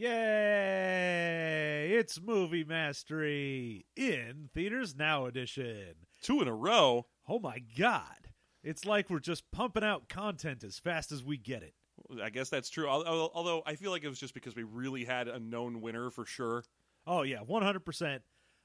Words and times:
Yay! 0.00 1.90
It's 1.92 2.18
Movie 2.18 2.64
Mastery 2.64 3.84
in 3.94 4.48
Theaters 4.54 4.96
Now 4.96 5.26
edition. 5.26 5.92
Two 6.22 6.40
in 6.40 6.48
a 6.48 6.54
row. 6.54 7.04
Oh 7.28 7.38
my 7.38 7.58
god. 7.78 8.30
It's 8.64 8.86
like 8.86 9.10
we're 9.10 9.18
just 9.20 9.50
pumping 9.50 9.84
out 9.84 10.08
content 10.08 10.64
as 10.64 10.78
fast 10.78 11.12
as 11.12 11.22
we 11.22 11.36
get 11.36 11.62
it. 11.62 11.74
I 12.22 12.30
guess 12.30 12.48
that's 12.48 12.70
true. 12.70 12.88
Al- 12.88 13.06
al- 13.06 13.30
Although 13.34 13.62
I 13.66 13.74
feel 13.74 13.90
like 13.90 14.02
it 14.02 14.08
was 14.08 14.18
just 14.18 14.32
because 14.32 14.56
we 14.56 14.62
really 14.62 15.04
had 15.04 15.28
a 15.28 15.38
known 15.38 15.82
winner 15.82 16.08
for 16.08 16.24
sure. 16.24 16.64
Oh 17.06 17.20
yeah, 17.20 17.40
100%. 17.46 18.20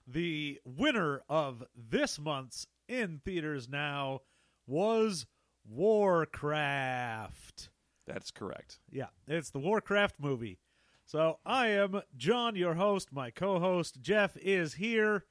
The 0.08 0.62
winner 0.64 1.22
of 1.28 1.66
this 1.76 2.18
month's 2.18 2.66
in 2.88 3.20
Theaters 3.26 3.68
Now 3.68 4.22
was 4.68 5.26
Warcraft. 5.70 7.68
That's 8.08 8.32
correct. 8.32 8.80
Yeah, 8.90 9.08
it's 9.28 9.50
the 9.50 9.60
Warcraft 9.60 10.16
movie. 10.18 10.60
So 11.08 11.38
I 11.46 11.68
am 11.68 12.02
John, 12.18 12.56
your 12.56 12.74
host. 12.74 13.14
My 13.14 13.29
co 13.29 13.60
host 13.60 14.02
Jeff 14.02 14.36
is 14.38 14.74
here. 14.74 15.25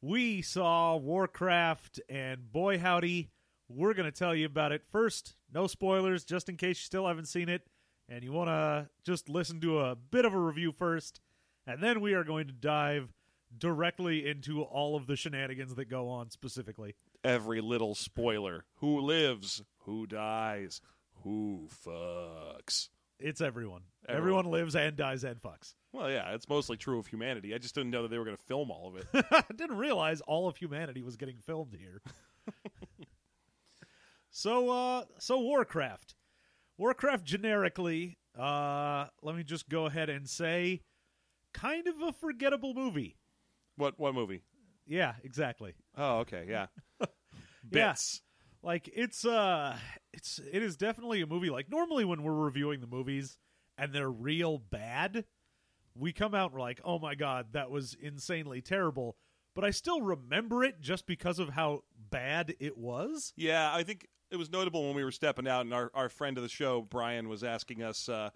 We 0.00 0.40
saw 0.40 0.96
Warcraft, 0.96 2.00
and 2.08 2.52
boy, 2.52 2.78
howdy, 2.78 3.32
we're 3.68 3.92
going 3.92 4.10
to 4.10 4.16
tell 4.16 4.36
you 4.36 4.46
about 4.46 4.70
it. 4.70 4.82
First, 4.92 5.34
no 5.52 5.66
spoilers, 5.66 6.24
just 6.24 6.48
in 6.48 6.56
case 6.56 6.78
you 6.78 6.84
still 6.84 7.08
haven't 7.08 7.26
seen 7.26 7.48
it, 7.48 7.66
and 8.08 8.22
you 8.22 8.32
want 8.32 8.50
to 8.50 8.88
just 9.04 9.28
listen 9.28 9.60
to 9.62 9.80
a 9.80 9.96
bit 9.96 10.24
of 10.24 10.32
a 10.32 10.38
review 10.38 10.70
first, 10.70 11.20
and 11.66 11.82
then 11.82 12.00
we 12.00 12.14
are 12.14 12.24
going 12.24 12.46
to 12.46 12.52
dive 12.52 13.12
directly 13.58 14.28
into 14.28 14.62
all 14.62 14.94
of 14.94 15.08
the 15.08 15.16
shenanigans 15.16 15.74
that 15.74 15.90
go 15.90 16.08
on 16.08 16.30
specifically. 16.30 16.94
Every 17.24 17.60
little 17.60 17.96
spoiler. 17.96 18.64
Who 18.76 19.00
lives? 19.00 19.60
Who 19.80 20.06
dies? 20.06 20.80
Who 21.24 21.68
fucks? 21.84 22.90
It's 23.20 23.40
everyone. 23.40 23.82
Everyone. 24.08 24.20
Everyone 24.20 24.44
lives 24.46 24.76
and 24.76 24.96
dies 24.96 25.24
and 25.24 25.40
fucks. 25.40 25.74
Well, 25.92 26.10
yeah, 26.10 26.32
it's 26.34 26.48
mostly 26.48 26.76
true 26.76 26.98
of 26.98 27.06
humanity. 27.06 27.54
I 27.54 27.58
just 27.58 27.74
didn't 27.74 27.90
know 27.90 28.02
that 28.02 28.08
they 28.10 28.18
were 28.18 28.24
going 28.24 28.36
to 28.36 28.42
film 28.44 28.70
all 28.70 28.88
of 28.88 28.96
it. 28.96 29.06
I 29.30 29.44
didn't 29.54 29.76
realize 29.76 30.20
all 30.22 30.48
of 30.48 30.56
humanity 30.56 31.02
was 31.02 31.16
getting 31.16 31.38
filmed 31.38 31.76
here. 31.78 32.00
so, 34.30 34.70
uh, 34.70 35.04
so 35.18 35.40
Warcraft, 35.40 36.14
Warcraft 36.78 37.24
generically, 37.24 38.18
uh, 38.38 39.06
let 39.22 39.36
me 39.36 39.42
just 39.42 39.68
go 39.68 39.86
ahead 39.86 40.08
and 40.08 40.28
say, 40.28 40.80
kind 41.52 41.86
of 41.86 42.00
a 42.00 42.12
forgettable 42.12 42.74
movie. 42.74 43.16
what? 43.76 43.98
What 43.98 44.14
movie? 44.14 44.42
Yeah, 44.86 45.14
exactly. 45.22 45.74
Oh, 45.96 46.18
okay, 46.20 46.46
yeah. 46.48 46.66
Bits. 47.68 48.22
Like 48.62 48.90
it's 48.94 49.24
uh 49.24 49.76
it's 50.12 50.38
it 50.52 50.62
is 50.62 50.76
definitely 50.76 51.22
a 51.22 51.26
movie 51.26 51.50
like 51.50 51.70
normally 51.70 52.04
when 52.04 52.22
we're 52.22 52.34
reviewing 52.34 52.80
the 52.80 52.86
movies 52.86 53.38
and 53.78 53.92
they're 53.92 54.10
real 54.10 54.58
bad, 54.58 55.24
we 55.94 56.12
come 56.12 56.34
out 56.34 56.46
and 56.50 56.54
we're 56.54 56.60
like, 56.60 56.80
"Oh 56.84 56.98
my 56.98 57.14
god, 57.14 57.48
that 57.52 57.70
was 57.70 57.96
insanely 58.00 58.60
terrible." 58.60 59.16
But 59.54 59.64
I 59.64 59.70
still 59.70 60.02
remember 60.02 60.62
it 60.62 60.80
just 60.80 61.06
because 61.06 61.38
of 61.38 61.50
how 61.50 61.84
bad 62.10 62.54
it 62.60 62.78
was. 62.78 63.32
Yeah, 63.36 63.74
I 63.74 63.82
think 63.82 64.06
it 64.30 64.36
was 64.36 64.50
notable 64.50 64.86
when 64.86 64.94
we 64.94 65.04
were 65.04 65.10
stepping 65.10 65.48
out, 65.48 65.62
and 65.62 65.74
our, 65.74 65.90
our 65.92 66.08
friend 66.08 66.36
of 66.36 66.42
the 66.42 66.48
show, 66.48 66.82
Brian, 66.82 67.28
was 67.28 67.42
asking 67.42 67.82
us, 67.82 68.08
uh, 68.08 68.30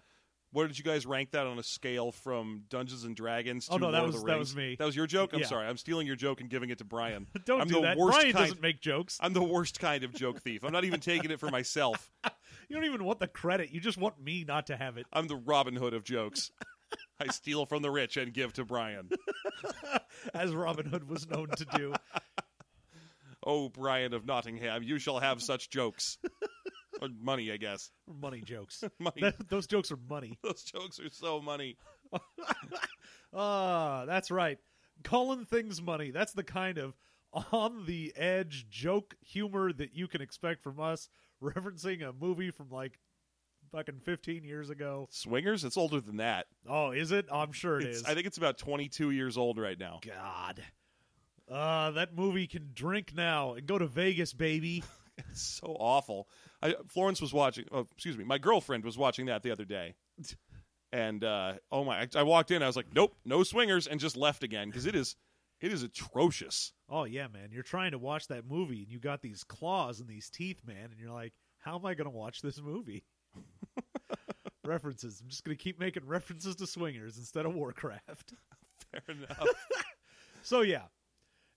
"What 0.55 0.67
did 0.67 0.77
you 0.77 0.83
guys 0.83 1.05
rank 1.05 1.31
that 1.31 1.45
on 1.45 1.59
a 1.59 1.63
scale 1.63 2.11
from 2.11 2.63
Dungeons 2.69 3.03
and 3.03 3.15
Dragons?" 3.15 3.67
Oh, 3.69 3.77
to 3.77 3.85
Oh, 3.85 3.87
no, 3.87 3.91
that 3.91 3.97
Lord 3.99 4.09
of 4.09 4.13
was- 4.15 4.21
the 4.23 4.27
that 4.27 4.33
Rings? 4.33 4.49
was 4.49 4.55
me. 4.55 4.75
That 4.79 4.85
was 4.85 4.95
your 4.95 5.07
joke. 5.07 5.33
I'm 5.33 5.41
Yeah. 5.41 5.45
sorry. 5.47 5.67
I'm 5.67 5.77
stealing 5.77 6.07
your 6.07 6.15
joke 6.15 6.41
and 6.41 6.49
giving 6.49 6.69
it 6.69 6.77
to 6.79 6.83
Brian. 6.85 7.27
Don't 7.45 7.61
I'm 7.61 7.67
do 7.67 7.75
the 7.75 7.81
that. 7.81 7.97
Worst 7.97 8.17
Brian 8.19 8.33
kind, 8.33 8.45
doesn't 8.47 8.61
make 8.61 8.81
jokes. 8.81 9.17
I'm 9.21 9.33
the 9.33 9.43
worst 9.43 9.79
kind 9.79 10.03
of 10.03 10.13
joke 10.13 10.41
thief. 10.41 10.63
I'm 10.63 10.71
not 10.71 10.85
even 10.85 10.99
taking 11.01 11.29
it 11.31 11.39
for 11.39 11.49
myself. 11.49 12.09
You 12.67 12.75
don't 12.75 12.85
even 12.85 13.03
want 13.03 13.19
the 13.19 13.27
credit. 13.27 13.69
You 13.71 13.79
just 13.79 13.99
want 13.99 14.19
me 14.19 14.43
not 14.43 14.65
to 14.67 14.75
have 14.75 14.97
it. 14.97 15.05
I'm 15.13 15.27
the 15.27 15.35
Robin 15.35 15.75
Hood 15.75 15.93
of 15.93 16.03
jokes. 16.03 16.49
I 17.19 17.27
steal 17.27 17.67
from 17.67 17.83
the 17.83 17.91
rich 17.91 18.17
and 18.17 18.33
give 18.33 18.53
to 18.53 18.65
Brian. 18.65 19.07
as 20.33 20.51
Robin 20.55 20.87
Hood 20.87 21.07
was 21.07 21.29
known 21.29 21.49
to 21.49 21.65
do. 21.65 21.93
Oh, 23.43 23.69
Brian 23.69 24.13
of 24.15 24.25
Nottingham, 24.25 24.81
you 24.81 24.97
shall 24.97 25.19
have 25.19 25.43
such 25.43 25.69
jokes. 25.69 26.17
Or 27.05 27.09
money, 27.21 27.51
I 27.51 27.57
guess. 27.57 27.91
money 28.07 28.41
jokes. 28.41 28.83
Money. 28.99 29.21
That- 29.21 29.49
those 29.49 29.67
jokes 29.67 29.91
are 29.91 29.99
money. 30.09 30.37
Those 30.43 30.63
jokes 30.63 30.99
are 30.99 31.09
so 31.09 31.41
money. 31.41 31.77
Ah, 33.33 34.05
that's 34.05 34.31
right. 34.31 34.57
Calling 35.03 35.45
things 35.45 35.81
money. 35.81 36.11
That's 36.11 36.31
the 36.33 36.43
kind 36.43 36.77
of 36.77 36.95
on 37.51 37.85
the 37.85 38.13
edge 38.15 38.65
joke 38.69 39.15
humor 39.21 39.73
that 39.73 39.93
you 39.93 40.07
can 40.07 40.21
expect 40.21 40.63
from 40.63 40.79
us, 40.79 41.09
referencing 41.43 42.01
a 42.07 42.13
movie 42.13 42.49
from 42.51 42.69
like 42.69 42.97
fucking 43.73 43.99
15 44.05 44.45
years 44.45 44.69
ago. 44.69 45.07
Swingers? 45.11 45.65
It's 45.65 45.75
older 45.75 45.99
than 45.99 46.17
that. 46.17 46.45
Oh, 46.67 46.91
is 46.91 47.11
it? 47.11 47.25
I'm 47.31 47.51
sure 47.51 47.77
it 47.79 47.83
It's- 47.83 47.97
is. 47.97 48.03
I 48.05 48.13
think 48.13 48.25
it's 48.25 48.37
about 48.37 48.57
22 48.57 49.11
years 49.11 49.37
old 49.37 49.57
right 49.57 49.77
now. 49.77 49.99
God. 50.01 50.63
Uh, 51.51 51.91
that 51.91 52.15
movie 52.15 52.47
can 52.47 52.69
drink 52.73 53.13
now 53.13 53.53
and 53.53 53.67
go 53.67 53.77
to 53.77 53.85
Vegas, 53.85 54.33
baby. 54.33 54.83
It's 55.31 55.41
so 55.41 55.75
awful. 55.79 56.27
I, 56.61 56.75
Florence 56.87 57.21
was 57.21 57.33
watching. 57.33 57.65
Oh, 57.71 57.87
excuse 57.93 58.17
me. 58.17 58.23
My 58.23 58.37
girlfriend 58.37 58.83
was 58.83 58.97
watching 58.97 59.27
that 59.27 59.43
the 59.43 59.51
other 59.51 59.65
day, 59.65 59.95
and 60.91 61.23
uh, 61.23 61.53
oh 61.71 61.83
my! 61.83 62.01
I, 62.01 62.07
I 62.15 62.23
walked 62.23 62.51
in. 62.51 62.61
I 62.63 62.67
was 62.67 62.75
like, 62.75 62.87
"Nope, 62.93 63.15
no 63.25 63.43
swingers," 63.43 63.87
and 63.87 63.99
just 63.99 64.17
left 64.17 64.43
again 64.43 64.69
because 64.69 64.85
it 64.85 64.95
is, 64.95 65.15
it 65.61 65.71
is 65.71 65.83
atrocious. 65.83 66.73
Oh 66.89 67.05
yeah, 67.05 67.27
man. 67.27 67.49
You're 67.51 67.63
trying 67.63 67.91
to 67.91 67.97
watch 67.97 68.27
that 68.27 68.45
movie 68.45 68.83
and 68.83 68.91
you 68.91 68.99
got 68.99 69.21
these 69.21 69.43
claws 69.43 69.99
and 69.99 70.09
these 70.09 70.29
teeth, 70.29 70.61
man, 70.65 70.89
and 70.91 70.99
you're 70.99 71.11
like, 71.11 71.33
how 71.59 71.75
am 71.75 71.85
I 71.85 71.95
going 71.95 72.09
to 72.09 72.15
watch 72.15 72.41
this 72.41 72.61
movie? 72.61 73.03
references. 74.65 75.21
I'm 75.21 75.29
just 75.29 75.43
going 75.43 75.57
to 75.57 75.63
keep 75.63 75.79
making 75.79 76.05
references 76.05 76.55
to 76.57 76.67
swingers 76.67 77.17
instead 77.17 77.45
of 77.45 77.55
Warcraft. 77.55 78.33
Fair 78.91 79.01
enough. 79.15 79.47
So 80.43 80.61
yeah. 80.61 80.83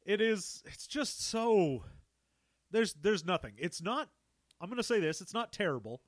It 0.06 0.22
is 0.22 0.62
it's 0.64 0.86
just 0.86 1.26
so 1.28 1.84
there's 2.70 2.94
there's 2.94 3.24
nothing. 3.24 3.54
It's 3.58 3.82
not 3.82 4.08
I'm 4.60 4.68
going 4.68 4.76
to 4.78 4.82
say 4.82 5.00
this, 5.00 5.20
it's 5.20 5.34
not 5.34 5.52
terrible. 5.52 6.00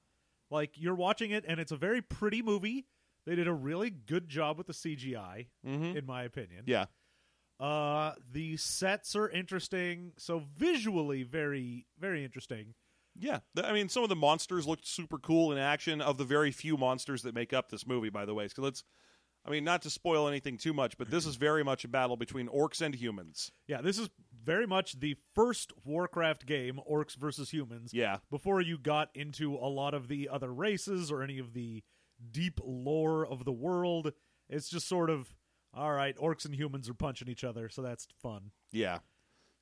Like 0.50 0.72
you're 0.74 0.94
watching 0.94 1.30
it 1.30 1.44
and 1.46 1.60
it's 1.60 1.72
a 1.72 1.76
very 1.76 2.02
pretty 2.02 2.42
movie. 2.42 2.86
They 3.26 3.34
did 3.36 3.46
a 3.46 3.52
really 3.52 3.90
good 3.90 4.28
job 4.28 4.58
with 4.58 4.66
the 4.66 4.72
CGI 4.72 5.46
in 5.64 6.06
my 6.06 6.22
opinion. 6.24 6.64
yeah. 6.66 6.86
Uh, 7.60 8.14
the 8.32 8.56
sets 8.56 9.14
are 9.14 9.28
interesting, 9.28 10.12
so 10.16 10.42
visually 10.56 11.22
very, 11.22 11.86
very 11.98 12.24
interesting. 12.24 12.72
Yeah, 13.18 13.40
I 13.62 13.72
mean, 13.72 13.90
some 13.90 14.02
of 14.02 14.08
the 14.08 14.16
monsters 14.16 14.66
looked 14.66 14.86
super 14.86 15.18
cool 15.18 15.52
in 15.52 15.58
action. 15.58 16.00
Of 16.00 16.16
the 16.16 16.24
very 16.24 16.52
few 16.52 16.78
monsters 16.78 17.20
that 17.22 17.34
make 17.34 17.52
up 17.52 17.68
this 17.68 17.86
movie, 17.86 18.08
by 18.08 18.24
the 18.24 18.32
way, 18.32 18.44
because 18.44 18.64
let's, 18.64 18.84
I 19.44 19.50
mean, 19.50 19.64
not 19.64 19.82
to 19.82 19.90
spoil 19.90 20.28
anything 20.28 20.58
too 20.58 20.74
much, 20.74 20.98
but 20.98 21.10
this 21.10 21.24
is 21.24 21.36
very 21.36 21.64
much 21.64 21.84
a 21.84 21.88
battle 21.88 22.16
between 22.16 22.48
orcs 22.48 22.82
and 22.82 22.94
humans. 22.94 23.50
Yeah, 23.66 23.80
this 23.80 23.98
is 23.98 24.10
very 24.44 24.66
much 24.66 25.00
the 25.00 25.16
first 25.34 25.72
Warcraft 25.84 26.46
game, 26.46 26.78
orcs 26.90 27.16
versus 27.16 27.50
humans. 27.50 27.92
Yeah. 27.94 28.18
before 28.30 28.60
you 28.60 28.78
got 28.78 29.08
into 29.14 29.54
a 29.54 29.68
lot 29.68 29.94
of 29.94 30.08
the 30.08 30.28
other 30.30 30.52
races 30.52 31.10
or 31.10 31.22
any 31.22 31.38
of 31.38 31.54
the 31.54 31.82
deep 32.30 32.60
lore 32.62 33.26
of 33.26 33.44
the 33.44 33.52
world, 33.52 34.12
it's 34.48 34.68
just 34.68 34.86
sort 34.86 35.08
of 35.08 35.34
all 35.72 35.92
right. 35.92 36.16
Orcs 36.16 36.44
and 36.44 36.54
humans 36.54 36.88
are 36.88 36.94
punching 36.94 37.28
each 37.28 37.44
other, 37.44 37.68
so 37.68 37.80
that's 37.80 38.08
fun. 38.20 38.50
Yeah. 38.72 38.98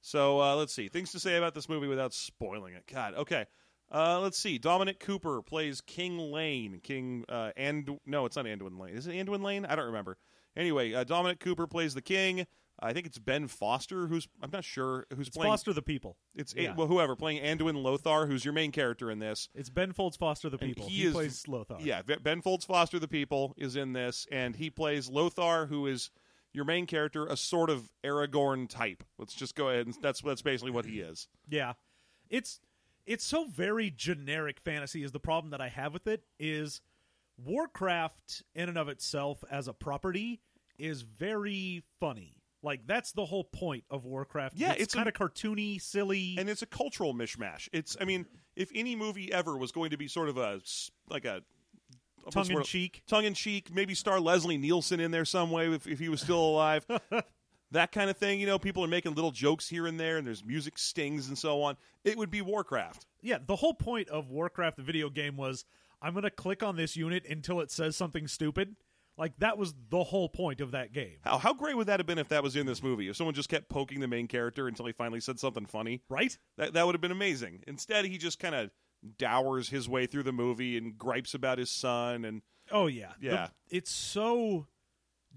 So 0.01 0.41
uh, 0.41 0.57
let's 0.57 0.73
see 0.73 0.89
things 0.89 1.13
to 1.13 1.21
say 1.21 1.37
about 1.37 1.55
this 1.55 1.69
movie 1.69 1.87
without 1.89 2.15
spoiling 2.15 2.75
it. 2.75 2.85
God. 2.93 3.15
Okay. 3.15 3.47
Uh, 3.93 4.21
let's 4.21 4.39
see. 4.39 4.59
Dominic 4.59 5.01
Cooper 5.01 5.41
plays 5.43 5.81
King 5.81 6.19
Llane. 6.19 6.81
King 6.83 7.25
uh, 7.29 7.51
and 7.57 7.99
no, 8.07 8.27
it's 8.27 8.37
not 8.37 8.45
Anduin 8.45 8.79
Llane. 8.79 8.95
Is 8.95 9.07
it 9.07 9.13
Anduin 9.15 9.43
Llane? 9.43 9.65
I 9.67 9.77
don't 9.77 9.87
remember. 9.87 10.19
Anyway, 10.57 10.93
uh, 10.93 11.05
Dominic 11.05 11.41
Cooper 11.41 11.67
plays 11.67 11.95
the 11.95 12.03
king. 12.03 12.47
I 12.81 12.93
think 12.93 13.07
it's 13.07 13.19
Ben 13.19 13.49
Foster 13.49 14.07
who's 14.07 14.29
I'm 14.43 14.51
not 14.53 14.63
sure 14.65 15.07
who's 15.17 15.29
It's 15.29 15.37
playing. 15.37 15.51
Foster 15.53 15.73
the 15.73 15.83
people. 15.83 16.17
It's 16.35 16.55
Yeah. 16.55 16.75
well, 16.77 16.87
whoever 16.87 17.17
playing 17.17 17.43
Anduin 17.43 17.83
Lothar, 17.83 18.27
who's 18.27 18.45
your 18.45 18.55
main 18.55 18.71
character 18.71 19.11
in 19.11 19.19
this. 19.19 19.49
It's 19.55 19.69
Ben 19.71 19.93
Folds 19.93 20.17
Foster 20.17 20.49
the 20.49 20.59
And 20.61 20.69
people. 20.77 20.89
he 20.89 20.97
He, 20.99 21.05
is- 21.07 21.13
plays 21.13 21.49
Lothar. 21.49 21.79
Yeah, 21.81 22.03
Ben 22.03 22.41
Folds 22.41 22.65
Foster 22.65 22.99
the 23.01 23.09
people 23.09 23.55
is 23.57 23.75
in 23.75 23.95
this, 23.95 24.27
and 24.31 24.55
he 24.55 24.71
plays 24.71 25.09
Lothar, 25.09 25.67
who 25.67 25.87
is 25.89 26.11
your 26.53 26.65
main 26.65 26.87
character, 26.87 27.27
a 27.27 27.37
sort 27.37 27.69
of 27.69 27.91
Aragorn 28.05 28.69
type. 28.69 29.03
Let's 29.19 29.35
just 29.35 29.55
go 29.57 29.71
ahead 29.71 29.87
and 29.87 29.97
that's 30.01 30.21
that's 30.23 30.43
basically 30.43 30.71
what 30.71 30.85
he 30.85 31.01
is. 31.01 31.27
Yeah. 31.49 31.73
It's 32.31 32.61
it's 33.09 33.25
so 33.25 33.47
very 33.47 33.91
generic 33.91 34.61
fantasy 34.61 35.03
is 35.03 35.13
the 35.13 35.19
problem 35.19 35.51
that 35.51 35.61
I 35.61 35.69
have 35.69 35.95
with 35.95 36.07
it 36.07 36.23
is 36.39 36.83
Warcraft 37.43 38.43
in 38.55 38.69
and 38.69 38.77
of 38.77 38.89
itself 38.89 39.43
as 39.51 39.67
a 39.67 39.73
property 39.73 40.41
is 40.79 41.03
very 41.03 41.83
funny. 41.99 42.37
Like 42.63 42.87
that's 42.87 43.13
the 43.13 43.25
whole 43.25 43.45
point 43.45 43.85
of 43.91 44.05
Warcraft. 44.05 44.57
Yeah, 44.59 44.73
it's, 44.73 44.83
it's 44.83 44.95
kind 44.95 45.09
of 45.09 45.15
cartoony, 45.15 45.81
silly. 45.81 46.37
and 46.39 46.51
it's 46.51 46.63
a 46.63 46.67
cultural 46.67 47.15
mishmash. 47.15 47.69
It's, 47.73 47.97
I 48.01 48.05
mean, 48.05 48.27
if 48.57 48.71
any 48.75 48.95
movie 48.95 49.33
ever 49.33 49.57
was 49.57 49.73
going 49.73 49.91
to 49.91 49.97
be 49.97 50.07
sort 50.07 50.29
of 50.29 50.37
a 50.37 50.61
like 51.09 51.25
a 51.25 51.43
Tongue 52.31 52.51
in 52.51 52.63
cheek. 52.63 53.03
tongue 53.07 53.25
in 53.25 53.33
cheek, 53.33 53.73
maybe 53.73 53.95
star 53.95 54.21
Leslie 54.21 54.59
Nielsen 54.59 55.01
in 55.01 55.11
there 55.11 55.25
some 55.25 55.51
way 55.51 55.73
if, 55.73 55.87
if 55.87 55.99
he 55.99 56.11
was 56.11 56.21
still 56.21 56.41
alive. 56.41 56.85
that 57.73 57.93
kind 57.93 58.09
of 58.11 58.17
thing, 58.17 58.41
you 58.41 58.47
know, 58.47 58.59
people 58.59 58.83
are 58.85 58.89
making 58.89 59.15
little 59.15 59.31
jokes 59.31 59.69
here 59.69 59.87
and 59.87 59.99
there, 60.01 60.17
and 60.17 60.27
there's 60.27 60.45
music 60.45 60.79
stings 60.79 61.29
and 61.29 61.37
so 61.37 61.63
on. 61.63 61.77
It 62.05 62.17
would 62.17 62.31
be 62.31 62.41
Warcraft. 62.43 63.07
yeah, 63.23 63.39
the 63.47 63.57
whole 63.57 63.75
point 63.75 64.09
of 64.09 64.31
Warcraft 64.31 64.77
the 64.79 64.83
video 64.83 65.11
game 65.11 65.37
was 65.37 65.65
I'm 66.01 66.13
going 66.13 66.23
to 66.23 66.31
click 66.31 66.63
on 66.63 66.77
this 66.77 66.97
unit 66.97 67.25
until 67.29 67.61
it 67.61 67.71
says 67.71 67.97
something 67.97 68.27
stupid. 68.29 68.77
Like 69.17 69.37
that 69.39 69.59
was 69.59 69.75
the 69.91 70.05
whole 70.05 70.29
point 70.29 70.61
of 70.61 70.71
that 70.71 70.93
game, 70.93 71.17
How 71.23 71.39
how 71.39 71.53
great 71.53 71.77
would 71.77 71.89
that 71.89 71.99
have 71.99 72.07
been 72.07 72.19
if 72.19 72.29
that 72.29 72.43
was 72.45 72.55
in 72.55 72.67
this 72.67 72.83
movie? 72.85 73.09
If 73.09 73.17
someone 73.17 73.35
just 73.35 73.49
kept 73.49 73.69
poking 73.69 73.99
the 73.99 74.07
main 74.07 74.29
character 74.29 74.69
until 74.69 74.87
he 74.87 74.93
finally 74.93 75.19
said 75.19 75.41
something 75.41 75.67
funny, 75.67 76.03
right? 76.09 76.39
that 76.57 76.73
that 76.75 76.87
would 76.87 76.95
have 76.95 77.01
been 77.01 77.11
amazing. 77.11 77.65
Instead, 77.67 78.05
he 78.05 78.17
just 78.17 78.39
kind 78.39 78.55
of 78.55 78.71
dowers 79.17 79.69
his 79.71 79.89
way 79.89 80.07
through 80.07 80.23
the 80.23 80.33
movie 80.33 80.77
and 80.77 80.97
gripes 80.97 81.35
about 81.35 81.59
his 81.59 81.71
son 81.71 82.25
and 82.25 82.43
Oh 82.71 82.87
yeah, 82.87 83.13
The- 83.21 83.27
Yeah. 83.27 83.49
it's 83.71 83.91
so 83.91 84.67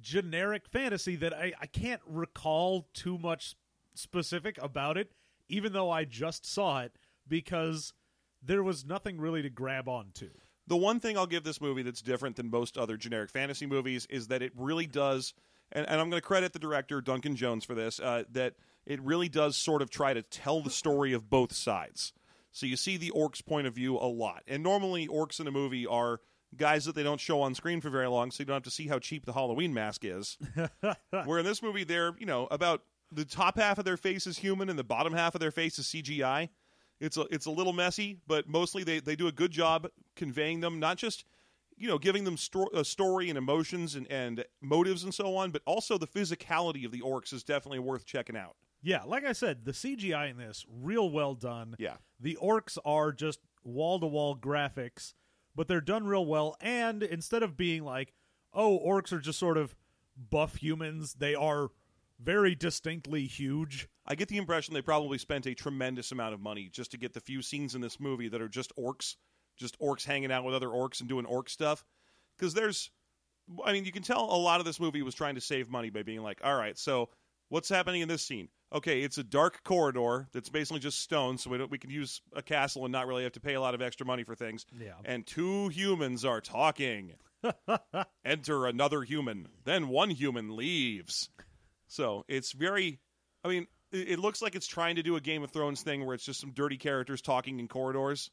generic 0.02 0.68
fantasy 0.68 1.16
that 1.18 1.34
I, 1.34 1.54
I 1.62 1.66
can't 1.68 2.02
recall 2.06 2.88
too 2.94 3.18
much 3.18 3.56
specific 3.94 4.58
about 4.62 4.98
it, 4.98 5.12
even 5.50 5.74
though 5.74 5.90
I 5.92 6.06
just 6.06 6.46
saw 6.46 6.82
it 6.82 6.94
because 7.28 7.94
there 8.42 8.64
was 8.64 8.86
nothing 8.86 9.20
really 9.20 9.42
to 9.42 9.50
grab 9.50 9.88
onto. 9.88 10.30
the 10.68 10.78
one 10.78 11.00
thing 11.00 11.18
I'll 11.18 11.28
give 11.28 11.44
this 11.44 11.60
movie 11.62 11.84
that's 11.84 12.02
different 12.02 12.38
than 12.38 12.50
most 12.50 12.78
other 12.78 12.96
generic 12.98 13.30
fantasy 13.30 13.66
movies 13.66 14.08
is 14.10 14.28
that 14.28 14.42
it 14.42 14.54
really 14.56 14.88
does, 14.88 15.34
and, 15.72 15.86
and 15.88 16.00
I'm 16.00 16.10
going 16.10 16.22
to 16.22 16.28
credit 16.28 16.54
the 16.54 16.60
director 16.60 17.02
Duncan 17.02 17.36
Jones 17.36 17.66
for 17.66 17.76
this. 17.76 18.00
Uh, 18.00 18.24
that 18.32 18.54
it 18.86 19.02
really 19.02 19.30
does 19.30 19.58
sort 19.58 19.82
of 19.82 19.90
try 19.90 20.14
to 20.14 20.22
tell 20.22 20.62
the 20.62 20.70
story 20.70 21.14
of 21.14 21.30
both 21.30 21.54
sides. 21.54 22.14
So 22.54 22.66
you 22.66 22.78
see 22.78 22.98
the 22.98 23.12
orcs' 23.12 23.46
point 23.46 23.68
of 23.68 23.76
view 23.76 23.98
a 23.98 24.08
lot, 24.08 24.44
and 24.48 24.64
normally 24.64 25.08
orcs 25.08 25.40
in 25.40 25.48
a 25.48 25.52
movie 25.52 25.86
are 25.86 26.20
guys 26.56 26.86
that 26.86 26.96
they 26.96 27.04
don't 27.04 27.20
show 27.20 27.42
on 27.42 27.56
screen 27.56 27.82
for 27.82 27.90
very 27.90 28.08
long, 28.08 28.32
so 28.32 28.42
you 28.42 28.46
don't 28.46 28.56
have 28.56 28.64
to 28.64 28.72
see 28.72 28.88
how 28.88 29.00
cheap 29.00 29.26
the 29.26 29.34
Halloween 29.34 29.74
mask 29.74 30.04
is. 30.04 30.38
Where 31.26 31.40
in 31.40 31.46
this 31.46 31.62
movie, 31.62 31.84
they're 31.84 32.14
you 32.20 32.26
know 32.26 32.48
about 32.52 32.84
the 33.12 33.26
top 33.26 33.58
half 33.58 33.78
of 33.78 33.86
their 33.86 33.98
face 33.98 34.26
is 34.26 34.38
human 34.38 34.70
and 34.70 34.80
the 34.80 34.84
bottom 34.84 35.14
half 35.14 35.36
of 35.36 35.42
their 35.42 35.52
face 35.52 35.78
is 35.80 35.86
CGI. 35.88 36.50
It's 37.00 37.18
a 37.18 37.22
it's 37.32 37.46
a 37.46 37.52
little 37.52 37.74
messy, 37.74 38.20
but 38.28 38.48
mostly 38.48 38.84
they, 38.84 39.00
they 39.00 39.16
do 39.16 39.28
a 39.28 39.32
good 39.32 39.52
job 39.52 39.88
conveying 40.16 40.60
them, 40.62 40.80
not 40.80 40.98
just 40.98 41.26
you 41.78 41.88
know 41.88 41.98
giving 41.98 42.24
them 42.24 42.38
sto- 42.38 42.70
a 42.74 42.80
uh, 42.80 42.84
story 42.84 43.30
and 43.30 43.38
emotions 43.38 43.96
and, 43.96 44.10
and 44.12 44.46
motives 44.62 45.04
and 45.04 45.14
so 45.14 45.36
on, 45.36 45.52
but 45.52 45.62
also 45.66 45.98
the 45.98 46.08
physicality 46.08 46.86
of 46.86 46.92
the 46.92 47.02
orcs 47.02 47.34
is 47.34 47.44
definitely 47.44 47.80
worth 47.80 48.06
checking 48.06 48.38
out. 48.38 48.56
Yeah, 48.84 49.04
like 49.06 49.26
I 49.26 49.34
said, 49.34 49.66
the 49.66 49.72
CGI 49.72 50.32
in 50.32 50.38
this 50.38 50.66
real 50.70 51.10
well 51.10 51.36
done. 51.36 51.76
Yeah. 51.78 51.96
The 52.20 52.38
orcs 52.42 52.78
are 52.84 53.12
just 53.12 53.40
wall 53.64 54.00
to 54.00 54.08
wall 54.08 54.36
graphics, 54.36 55.14
but 55.56 55.68
they're 55.68 55.82
done 55.82 56.06
real 56.06 56.26
well. 56.26 56.56
And 56.62 57.04
instead 57.04 57.44
of 57.44 57.58
being 57.58 57.84
like, 57.84 58.14
oh, 58.54 58.80
orcs 58.86 59.12
are 59.12 59.20
just 59.20 59.40
sort 59.40 59.58
of 59.58 59.76
buff 60.30 60.56
humans, 60.56 61.16
they 61.16 61.36
are 61.36 61.70
very 62.20 62.56
distinctly 62.56 63.26
huge. 63.26 63.88
I 64.06 64.16
get 64.16 64.28
the 64.28 64.38
impression 64.38 64.74
they 64.74 64.82
probably 64.82 65.18
spent 65.18 65.46
a 65.46 65.56
tremendous 65.56 66.12
amount 66.12 66.34
of 66.34 66.40
money 66.40 66.70
just 66.72 66.92
to 66.92 66.98
get 66.98 67.14
the 67.14 67.20
few 67.20 67.42
scenes 67.42 67.76
in 67.76 67.82
this 67.82 68.00
movie 68.00 68.30
that 68.30 68.42
are 68.42 68.50
just 68.50 68.76
orcs, 68.76 69.16
just 69.58 69.80
orcs 69.80 70.06
hanging 70.06 70.32
out 70.32 70.44
with 70.44 70.56
other 70.56 70.68
orcs 70.68 71.00
and 71.00 71.10
doing 71.10 71.26
orc 71.26 71.50
stuff. 71.50 71.84
Because 72.38 72.54
there's, 72.54 72.92
I 73.66 73.74
mean, 73.74 73.86
you 73.86 73.92
can 73.92 74.04
tell 74.04 74.24
a 74.24 74.38
lot 74.38 74.60
of 74.60 74.66
this 74.66 74.80
movie 74.80 75.02
was 75.02 75.16
trying 75.16 75.36
to 75.36 75.42
save 75.42 75.70
money 75.70 75.90
by 75.90 76.04
being 76.04 76.22
like, 76.22 76.40
all 76.44 76.56
right, 76.56 76.78
so 76.78 77.10
what's 77.50 77.70
happening 77.70 78.02
in 78.02 78.08
this 78.08 78.22
scene? 78.22 78.50
Okay, 78.74 79.02
it's 79.02 79.18
a 79.18 79.24
dark 79.24 79.64
corridor 79.64 80.30
that's 80.32 80.50
basically 80.50 80.80
just 80.80 81.00
stone, 81.00 81.38
so 81.38 81.50
we, 81.50 81.58
don't, 81.58 81.70
we 81.70 81.78
can 81.78 81.90
use 81.90 82.22
a 82.34 82.42
castle 82.42 82.86
and 82.86 82.92
not 82.92 83.06
really 83.06 83.24
have 83.24 83.34
to 83.34 83.42
pay 83.42 83.54
a 83.54 83.62
lot 83.62 83.76
of 83.76 83.82
extra 83.82 84.06
money 84.06 84.24
for 84.24 84.34
things. 84.34 84.66
Yeah. 84.80 84.94
And 85.04 85.26
two 85.26 85.68
humans 85.70 86.24
are 86.24 86.40
talking. 86.40 87.14
Enter 88.26 88.68
another 88.68 89.02
human. 89.02 89.50
Then 89.66 89.90
one 89.90 90.10
human 90.10 90.56
leaves. 90.56 91.30
So 91.88 92.24
it's 92.30 92.54
very. 92.54 93.00
I 93.44 93.50
mean, 93.50 93.68
it, 93.92 94.12
it 94.12 94.20
looks 94.20 94.42
like 94.42 94.56
it's 94.56 94.68
trying 94.68 94.96
to 94.96 95.04
do 95.04 95.16
a 95.18 95.22
Game 95.22 95.44
of 95.44 95.52
Thrones 95.52 95.82
thing 95.82 96.06
where 96.06 96.16
it's 96.16 96.24
just 96.24 96.40
some 96.40 96.52
dirty 96.52 96.78
characters 96.78 97.22
talking 97.22 97.60
in 97.60 97.68
corridors, 97.68 98.32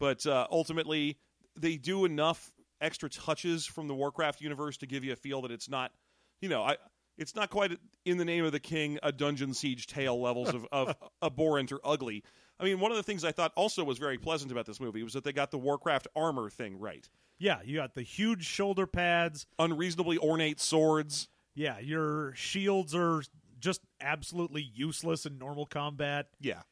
but 0.00 0.24
uh, 0.26 0.46
ultimately 0.50 1.18
they 1.56 1.76
do 1.76 2.04
enough 2.04 2.50
extra 2.80 3.08
touches 3.08 3.66
from 3.66 3.88
the 3.88 3.94
Warcraft 3.94 4.40
universe 4.40 4.78
to 4.78 4.86
give 4.86 5.04
you 5.04 5.12
a 5.12 5.16
feel 5.16 5.42
that 5.42 5.50
it's 5.50 5.68
not, 5.68 5.92
you 6.40 6.48
know, 6.48 6.62
I. 6.62 6.76
It's 7.18 7.34
not 7.34 7.50
quite 7.50 7.78
in 8.04 8.18
the 8.18 8.24
name 8.24 8.44
of 8.44 8.52
the 8.52 8.60
king 8.60 8.98
a 9.02 9.12
dungeon 9.12 9.54
siege 9.54 9.86
tale 9.86 10.20
levels 10.20 10.50
of, 10.50 10.66
of 10.70 10.94
abhorrent 11.22 11.72
or 11.72 11.80
ugly. 11.84 12.22
I 12.58 12.64
mean, 12.64 12.80
one 12.80 12.90
of 12.90 12.96
the 12.96 13.02
things 13.02 13.24
I 13.24 13.32
thought 13.32 13.52
also 13.54 13.84
was 13.84 13.98
very 13.98 14.18
pleasant 14.18 14.50
about 14.50 14.66
this 14.66 14.80
movie 14.80 15.02
was 15.02 15.12
that 15.12 15.24
they 15.24 15.32
got 15.32 15.50
the 15.50 15.58
Warcraft 15.58 16.08
armor 16.16 16.48
thing 16.50 16.78
right. 16.78 17.08
Yeah, 17.38 17.58
you 17.64 17.76
got 17.76 17.94
the 17.94 18.02
huge 18.02 18.46
shoulder 18.46 18.86
pads. 18.86 19.46
Unreasonably 19.58 20.18
ornate 20.18 20.60
swords. 20.60 21.28
Yeah, 21.54 21.78
your 21.78 22.34
shields 22.34 22.94
are 22.94 23.22
just 23.58 23.82
absolutely 24.00 24.62
useless 24.62 25.26
in 25.26 25.38
normal 25.38 25.66
combat. 25.66 26.28
Yeah. 26.40 26.62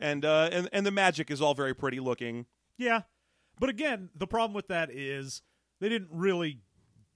And 0.00 0.24
uh 0.24 0.50
and 0.52 0.68
and 0.72 0.86
the 0.86 0.90
magic 0.90 1.30
is 1.30 1.40
all 1.40 1.54
very 1.54 1.74
pretty 1.74 2.00
looking. 2.00 2.46
Yeah. 2.76 3.02
But 3.58 3.70
again, 3.70 4.10
the 4.14 4.26
problem 4.26 4.54
with 4.54 4.68
that 4.68 4.90
is 4.90 5.42
they 5.80 5.88
didn't 5.88 6.10
really 6.12 6.60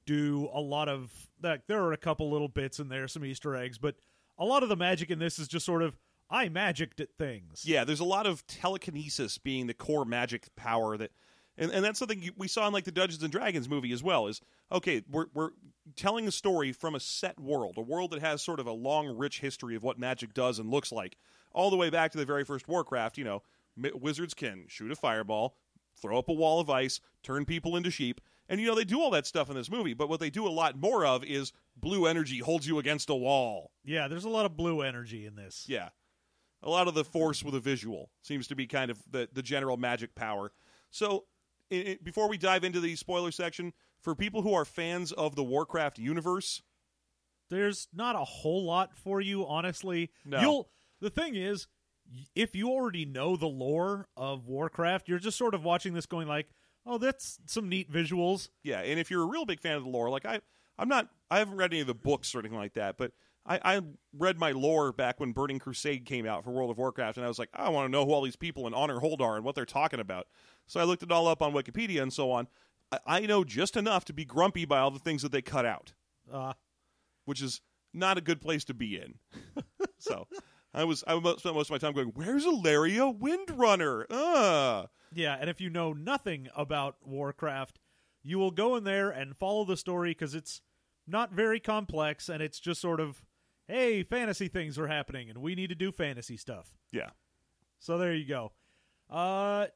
do 0.06 0.48
a 0.52 0.60
lot 0.60 0.88
of 0.88 1.10
like 1.42 1.66
there 1.66 1.82
are 1.82 1.92
a 1.92 1.98
couple 1.98 2.30
little 2.30 2.48
bits 2.48 2.78
in 2.78 2.88
there, 2.88 3.08
some 3.08 3.24
Easter 3.24 3.56
eggs, 3.56 3.78
but 3.78 3.96
a 4.38 4.44
lot 4.44 4.62
of 4.62 4.68
the 4.68 4.76
magic 4.76 5.10
in 5.10 5.18
this 5.18 5.38
is 5.38 5.48
just 5.48 5.66
sort 5.66 5.82
of 5.82 5.96
I 6.30 6.48
magicked 6.48 7.00
at 7.00 7.10
things. 7.18 7.64
Yeah, 7.64 7.84
there's 7.84 8.00
a 8.00 8.04
lot 8.04 8.26
of 8.26 8.46
telekinesis 8.46 9.38
being 9.38 9.66
the 9.66 9.74
core 9.74 10.04
magic 10.04 10.54
power 10.56 10.96
that 10.96 11.10
and, 11.58 11.70
and 11.70 11.84
that's 11.84 11.98
something 11.98 12.30
we 12.36 12.48
saw 12.48 12.66
in 12.66 12.72
like 12.72 12.84
the 12.84 12.92
Dungeons 12.92 13.22
and 13.22 13.30
Dragons 13.30 13.68
movie 13.68 13.92
as 13.92 14.02
well 14.02 14.26
is 14.26 14.40
okay, 14.70 15.02
we're 15.10 15.26
we're 15.34 15.50
telling 15.96 16.26
a 16.26 16.32
story 16.32 16.72
from 16.72 16.94
a 16.94 17.00
set 17.00 17.38
world, 17.38 17.74
a 17.76 17.82
world 17.82 18.12
that 18.12 18.20
has 18.20 18.42
sort 18.42 18.60
of 18.60 18.66
a 18.66 18.72
long 18.72 19.16
rich 19.16 19.40
history 19.40 19.76
of 19.76 19.82
what 19.82 19.98
magic 19.98 20.32
does 20.32 20.58
and 20.58 20.70
looks 20.70 20.92
like, 20.92 21.16
all 21.52 21.70
the 21.70 21.76
way 21.76 21.90
back 21.90 22.12
to 22.12 22.18
the 22.18 22.24
very 22.24 22.44
first 22.44 22.68
Warcraft, 22.68 23.18
you 23.18 23.24
know, 23.24 23.42
wizards 23.94 24.34
can 24.34 24.64
shoot 24.68 24.90
a 24.90 24.96
fireball, 24.96 25.56
throw 26.00 26.18
up 26.18 26.28
a 26.28 26.32
wall 26.32 26.60
of 26.60 26.70
ice, 26.70 27.00
turn 27.22 27.44
people 27.44 27.76
into 27.76 27.90
sheep. 27.90 28.20
And 28.52 28.60
you 28.60 28.66
know 28.66 28.74
they 28.74 28.84
do 28.84 29.00
all 29.00 29.10
that 29.12 29.26
stuff 29.26 29.48
in 29.48 29.56
this 29.56 29.70
movie, 29.70 29.94
but 29.94 30.10
what 30.10 30.20
they 30.20 30.28
do 30.28 30.46
a 30.46 30.50
lot 30.50 30.76
more 30.76 31.06
of 31.06 31.24
is 31.24 31.52
blue 31.74 32.04
energy 32.04 32.40
holds 32.40 32.66
you 32.66 32.78
against 32.78 33.08
a 33.08 33.14
wall. 33.14 33.70
Yeah, 33.82 34.08
there's 34.08 34.26
a 34.26 34.28
lot 34.28 34.44
of 34.44 34.58
blue 34.58 34.82
energy 34.82 35.24
in 35.24 35.36
this. 35.36 35.64
Yeah. 35.66 35.88
A 36.62 36.68
lot 36.68 36.86
of 36.86 36.92
the 36.92 37.02
force 37.02 37.42
with 37.42 37.54
a 37.54 37.60
visual 37.60 38.10
seems 38.20 38.46
to 38.48 38.54
be 38.54 38.66
kind 38.66 38.90
of 38.90 39.02
the, 39.10 39.26
the 39.32 39.40
general 39.40 39.78
magic 39.78 40.14
power. 40.14 40.52
So, 40.90 41.24
i 41.72 41.76
i 41.76 41.98
before 42.02 42.28
we 42.28 42.36
dive 42.36 42.62
into 42.62 42.78
the 42.78 42.94
spoiler 42.94 43.30
section, 43.30 43.72
for 44.02 44.14
people 44.14 44.42
who 44.42 44.52
are 44.52 44.66
fans 44.66 45.12
of 45.12 45.34
the 45.34 45.42
Warcraft 45.42 45.98
universe, 45.98 46.60
There's 47.48 47.88
not 47.90 48.16
a 48.16 48.24
whole 48.24 48.66
lot 48.66 48.94
for 48.94 49.18
you, 49.22 49.46
honestly. 49.46 50.10
No. 50.26 50.40
You'll 50.42 50.70
the 51.00 51.08
thing 51.08 51.36
is, 51.36 51.68
if 52.34 52.54
you 52.54 52.68
already 52.68 53.06
know 53.06 53.34
the 53.34 53.46
lore 53.46 54.08
of 54.14 54.46
Warcraft, 54.46 55.08
you're 55.08 55.18
just 55.18 55.38
sort 55.38 55.54
of 55.54 55.64
watching 55.64 55.94
this 55.94 56.04
going 56.04 56.28
like, 56.28 56.48
"Oh, 56.84 56.98
that's 56.98 57.38
some 57.46 57.68
neat 57.68 57.90
visuals." 57.90 58.48
yeah, 58.62 58.80
and 58.80 58.98
if 58.98 59.10
you're 59.10 59.22
a 59.22 59.26
real 59.26 59.44
big 59.44 59.60
fan 59.60 59.76
of 59.76 59.84
the 59.84 59.90
lore, 59.90 60.10
like 60.10 60.26
I, 60.26 60.40
I'm 60.78 60.88
not, 60.88 61.08
I 61.30 61.38
haven't 61.38 61.56
read 61.56 61.72
any 61.72 61.80
of 61.80 61.86
the 61.86 61.94
books 61.94 62.34
or 62.34 62.40
anything 62.40 62.58
like 62.58 62.74
that, 62.74 62.96
but 62.96 63.12
I, 63.44 63.60
I 63.76 63.80
read 64.16 64.38
my 64.38 64.52
lore 64.52 64.92
back 64.92 65.20
when 65.20 65.32
Burning 65.32 65.58
Crusade 65.58 66.04
came 66.04 66.26
out 66.26 66.44
for 66.44 66.50
World 66.50 66.70
of 66.70 66.78
Warcraft, 66.78 67.16
and 67.16 67.24
I 67.24 67.28
was 67.28 67.38
like, 67.38 67.50
I 67.52 67.68
want 67.68 67.86
to 67.86 67.92
know 67.92 68.06
who 68.06 68.12
all 68.12 68.22
these 68.22 68.36
people 68.36 68.66
in 68.66 68.74
Honor 68.74 69.00
Hold 69.00 69.20
are 69.20 69.36
and 69.36 69.44
what 69.44 69.54
they're 69.54 69.64
talking 69.66 70.00
about. 70.00 70.26
So 70.66 70.80
I 70.80 70.84
looked 70.84 71.02
it 71.02 71.12
all 71.12 71.26
up 71.26 71.42
on 71.42 71.52
Wikipedia 71.52 72.02
and 72.02 72.12
so 72.12 72.30
on. 72.30 72.48
I, 72.90 72.98
I 73.06 73.20
know 73.20 73.44
just 73.44 73.76
enough 73.76 74.04
to 74.06 74.12
be 74.12 74.24
grumpy 74.24 74.64
by 74.64 74.78
all 74.78 74.90
the 74.90 74.98
things 74.98 75.22
that 75.22 75.32
they 75.32 75.42
cut 75.42 75.66
out. 75.66 75.92
Uh, 76.32 76.52
which 77.24 77.42
is 77.42 77.60
not 77.92 78.18
a 78.18 78.20
good 78.20 78.40
place 78.40 78.64
to 78.64 78.74
be 78.74 78.96
in. 78.96 79.14
so 79.98 80.26
I 80.74 80.84
was 80.84 81.04
I 81.06 81.18
spent 81.20 81.54
most 81.54 81.68
of 81.68 81.70
my 81.70 81.78
time 81.78 81.92
going, 81.92 82.12
"Where's 82.14 82.44
Alleria 82.46 83.16
Windrunner?" 83.16 84.06
Uh 84.10 84.86
Yeah, 85.12 85.36
and 85.40 85.50
if 85.50 85.60
you 85.60 85.68
know 85.70 85.92
nothing 85.92 86.48
about 86.56 86.96
Warcraft, 87.04 87.78
you 88.22 88.38
will 88.38 88.50
go 88.50 88.76
in 88.76 88.84
there 88.84 89.10
and 89.10 89.36
follow 89.36 89.64
the 89.64 89.76
story 89.76 90.10
because 90.10 90.34
it's 90.34 90.60
not 91.06 91.32
very 91.32 91.60
complex 91.60 92.28
and 92.28 92.42
it's 92.42 92.60
just 92.60 92.80
sort 92.80 93.00
of, 93.00 93.22
hey, 93.66 94.02
fantasy 94.02 94.48
things 94.48 94.78
are 94.78 94.86
happening 94.86 95.28
and 95.28 95.38
we 95.42 95.54
need 95.54 95.68
to 95.68 95.74
do 95.74 95.90
fantasy 95.92 96.36
stuff. 96.36 96.76
yeah, 96.92 97.10
So 97.78 97.98
there 97.98 98.14
you 98.14 98.24
go. 98.26 98.52
Uh, 99.10 99.66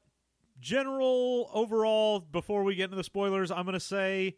general 0.60 1.50
overall, 1.52 2.20
before 2.20 2.62
we 2.64 2.74
get 2.74 2.84
into 2.84 2.96
the 2.96 3.04
spoilers, 3.04 3.50
I'm 3.50 3.64
going 3.64 3.74
to 3.74 3.80
say 3.80 4.36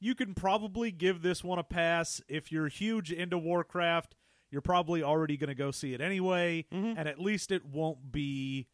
you 0.00 0.14
can 0.14 0.34
probably 0.34 0.90
give 0.90 1.22
this 1.22 1.44
one 1.44 1.58
a 1.58 1.62
pass 1.64 2.20
if 2.28 2.50
you're 2.50 2.68
huge 2.68 3.12
into 3.12 3.38
Warcraft. 3.38 4.16
You're 4.52 4.60
probably 4.60 5.02
already 5.02 5.36
going 5.38 5.48
to 5.48 5.54
go 5.54 5.70
see 5.72 5.94
it 5.94 6.00
anyway, 6.02 6.66
and 6.70 7.08
at 7.08 7.18
least 7.18 7.50
it 7.50 7.64
won't 7.64 8.12
be 8.12 8.68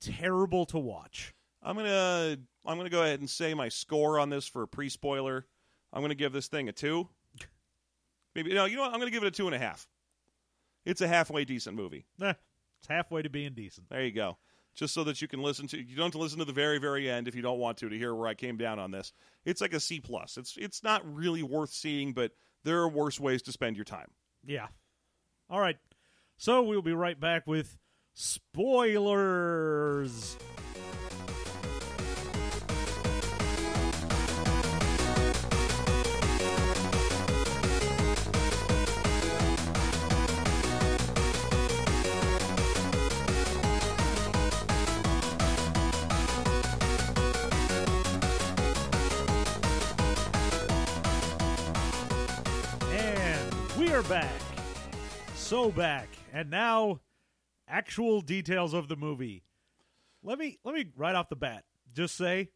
terrible 0.00 0.66
to 0.66 0.78
watch. 0.78 1.34
I'm 1.62 1.76
gonna 1.76 2.36
I'm 2.64 2.76
gonna 2.78 2.88
go 2.90 3.02
ahead 3.02 3.20
and 3.20 3.28
say 3.28 3.52
my 3.54 3.68
score 3.68 4.18
on 4.18 4.30
this 4.30 4.46
for 4.46 4.62
a 4.62 4.68
pre 4.68 4.88
spoiler. 4.88 5.46
I'm 5.92 6.02
gonna 6.02 6.14
give 6.14 6.32
this 6.32 6.48
thing 6.48 6.68
a 6.68 6.72
two. 6.72 7.08
Maybe 8.34 8.54
no, 8.54 8.64
you 8.64 8.76
know 8.76 8.82
what? 8.82 8.92
I'm 8.92 8.98
gonna 8.98 9.10
give 9.10 9.22
it 9.22 9.26
a 9.26 9.30
two 9.30 9.46
and 9.46 9.54
a 9.54 9.58
half. 9.58 9.88
It's 10.86 11.00
a 11.00 11.08
halfway 11.08 11.44
decent 11.44 11.76
movie. 11.76 12.06
Eh, 12.22 12.32
it's 12.78 12.88
halfway 12.88 13.22
to 13.22 13.28
being 13.28 13.52
decent. 13.52 13.90
There 13.90 14.02
you 14.02 14.12
go. 14.12 14.38
Just 14.74 14.94
so 14.94 15.04
that 15.04 15.20
you 15.20 15.28
can 15.28 15.42
listen 15.42 15.66
to 15.68 15.78
you 15.78 15.96
don't 15.96 16.06
have 16.06 16.12
to 16.12 16.18
listen 16.18 16.38
to 16.38 16.44
the 16.46 16.52
very 16.52 16.78
very 16.78 17.10
end 17.10 17.28
if 17.28 17.34
you 17.34 17.42
don't 17.42 17.58
want 17.58 17.76
to 17.78 17.88
to 17.88 17.98
hear 17.98 18.14
where 18.14 18.28
I 18.28 18.34
came 18.34 18.56
down 18.56 18.78
on 18.78 18.90
this. 18.90 19.12
It's 19.44 19.60
like 19.60 19.74
a 19.74 19.80
C 19.80 20.00
plus. 20.00 20.38
It's 20.38 20.56
it's 20.56 20.82
not 20.82 21.02
really 21.04 21.42
worth 21.42 21.70
seeing, 21.70 22.14
but 22.14 22.32
there 22.64 22.78
are 22.78 22.88
worse 22.88 23.20
ways 23.20 23.42
to 23.42 23.52
spend 23.52 23.76
your 23.76 23.84
time. 23.84 24.10
Yeah. 24.46 24.68
All 25.50 25.60
right. 25.60 25.76
So 26.36 26.62
we'll 26.62 26.80
be 26.80 26.92
right 26.92 27.18
back 27.18 27.44
with 27.46 27.76
spoilers. 28.14 29.16
And 52.92 53.52
we 53.76 53.92
are 53.92 54.02
back. 54.04 54.49
So 55.50 55.72
back. 55.72 56.08
And 56.32 56.48
now 56.48 57.00
actual 57.66 58.20
details 58.20 58.72
of 58.72 58.86
the 58.86 58.94
movie. 58.94 59.42
Let 60.22 60.38
me 60.38 60.60
let 60.62 60.76
me 60.76 60.86
right 60.96 61.16
off 61.16 61.28
the 61.28 61.34
bat 61.34 61.64
just 61.92 62.16
say 62.16 62.50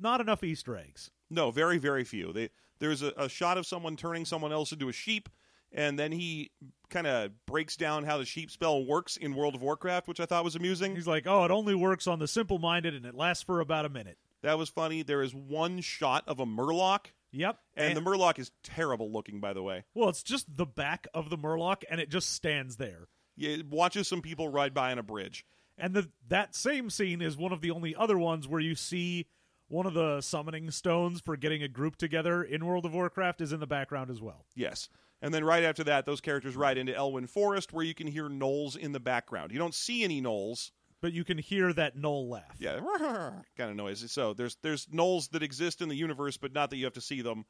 not 0.00 0.20
enough 0.20 0.44
Easter 0.44 0.76
eggs. 0.76 1.10
No, 1.28 1.50
very, 1.50 1.76
very 1.78 2.04
few. 2.04 2.32
They, 2.32 2.50
there's 2.78 3.02
a, 3.02 3.12
a 3.16 3.28
shot 3.28 3.58
of 3.58 3.66
someone 3.66 3.96
turning 3.96 4.24
someone 4.24 4.52
else 4.52 4.70
into 4.70 4.88
a 4.88 4.92
sheep, 4.92 5.28
and 5.72 5.98
then 5.98 6.12
he 6.12 6.52
kind 6.88 7.08
of 7.08 7.32
breaks 7.46 7.76
down 7.76 8.04
how 8.04 8.16
the 8.16 8.24
sheep 8.24 8.52
spell 8.52 8.86
works 8.86 9.16
in 9.16 9.34
World 9.34 9.56
of 9.56 9.62
Warcraft, 9.62 10.06
which 10.06 10.20
I 10.20 10.24
thought 10.24 10.44
was 10.44 10.54
amusing. 10.54 10.94
He's 10.94 11.08
like, 11.08 11.26
"Oh, 11.26 11.44
it 11.44 11.50
only 11.50 11.74
works 11.74 12.06
on 12.06 12.20
the 12.20 12.28
simple-minded 12.28 12.94
and 12.94 13.06
it 13.06 13.16
lasts 13.16 13.42
for 13.42 13.58
about 13.58 13.86
a 13.86 13.88
minute." 13.88 14.18
That 14.42 14.56
was 14.56 14.68
funny. 14.68 15.02
There 15.02 15.22
is 15.22 15.34
one 15.34 15.80
shot 15.80 16.22
of 16.28 16.38
a 16.38 16.46
murloc, 16.46 17.06
Yep. 17.32 17.58
and 17.76 17.96
the 17.96 18.00
murloc 18.00 18.38
is 18.38 18.50
terrible 18.62 19.12
looking, 19.12 19.40
by 19.40 19.52
the 19.52 19.62
way. 19.62 19.84
Well, 19.94 20.08
it's 20.08 20.22
just 20.22 20.56
the 20.56 20.66
back 20.66 21.06
of 21.14 21.30
the 21.30 21.38
Murloc 21.38 21.82
and 21.90 22.00
it 22.00 22.10
just 22.10 22.32
stands 22.32 22.76
there. 22.76 23.08
Yeah, 23.36 23.50
it 23.50 23.66
watches 23.66 24.08
some 24.08 24.22
people 24.22 24.48
ride 24.48 24.74
by 24.74 24.92
on 24.92 24.98
a 24.98 25.02
bridge. 25.02 25.44
And 25.78 25.94
the 25.94 26.10
that 26.28 26.54
same 26.54 26.90
scene 26.90 27.22
is 27.22 27.36
one 27.36 27.52
of 27.52 27.62
the 27.62 27.70
only 27.70 27.94
other 27.96 28.18
ones 28.18 28.46
where 28.46 28.60
you 28.60 28.74
see 28.74 29.26
one 29.68 29.86
of 29.86 29.94
the 29.94 30.20
summoning 30.20 30.70
stones 30.70 31.20
for 31.20 31.36
getting 31.36 31.62
a 31.62 31.68
group 31.68 31.96
together 31.96 32.42
in 32.42 32.66
World 32.66 32.84
of 32.84 32.92
Warcraft 32.92 33.40
is 33.40 33.52
in 33.52 33.60
the 33.60 33.66
background 33.66 34.10
as 34.10 34.20
well. 34.20 34.44
Yes. 34.54 34.88
And 35.22 35.32
then 35.32 35.44
right 35.44 35.64
after 35.64 35.84
that, 35.84 36.06
those 36.06 36.20
characters 36.20 36.56
ride 36.56 36.76
into 36.76 36.92
Elwynn 36.92 37.28
Forest, 37.28 37.72
where 37.72 37.84
you 37.84 37.94
can 37.94 38.06
hear 38.06 38.28
gnolls 38.28 38.76
in 38.76 38.92
the 38.92 39.00
background. 39.00 39.52
You 39.52 39.58
don't 39.58 39.74
see 39.74 40.02
any 40.02 40.20
gnolls. 40.20 40.70
But 41.00 41.12
you 41.12 41.24
can 41.24 41.38
hear 41.38 41.72
that 41.72 41.96
Gnoll 41.96 42.28
laugh. 42.28 42.56
Yeah, 42.58 42.78
kind 43.56 43.70
of 43.70 43.76
noise. 43.76 44.10
So 44.10 44.34
there's 44.34 44.56
there's 44.62 44.86
gnolls 44.86 45.30
that 45.30 45.42
exist 45.42 45.80
in 45.80 45.88
the 45.88 45.96
universe, 45.96 46.36
but 46.36 46.52
not 46.52 46.70
that 46.70 46.76
you 46.76 46.84
have 46.84 46.94
to 46.94 47.00
see 47.00 47.22
them. 47.22 47.46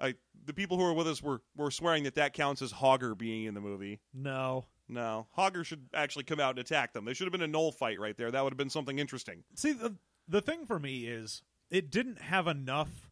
I, 0.00 0.14
the 0.44 0.52
people 0.52 0.76
who 0.76 0.84
are 0.84 0.92
with 0.92 1.08
us 1.08 1.22
were, 1.22 1.42
were 1.56 1.72
swearing 1.72 2.04
that 2.04 2.14
that 2.14 2.32
counts 2.32 2.62
as 2.62 2.72
Hogger 2.72 3.18
being 3.18 3.46
in 3.46 3.54
the 3.54 3.60
movie. 3.60 4.00
No. 4.14 4.64
No, 4.88 5.26
Hogger 5.36 5.64
should 5.66 5.88
actually 5.92 6.24
come 6.24 6.40
out 6.40 6.50
and 6.50 6.60
attack 6.60 6.92
them. 6.92 7.04
There 7.04 7.14
should 7.14 7.26
have 7.26 7.32
been 7.32 7.42
a 7.42 7.48
Gnoll 7.48 7.74
fight 7.74 8.00
right 8.00 8.16
there. 8.16 8.30
That 8.30 8.42
would 8.42 8.52
have 8.52 8.58
been 8.58 8.70
something 8.70 8.98
interesting. 8.98 9.44
See, 9.54 9.72
the, 9.72 9.96
the 10.26 10.40
thing 10.40 10.64
for 10.64 10.78
me 10.78 11.06
is 11.06 11.42
it 11.70 11.90
didn't 11.90 12.22
have 12.22 12.46
enough 12.46 13.10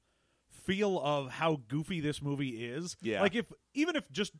feel 0.48 0.98
of 0.98 1.32
how 1.32 1.60
goofy 1.68 2.00
this 2.00 2.22
movie 2.22 2.64
is. 2.64 2.96
Yeah. 3.02 3.20
Like, 3.20 3.34
if 3.34 3.52
even 3.74 3.94
if 3.94 4.10
just 4.10 4.32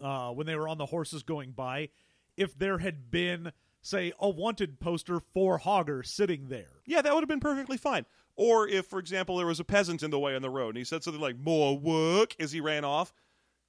uh, 0.00 0.30
when 0.30 0.46
they 0.46 0.56
were 0.56 0.66
on 0.66 0.78
the 0.78 0.86
horses 0.86 1.22
going 1.22 1.52
by, 1.52 1.90
if 2.36 2.58
there 2.58 2.78
had 2.78 3.10
been, 3.10 3.52
say, 3.82 4.12
a 4.18 4.28
wanted 4.28 4.80
poster 4.80 5.20
for 5.32 5.58
Hogger 5.58 6.04
sitting 6.04 6.48
there. 6.48 6.80
Yeah, 6.86 7.02
that 7.02 7.14
would 7.14 7.20
have 7.22 7.28
been 7.28 7.40
perfectly 7.40 7.76
fine. 7.76 8.04
Or 8.36 8.68
if, 8.68 8.86
for 8.86 8.98
example, 8.98 9.36
there 9.36 9.46
was 9.46 9.60
a 9.60 9.64
peasant 9.64 10.02
in 10.02 10.10
the 10.10 10.18
way 10.18 10.34
on 10.36 10.42
the 10.42 10.50
road 10.50 10.68
and 10.70 10.78
he 10.78 10.84
said 10.84 11.02
something 11.02 11.20
like 11.20 11.36
"more 11.38 11.76
work" 11.78 12.36
as 12.38 12.52
he 12.52 12.60
ran 12.60 12.84
off, 12.84 13.12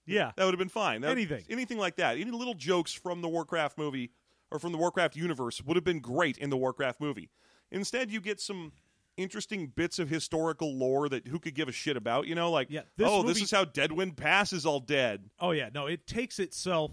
Yeah. 0.05 0.31
that 0.35 0.45
would 0.45 0.53
have 0.53 0.59
been 0.59 0.69
fine. 0.69 1.01
That- 1.01 1.11
Anything. 1.11 1.45
anything 1.49 1.77
like 1.77 1.95
that. 1.95 2.17
Any 2.17 2.31
little 2.31 2.53
jokes 2.53 2.93
from 2.93 3.21
the 3.21 3.29
Warcraft 3.29 3.77
movie 3.77 4.11
or 4.51 4.59
from 4.59 4.71
the 4.71 4.77
Warcraft 4.77 5.15
universe 5.15 5.61
would 5.61 5.75
have 5.75 5.83
been 5.83 5.99
great 5.99 6.37
in 6.37 6.49
the 6.49 6.57
Warcraft 6.57 6.99
movie. 7.01 7.29
Instead, 7.71 8.11
you 8.11 8.19
get 8.21 8.39
some 8.41 8.71
interesting 9.17 9.67
bits 9.67 9.99
of 9.99 10.07
historical 10.09 10.73
lore 10.77 11.09
that 11.09 11.27
who 11.27 11.39
could 11.39 11.53
give 11.53 11.67
a 11.67 11.71
shit 11.71 11.97
about. 11.97 12.25
You 12.27 12.35
know, 12.35 12.49
like 12.51 12.67
Yeah, 12.69 12.81
this 12.95 13.07
oh, 13.09 13.21
this 13.23 13.41
is 13.41 13.51
how 13.51 13.65
Deadwind 13.65 14.17
Pass 14.17 14.53
is 14.53 14.65
all 14.65 14.79
dead. 14.79 15.29
Oh 15.39 15.51
yeah, 15.51 15.69
no, 15.73 15.87
it 15.87 16.05
takes 16.07 16.39
itself 16.39 16.91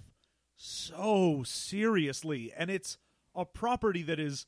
so 0.56 1.42
seriously 1.44 2.52
and 2.56 2.70
it's 2.70 2.96
a 3.36 3.44
property 3.44 4.02
that 4.02 4.18
is 4.18 4.46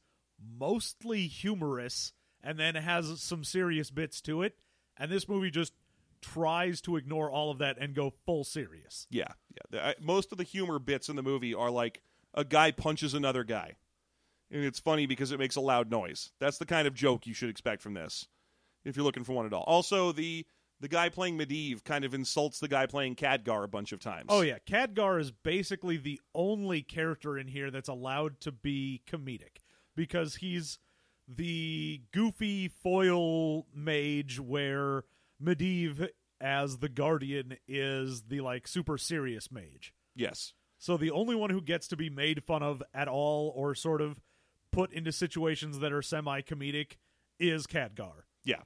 mostly 0.59 1.27
humorous 1.27 2.13
and 2.43 2.59
then 2.59 2.75
has 2.75 3.21
some 3.21 3.45
serious 3.45 3.91
bits 3.91 4.21
to 4.23 4.43
it 4.43 4.57
and 4.99 5.11
this 5.11 5.29
movie 5.29 5.51
just 5.51 5.73
tries 6.21 6.81
to 6.83 6.97
ignore 6.97 7.31
all 7.31 7.51
of 7.51 7.59
that 7.59 7.79
and 7.79 7.95
go 7.95 8.13
full 8.27 8.45
serious. 8.45 9.07
Yeah, 9.11 9.29
yeah. 9.73 9.93
Most 10.01 10.33
of 10.33 10.39
the 10.39 10.45
humor 10.45 10.79
bits 10.79 11.09
in 11.09 11.17
the 11.17 11.23
movie 11.23 11.55
are 11.55 11.71
like 11.71 12.03
a 12.35 12.45
guy 12.45 12.73
punches 12.73 13.15
another 13.15 13.45
guy, 13.45 13.77
and 14.51 14.65
it's 14.65 14.81
funny 14.81 15.07
because 15.07 15.33
it 15.33 15.39
makes 15.39 15.57
a 15.57 15.61
loud 15.61 15.91
noise. 15.91 16.33
That's 16.41 16.59
the 16.59 16.67
kind 16.67 16.87
of 16.87 16.95
joke 16.95 17.27
you 17.27 17.35
should 17.35 17.51
expect 17.51 17.83
from 17.83 17.95
this, 17.95 18.27
if 18.85 18.97
you're 18.97 19.05
looking 19.05 19.25
for 19.25 19.33
one 19.33 19.47
at 19.47 19.53
all. 19.53 19.65
Also, 19.67 20.13
the 20.13 20.45
the 20.81 20.89
guy 20.89 21.09
playing 21.09 21.39
Medivh 21.39 21.83
kind 21.85 22.05
of 22.05 22.15
insults 22.15 22.61
the 22.61 22.69
guy 22.69 22.87
playing 22.87 23.17
Khadgar 23.17 23.65
a 23.65 23.69
bunch 23.69 23.93
of 23.93 24.01
times. 24.01 24.27
Oh 24.29 24.43
yeah, 24.43 24.59
Khadgar 24.67 25.21
is 25.21 25.31
basically 25.33 25.97
the 25.97 26.21
only 26.35 26.83
character 26.83 27.37
in 27.39 27.49
here 27.49 27.71
that's 27.71 27.89
allowed 27.89 28.41
to 28.41 28.53
be 28.53 29.03
comedic 29.11 29.59
because 29.97 30.37
he's 30.37 30.79
the 31.27 32.03
goofy 32.13 32.69
foil 32.69 33.67
mage 33.75 34.41
where 34.41 35.05
Medivh 35.43 36.09
as 36.41 36.79
the 36.79 36.89
guardian 36.89 37.57
is 37.67 38.23
the 38.29 38.41
like 38.41 38.67
super 38.69 38.97
serious 38.97 39.51
mage. 39.51 39.93
yes, 40.15 40.53
So 40.79 40.97
the 40.97 41.11
only 41.11 41.35
one 41.35 41.51
who 41.51 41.61
gets 41.61 41.89
to 41.89 41.97
be 41.97 42.09
made 42.09 42.45
fun 42.45 42.63
of 42.63 42.83
at 42.95 43.09
all 43.09 43.53
or 43.57 43.75
sort 43.75 44.01
of 44.01 44.21
put 44.71 44.93
into 44.93 45.11
situations 45.13 45.81
that 45.81 45.93
are 45.93 46.03
semi 46.03 46.41
comedic 46.43 46.93
is 47.41 47.67
Khadgar. 47.67 48.23
yeah. 48.45 48.63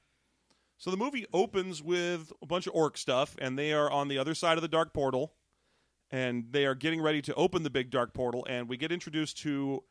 So 0.82 0.90
the 0.90 0.96
movie 0.96 1.26
opens 1.32 1.80
with 1.80 2.32
a 2.42 2.46
bunch 2.46 2.66
of 2.66 2.74
orc 2.74 2.98
stuff, 2.98 3.36
and 3.38 3.56
they 3.56 3.72
are 3.72 3.88
on 3.88 4.08
the 4.08 4.18
other 4.18 4.34
side 4.34 4.58
of 4.58 4.62
the 4.62 4.68
dark 4.68 4.92
portal, 4.92 5.32
and 6.10 6.46
they 6.50 6.66
are 6.66 6.74
getting 6.74 7.00
ready 7.00 7.22
to 7.22 7.34
open 7.34 7.62
the 7.62 7.70
big 7.70 7.88
dark 7.88 8.12
portal, 8.12 8.44
and 8.50 8.68
we 8.68 8.76
get 8.76 8.90
introduced 8.90 9.38
to 9.42 9.84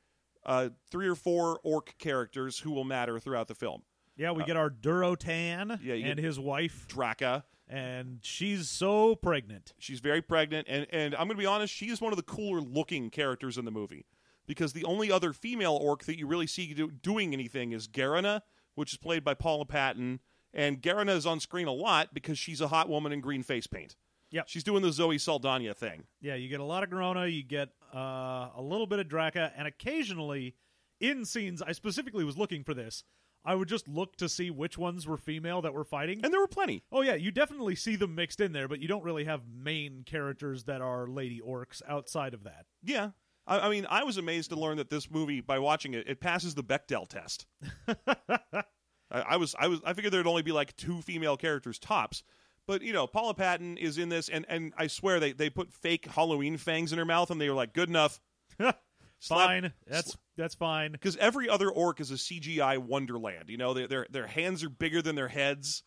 uh, 0.46 0.68
three 0.90 1.08
or 1.08 1.16
four 1.16 1.62
orc 1.64 1.98
characters 1.98 2.60
who 2.60 2.72
will 2.72 2.84
matter 2.84 3.22
throughout 3.22 3.48
the 3.48 3.56
film. 3.56 3.84
Yeah, 4.18 4.32
we 4.32 4.44
get 4.44 4.58
our 4.58 4.70
Durotan 4.70 5.72
Uh, 5.72 5.78
yeah, 5.82 5.94
and 5.94 6.20
his 6.20 6.38
wife, 6.38 6.88
Draka, 6.90 7.44
and 7.70 8.20
she's 8.22 8.70
so 8.70 9.16
pregnant. 9.16 9.72
She's 9.80 10.02
very 10.02 10.22
pregnant, 10.22 10.68
and, 10.70 10.88
and 10.92 11.16
I'm 11.16 11.28
going 11.28 11.38
to 11.38 11.42
be 11.42 11.46
honest, 11.46 11.74
she 11.74 11.88
is 11.88 12.02
one 12.02 12.12
of 12.12 12.18
the 12.18 12.24
cooler 12.24 12.60
looking 12.60 13.10
characters 13.12 13.58
in 13.58 13.64
the 13.64 13.72
movie. 13.72 14.08
Because 14.46 14.74
the 14.74 14.84
only 14.84 15.10
other 15.10 15.32
female 15.32 15.80
orc 15.82 16.04
that 16.04 16.20
you 16.20 16.28
really 16.28 16.48
see 16.48 16.74
do, 16.74 16.92
doing 16.92 17.32
anything 17.32 17.72
is 17.72 17.88
Garona, 17.88 18.42
which 18.76 18.92
is 18.92 18.98
played 18.98 19.24
by 19.24 19.36
Paula 19.36 19.66
Patton. 19.66 20.20
And 20.54 20.82
Garona 20.82 21.16
is 21.16 21.26
on 21.26 21.40
screen 21.40 21.68
a 21.68 21.72
lot 21.72 22.14
because 22.14 22.38
she's 22.38 22.62
a 22.62 22.68
hot 22.68 22.90
woman 22.90 23.12
in 23.12 23.22
green 23.22 23.44
face 23.44 23.68
paint. 23.68 23.96
Yeah, 24.32 24.44
She's 24.46 24.64
doing 24.64 24.82
the 24.82 24.94
Zoe 24.94 25.18
Saldana 25.18 25.74
thing. 25.74 26.04
Yeah, 26.22 26.36
you 26.36 26.48
get 26.48 26.62
a 26.62 26.66
lot 26.66 26.84
of 26.84 26.90
Garona, 26.90 27.30
you 27.30 27.44
get 27.44 27.70
uh, 27.94 28.48
a 28.56 28.62
little 28.62 28.88
bit 28.88 29.00
of 29.00 29.08
Draka, 29.10 29.52
and 29.58 29.68
occasionally 29.68 30.56
in 31.02 31.26
scenes, 31.26 31.62
I 31.62 31.74
specifically 31.74 32.24
was 32.24 32.38
looking 32.38 32.64
for 32.64 32.74
this. 32.74 33.04
I 33.44 33.56
would 33.56 33.68
just 33.68 33.88
look 33.88 34.16
to 34.18 34.30
see 34.30 34.50
which 34.52 34.78
ones 34.78 35.08
were 35.08 35.18
female 35.18 35.62
that 35.64 35.74
were 35.74 35.84
fighting. 35.84 36.22
And 36.24 36.32
there 36.32 36.40
were 36.40 36.48
plenty. 36.48 36.84
oh 36.92 37.02
yeah, 37.02 37.16
you 37.16 37.32
definitely 37.32 37.76
see 37.76 37.96
them 37.96 38.16
mixed 38.16 38.40
in 38.40 38.54
there, 38.54 38.68
but 38.68 38.80
you 38.80 38.88
don't 38.88 39.04
really 39.04 39.26
have 39.26 39.42
main 39.54 40.04
characters 40.06 40.64
that 40.66 40.80
are 40.80 41.08
lady 41.08 41.42
orcs 41.46 41.82
outside 41.88 42.34
of 42.34 42.44
that. 42.44 42.68
Yeah. 42.84 43.10
I, 43.48 43.60
I 43.60 43.70
mean, 43.70 43.88
I 43.90 44.04
was 44.04 44.18
amazed 44.18 44.52
to 44.52 44.56
learn 44.56 44.78
that 44.78 44.90
this 44.90 45.10
movie, 45.10 45.42
by 45.42 45.60
watching 45.60 45.94
it, 45.96 46.08
it 46.08 46.20
passes 46.22 46.54
the 46.56 46.64
Bechdel 46.64 47.08
test. 47.10 47.48
I, 49.12 49.22
I 49.22 49.38
was, 49.38 49.56
I 49.60 49.68
was, 49.68 49.80
I 49.86 49.94
figured 49.94 50.14
there'd 50.14 50.28
only 50.28 50.42
be 50.42 50.52
like 50.52 50.76
two 50.78 51.02
female 51.02 51.38
characters 51.38 51.80
tops, 51.80 52.24
but 52.68 52.82
you 52.82 52.94
know, 52.94 53.08
Paula 53.08 53.34
Patton 53.34 53.78
is 53.78 53.98
in 53.98 54.10
this, 54.10 54.30
and 54.30 54.46
and 54.48 54.74
I 54.78 54.88
swear 54.88 55.20
they 55.20 55.34
they 55.34 55.50
put 55.50 55.74
fake 55.74 56.06
Halloween 56.06 56.58
fangs 56.58 56.92
in 56.92 57.00
her 57.00 57.06
mouth, 57.06 57.32
and 57.32 57.40
they 57.40 57.50
were 57.50 57.56
like, 57.56 57.74
good 57.74 57.90
enough. 57.90 58.20
fine, 59.20 59.74
that's 59.88 60.18
that's 60.38 60.56
fine. 60.56 60.92
because 60.92 61.18
every 61.18 61.50
other 61.50 61.70
orc 61.70 62.00
is 62.00 62.12
a 62.12 62.16
CGI 62.16 62.78
wonderland. 62.78 63.50
You 63.50 63.58
know, 63.58 63.74
their 63.74 63.88
their 63.88 64.08
their 64.10 64.28
hands 64.28 64.64
are 64.64 64.70
bigger 64.70 65.02
than 65.02 65.16
their 65.16 65.28
heads. 65.28 65.84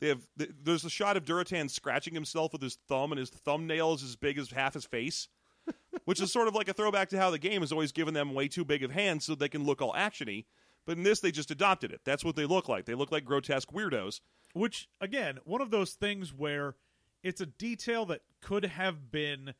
They 0.00 0.08
have 0.08 0.26
th- 0.38 0.50
there's 0.62 0.84
a 0.84 0.90
shot 0.90 1.16
of 1.16 1.24
Durotan 1.24 1.70
scratching 1.70 2.14
himself 2.14 2.52
with 2.52 2.62
his 2.62 2.76
thumb, 2.88 3.12
and 3.12 3.18
his 3.18 3.30
thumbnail 3.30 3.94
is 3.94 4.02
as 4.02 4.16
big 4.16 4.38
as 4.38 4.50
half 4.50 4.74
his 4.74 4.84
face, 4.84 5.28
which 6.04 6.20
is 6.20 6.32
sort 6.32 6.48
of 6.48 6.54
like 6.54 6.68
a 6.68 6.72
throwback 6.72 7.08
to 7.10 7.18
how 7.18 7.30
the 7.30 7.38
game 7.38 7.60
has 7.60 7.72
always 7.72 7.92
given 7.92 8.14
them 8.14 8.34
way 8.34 8.48
too 8.48 8.64
big 8.64 8.82
of 8.82 8.90
hands 8.90 9.24
so 9.24 9.34
they 9.34 9.48
can 9.48 9.64
look 9.64 9.80
all 9.80 9.92
actiony. 9.92 10.46
But 10.86 10.96
in 10.96 11.04
this, 11.04 11.20
they 11.20 11.30
just 11.30 11.50
adopted 11.50 11.92
it. 11.92 12.00
That's 12.04 12.24
what 12.24 12.36
they 12.36 12.46
look 12.46 12.68
like. 12.68 12.86
They 12.86 12.94
look 12.94 13.12
like 13.12 13.24
grotesque 13.24 13.72
weirdos. 13.72 14.20
Which 14.52 14.88
again, 15.00 15.38
one 15.44 15.60
of 15.60 15.70
those 15.70 15.92
things 15.92 16.34
where 16.34 16.74
it's 17.22 17.40
a 17.40 17.46
detail 17.46 18.04
that 18.06 18.22
could 18.40 18.64
have 18.64 19.10
been 19.10 19.54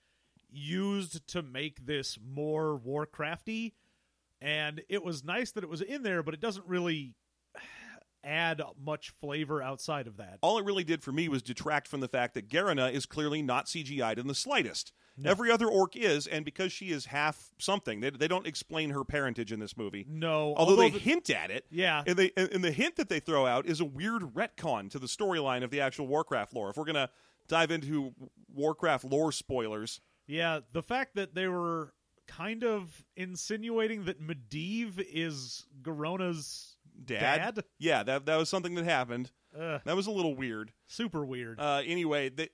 used 0.51 1.27
to 1.29 1.43
make 1.43 1.87
this 1.87 2.19
more 2.23 2.79
Warcrafty, 2.79 3.73
and 4.41 4.83
it 4.89 5.03
was 5.03 5.25
nice 5.25 5.53
that 5.53 5.65
it 5.65 5.71
was 5.71 5.81
in 5.81 6.03
there, 6.03 6.23
but 6.23 6.35
it 6.35 6.41
doesn't 6.41 6.67
really 6.67 7.15
add 8.25 8.63
much 8.83 9.11
flavor 9.21 9.63
outside 9.63 10.07
of 10.07 10.17
that. 10.17 10.39
All 10.43 10.59
it 10.59 10.65
really 10.65 10.85
did 10.85 11.03
for 11.03 11.13
me 11.13 11.29
was 11.29 11.43
detract 11.43 11.89
from 11.89 12.01
the 12.01 12.09
fact 12.09 12.35
that 12.35 12.49
Garona 12.49 12.93
is 12.93 13.07
clearly 13.07 13.43
not 13.43 13.67
CGI'd 13.67 14.19
in 14.19 14.27
the 14.29 14.35
slightest. 14.35 14.93
Every 15.25 15.51
other 15.51 15.69
orc 15.69 15.95
is, 15.95 16.27
and 16.27 16.43
because 16.45 16.73
she 16.73 16.91
is 16.91 17.05
half 17.07 17.53
something, 17.59 18.01
they, 18.01 18.11
they 18.11 18.27
don't 18.29 18.47
explain 18.47 18.91
her 18.91 19.05
parentage 19.05 19.53
in 19.53 19.61
this 19.61 19.77
movie. 19.77 20.07
No, 20.09 20.55
although, 20.57 20.75
they 20.77 20.91
the- 20.91 20.99
hint 20.99 21.29
at 21.29 21.51
it. 21.51 21.67
Yeah. 21.71 22.03
and 22.07 22.17
they 22.17 22.33
and, 22.37 22.49
and 22.51 22.65
the 22.65 22.73
hint 22.73 22.97
that 22.97 23.09
they 23.11 23.21
throw 23.21 23.47
out 23.47 23.67
is 23.67 23.81
a 23.81 23.85
weird 23.85 24.23
retcon 24.35 24.91
to 24.91 24.99
the 24.99 25.07
storyline 25.07 25.63
of 25.63 25.71
the 25.71 25.81
actual 25.83 26.07
Warcraft 26.07 26.55
lore. 26.55 26.71
If 26.71 26.77
we're 26.79 26.87
gonna 26.87 27.11
dive 27.47 27.71
into 27.71 28.15
Warcraft 28.55 29.05
lore 29.05 29.33
spoilers, 29.33 30.01
yeah, 30.27 30.61
the 30.73 30.83
fact 30.83 31.15
that 31.17 31.35
they 31.35 31.47
were 31.47 31.93
kind 32.27 32.65
of 32.65 33.05
insinuating 33.15 34.07
that 34.07 34.21
Medivh 34.21 34.95
is 35.13 35.67
Garona's 35.83 36.72
Dad, 37.05 37.55
Dad? 37.57 37.65
yeah, 37.79 38.03
that 38.03 38.27
that 38.27 38.37
was 38.37 38.49
something 38.49 38.75
that 38.75 38.85
happened. 38.85 39.31
Ugh, 39.59 39.81
That 39.85 39.97
was 39.97 40.07
a 40.07 40.11
little 40.11 40.35
weird. 40.35 40.73
super 40.87 41.25
weird. 41.25 41.61
Uh, 41.61 41.83
anyway, 41.85 42.29
they, 42.31 42.49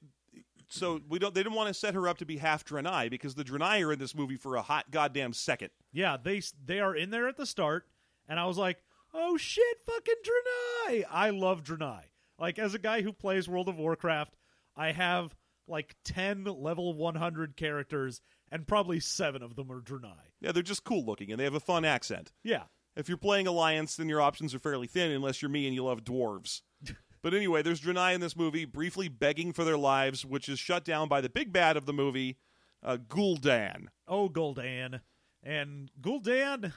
so 0.69 1.01
we 1.09 1.19
don't. 1.19 1.35
They 1.35 1.43
didn't 1.43 1.55
want 1.57 1.69
to 1.69 1.75
set 1.75 1.95
her 1.95 2.09
up 2.09 2.19
to 2.19 2.27
be 2.27 2.37
half 2.39 2.65
Draenei 2.65 3.09
because 3.11 3.35
the 3.35 3.45
Draenei 3.45 3.87
are 3.87 3.93
in 3.93 3.99
this 3.99 4.15
movie 4.15 4.37
for 4.37 4.57
a 4.57 4.63
hot 4.63 4.91
goddamn 4.91 5.33
second. 5.33 5.71
Yeah, 5.93 6.17
they 6.23 6.43
they 6.65 6.81
are 6.81 6.95
in 6.95 7.11
there 7.11 7.29
at 7.29 7.37
the 7.37 7.47
start, 7.47 7.87
and 8.29 8.39
I 8.41 8.47
was 8.47 8.59
like, 8.59 8.79
"Oh 9.15 9.37
shit, 9.37 9.79
fucking 9.87 10.15
Draenei!" 10.25 11.05
I 11.11 11.31
love 11.31 11.63
Draenei. 11.63 12.03
Like 12.39 12.59
as 12.59 12.75
a 12.75 12.79
guy 12.79 13.03
who 13.03 13.13
plays 13.13 13.49
World 13.49 13.69
of 13.69 13.79
Warcraft, 13.79 14.37
I 14.77 14.93
have 14.93 15.35
like 15.67 15.97
ten 16.05 16.45
level 16.45 16.95
100 16.95 17.57
characters, 17.57 18.21
and 18.51 18.67
probably 18.67 19.01
seven 19.01 19.43
of 19.43 19.55
them 19.57 19.71
are 19.73 19.81
Draenei. 19.81 20.15
Yeah, 20.41 20.53
they're 20.53 20.63
just 20.63 20.85
cool 20.85 21.05
looking 21.05 21.31
and 21.31 21.39
they 21.41 21.45
have 21.45 21.55
a 21.55 21.61
fun 21.61 21.85
accent. 21.85 22.33
Yeah, 22.43 22.65
If 22.97 23.09
you're 23.09 23.17
playing 23.19 23.47
Alliance, 23.47 23.95
then 23.97 24.09
your 24.09 24.21
options 24.21 24.55
are 24.55 24.59
fairly 24.59 24.87
thin 24.87 25.11
unless 25.13 25.41
you're 25.41 25.51
me 25.51 25.67
and 25.67 25.75
you 25.75 25.85
love 25.85 26.03
dwarves. 26.05 26.63
but 27.23 27.33
anyway, 27.35 27.63
there's 27.63 27.81
Draenei 27.81 28.15
in 28.15 28.21
this 28.21 28.37
movie 28.37 28.65
briefly 28.65 29.09
begging 29.09 29.53
for 29.53 29.65
their 29.65 29.79
lives, 29.79 30.25
which 30.25 30.49
is 30.49 30.59
shut 30.59 30.85
down 30.85 31.09
by 31.09 31.21
the 31.21 31.29
big 31.29 31.53
bad 31.53 31.77
of 31.77 31.87
the 31.87 31.93
movie, 31.93 32.39
uh, 32.83 32.97
Gul'dan. 32.97 33.87
oh 34.09 34.29
Gul'dan, 34.29 35.01
and 35.43 35.91
Gul'dan 36.01 36.73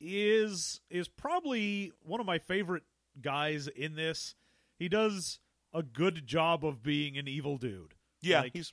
is 0.00 0.80
is 0.90 1.08
probably 1.08 1.92
one 2.02 2.20
of 2.20 2.26
my 2.26 2.38
favorite 2.38 2.84
guys 3.20 3.68
in 3.68 3.94
this. 3.96 4.34
He 4.78 4.88
does 4.88 5.40
a 5.74 5.82
good 5.82 6.26
job 6.26 6.64
of 6.64 6.82
being 6.82 7.18
an 7.18 7.26
evil 7.28 7.56
dude. 7.58 7.94
Yeah, 8.20 8.42
Like- 8.42 8.52
he's 8.52 8.72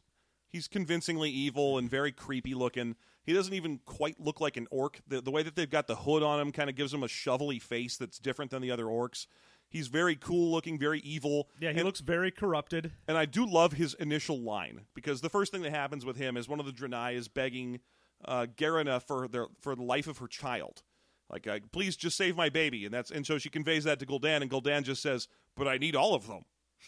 he's 0.50 0.68
convincingly 0.68 1.30
evil 1.30 1.78
and 1.78 1.90
very 1.90 2.12
creepy 2.12 2.54
looking. 2.54 2.96
He 3.26 3.34
doesn't 3.34 3.54
even 3.54 3.80
quite 3.86 4.20
look 4.20 4.40
like 4.40 4.56
an 4.56 4.68
orc. 4.70 5.02
The, 5.08 5.22
the 5.22 5.32
way 5.32 5.44
that 5.44 5.56
they've 5.56 5.70
got 5.70 5.88
the 5.88 5.96
hood 5.96 6.24
on 6.24 6.40
him 6.40 6.52
kind 6.52 6.70
of 6.70 6.76
gives 6.76 6.94
him 6.94 7.04
a 7.04 7.08
shovelly 7.08 7.60
face 7.60 7.98
that's 7.98 8.20
different 8.20 8.52
than 8.52 8.62
the 8.62 8.72
other 8.72 8.86
orcs. 8.86 9.26
He's 9.68 9.88
very 9.88 10.16
cool 10.16 10.52
looking, 10.52 10.78
very 10.78 11.00
evil. 11.00 11.50
Yeah, 11.60 11.72
he 11.72 11.78
and, 11.78 11.86
looks 11.86 12.00
very 12.00 12.32
corrupted. 12.32 12.92
and 13.08 13.18
I 13.18 13.26
do 13.26 13.46
love 13.46 13.74
his 13.74 13.94
initial 13.96 14.40
line 14.40 14.82
because 14.94 15.22
the 15.22 15.30
first 15.30 15.52
thing 15.52 15.64
that 15.64 15.72
happens 15.72 16.06
with 16.06 16.18
him 16.18 16.38
is 16.38 16.48
one 16.48 16.60
of 16.60 16.66
the 16.66 16.72
Draenei 16.72 17.16
is 17.16 17.28
begging 17.28 17.80
uh, 18.24 18.46
Garona 18.56 19.02
for 19.02 19.28
their 19.28 19.48
for 19.60 19.76
the 19.76 19.84
life 19.84 20.08
of 20.08 20.20
her 20.20 20.28
child. 20.28 20.84
Like, 21.30 21.48
uh, 21.48 21.60
please 21.72 21.96
just 21.96 22.18
save 22.18 22.38
my 22.38 22.50
baby, 22.50 22.86
and 22.86 22.94
that's 22.94 23.10
and 23.10 23.26
so 23.26 23.38
she 23.38 23.50
conveys 23.50 23.84
that 23.86 24.00
to 24.00 24.06
Gul'dan, 24.06 24.44
and 24.44 24.52
Gul'dan 24.52 24.84
just 24.84 25.02
says, 25.02 25.28
"But 25.58 25.68
I 25.68 25.78
need 25.78 25.96
all 25.96 26.14
of 26.14 26.28
them." 26.28 26.46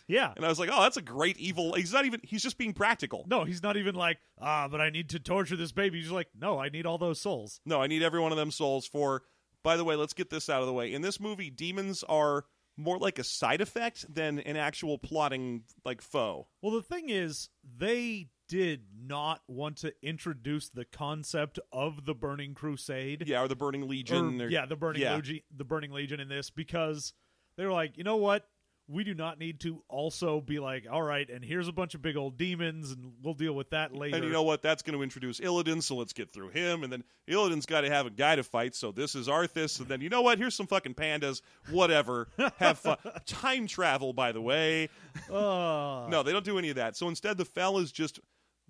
Yeah. 0.08 0.34
And 0.36 0.46
I 0.46 0.50
was 0.50 0.60
like, 0.60 0.70
"Oh, 0.72 0.82
that's 0.82 0.98
a 0.98 1.02
great 1.02 1.38
evil." 1.38 1.74
He's 1.74 1.94
not 1.94 2.06
even. 2.06 2.20
He's 2.24 2.44
just 2.44 2.58
being 2.58 2.74
practical. 2.74 3.26
No, 3.30 3.44
he's 3.44 3.64
not 3.64 3.78
even 3.78 3.96
like, 3.96 4.18
ah, 4.40 4.68
but 4.70 4.82
I 4.82 4.90
need 4.90 5.10
to 5.10 5.20
torture 5.20 5.56
this 5.56 5.72
baby. 5.72 6.00
He's 6.02 6.12
like, 6.12 6.28
no, 6.40 6.60
I 6.60 6.70
need 6.70 6.86
all 6.86 6.98
those 6.98 7.20
souls. 7.22 7.60
No, 7.66 7.82
I 7.82 7.88
need 7.88 8.04
every 8.04 8.20
one 8.20 8.32
of 8.32 8.38
them 8.38 8.52
souls 8.52 8.88
for. 8.88 9.24
By 9.64 9.76
the 9.76 9.84
way, 9.84 9.96
let's 9.96 10.14
get 10.14 10.30
this 10.30 10.50
out 10.50 10.62
of 10.62 10.68
the 10.68 10.74
way. 10.74 10.94
In 10.94 11.02
this 11.02 11.20
movie, 11.20 11.50
demons 11.50 12.04
are 12.04 12.46
more 12.78 13.00
like 13.00 13.18
a 13.20 13.24
side 13.24 13.60
effect 13.60 14.06
than 14.14 14.40
an 14.40 14.56
actual 14.56 14.98
plotting 14.98 15.64
like 15.84 16.02
foe. 16.02 16.48
Well, 16.62 16.74
the 16.74 16.84
thing 16.84 17.10
is, 17.10 17.50
they 17.78 18.30
did 18.48 18.84
not 18.98 19.42
want 19.48 19.76
to 19.78 19.94
introduce 20.02 20.70
the 20.70 20.86
concept 20.86 21.60
of 21.74 22.06
the 22.06 22.14
Burning 22.14 22.54
Crusade. 22.54 23.24
Yeah, 23.28 23.42
or 23.42 23.48
the 23.48 23.56
Burning 23.56 23.88
Legion. 23.90 24.40
Or- 24.42 24.46
or- 24.46 24.50
yeah, 24.50 24.66
the 24.66 24.76
Burning 24.78 25.02
yeah. 25.02 25.16
Legion, 25.16 25.40
the 25.54 25.66
Burning 25.66 25.92
Legion 25.92 26.20
in 26.20 26.30
this 26.30 26.50
because 26.50 27.14
they 27.58 27.66
were 27.66 27.74
like, 27.74 27.98
you 27.98 28.04
know 28.04 28.16
what? 28.18 28.48
We 28.90 29.04
do 29.04 29.14
not 29.14 29.38
need 29.38 29.60
to 29.62 29.84
also 29.90 30.40
be 30.40 30.60
like, 30.60 30.86
all 30.90 31.02
right, 31.02 31.30
and 31.30 31.44
here's 31.44 31.68
a 31.68 31.74
bunch 31.74 31.94
of 31.94 32.02
big 32.02 32.16
old 32.16 32.38
demons, 32.38 32.92
and 32.92 33.14
we'll 33.22 33.34
deal 33.34 33.52
with 33.54 33.72
that 33.72 33.94
later. 33.94 34.16
And 34.16 34.24
you 34.26 34.32
know 34.32 34.44
what? 34.44 34.62
That's 34.62 34.82
going 34.82 34.96
to 34.98 35.04
introduce 35.04 35.42
Illidan, 35.42 35.84
so 35.84 35.96
let's 35.98 36.14
get 36.14 36.32
through 36.32 36.50
him. 36.50 36.84
And 36.84 36.94
then 36.94 37.04
Illidan's 37.28 37.66
got 37.66 37.82
to 37.82 37.90
have 37.90 38.06
a 38.06 38.10
guy 38.10 38.38
to 38.38 38.44
fight, 38.44 38.76
so 38.76 38.94
this 38.94 39.14
is 39.14 39.28
Arthas. 39.28 39.80
And 39.82 39.90
then 39.90 40.00
you 40.00 40.08
know 40.08 40.22
what? 40.22 40.38
Here's 40.38 40.56
some 40.56 40.68
fucking 40.68 40.94
pandas. 40.94 41.42
Whatever. 41.70 42.30
have 42.60 42.80
fun. 42.80 42.96
Time 43.26 43.68
travel, 43.68 44.14
by 44.14 44.32
the 44.32 44.42
way. 44.42 44.88
Uh, 45.30 46.08
No, 46.10 46.24
they 46.24 46.32
don't 46.32 46.46
do 46.46 46.58
any 46.58 46.70
of 46.70 46.78
that. 46.78 46.96
So 46.96 47.10
instead, 47.10 47.38
the 47.38 47.46
Fel 47.46 47.80
is 47.80 47.92
just 47.92 48.22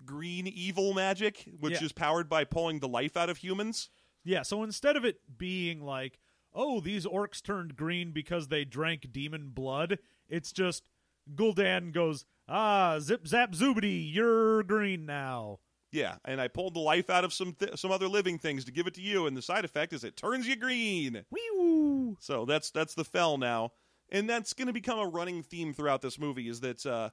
green 0.03 0.47
evil 0.47 0.93
magic, 0.95 1.45
which 1.59 1.73
Yeah. 1.73 1.83
is 1.85 1.91
powered 1.91 2.27
by 2.27 2.43
pulling 2.43 2.79
the 2.79 2.87
life 2.87 3.15
out 3.17 3.29
of 3.29 3.37
humans. 3.37 3.89
Yeah, 4.23 4.41
so 4.41 4.63
instead 4.63 4.95
of 4.95 5.05
it 5.05 5.19
being 5.37 5.81
like, 5.81 6.19
oh, 6.53 6.79
these 6.79 7.05
orcs 7.05 7.41
turned 7.41 7.75
green 7.75 8.11
because 8.11 8.47
they 8.47 8.65
drank 8.65 9.11
demon 9.11 9.49
blood, 9.49 9.99
it's 10.29 10.51
just 10.51 10.89
Gul'dan 11.35 11.91
goes, 11.91 12.25
ah, 12.47 12.99
zip 12.99 13.27
zap 13.27 13.53
zoobity, 13.53 14.13
you're 14.13 14.63
green 14.63 15.05
now. 15.05 15.59
Yeah, 15.91 16.17
and 16.25 16.41
I 16.41 16.49
pulled 16.49 16.73
the 16.73 16.79
life 16.79 17.09
out 17.09 17.23
of 17.23 17.33
some 17.33 17.53
th- 17.53 17.79
some 17.79 17.91
other 17.91 18.07
living 18.07 18.37
things 18.37 18.65
to 18.65 18.71
give 18.71 18.87
it 18.87 18.93
to 18.95 19.01
you, 19.01 19.25
and 19.25 19.37
the 19.37 19.41
side 19.41 19.65
effect 19.65 19.93
is 19.93 20.03
it 20.03 20.17
turns 20.17 20.47
you 20.47 20.55
green. 20.55 21.23
Wee 21.31 22.15
So 22.19 22.45
that's 22.45 22.71
that's 22.71 22.93
the 22.93 23.05
Fel 23.05 23.37
now, 23.37 23.71
and 24.09 24.29
that's 24.29 24.53
going 24.53 24.67
to 24.67 24.73
become 24.73 24.99
a 24.99 25.07
running 25.07 25.43
theme 25.43 25.73
throughout 25.73 26.01
this 26.01 26.19
movie. 26.19 26.49
Is 26.49 26.59
that 26.59 26.85
uh, 26.85 27.09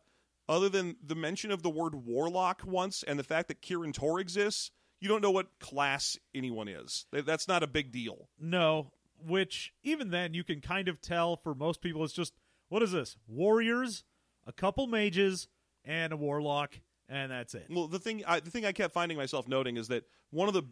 other 0.48 0.68
than 0.68 0.96
the 1.04 1.14
mention 1.14 1.50
of 1.50 1.62
the 1.62 1.70
word 1.70 1.94
warlock 1.94 2.62
once 2.66 3.02
and 3.02 3.18
the 3.18 3.24
fact 3.24 3.48
that 3.48 3.62
Kirin 3.62 3.94
Tor 3.94 4.18
exists, 4.18 4.70
you 5.00 5.08
don't 5.08 5.22
know 5.22 5.30
what 5.30 5.58
class 5.60 6.18
anyone 6.34 6.68
is. 6.68 7.06
That's 7.12 7.48
not 7.48 7.62
a 7.62 7.68
big 7.68 7.92
deal. 7.92 8.28
No, 8.40 8.90
which 9.18 9.72
even 9.82 10.10
then 10.10 10.34
you 10.34 10.44
can 10.44 10.60
kind 10.60 10.88
of 10.88 11.00
tell 11.00 11.36
for 11.36 11.54
most 11.54 11.80
people 11.80 12.04
it's 12.04 12.12
just, 12.12 12.34
what 12.68 12.82
is 12.82 12.92
this? 12.92 13.16
Warriors, 13.26 14.04
a 14.46 14.52
couple 14.52 14.86
mages, 14.86 15.48
and 15.84 16.12
a 16.12 16.16
warlock, 16.16 16.80
and 17.08 17.30
that's 17.30 17.54
it. 17.54 17.66
Well, 17.70 17.88
the 17.88 17.98
thing 17.98 18.22
I, 18.26 18.40
the 18.40 18.50
thing 18.50 18.64
I 18.64 18.72
kept 18.72 18.94
finding 18.94 19.16
myself 19.16 19.48
noting 19.48 19.76
is 19.76 19.88
that 19.88 20.04
one 20.30 20.48
of 20.48 20.54
the 20.54 20.64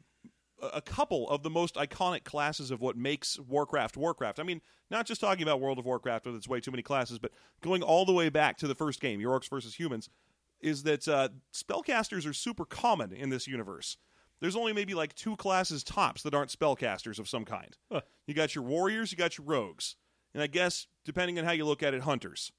a 0.73 0.81
couple 0.81 1.29
of 1.29 1.43
the 1.43 1.51
most 1.51 1.75
iconic 1.75 2.25
classes 2.25 2.71
of 2.71 2.81
what 2.81 2.97
makes 2.97 3.39
Warcraft 3.39 3.97
Warcraft. 3.97 4.39
I 4.39 4.45
mean, 4.45 4.61
not 4.91 5.07
just 5.07 5.21
talking 5.21 5.43
about 5.43 5.61
World 5.61 5.79
of 5.79 5.85
Warcraft 5.85 6.27
with 6.27 6.37
its 6.37 6.49
way 6.49 6.61
too 6.61 6.71
many 6.71 6.83
classes, 6.83 7.19
but 7.19 7.33
going 7.61 7.83
all 7.83 8.05
the 8.05 8.13
way 8.13 8.29
back 8.29 8.59
to 8.59 8.69
the 8.69 8.75
first 8.75 9.01
game, 9.01 9.21
your 9.21 9.39
orcs 9.39 9.51
versus 9.51 9.75
humans, 9.75 10.09
is 10.61 10.85
that 10.85 11.09
uh, 11.09 11.31
spellcasters 11.53 12.29
are 12.29 12.33
super 12.33 12.65
common 12.65 13.13
in 13.13 13.29
this 13.29 13.49
universe. 13.49 13.97
There's 14.41 14.57
only 14.57 14.73
maybe 14.73 14.95
like 14.95 15.15
two 15.15 15.37
classes 15.37 15.83
tops 15.85 16.23
that 16.23 16.35
aren't 16.35 16.57
spellcasters 16.57 17.19
of 17.19 17.29
some 17.29 17.45
kind. 17.45 17.77
Huh. 17.91 18.03
You 18.27 18.35
got 18.35 18.55
your 18.55 18.65
warriors, 18.65 19.11
you 19.11 19.19
got 19.19 19.39
your 19.39 19.47
rogues, 19.47 19.97
and 20.35 20.43
I 20.43 20.47
guess 20.47 20.87
depending 21.05 21.39
on 21.39 21.45
how 21.45 21.53
you 21.53 21.65
look 21.65 21.83
at 21.83 21.95
it, 21.95 22.03
hunters. 22.03 22.53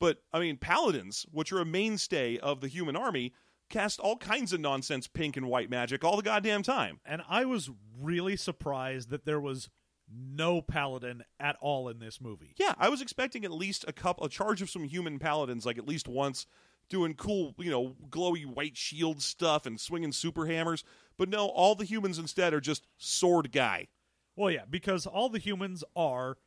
But 0.00 0.18
I 0.32 0.38
mean, 0.38 0.56
paladins, 0.56 1.26
which 1.30 1.52
are 1.52 1.60
a 1.60 1.64
mainstay 1.64 2.38
of 2.38 2.60
the 2.60 2.68
human 2.68 2.96
army, 2.96 3.32
cast 3.68 4.00
all 4.00 4.16
kinds 4.16 4.52
of 4.52 4.60
nonsense 4.60 5.08
pink 5.08 5.36
and 5.36 5.46
white 5.46 5.70
magic 5.70 6.04
all 6.04 6.16
the 6.16 6.22
goddamn 6.22 6.62
time. 6.62 7.00
And 7.04 7.22
I 7.28 7.44
was 7.44 7.70
really 8.00 8.36
surprised 8.36 9.10
that 9.10 9.24
there 9.24 9.40
was 9.40 9.68
no 10.10 10.62
paladin 10.62 11.22
at 11.38 11.56
all 11.60 11.88
in 11.88 11.98
this 11.98 12.20
movie. 12.20 12.54
Yeah, 12.56 12.74
I 12.78 12.88
was 12.88 13.02
expecting 13.02 13.44
at 13.44 13.50
least 13.50 13.84
a 13.86 13.92
couple, 13.92 14.24
a 14.24 14.30
charge 14.30 14.62
of 14.62 14.70
some 14.70 14.84
human 14.84 15.18
paladins, 15.18 15.66
like 15.66 15.78
at 15.78 15.88
least 15.88 16.08
once, 16.08 16.46
doing 16.88 17.14
cool, 17.14 17.54
you 17.58 17.70
know, 17.70 17.94
glowy 18.08 18.46
white 18.46 18.76
shield 18.76 19.20
stuff 19.20 19.66
and 19.66 19.78
swinging 19.78 20.12
super 20.12 20.46
hammers. 20.46 20.84
But 21.18 21.28
no, 21.28 21.48
all 21.48 21.74
the 21.74 21.84
humans 21.84 22.18
instead 22.18 22.54
are 22.54 22.60
just 22.60 22.86
sword 22.96 23.52
guy. 23.52 23.88
Well, 24.34 24.50
yeah, 24.50 24.64
because 24.68 25.04
all 25.06 25.28
the 25.28 25.38
humans 25.38 25.84
are 25.94 26.38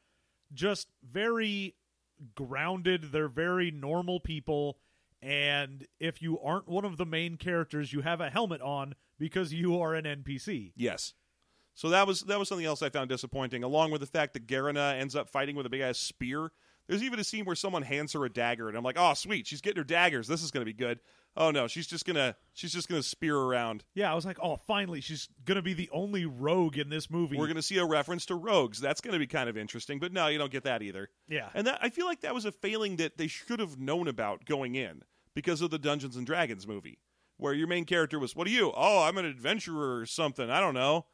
just 0.53 0.87
very 1.03 1.75
grounded. 2.35 3.11
They're 3.11 3.27
very 3.27 3.71
normal 3.71 4.19
people. 4.19 4.77
And 5.21 5.85
if 5.99 6.21
you 6.21 6.39
aren't 6.39 6.67
one 6.67 6.85
of 6.85 6.97
the 6.97 7.05
main 7.05 7.37
characters, 7.37 7.93
you 7.93 8.01
have 8.01 8.21
a 8.21 8.29
helmet 8.29 8.61
on 8.61 8.95
because 9.19 9.53
you 9.53 9.79
are 9.79 9.93
an 9.93 10.05
NPC. 10.05 10.73
Yes. 10.75 11.13
So 11.75 11.89
that 11.89 12.07
was 12.07 12.21
that 12.23 12.39
was 12.39 12.49
something 12.49 12.65
else 12.65 12.81
I 12.81 12.89
found 12.89 13.09
disappointing, 13.09 13.63
along 13.63 13.91
with 13.91 14.01
the 14.01 14.07
fact 14.07 14.33
that 14.33 14.47
Garona 14.47 14.99
ends 14.99 15.15
up 15.15 15.29
fighting 15.29 15.55
with 15.55 15.65
a 15.65 15.69
big 15.69 15.81
ass 15.81 15.97
spear. 15.97 16.51
There's 16.87 17.03
even 17.03 17.19
a 17.19 17.23
scene 17.23 17.45
where 17.45 17.55
someone 17.55 17.83
hands 17.83 18.13
her 18.13 18.25
a 18.25 18.29
dagger, 18.29 18.67
and 18.67 18.77
I'm 18.77 18.83
like, 18.83 18.97
oh 18.99 19.13
sweet, 19.13 19.47
she's 19.47 19.61
getting 19.61 19.77
her 19.77 19.83
daggers. 19.83 20.27
This 20.27 20.43
is 20.43 20.51
going 20.51 20.61
to 20.61 20.65
be 20.65 20.73
good. 20.73 20.99
Oh 21.37 21.49
no, 21.51 21.67
she's 21.67 21.87
just 21.87 22.05
gonna 22.05 22.35
she's 22.53 22.73
just 22.73 22.89
gonna 22.89 23.03
spear 23.03 23.37
around. 23.37 23.83
Yeah, 23.93 24.11
I 24.11 24.15
was 24.15 24.25
like, 24.25 24.37
oh, 24.41 24.57
finally, 24.57 24.99
she's 25.01 25.29
to 25.45 25.61
be 25.61 25.73
the 25.73 25.89
only 25.91 26.25
rogue 26.25 26.77
in 26.77 26.89
this 26.89 27.09
movie. 27.09 27.37
We're 27.37 27.47
gonna 27.47 27.61
see 27.61 27.77
a 27.77 27.85
reference 27.85 28.25
to 28.27 28.35
rogues. 28.35 28.79
That's 28.79 29.01
going 29.01 29.13
to 29.13 29.19
be 29.19 29.27
kind 29.27 29.49
of 29.49 29.57
interesting. 29.57 29.99
But 29.99 30.13
no, 30.13 30.27
you 30.27 30.37
don't 30.37 30.51
get 30.51 30.63
that 30.63 30.81
either. 30.81 31.09
yeah. 31.27 31.49
And 31.53 31.67
that 31.67 31.79
I 31.81 31.89
feel 31.89 32.05
like 32.05 32.21
that 32.21 32.33
was 32.33 32.45
a 32.45 32.51
failing 32.51 32.97
that 32.97 33.17
they 33.17 33.27
should 33.27 33.59
have 33.59 33.79
known 33.79 34.07
about 34.07 34.45
going 34.45 34.75
in 34.75 35.03
because 35.33 35.61
of 35.61 35.69
the 35.69 35.79
Dungeons 35.79 36.15
and 36.17 36.25
Dragons 36.25 36.67
movie, 36.67 36.99
where 37.37 37.53
your 37.53 37.67
main 37.67 37.85
character 37.85 38.19
was, 38.19 38.35
"What 38.35 38.47
are 38.47 38.51
you? 38.51 38.71
Oh, 38.75 39.03
I'm 39.03 39.17
an 39.17 39.25
adventurer 39.25 39.99
or 39.99 40.05
something. 40.05 40.49
I 40.49 40.59
don't 40.59 40.73
know." 40.73 41.05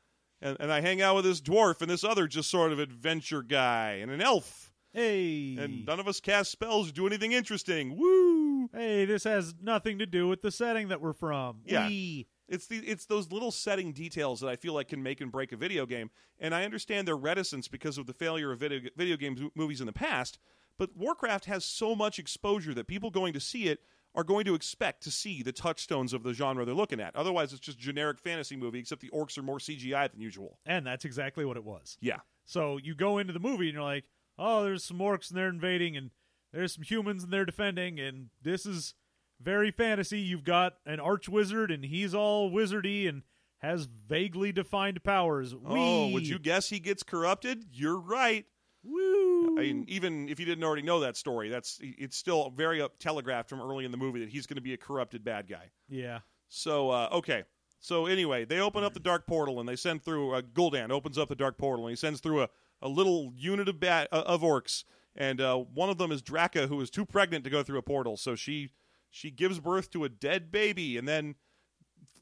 And, 0.41 0.56
and 0.60 0.71
I 0.71 0.82
hang 0.82 1.01
out 1.01 1.15
with 1.15 1.25
this 1.25 1.41
dwarf 1.41 1.82
and 1.82 1.89
this 1.89 2.03
other 2.03 2.27
just 2.27 2.49
sort 2.51 2.71
of 2.71 2.77
adventure 2.80 3.41
guy 3.41 3.93
and 4.01 4.12
an 4.12 4.21
elf, 4.21 4.71
hey. 4.97 5.57
and 5.60 5.86
none 5.86 5.99
of 5.99 6.07
us 6.07 6.19
cast 6.19 6.51
spells 6.51 6.89
or 6.89 6.93
do 6.93 7.07
anything 7.07 7.31
interesting. 7.31 7.97
Woo! 7.97 8.38
hey, 8.73 9.05
this 9.05 9.23
has 9.23 9.55
nothing 9.62 9.99
to 9.99 10.05
do 10.05 10.27
with 10.27 10.41
the 10.41 10.51
setting 10.51 10.89
that 10.89 11.01
we're 11.01 11.13
from. 11.13 11.62
Yeah. 11.65 11.88
Wee. 11.88 12.27
It's 12.47 12.67
the 12.67 12.77
it's 12.77 13.05
those 13.05 13.31
little 13.31 13.51
setting 13.51 13.91
details 13.91 14.39
that 14.39 14.47
I 14.47 14.55
feel 14.55 14.73
like 14.73 14.88
can 14.88 15.03
make 15.03 15.19
and 15.19 15.31
break 15.31 15.51
a 15.51 15.57
video 15.57 15.86
game, 15.86 16.10
and 16.39 16.55
I 16.55 16.63
understand 16.63 17.07
their 17.07 17.17
reticence 17.17 17.67
because 17.67 17.97
of 17.97 18.05
the 18.05 18.13
failure 18.13 18.51
of 18.51 18.60
video 18.60 18.89
video 18.95 19.17
games 19.17 19.41
movies 19.53 19.81
in 19.81 19.86
the 19.86 19.93
past. 19.93 20.39
But 20.77 20.95
Warcraft 20.95 21.45
has 21.45 21.65
so 21.65 21.95
much 21.95 22.19
exposure 22.19 22.73
that 22.73 22.88
people 22.88 23.10
going 23.10 23.33
to 23.33 23.39
see 23.39 23.67
it 23.67 23.81
are 24.15 24.23
going 24.23 24.45
to 24.45 24.55
expect 24.55 25.03
to 25.03 25.12
see 25.12 25.43
the 25.43 25.51
touchstones 25.51 26.13
of 26.13 26.23
the 26.23 26.33
genre 26.33 26.65
they're 26.65 26.73
looking 26.73 26.99
at. 27.01 27.15
Otherwise, 27.15 27.51
it's 27.51 27.60
just 27.60 27.77
generic 27.77 28.19
fantasy 28.19 28.55
movie, 28.55 28.79
except 28.79 29.01
the 29.01 29.10
orcs 29.10 29.38
are 29.38 29.43
more 29.43 29.57
CGI 29.60 30.10
than 30.10 30.21
usual. 30.21 30.60
And 30.65 30.86
that's 30.86 31.05
exactly 31.05 31.45
what 31.45 31.57
it 31.57 31.63
was. 31.63 31.97
Yeah, 31.99 32.19
So 32.45 32.77
you 32.77 32.95
go 32.95 33.17
into 33.17 33.33
the 33.33 33.39
movie 33.39 33.65
and 33.65 33.73
you're 33.73 33.83
like, 33.83 34.05
oh, 34.38 34.63
there's 34.63 34.84
some 34.84 35.00
orcs 35.00 35.30
and 35.30 35.38
they're 35.38 35.50
invading, 35.50 35.97
and 35.97 36.12
there's 36.54 36.73
some 36.76 36.84
humans 36.84 37.23
and 37.23 37.32
they're 37.32 37.45
defending, 37.45 38.00
and 38.00 38.30
this 38.41 38.65
is 38.65 38.93
very 39.41 39.71
fantasy. 39.71 40.19
You've 40.19 40.43
got 40.43 40.76
an 40.86 41.00
arch 41.00 41.30
wizard, 41.30 41.71
and 41.71 41.84
he's 41.86 42.13
all 42.15 42.50
wizardy 42.52 43.08
and 43.08 43.23
has 43.60 43.88
vaguely 44.08 44.52
defined 44.52 45.04
powers. 45.04 45.56
Oh, 45.65 46.10
would 46.10 46.28
you 46.28 46.39
guess 46.39 46.69
he 46.69 46.80
gets 46.80 47.04
corrupted? 47.04 47.65
You're 47.71 48.00
right. 48.00 48.45
Woo! 48.84 49.58
I 49.58 49.62
mean, 49.62 49.86
even 49.88 50.30
if 50.30 50.39
you 50.39 50.45
didn't 50.45 50.63
already 50.63 50.84
know 50.84 51.00
that 51.02 51.17
story, 51.17 51.50
that's 51.50 51.80
it's 51.82 52.15
still 52.15 52.52
very 52.52 52.82
up 52.82 53.00
telegraphed 53.00 53.50
from 53.50 53.60
early 53.60 53.84
in 53.86 53.91
the 53.91 53.97
movie 53.97 54.19
that 54.21 54.30
he's 54.30 54.45
going 54.45 54.56
to 54.56 54.62
be 54.62 54.73
a 54.73 54.78
corrupted 54.78 55.23
bad 55.23 55.47
guy. 55.47 55.71
yeah. 55.89 56.19
So 56.50 56.89
uh, 56.91 57.10
okay. 57.12 57.43
So 57.80 58.06
anyway, 58.06 58.45
they 58.45 58.60
open 58.60 58.84
up 58.84 58.93
the 58.93 59.00
dark 59.00 59.28
portal 59.28 59.60
and 59.60 59.67
they 59.67 59.76
send 59.76 60.04
through. 60.04 60.34
Uh, 60.34 60.41
Gul'dan 60.41 60.91
opens 60.91 61.17
up 61.17 61.28
the 61.28 61.36
dark 61.36 61.58
portal 61.58 61.86
and 61.86 61.91
he 61.91 61.95
sends 61.97 62.21
through 62.21 62.43
a, 62.43 62.50
a 62.81 62.87
little 62.89 63.31
unit 63.35 63.67
of 63.69 63.79
bat 63.79 64.07
uh, 64.11 64.23
of 64.25 64.41
orcs, 64.41 64.83
and 65.15 65.41
uh, 65.41 65.57
one 65.57 65.89
of 65.89 65.97
them 65.97 66.11
is 66.11 66.21
Draka, 66.21 66.67
who 66.67 66.79
is 66.81 66.89
too 66.89 67.05
pregnant 67.05 67.43
to 67.43 67.49
go 67.49 67.63
through 67.63 67.79
a 67.79 67.83
portal. 67.83 68.17
So 68.17 68.35
she 68.35 68.69
she 69.09 69.31
gives 69.31 69.59
birth 69.59 69.89
to 69.91 70.03
a 70.03 70.09
dead 70.09 70.51
baby, 70.51 70.97
and 70.97 71.07
then 71.07 71.35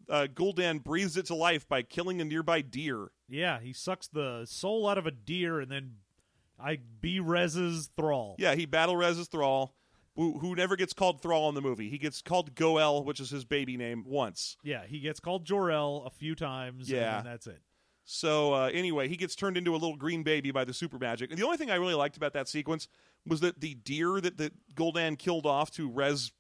uh, 0.10 0.28
Gul'dan 0.34 0.84
breathes 0.84 1.18
it 1.18 1.26
to 1.28 1.36
life 1.36 1.68
by 1.68 1.82
killing 1.82 2.22
a 2.22 2.26
nearby 2.26 2.62
deer. 2.62 3.10
Yeah, 3.28 3.60
he 3.60 3.74
sucks 3.74 4.08
the 4.08 4.46
soul 4.46 4.88
out 4.88 4.98
of 5.00 5.08
a 5.08 5.12
deer 5.12 5.60
and 5.60 5.72
then 5.72 5.96
I 6.60 6.78
be 7.02 7.20
Rez's 7.20 7.90
thrall. 7.98 8.36
Yeah, 8.38 8.54
he 8.56 8.66
battle 8.68 8.96
reses 8.96 9.28
Thrall, 9.28 9.76
who, 10.16 10.38
who 10.40 10.56
never 10.56 10.76
gets 10.76 10.94
called 10.94 11.22
Thrall 11.22 11.50
in 11.50 11.56
the 11.56 11.62
movie. 11.62 11.90
He 11.90 11.98
gets 11.98 12.22
called 12.22 12.56
Go'el, 12.56 13.04
which 13.04 13.20
is 13.20 13.30
his 13.32 13.44
baby 13.46 13.76
name, 13.78 14.04
once. 14.08 14.56
Yeah, 14.64 14.86
he 14.86 15.00
gets 15.00 15.20
called 15.20 15.44
Jor-El 15.44 16.04
a 16.06 16.10
few 16.12 16.36
times 16.36 16.90
Yeah. 16.90 17.18
and 17.18 17.28
that's 17.28 17.48
it. 17.48 17.60
So 18.06 18.54
uh, 18.54 18.70
anyway, 18.72 19.08
he 19.08 19.18
gets 19.18 19.36
turned 19.36 19.58
into 19.58 19.72
a 19.72 19.78
little 19.78 19.98
green 19.98 20.24
baby 20.24 20.52
by 20.52 20.64
the 20.64 20.74
super 20.74 21.00
magic. 21.00 21.32
And 21.32 21.40
the 21.40 21.44
only 21.44 21.58
thing 21.58 21.72
I 21.72 21.76
really 21.76 21.96
liked 21.96 22.18
about 22.18 22.34
that 22.34 22.48
sequence 22.48 22.88
was 23.26 23.40
that 23.40 23.60
the 23.60 23.74
deer 23.74 24.22
that, 24.22 24.38
that 24.38 24.54
Gul'dan 24.76 25.18
killed 25.18 25.46
off 25.46 25.72
to 25.72 25.90
res 25.90 26.32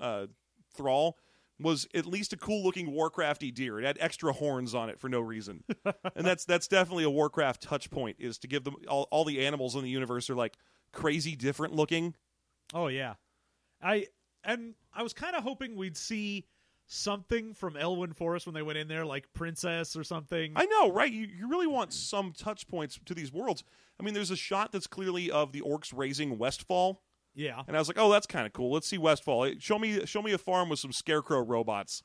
uh, 0.00 0.26
Thrall 0.74 1.18
was 1.60 1.86
at 1.94 2.06
least 2.06 2.32
a 2.32 2.38
cool 2.38 2.64
looking 2.64 2.90
Warcrafty 2.90 3.52
deer. 3.52 3.78
It 3.78 3.84
had 3.84 3.98
extra 4.00 4.32
horns 4.32 4.74
on 4.74 4.88
it 4.88 4.98
for 4.98 5.10
no 5.10 5.20
reason, 5.20 5.62
and 5.84 6.24
that's 6.24 6.46
that's 6.46 6.66
definitely 6.66 7.04
a 7.04 7.10
Warcraft 7.10 7.62
touch 7.62 7.90
point 7.90 8.16
is 8.18 8.38
to 8.38 8.48
give 8.48 8.64
them 8.64 8.76
all, 8.88 9.06
all 9.10 9.24
the 9.24 9.44
animals 9.44 9.76
in 9.76 9.82
the 9.82 9.90
universe 9.90 10.30
are 10.30 10.34
like 10.34 10.56
crazy 10.92 11.36
different 11.36 11.74
looking. 11.74 12.14
Oh 12.72 12.86
yeah. 12.86 13.14
I 13.82 14.06
and 14.44 14.74
I 14.92 15.02
was 15.02 15.12
kind 15.12 15.36
of 15.36 15.42
hoping 15.42 15.76
we'd 15.76 15.96
see 15.96 16.46
something 16.92 17.54
from 17.54 17.74
Elwynn 17.74 18.14
Forest 18.14 18.46
when 18.46 18.54
they 18.54 18.62
went 18.62 18.76
in 18.76 18.88
there 18.88 19.06
like 19.06 19.32
princess 19.32 19.94
or 19.94 20.02
something. 20.02 20.52
I 20.56 20.66
know, 20.66 20.90
right? 20.90 21.10
You, 21.10 21.26
you 21.26 21.48
really 21.48 21.68
want 21.68 21.92
some 21.92 22.32
touch 22.32 22.66
points 22.66 22.98
to 23.04 23.14
these 23.14 23.32
worlds. 23.32 23.62
I 23.98 24.02
mean, 24.02 24.12
there's 24.12 24.32
a 24.32 24.36
shot 24.36 24.72
that's 24.72 24.88
clearly 24.88 25.30
of 25.30 25.52
the 25.52 25.60
orcs 25.60 25.92
raising 25.96 26.36
Westfall. 26.36 27.02
yeah. 27.34 27.62
And 27.68 27.76
I 27.76 27.78
was 27.78 27.86
like, 27.88 27.98
"Oh, 27.98 28.10
that's 28.10 28.26
kind 28.26 28.44
of 28.44 28.52
cool. 28.52 28.72
Let's 28.72 28.88
see 28.88 28.98
Westfall. 28.98 29.52
Show 29.60 29.78
me, 29.78 30.04
show 30.04 30.20
me 30.20 30.32
a 30.32 30.38
farm 30.38 30.68
with 30.68 30.80
some 30.80 30.92
scarecrow 30.92 31.40
robots." 31.40 32.02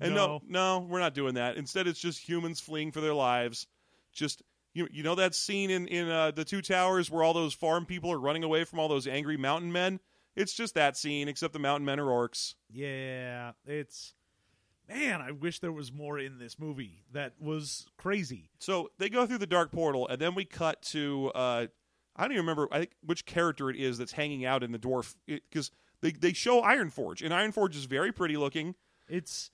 And 0.00 0.14
no, 0.14 0.40
no, 0.48 0.86
we're 0.88 1.00
not 1.00 1.14
doing 1.14 1.34
that. 1.34 1.56
Instead, 1.56 1.86
it's 1.86 2.00
just 2.00 2.26
humans 2.26 2.60
fleeing 2.60 2.92
for 2.92 3.00
their 3.00 3.14
lives. 3.14 3.66
Just 4.12 4.42
you, 4.72 4.88
you 4.90 5.02
know 5.02 5.14
that 5.14 5.34
scene 5.34 5.70
in 5.70 5.86
in 5.86 6.08
uh, 6.08 6.30
the 6.30 6.44
Two 6.44 6.62
Towers 6.62 7.10
where 7.10 7.22
all 7.22 7.34
those 7.34 7.54
farm 7.54 7.84
people 7.84 8.10
are 8.10 8.18
running 8.18 8.42
away 8.42 8.64
from 8.64 8.78
all 8.78 8.88
those 8.88 9.06
angry 9.06 9.36
mountain 9.36 9.70
men. 9.70 10.00
It's 10.36 10.52
just 10.54 10.74
that 10.74 10.96
scene, 10.96 11.28
except 11.28 11.52
the 11.52 11.58
mountain 11.58 11.84
men 11.84 12.00
are 12.00 12.06
orcs. 12.06 12.54
Yeah, 12.70 13.52
it's 13.66 14.14
man, 14.88 15.20
I 15.22 15.30
wish 15.30 15.60
there 15.60 15.72
was 15.72 15.92
more 15.92 16.18
in 16.18 16.38
this 16.38 16.58
movie 16.58 17.04
that 17.12 17.34
was 17.40 17.86
crazy. 17.96 18.50
So 18.58 18.90
they 18.98 19.08
go 19.08 19.26
through 19.26 19.38
the 19.38 19.46
dark 19.46 19.70
portal, 19.72 20.08
and 20.08 20.20
then 20.20 20.34
we 20.34 20.44
cut 20.44 20.82
to 20.82 21.30
uh, 21.34 21.66
I 22.16 22.22
don't 22.22 22.32
even 22.32 22.44
remember 22.44 22.68
I 22.72 22.78
think 22.80 22.92
which 23.04 23.24
character 23.26 23.70
it 23.70 23.76
is 23.76 23.98
that's 23.98 24.12
hanging 24.12 24.44
out 24.44 24.62
in 24.62 24.72
the 24.72 24.78
dwarf 24.78 25.14
because 25.26 25.70
they 26.00 26.10
they 26.12 26.32
show 26.32 26.62
Ironforge, 26.62 27.22
and 27.22 27.32
Ironforge 27.32 27.74
is 27.76 27.84
very 27.84 28.12
pretty 28.12 28.36
looking. 28.36 28.74
It's 29.08 29.50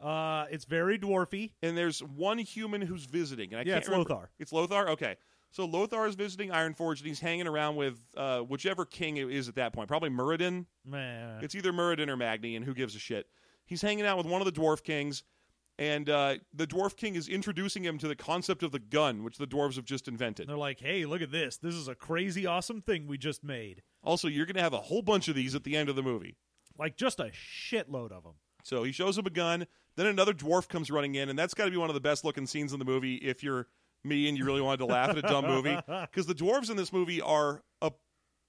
uh 0.00 0.46
it's 0.50 0.64
very 0.64 0.98
dwarfy. 0.98 1.52
and 1.62 1.76
there's 1.76 2.02
one 2.02 2.38
human 2.38 2.80
who's 2.82 3.04
visiting. 3.04 3.52
And 3.52 3.58
I 3.60 3.62
Yeah, 3.62 3.72
can't 3.74 3.78
it's 3.82 3.88
remember- 3.88 4.10
Lothar. 4.14 4.30
It's 4.38 4.52
Lothar. 4.52 4.88
Okay, 4.90 5.16
so 5.50 5.64
Lothar 5.64 6.06
is 6.06 6.14
visiting 6.14 6.50
Ironforge, 6.50 6.98
and 6.98 7.08
he's 7.08 7.20
hanging 7.20 7.46
around 7.46 7.76
with 7.76 7.98
uh, 8.16 8.40
whichever 8.40 8.84
king 8.84 9.16
it 9.16 9.30
is 9.30 9.48
at 9.48 9.56
that 9.56 9.72
point. 9.72 9.88
Probably 9.88 10.10
Muradin. 10.10 10.66
Man. 10.84 11.42
It's 11.42 11.54
either 11.54 11.72
Muradin 11.72 12.08
or 12.08 12.16
Magni, 12.16 12.56
and 12.56 12.64
who 12.64 12.74
gives 12.74 12.94
a 12.94 12.98
shit? 12.98 13.26
He's 13.66 13.82
hanging 13.82 14.06
out 14.06 14.16
with 14.16 14.26
one 14.26 14.40
of 14.40 14.52
the 14.52 14.60
dwarf 14.60 14.82
kings, 14.82 15.22
and 15.78 16.08
uh, 16.08 16.36
the 16.54 16.66
dwarf 16.66 16.96
king 16.96 17.14
is 17.14 17.28
introducing 17.28 17.84
him 17.84 17.98
to 17.98 18.08
the 18.08 18.14
concept 18.14 18.62
of 18.62 18.70
the 18.70 18.78
gun, 18.78 19.24
which 19.24 19.38
the 19.38 19.46
dwarves 19.46 19.76
have 19.76 19.84
just 19.84 20.08
invented. 20.08 20.48
They're 20.48 20.56
like, 20.56 20.80
"Hey, 20.80 21.04
look 21.04 21.22
at 21.22 21.32
this. 21.32 21.56
This 21.56 21.74
is 21.74 21.88
a 21.88 21.94
crazy 21.94 22.46
awesome 22.46 22.80
thing 22.80 23.06
we 23.06 23.18
just 23.18 23.42
made." 23.42 23.82
Also, 24.02 24.28
you're 24.28 24.46
going 24.46 24.56
to 24.56 24.62
have 24.62 24.72
a 24.72 24.78
whole 24.78 25.02
bunch 25.02 25.28
of 25.28 25.34
these 25.34 25.54
at 25.54 25.64
the 25.64 25.76
end 25.76 25.88
of 25.88 25.96
the 25.96 26.02
movie. 26.02 26.36
Like 26.78 26.96
just 26.96 27.18
a 27.18 27.30
shitload 27.32 28.12
of 28.12 28.22
them. 28.22 28.34
So 28.62 28.84
he 28.84 28.92
shows 28.92 29.18
him 29.18 29.26
a 29.26 29.30
gun. 29.30 29.66
Then 29.96 30.06
another 30.06 30.32
dwarf 30.32 30.68
comes 30.68 30.90
running 30.90 31.16
in, 31.16 31.28
and 31.28 31.38
that's 31.38 31.54
got 31.54 31.64
to 31.64 31.70
be 31.70 31.76
one 31.76 31.90
of 31.90 31.94
the 31.94 32.00
best 32.00 32.24
looking 32.24 32.46
scenes 32.46 32.72
in 32.72 32.78
the 32.78 32.84
movie. 32.84 33.16
If 33.16 33.42
you're 33.42 33.66
me 34.04 34.28
and 34.28 34.36
you 34.36 34.44
really 34.44 34.60
wanted 34.60 34.78
to 34.78 34.86
laugh 34.86 35.10
at 35.10 35.18
a 35.18 35.22
dumb 35.22 35.46
movie, 35.46 35.78
because 36.10 36.26
the 36.26 36.34
dwarves 36.34 36.70
in 36.70 36.76
this 36.76 36.92
movie 36.92 37.20
are 37.20 37.62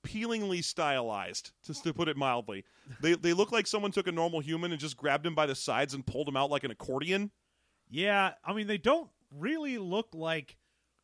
appealingly 0.04 0.62
stylized, 0.62 1.52
just 1.66 1.84
to 1.84 1.94
put 1.94 2.08
it 2.08 2.18
mildly. 2.18 2.64
They 3.02 3.16
they 3.16 3.34
look 3.34 3.52
like 3.52 3.68
someone 3.68 3.92
took 3.92 4.08
a 4.08 4.12
normal 4.12 4.40
human 4.40 4.72
and 4.72 4.80
just 4.80 4.98
grabbed 4.98 5.26
him 5.26 5.36
by 5.36 5.46
the 5.46 5.56
sides 5.56 5.94
and 5.94 6.06
pulled 6.06 6.28
him 6.28 6.38
out 6.38 6.50
like 6.50 6.64
an 6.64 6.72
accordion. 6.72 7.32
Yeah, 7.90 8.34
I 8.44 8.54
mean 8.54 8.68
they 8.68 8.78
don't 8.78 9.10
really 9.32 9.78
look 9.78 10.10
like 10.14 10.58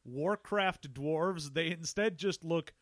Warcraft 0.05 0.93
dwarves. 0.93 1.53
They 1.53 1.71
instead 1.71 2.17
just 2.17 2.43
look 2.43 2.73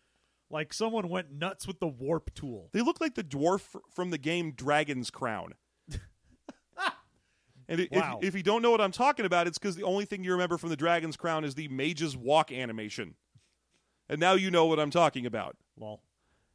like 0.49 0.73
someone 0.73 1.09
went 1.09 1.31
nuts 1.31 1.67
with 1.67 1.79
the 1.79 1.87
warp 1.87 2.33
tool. 2.33 2.69
They 2.71 2.81
look 2.81 3.01
like 3.01 3.15
the 3.15 3.23
dwarf 3.23 3.75
from 3.93 4.11
the 4.11 4.17
game 4.17 4.51
Dragon's 4.51 5.09
Crown. 5.09 5.55
And 7.67 7.87
Wow. 7.91 8.19
if, 8.21 8.29
if 8.29 8.35
you 8.35 8.43
don't 8.43 8.61
know 8.61 8.71
what 8.71 8.81
I'm 8.81 8.91
talking 8.91 9.25
about, 9.25 9.47
it's 9.47 9.57
because 9.57 9.75
the 9.75 9.83
only 9.83 10.05
thing 10.05 10.23
you 10.23 10.31
remember 10.31 10.57
from 10.57 10.69
the 10.69 10.75
Dragon's 10.75 11.17
Crown 11.17 11.43
is 11.43 11.55
the 11.55 11.67
Mage's 11.67 12.15
Walk 12.15 12.51
animation. 12.51 13.15
And 14.07 14.19
now 14.19 14.33
you 14.33 14.51
know 14.51 14.65
what 14.65 14.79
I'm 14.79 14.91
talking 14.91 15.25
about. 15.25 15.57
Lol. 15.77 16.01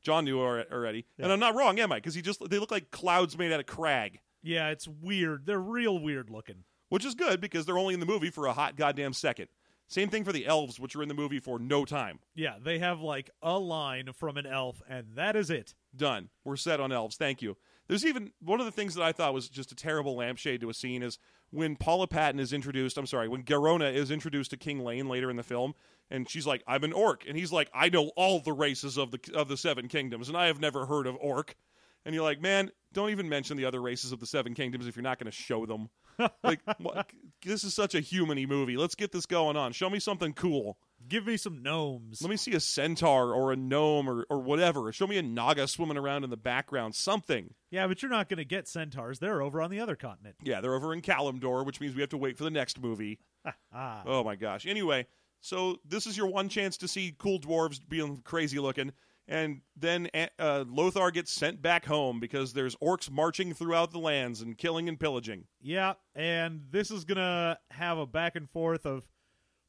John 0.03 0.25
knew 0.25 0.39
alre- 0.39 0.71
already, 0.73 1.05
and 1.19 1.31
I'm 1.31 1.41
not 1.41 1.55
wrong, 1.55 1.79
am 1.79 1.93
I? 1.93 1.97
Because 1.97 2.15
he 2.15 2.23
just 2.23 2.49
they 2.49 2.59
look 2.59 2.71
like 2.71 2.91
clouds 2.91 3.37
made 3.37 3.53
out 3.53 3.61
of 3.61 3.67
crag, 3.67 4.21
Yeah, 4.43 4.69
it's 4.71 4.89
weird. 4.89 5.45
They're 5.45 5.61
real 5.61 5.99
weird 5.99 6.31
looking. 6.31 6.65
which 6.89 7.05
is 7.05 7.15
good 7.15 7.41
because 7.41 7.67
they're 7.67 7.77
only 7.79 7.93
in 7.95 8.01
the 8.01 8.07
movie 8.07 8.31
for 8.31 8.47
a 8.47 8.53
hot 8.55 8.77
goddamn 8.77 9.13
second. 9.13 9.49
Same 9.89 10.09
thing 10.09 10.25
for 10.25 10.33
the 10.33 10.47
elves, 10.47 10.81
which 10.81 10.95
are 10.97 11.03
in 11.03 11.09
the 11.09 11.15
movie 11.15 11.39
for 11.41 11.59
no 11.59 11.85
time. 11.85 12.21
Yeah, 12.35 12.55
they 12.63 12.79
have 12.79 13.01
like 13.01 13.29
a 13.43 13.59
line 13.59 14.11
from 14.15 14.37
an 14.39 14.47
elf, 14.47 14.81
and 14.89 15.09
that 15.17 15.37
is 15.37 15.51
it. 15.51 15.75
Done. 15.95 16.31
We're 16.45 16.57
set 16.57 16.81
on 16.81 16.93
elves. 16.93 17.17
Thank 17.17 17.43
you. 17.43 17.57
There's 17.91 18.07
even 18.07 18.31
one 18.41 18.61
of 18.61 18.67
the 18.67 18.73
things 18.73 18.95
that 18.95 19.03
I 19.03 19.11
thought 19.11 19.35
was 19.35 19.49
just 19.49 19.73
a 19.73 19.75
terrible 19.75 20.15
lampshade 20.15 20.61
to 20.61 20.71
a 20.71 20.75
scene 20.75 21.03
is 21.03 21.19
when 21.51 21.75
Paula 21.75 22.07
Patton 22.07 22.39
is 22.39 22.53
introduced. 22.53 22.97
I'm 22.97 23.05
sorry, 23.05 23.27
when 23.27 23.43
Garona 23.43 23.93
is 23.93 24.13
introduced 24.13 24.53
to 24.53 24.57
King 24.57 24.85
Llane 24.85 25.09
later 25.09 25.29
in 25.29 25.35
the 25.35 25.43
film, 25.43 25.75
and 26.09 26.31
she's 26.31 26.47
like, 26.47 26.63
"I'm 26.69 26.85
an 26.85 26.93
orc," 26.93 27.25
and 27.27 27.37
he's 27.37 27.51
like, 27.51 27.69
"I 27.75 27.89
know 27.89 28.13
all 28.15 28.39
the 28.39 28.53
races 28.53 28.97
of 28.97 29.11
the 29.11 29.19
of 29.35 29.49
the 29.49 29.57
Seven 29.57 29.89
Kingdoms, 29.89 30.29
and 30.29 30.37
I 30.37 30.47
have 30.47 30.61
never 30.61 30.87
heard 30.87 31.09
of 31.09 31.17
orc." 31.21 31.57
And 32.05 32.15
you're 32.15 32.23
like, 32.23 32.41
"Man, 32.41 32.71
don't 32.93 33.11
even 33.11 33.29
mention 33.29 33.57
the 33.57 33.65
other 33.65 33.83
races 33.83 34.13
of 34.13 34.21
the 34.21 34.27
Seven 34.27 34.55
Kingdoms 34.55 34.87
if 34.87 34.95
you're 34.95 35.03
not 35.03 35.19
going 35.19 35.27
to 35.27 35.37
show 35.37 35.67
them." 35.67 35.89
like, 36.45 36.61
what, 36.79 37.11
this 37.45 37.65
is 37.65 37.75
such 37.75 37.97
a 37.97 38.01
humany 38.01 38.47
movie. 38.47 38.77
Let's 38.77 38.95
get 38.95 39.11
this 39.11 39.27
going 39.27 39.57
on. 39.57 39.73
Show 39.73 39.91
me 39.91 39.99
something 39.99 40.33
cool. 40.33 40.79
Give 41.11 41.27
me 41.27 41.37
some 41.37 41.63
gnomes. 41.63 42.23
Let 42.23 42.31
me 42.31 42.39
see 42.39 42.53
a 42.55 42.61
centaur 42.61 43.35
or 43.35 43.53
a 43.53 43.57
gnome 43.57 44.09
or, 44.09 44.25
or 44.31 44.39
whatever. 44.41 44.91
Show 44.93 45.07
me 45.07 45.19
a 45.19 45.23
naga 45.23 45.67
swimming 45.69 45.99
around 45.99 46.25
in 46.25 46.31
the 46.31 46.37
background. 46.39 46.95
Something. 46.95 47.53
yeah, 47.71 47.87
but 47.87 48.01
you're 48.01 48.11
not 48.11 48.29
going 48.31 48.39
to 48.39 48.45
get 48.45 48.67
centaurs. 48.69 49.19
They're 49.19 49.43
over 49.43 49.61
on 49.61 49.71
the 49.71 49.81
other 49.81 49.97
continent. 49.97 50.37
Yeah, 50.43 50.63
they're 50.63 50.75
over 50.75 50.95
in 50.95 51.03
Kalimdor, 51.03 51.67
which 51.67 51.81
means 51.81 51.95
we 51.95 52.01
have 52.01 52.11
to 52.11 52.17
wait 52.17 52.39
for 52.39 52.45
the 52.45 52.51
next 52.51 52.81
movie. 52.81 53.19
Ah, 53.75 54.03
Oh 54.07 54.23
my 54.25 54.37
gosh. 54.37 54.67
Anyway, 54.67 55.07
so 55.41 55.79
this 55.85 56.07
is 56.07 56.17
your 56.17 56.27
one 56.29 56.49
chance 56.49 56.77
to 56.79 56.89
see 56.89 57.15
cool 57.19 57.39
dwarves 57.41 57.81
being 57.87 58.19
crazy 58.25 58.59
looking. 58.59 58.93
And 59.29 59.61
then 59.77 60.09
uh, 60.39 60.65
Lothar 60.69 61.11
gets 61.13 61.31
sent 61.33 61.63
back 61.63 61.87
home 61.87 62.19
because 62.21 62.53
there's 62.53 62.75
orcs 62.77 63.09
marching 63.11 63.55
throughout 63.55 63.93
the 63.93 63.99
lands 63.99 64.41
and 64.43 64.59
killing 64.59 64.89
and 64.89 64.99
pillaging. 64.99 65.45
yeah, 65.63 65.95
and 66.17 66.63
this 66.71 66.91
is 66.91 67.05
going 67.05 67.19
to 67.19 67.57
have 67.71 67.97
a 67.99 68.07
back 68.07 68.35
and 68.37 68.51
forth 68.51 68.87
of 68.87 69.07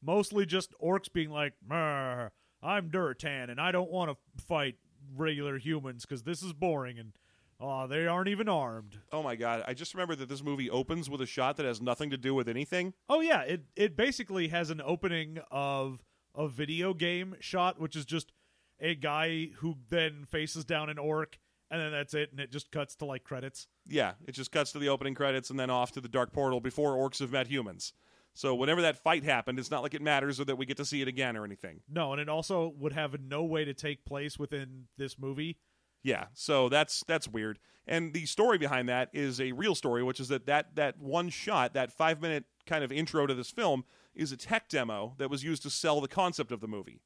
mostly 0.02 0.44
just 0.44 0.74
orcs 0.82 1.12
being 1.12 1.30
like, 1.30 1.54
I'm 1.70 2.30
Durotan, 2.90 3.50
and 3.50 3.60
I 3.60 3.72
don't 3.72 3.90
want 3.90 4.10
to 4.10 4.42
fight 4.42 4.76
regular 5.16 5.58
humans 5.58 6.04
because 6.04 6.22
this 6.22 6.42
is 6.42 6.52
boring, 6.52 6.98
and 6.98 7.12
oh, 7.60 7.86
they 7.86 8.06
aren't 8.06 8.28
even 8.28 8.48
armed. 8.48 8.98
Oh 9.12 9.22
my 9.22 9.36
god. 9.36 9.64
I 9.66 9.74
just 9.74 9.94
remember 9.94 10.14
that 10.16 10.28
this 10.28 10.42
movie 10.42 10.70
opens 10.70 11.08
with 11.08 11.20
a 11.20 11.26
shot 11.26 11.56
that 11.56 11.66
has 11.66 11.80
nothing 11.80 12.10
to 12.10 12.16
do 12.16 12.34
with 12.34 12.48
anything. 12.48 12.94
Oh 13.08 13.20
yeah, 13.20 13.42
it 13.42 13.62
it 13.76 13.96
basically 13.96 14.48
has 14.48 14.70
an 14.70 14.80
opening 14.84 15.38
of 15.50 16.02
a 16.34 16.48
video 16.48 16.94
game 16.94 17.36
shot, 17.40 17.80
which 17.80 17.96
is 17.96 18.04
just 18.04 18.32
a 18.80 18.94
guy 18.94 19.50
who 19.56 19.76
then 19.90 20.24
faces 20.24 20.64
down 20.64 20.88
an 20.88 20.98
orc, 20.98 21.38
and 21.70 21.80
then 21.80 21.92
that's 21.92 22.14
it, 22.14 22.30
and 22.30 22.40
it 22.40 22.50
just 22.50 22.70
cuts 22.70 22.94
to 22.96 23.04
like 23.04 23.22
credits. 23.24 23.66
Yeah, 23.86 24.12
it 24.26 24.32
just 24.32 24.50
cuts 24.50 24.72
to 24.72 24.78
the 24.78 24.88
opening 24.88 25.14
credits 25.14 25.50
and 25.50 25.58
then 25.58 25.70
off 25.70 25.92
to 25.92 26.00
the 26.00 26.08
dark 26.08 26.32
portal 26.32 26.60
before 26.60 26.94
orcs 26.96 27.20
have 27.20 27.32
met 27.32 27.48
humans. 27.48 27.92
So 28.34 28.54
whenever 28.54 28.82
that 28.82 28.96
fight 28.96 29.24
happened, 29.24 29.58
it's 29.58 29.70
not 29.70 29.82
like 29.82 29.94
it 29.94 30.02
matters 30.02 30.40
or 30.40 30.44
that 30.46 30.56
we 30.56 30.64
get 30.66 30.78
to 30.78 30.84
see 30.84 31.02
it 31.02 31.08
again 31.08 31.36
or 31.36 31.44
anything. 31.44 31.80
No, 31.88 32.12
and 32.12 32.20
it 32.20 32.28
also 32.28 32.72
would 32.78 32.92
have 32.94 33.20
no 33.20 33.44
way 33.44 33.64
to 33.64 33.74
take 33.74 34.04
place 34.04 34.38
within 34.38 34.84
this 34.96 35.18
movie 35.18 35.58
Yeah, 36.02 36.26
so 36.34 36.68
that's 36.68 37.04
that's 37.06 37.28
weird. 37.28 37.58
And 37.86 38.12
the 38.12 38.26
story 38.26 38.58
behind 38.58 38.88
that 38.88 39.10
is 39.12 39.40
a 39.40 39.52
real 39.52 39.74
story, 39.74 40.02
which 40.02 40.20
is 40.20 40.28
that 40.28 40.46
that 40.46 40.74
that 40.76 40.98
one 40.98 41.28
shot, 41.28 41.74
that 41.74 41.92
five 41.92 42.20
minute 42.20 42.44
kind 42.66 42.84
of 42.84 42.90
intro 42.92 43.26
to 43.26 43.34
this 43.34 43.50
film, 43.50 43.84
is 44.14 44.32
a 44.32 44.36
tech 44.36 44.68
demo 44.68 45.14
that 45.18 45.30
was 45.30 45.44
used 45.44 45.62
to 45.62 45.70
sell 45.70 46.00
the 46.00 46.08
concept 46.08 46.52
of 46.52 46.60
the 46.60 46.68
movie, 46.68 47.02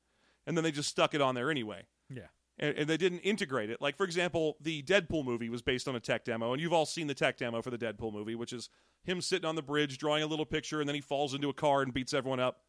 and 0.47 0.57
then 0.57 0.65
they 0.65 0.73
just 0.73 0.89
stuck 0.89 1.15
it 1.15 1.21
on 1.21 1.35
there 1.35 1.51
anyway. 1.51 1.87
Yeah. 2.09 2.29
And, 2.59 2.77
and 2.79 2.89
they 2.89 2.97
didn't 2.97 3.19
integrate 3.19 3.69
it. 3.71 3.81
Like 3.83 3.97
for 3.97 4.05
example, 4.05 4.57
the 4.61 4.83
Deadpool 4.83 5.25
movie 5.25 5.49
was 5.51 5.61
based 5.63 5.87
on 5.89 5.95
a 5.97 6.01
tech 6.01 6.25
demo, 6.25 6.53
and 6.53 6.61
you've 6.63 6.73
all 6.73 6.87
seen 6.87 7.07
the 7.07 7.15
tech 7.15 7.37
demo 7.37 7.61
for 7.61 7.71
the 7.71 7.77
Deadpool 7.79 8.13
movie, 8.13 8.35
which 8.35 8.53
is 8.53 8.71
him 9.05 9.21
sitting 9.21 9.45
on 9.47 9.57
the 9.57 9.63
bridge 9.63 9.99
drawing 9.99 10.23
a 10.23 10.27
little 10.27 10.47
picture, 10.47 10.81
and 10.81 10.89
then 10.89 10.95
he 10.95 11.01
falls 11.03 11.35
into 11.35 11.49
a 11.49 11.53
car 11.55 11.83
and 11.83 11.93
beats 11.93 12.15
everyone 12.15 12.41
up. 12.41 12.63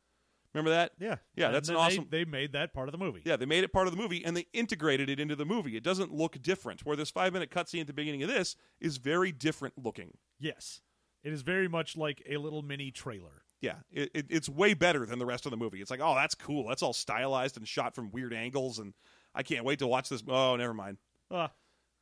Remember 0.54 0.72
that? 0.72 0.94
Yeah. 1.00 1.18
Yeah, 1.36 1.48
And 1.48 1.56
that's 1.56 1.70
an 1.70 1.76
then 1.76 1.84
they- 1.84 1.88
awesome- 1.96 2.08
They, 2.10 2.26
made 2.26 2.54
that 2.54 2.74
part 2.74 2.88
of 2.88 2.92
the 2.92 2.98
movie. 2.98 3.22
Yeah, 3.26 3.36
they 3.36 3.46
made 3.46 3.64
it 3.64 3.72
part 3.74 3.88
of 3.88 3.94
the 3.96 4.02
movie 4.02 4.24
and 4.26 4.36
they 4.36 4.48
integrated 4.54 5.10
it 5.10 5.20
into 5.20 5.36
the 5.36 5.46
movie. 5.46 5.76
It 5.78 5.84
doesn't 5.84 6.14
look 6.14 6.42
different. 6.42 6.86
Where 6.86 6.96
this 6.96 7.12
five 7.12 7.34
minute 7.34 7.52
cutscene 7.52 7.82
at 7.82 7.88
the 7.88 7.94
beginning 7.94 8.24
of 8.24 8.30
this 8.30 8.56
is 8.80 8.98
very 8.98 9.32
different 9.32 9.78
looking. 9.78 10.18
Yes. 10.40 10.82
It 11.24 11.32
is 11.34 11.42
very 11.44 11.68
much 11.68 11.96
like 11.98 12.24
a 12.28 12.38
little 12.38 12.62
mini 12.62 12.92
trailer. 12.92 13.44
Yeah, 13.60 13.78
it, 13.92 14.12
it, 14.14 14.26
it's 14.30 14.48
way 14.48 14.74
better 14.76 15.06
than 15.06 15.18
the 15.20 15.26
rest 15.26 15.46
of 15.46 15.50
the 15.52 15.58
movie. 15.58 15.82
It's 15.82 15.90
like, 15.92 16.00
oh, 16.02 16.14
that's 16.16 16.36
cool. 16.36 16.68
That's 16.68 16.84
all 16.84 16.94
stylized 16.94 17.58
and 17.58 17.68
shot 17.68 17.96
from 17.96 18.12
weird 18.12 18.32
angles, 18.34 18.78
and 18.78 18.94
I 19.38 19.44
can't 19.44 19.64
wait 19.64 19.80
to 19.80 19.88
watch 19.88 20.10
this. 20.10 20.22
Oh, 20.28 20.58
never 20.58 20.74
mind. 20.74 20.98
Uh, 21.32 21.48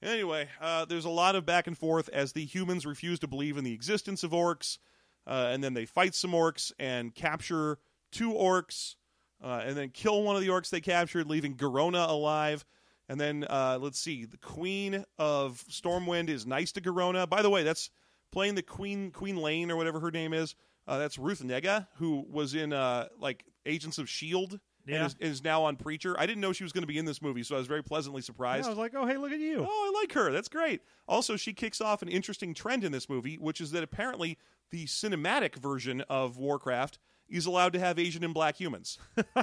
Anyway, 0.06 0.48
uh, 0.62 0.86
there's 0.86 1.06
a 1.06 1.10
lot 1.10 1.36
of 1.36 1.45
back 1.45 1.67
and 1.67 1.78
forth 1.78 2.10
as 2.10 2.34
the 2.34 2.45
humans 2.45 2.86
refuse 2.86 3.17
to 3.19 3.28
believe 3.28 3.58
in 3.58 3.63
the 3.63 3.74
existence 3.74 4.24
of 4.24 4.32
orcs, 4.32 4.78
uh, 5.26 5.48
and 5.50 5.63
then 5.63 5.74
they 5.74 5.86
fight 5.86 6.13
some 6.13 6.32
orcs 6.32 6.71
and 6.78 7.15
capture 7.15 7.80
two 8.12 8.32
orcs, 8.32 8.95
uh, 9.43 9.63
and 9.65 9.76
then 9.76 9.89
kill 9.89 10.21
one 10.21 10.36
of 10.36 10.43
the 10.43 10.50
orcs 10.50 10.69
they 10.69 10.82
captured, 10.82 11.28
leaving 11.28 11.56
Garona 11.56 12.08
alive. 12.08 12.65
And 13.08 13.19
then 13.19 13.45
uh, 13.50 13.80
let's 13.82 14.00
see, 14.00 14.26
the 14.26 14.38
Queen 14.38 15.06
of 15.17 15.63
Stormwind 15.69 16.30
is 16.30 16.45
nice 16.45 16.71
to 16.74 16.82
Garona. 16.82 17.28
By 17.28 17.41
the 17.41 17.50
way, 17.50 17.63
that's 17.63 17.89
playing 18.32 18.56
the 18.56 18.63
Queen 18.63 19.12
Queen 19.12 19.38
Llane 19.38 19.71
or 19.71 19.76
whatever 19.76 20.00
her 20.02 20.12
name 20.12 20.34
is. 20.34 20.56
Uh, 20.88 21.00
that's 21.00 21.17
Ruth 21.17 21.41
Negga, 21.41 21.88
who 21.95 22.26
was 22.30 22.54
in 22.54 22.74
uh, 22.74 23.08
like 23.19 23.43
Agents 23.65 23.98
of 23.98 24.08
Shield. 24.08 24.60
Yeah. 24.86 25.04
And 25.04 25.06
is, 25.08 25.15
is 25.19 25.43
now 25.43 25.63
on 25.63 25.76
Preacher. 25.76 26.15
I 26.19 26.26
didn't 26.26 26.41
know 26.41 26.54
she 26.54 26.63
was 26.63 26.71
going 26.71 26.84
to 26.84 26.88
be 26.88 26.98
in 26.98 27.06
this 27.06 27.21
movie, 27.21 27.43
so 27.43 27.56
I 27.56 27.58
was 27.58 27.67
very 27.67 27.84
pleasantly 27.84 28.21
surprised. 28.21 28.65
I 28.65 28.69
was 28.69 28.78
like, 28.78 28.93
oh, 28.95 29.06
hey, 29.06 29.17
look 29.17 29.32
at 29.32 29.39
you. 29.39 29.65
Oh, 29.67 29.93
I 29.95 30.00
like 30.02 30.13
her. 30.13 30.32
That's 30.32 30.48
great. 30.50 30.82
Also, 31.08 31.36
she 31.36 31.54
kicks 31.54 31.82
off 31.82 32.02
an 32.02 32.08
interesting 32.08 32.54
trend 32.54 32.84
in 32.84 32.91
this 32.91 33.10
movie, 33.10 33.36
which 33.36 33.62
is 33.62 33.71
that 33.71 33.84
apparently 33.84 34.38
the 34.71 34.86
cinematic 34.86 35.56
version 35.56 36.02
of 36.02 36.38
Warcraft 36.38 37.00
is 37.28 37.45
allowed 37.45 37.74
to 37.74 37.80
have 37.80 37.98
Asian 37.98 38.24
and 38.24 38.34
black 38.34 38.58
humans. 38.58 39.00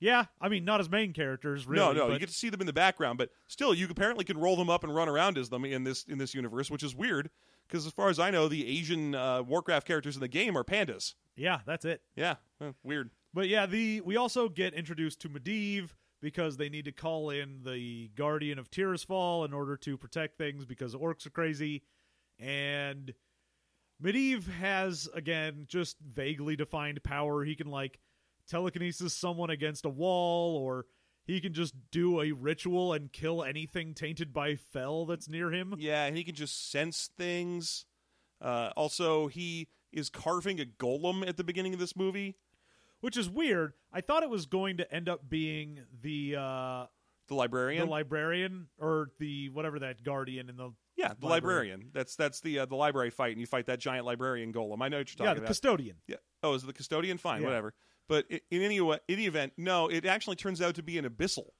Yeah. 0.00 0.24
I 0.40 0.48
mean, 0.48 0.64
not 0.64 0.80
as 0.80 0.90
main 0.90 1.12
characters, 1.12 1.66
really. 1.66 1.84
no, 1.84 1.92
no, 1.92 2.06
but 2.06 2.14
you 2.14 2.18
get 2.18 2.30
to 2.30 2.34
see 2.34 2.48
them 2.48 2.60
in 2.60 2.66
the 2.66 2.72
background, 2.72 3.18
but 3.18 3.30
still, 3.46 3.74
you 3.74 3.86
apparently 3.88 4.24
can 4.24 4.38
roll 4.38 4.56
them 4.56 4.70
up 4.70 4.82
and 4.82 4.94
run 4.94 5.08
around 5.08 5.36
as 5.38 5.50
them 5.50 5.64
in 5.64 5.84
this 5.84 6.04
in 6.04 6.18
this 6.18 6.34
universe, 6.34 6.70
which 6.70 6.82
is 6.82 6.94
weird 6.94 7.30
because, 7.68 7.86
as 7.86 7.92
far 7.92 8.08
as 8.08 8.18
I 8.18 8.30
know, 8.30 8.48
the 8.48 8.66
Asian 8.66 9.14
uh, 9.14 9.42
Warcraft 9.42 9.86
characters 9.86 10.16
in 10.16 10.20
the 10.20 10.28
game 10.28 10.56
are 10.56 10.64
pandas. 10.64 11.14
Yeah, 11.36 11.60
that's 11.66 11.84
it. 11.84 12.00
Yeah, 12.16 12.36
eh, 12.62 12.72
weird. 12.82 13.10
But 13.32 13.48
yeah, 13.48 13.66
the 13.66 14.00
we 14.00 14.16
also 14.16 14.48
get 14.48 14.74
introduced 14.74 15.20
to 15.20 15.28
Medivh 15.28 15.90
because 16.20 16.56
they 16.56 16.68
need 16.68 16.84
to 16.84 16.92
call 16.92 17.30
in 17.30 17.62
the 17.64 18.10
Guardian 18.14 18.58
of 18.58 18.70
Tirisfal 18.70 19.44
in 19.44 19.52
order 19.52 19.76
to 19.78 19.96
protect 19.96 20.36
things 20.36 20.64
because 20.64 20.94
orcs 20.94 21.26
are 21.26 21.30
crazy. 21.30 21.82
And 22.38 23.14
Medivh 24.02 24.48
has 24.48 25.08
again 25.14 25.66
just 25.68 25.98
vaguely 26.00 26.56
defined 26.56 27.02
power. 27.02 27.44
He 27.44 27.54
can 27.54 27.68
like 27.68 28.00
telekinesis 28.48 29.14
someone 29.14 29.50
against 29.50 29.84
a 29.84 29.90
wall 29.90 30.56
or 30.56 30.86
he 31.24 31.40
can 31.40 31.52
just 31.52 31.74
do 31.92 32.20
a 32.20 32.32
ritual 32.32 32.92
and 32.92 33.12
kill 33.12 33.44
anything 33.44 33.94
tainted 33.94 34.32
by 34.32 34.56
Fell 34.56 35.06
that's 35.06 35.28
near 35.28 35.52
him. 35.52 35.74
Yeah, 35.78 36.10
he 36.10 36.24
can 36.24 36.34
just 36.34 36.70
sense 36.70 37.10
things. 37.16 37.84
Uh, 38.40 38.70
also, 38.76 39.28
he 39.28 39.68
is 39.92 40.08
carving 40.08 40.60
a 40.60 40.64
golem 40.64 41.26
at 41.28 41.36
the 41.36 41.44
beginning 41.44 41.74
of 41.74 41.78
this 41.78 41.94
movie. 41.94 42.36
Which 43.00 43.16
is 43.16 43.28
weird. 43.30 43.72
I 43.92 44.00
thought 44.02 44.22
it 44.22 44.30
was 44.30 44.46
going 44.46 44.76
to 44.78 44.94
end 44.94 45.08
up 45.08 45.28
being 45.28 45.80
the 46.02 46.36
uh 46.36 46.86
The 47.28 47.34
librarian. 47.34 47.84
the 47.86 47.90
librarian 47.90 48.66
or 48.78 49.10
the 49.18 49.48
whatever 49.50 49.78
that 49.80 50.02
guardian 50.04 50.48
in 50.48 50.56
the 50.56 50.70
Yeah, 50.96 51.14
the 51.18 51.26
Library. 51.26 51.68
librarian. 51.70 51.90
That's 51.92 52.14
that's 52.16 52.40
the 52.40 52.60
uh, 52.60 52.66
the 52.66 52.76
library 52.76 53.10
fight, 53.10 53.32
and 53.32 53.40
you 53.40 53.46
fight 53.46 53.66
that 53.66 53.80
giant 53.80 54.04
librarian 54.06 54.52
golem. 54.52 54.82
I 54.82 54.88
know 54.88 54.98
what 54.98 55.08
you're 55.10 55.16
talking 55.16 55.26
about. 55.26 55.28
yeah 55.28 55.34
the 55.34 55.38
about. 55.40 55.46
custodian. 55.48 55.96
yeah. 56.06 56.16
Oh, 56.42 56.54
is 56.54 56.62
it 56.62 56.66
the 56.66 56.72
custodian? 56.72 57.18
Fine, 57.18 57.40
Yeah. 57.42 57.48
whatever. 57.48 57.74
But 58.08 58.26
in 58.28 58.62
any 58.62 58.80
wa- 58.80 58.98
any 59.08 59.26
event, 59.26 59.52
no, 59.56 59.88
it 59.88 60.04
actually 60.04 60.36
turns 60.36 60.60
out 60.60 60.74
to 60.76 60.82
be 60.82 60.98
an 60.98 61.04
abyssal. 61.08 61.50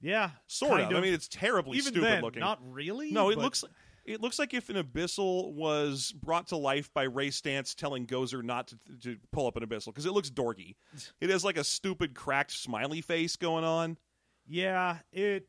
Yeah, 0.00 0.30
Sort 0.46 0.80
kind 0.80 0.92
of. 0.92 0.98
I 0.98 1.00
mean, 1.02 1.12
it's 1.12 1.28
terribly 1.28 1.76
even 1.76 1.92
stupid 1.92 2.06
then, 2.08 2.22
looking. 2.22 2.40
not 2.40 2.58
really. 2.62 3.10
no, 3.12 3.28
it 3.30 3.36
looks 3.36 3.62
it 4.04 4.20
looks 4.20 4.38
like 4.38 4.54
if 4.54 4.68
an 4.68 4.76
abyssal 4.76 5.52
was 5.52 6.12
brought 6.12 6.48
to 6.48 6.56
life 6.56 6.92
by 6.92 7.04
Ray 7.04 7.28
Stantz 7.28 7.74
telling 7.74 8.06
Gozer 8.06 8.42
not 8.42 8.68
to, 8.68 8.78
to 9.02 9.16
pull 9.32 9.46
up 9.46 9.56
an 9.56 9.66
abyssal 9.66 9.86
because 9.86 10.06
it 10.06 10.12
looks 10.12 10.30
dorky. 10.30 10.76
It 11.20 11.30
has 11.30 11.44
like 11.44 11.56
a 11.56 11.64
stupid 11.64 12.14
cracked 12.14 12.52
smiley 12.52 13.00
face 13.00 13.36
going 13.36 13.64
on. 13.64 13.98
Yeah, 14.46 14.98
it. 15.12 15.46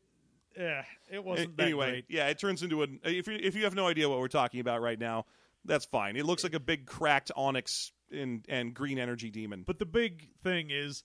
Eh, 0.56 0.82
it 1.10 1.24
wasn't 1.24 1.56
that 1.56 1.62
anyway, 1.64 1.90
great. 1.90 2.04
yeah, 2.08 2.28
it 2.28 2.38
turns 2.38 2.62
into 2.62 2.82
an. 2.82 3.00
If 3.04 3.26
you, 3.26 3.38
if 3.40 3.56
you 3.56 3.64
have 3.64 3.74
no 3.74 3.86
idea 3.86 4.08
what 4.08 4.18
we're 4.18 4.28
talking 4.28 4.60
about 4.60 4.82
right 4.82 4.98
now, 4.98 5.24
that's 5.64 5.86
fine. 5.86 6.16
It 6.16 6.26
looks 6.26 6.44
like 6.44 6.54
a 6.54 6.60
big 6.60 6.86
cracked 6.86 7.32
onyx 7.34 7.90
and 8.12 8.44
and 8.48 8.74
green 8.74 8.98
energy 8.98 9.30
demon. 9.30 9.64
But 9.66 9.78
the 9.78 9.86
big 9.86 10.28
thing 10.42 10.68
is 10.70 11.04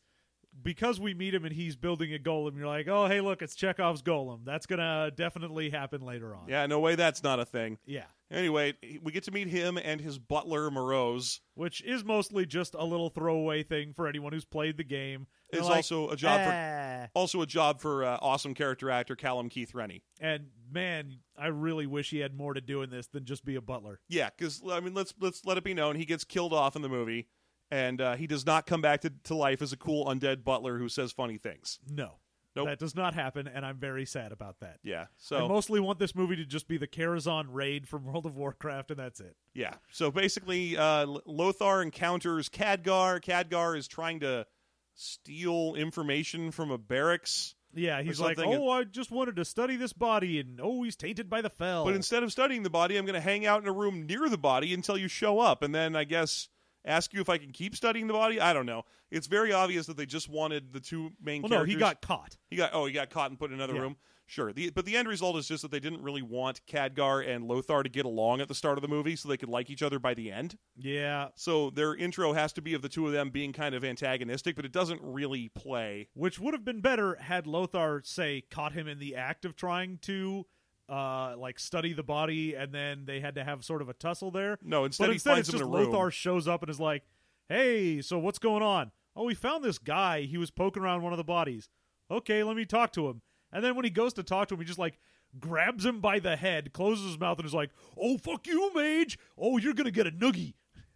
because 0.61 0.99
we 0.99 1.13
meet 1.13 1.33
him 1.33 1.45
and 1.45 1.53
he's 1.53 1.75
building 1.75 2.13
a 2.13 2.17
golem. 2.17 2.57
You're 2.57 2.67
like, 2.67 2.87
oh, 2.87 3.07
hey, 3.07 3.21
look, 3.21 3.41
it's 3.41 3.55
Chekhov's 3.55 4.01
golem. 4.01 4.45
That's 4.45 4.65
gonna 4.65 5.11
definitely 5.15 5.69
happen 5.69 6.01
later 6.01 6.35
on. 6.35 6.47
yeah, 6.47 6.65
no 6.65 6.79
way, 6.79 6.95
that's 6.95 7.23
not 7.23 7.39
a 7.39 7.45
thing. 7.45 7.77
yeah. 7.85 8.05
Anyway, 8.29 8.73
we 9.01 9.13
get 9.13 9.23
to 9.23 9.31
meet 9.31 9.47
him 9.47 9.77
and 9.77 10.01
his 10.01 10.19
butler 10.19 10.69
Moroes. 10.69 11.39
Which 11.55 11.81
is 11.83 12.03
mostly 12.03 12.45
just 12.45 12.73
a 12.73 12.83
little 12.83 13.09
throwaway 13.09 13.63
thing 13.63 13.93
for 13.93 14.05
anyone 14.05 14.33
who's 14.33 14.43
played 14.43 14.75
the 14.75 14.83
game. 14.83 15.27
Is 15.53 15.61
like, 15.61 15.77
also 15.77 16.09
a 16.09 16.17
job 16.17 16.41
for 16.43 17.09
also 17.15 17.41
a 17.41 17.45
job 17.45 17.79
for 17.79 18.03
uh, 18.03 18.17
awesome 18.21 18.53
character 18.53 18.91
actor 18.91 19.15
Callum 19.15 19.47
Keith 19.47 19.73
Rennie. 19.73 20.03
And 20.19 20.47
man, 20.69 21.19
I 21.37 21.47
really 21.47 21.87
wish 21.87 22.09
he 22.09 22.19
had 22.19 22.35
more 22.35 22.53
to 22.53 22.59
do 22.59 22.81
in 22.81 22.89
this 22.89 23.07
than 23.07 23.23
just 23.23 23.45
be 23.45 23.55
a 23.55 23.61
butler. 23.61 24.01
Yeah, 24.09 24.29
because 24.37 24.61
I 24.69 24.81
mean, 24.81 24.93
let's 24.93 25.13
let's 25.21 25.45
let 25.45 25.57
it 25.57 25.63
be 25.63 25.73
known 25.73 25.95
he 25.95 26.03
gets 26.03 26.25
killed 26.25 26.51
off 26.51 26.75
in 26.75 26.81
the 26.81 26.89
movie, 26.89 27.29
and 27.71 28.01
uh, 28.01 28.15
he 28.15 28.27
does 28.27 28.45
not 28.45 28.65
come 28.65 28.81
back 28.81 29.01
to, 29.01 29.11
to 29.25 29.35
life 29.35 29.61
as 29.61 29.73
a 29.73 29.77
cool 29.77 30.05
undead 30.05 30.43
butler 30.43 30.77
who 30.77 30.89
says 30.89 31.11
funny 31.11 31.37
things. 31.37 31.79
No. 31.89 32.13
Nope. 32.55 32.69
That 32.69 32.79
does 32.79 32.95
not 32.95 33.13
happen, 33.13 33.47
and 33.47 33.63
I'm 33.63 33.77
very 33.77 34.05
sad 34.05 34.31
about 34.31 34.61
that. 34.61 34.79
Yeah, 34.81 35.05
So 35.17 35.45
I 35.45 35.47
mostly 35.47 35.79
want 35.79 35.99
this 35.99 36.15
movie 36.15 36.37
to 36.37 36.45
just 36.45 36.67
be 36.67 36.77
the 36.79 36.87
Karazhan 36.87 37.45
raid 37.49 37.87
from 37.87 38.03
World 38.11 38.25
of 38.25 38.35
Warcraft, 38.35 38.89
and 38.89 38.99
that's 38.99 39.19
it. 39.19 39.35
yeah, 39.53 39.75
so 39.91 40.09
basically, 40.09 40.75
uh, 40.75 41.05
Lothar 41.27 41.83
encounters 41.83 42.49
Khadgar. 42.49 43.21
Khadgar 43.21 43.77
is 43.77 43.87
trying 43.87 44.21
to 44.21 44.47
steal 44.95 45.75
information 45.75 46.49
from 46.49 46.71
a 46.71 46.79
barracks. 46.79 47.53
Yeah, 47.75 48.01
he's 48.01 48.19
like, 48.19 48.39
oh, 48.39 48.71
I 48.71 48.85
just 48.85 49.11
wanted 49.11 49.35
to 49.35 49.45
study 49.45 49.75
this 49.75 49.93
body, 49.93 50.39
and 50.39 50.59
oh, 50.59 50.81
he's 50.81 50.95
tainted 50.95 51.29
by 51.29 51.41
the 51.41 51.51
Fel. 51.51 51.85
But 51.85 51.93
instead 51.93 52.23
of 52.23 52.31
studying 52.31 52.63
the 52.63 52.71
body, 52.71 52.97
I'm 52.97 53.05
going 53.05 53.13
to 53.13 53.21
hang 53.21 53.45
out 53.45 53.61
in 53.61 53.67
a 53.67 53.73
room 53.73 54.07
near 54.07 54.27
the 54.29 54.37
body 54.37 54.73
until 54.73 54.97
you 54.97 55.07
show 55.07 55.39
up, 55.39 55.61
and 55.61 55.75
then 55.75 55.95
I 55.95 56.05
guess 56.05 56.49
ask 56.87 57.13
you 57.13 57.21
if 57.21 57.29
I 57.29 57.37
can 57.37 57.51
keep 57.51 57.75
studying 57.75 58.07
the 58.07 58.13
body. 58.13 58.39
I 58.39 58.53
don't 58.53 58.65
know. 58.65 58.83
It's 59.11 59.27
very 59.27 59.53
obvious 59.53 59.85
that 59.87 59.97
they 59.97 60.05
just 60.05 60.29
wanted 60.29 60.73
the 60.73 60.79
two 60.79 61.11
main 61.21 61.41
well, 61.43 61.49
no, 61.49 61.55
characters. 61.57 61.73
he 61.75 61.79
got 61.79 62.01
caught. 62.01 62.37
He 62.49 62.55
got 62.55 62.71
oh 62.73 62.85
he 62.85 62.93
got 62.93 63.09
caught 63.09 63.29
and 63.29 63.39
put 63.39 63.51
in 63.51 63.55
another 63.55 63.73
Yeah. 63.75 63.81
room. 63.81 63.97
Sure. 64.29 64.51
The, 64.51 64.71
but 64.71 64.83
the 64.83 64.97
end 64.97 65.07
result 65.07 65.37
is 65.37 65.47
just 65.47 65.61
that 65.61 65.71
they 65.71 65.79
didn't 65.79 66.01
really 66.01 66.21
want 66.21 66.59
Khadgar 66.67 67.25
and 67.25 67.45
Lothar 67.45 67.81
to 67.81 67.87
get 67.87 68.05
along 68.05 68.41
at 68.41 68.49
the 68.49 68.53
start 68.55 68.77
of 68.77 68.81
the 68.81 68.89
movie 68.89 69.15
so 69.15 69.29
they 69.29 69.37
could 69.37 69.47
like 69.47 69.69
each 69.69 69.81
other 69.81 69.99
by 69.99 70.13
the 70.13 70.33
end. 70.33 70.57
Yeah, 70.75 71.29
So 71.35 71.69
their 71.69 71.95
intro 71.95 72.33
has 72.33 72.51
to 72.53 72.61
be 72.61 72.73
of 72.73 72.81
the 72.81 72.89
two 72.89 73.07
of 73.07 73.13
them 73.13 73.29
being 73.29 73.53
kind 73.53 73.73
of 73.73 73.85
antagonistic, 73.85 74.57
but 74.57 74.65
it 74.65 74.73
doesn't 74.73 74.99
really 75.01 75.47
play. 75.47 76.09
which 76.13 76.39
would 76.39 76.53
have 76.53 76.65
been 76.65 76.81
better 76.81 77.15
had 77.21 77.47
Lothar, 77.47 78.01
say, 78.03 78.41
caught 78.51 78.73
him 78.73 78.85
in 78.85 78.99
the 78.99 79.15
act 79.15 79.45
of 79.45 79.55
trying 79.55 79.97
to, 79.99 80.45
uh, 80.89 81.35
like 81.37 81.59
study 81.59 81.93
the 81.93 82.03
body, 82.03 82.55
and 82.55 82.73
then 82.73 83.05
they 83.05 83.19
had 83.19 83.35
to 83.35 83.43
have 83.43 83.63
sort 83.63 83.81
of 83.81 83.89
a 83.89 83.93
tussle 83.93 84.31
there. 84.31 84.57
No, 84.63 84.85
instead 84.85 85.05
but 85.05 85.09
he 85.09 85.15
instead, 85.15 85.31
finds 85.31 85.49
it's 85.49 85.53
him 85.55 85.59
just 85.59 85.69
in 85.69 85.73
a 85.73 85.77
room. 85.77 85.91
Lothar 85.91 86.11
shows 86.11 86.47
up 86.47 86.61
and 86.63 86.69
is 86.69 86.79
like, 86.79 87.03
"Hey, 87.49 88.01
so 88.01 88.17
what's 88.19 88.39
going 88.39 88.63
on? 88.63 88.91
Oh, 89.15 89.25
we 89.25 89.33
found 89.33 89.63
this 89.63 89.77
guy. 89.77 90.21
He 90.21 90.37
was 90.37 90.51
poking 90.51 90.83
around 90.83 91.01
one 91.01 91.13
of 91.13 91.17
the 91.17 91.23
bodies. 91.23 91.69
Okay, 92.09 92.43
let 92.43 92.55
me 92.55 92.65
talk 92.65 92.91
to 92.93 93.07
him." 93.09 93.21
And 93.51 93.63
then 93.63 93.75
when 93.75 93.85
he 93.85 93.91
goes 93.91 94.13
to 94.13 94.23
talk 94.23 94.47
to 94.49 94.53
him, 94.55 94.59
he 94.61 94.65
just 94.65 94.79
like 94.79 94.99
grabs 95.39 95.85
him 95.85 95.99
by 95.99 96.19
the 96.19 96.35
head, 96.35 96.73
closes 96.73 97.05
his 97.05 97.19
mouth, 97.19 97.37
and 97.37 97.45
is 97.45 97.53
like, 97.53 97.71
"Oh, 97.97 98.17
fuck 98.17 98.47
you, 98.47 98.71
mage! 98.73 99.17
Oh, 99.37 99.57
you're 99.57 99.73
gonna 99.73 99.91
get 99.91 100.07
a 100.07 100.11
noogie." 100.11 100.53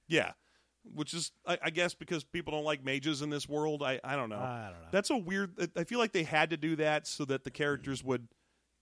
Yeah. 0.07 0.33
Which 0.83 1.13
is, 1.13 1.31
I, 1.45 1.59
I 1.65 1.69
guess, 1.69 1.93
because 1.93 2.23
people 2.23 2.53
don't 2.53 2.63
like 2.63 2.83
mages 2.83 3.21
in 3.21 3.29
this 3.29 3.47
world. 3.47 3.83
I, 3.83 3.99
I 4.03 4.15
don't 4.15 4.29
know. 4.29 4.39
I 4.39 4.71
don't 4.71 4.81
know. 4.81 4.87
That's 4.91 5.11
a 5.11 5.15
weird. 5.17 5.69
I 5.75 5.83
feel 5.83 5.99
like 5.99 6.11
they 6.11 6.23
had 6.23 6.49
to 6.49 6.57
do 6.57 6.75
that 6.77 7.05
so 7.05 7.23
that 7.25 7.43
the 7.43 7.51
characters 7.51 8.03
would, 8.03 8.27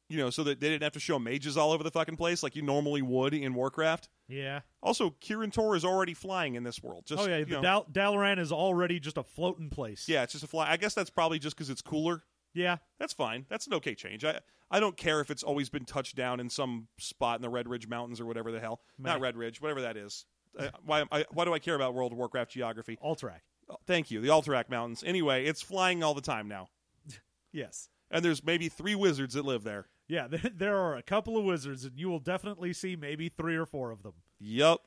you 0.09 0.17
know, 0.17 0.29
so 0.29 0.43
that 0.43 0.59
they 0.59 0.69
didn't 0.69 0.83
have 0.83 0.93
to 0.93 0.99
show 0.99 1.17
mages 1.19 1.55
all 1.55 1.71
over 1.71 1.83
the 1.83 1.91
fucking 1.91 2.17
place 2.17 2.43
like 2.43 2.55
you 2.55 2.61
normally 2.61 3.01
would 3.01 3.33
in 3.33 3.53
Warcraft. 3.53 4.09
yeah. 4.27 4.61
Also, 4.81 5.11
Kirin 5.21 5.51
Tor 5.53 5.75
is 5.75 5.83
already 5.85 6.13
flying 6.13 6.55
in 6.55 6.63
this 6.63 6.81
world. 6.81 7.05
Just, 7.05 7.21
oh 7.21 7.27
yeah, 7.27 7.43
the 7.43 7.61
Dal- 7.61 7.85
Dalaran 7.91 8.39
is 8.39 8.51
already 8.51 8.99
just 8.99 9.17
a 9.17 9.23
floating 9.23 9.69
place. 9.69 10.07
yeah, 10.09 10.23
it's 10.23 10.31
just 10.33 10.43
a 10.43 10.47
fly. 10.47 10.69
I 10.69 10.77
guess 10.77 10.93
that's 10.93 11.09
probably 11.09 11.37
just 11.39 11.55
because 11.55 11.69
it's 11.69 11.81
cooler. 11.81 12.23
Yeah. 12.53 12.77
That's 12.99 13.13
fine. 13.13 13.45
That's 13.49 13.67
an 13.67 13.73
okay 13.75 13.93
change. 13.95 14.25
I 14.25 14.39
I 14.71 14.79
don't 14.79 14.97
care 14.97 15.19
if 15.21 15.29
it's 15.31 15.43
always 15.43 15.69
been 15.69 15.85
touched 15.85 16.15
down 16.15 16.39
in 16.39 16.49
some 16.49 16.87
spot 16.97 17.35
in 17.37 17.41
the 17.41 17.49
Redridge 17.49 17.87
Mountains 17.89 18.19
or 18.19 18.25
whatever 18.25 18.51
the 18.51 18.59
hell. 18.59 18.81
Not 18.97 19.19
Redridge, 19.19 19.61
whatever 19.61 19.81
that 19.81 19.97
is. 19.97 20.25
Uh, 20.57 20.69
why 20.83 21.03
I, 21.11 21.25
why 21.31 21.45
do 21.45 21.53
I 21.53 21.59
care 21.59 21.75
about 21.75 21.93
World 21.93 22.11
of 22.11 22.17
Warcraft 22.17 22.51
geography? 22.51 22.97
Alterac. 23.03 23.41
Oh, 23.69 23.77
thank 23.85 24.09
you. 24.09 24.19
The 24.21 24.29
Alterac 24.29 24.69
Mountains. 24.69 25.03
Anyway, 25.05 25.45
it's 25.45 25.61
flying 25.61 26.03
all 26.03 26.13
the 26.15 26.21
time 26.21 26.47
now, 26.47 26.69
Yes. 27.51 27.89
and 28.09 28.23
there's 28.25 28.43
maybe 28.43 28.67
three 28.69 28.95
wizards 28.95 29.33
that 29.35 29.45
live 29.45 29.63
there. 29.63 29.87
Yeah, 30.09 30.27
there- 30.29 30.51
there 30.53 30.77
are 30.77 30.97
a 30.97 31.03
couple 31.03 31.37
of 31.37 31.45
wizards, 31.45 31.85
and 31.85 31.97
you 31.97 32.09
will 32.09 32.19
definitely 32.19 32.73
see 32.73 32.97
maybe 32.97 33.29
three 33.29 33.55
or 33.55 33.65
four 33.65 33.91
of 33.91 34.03
them. 34.03 34.13
Yep. 34.39 34.79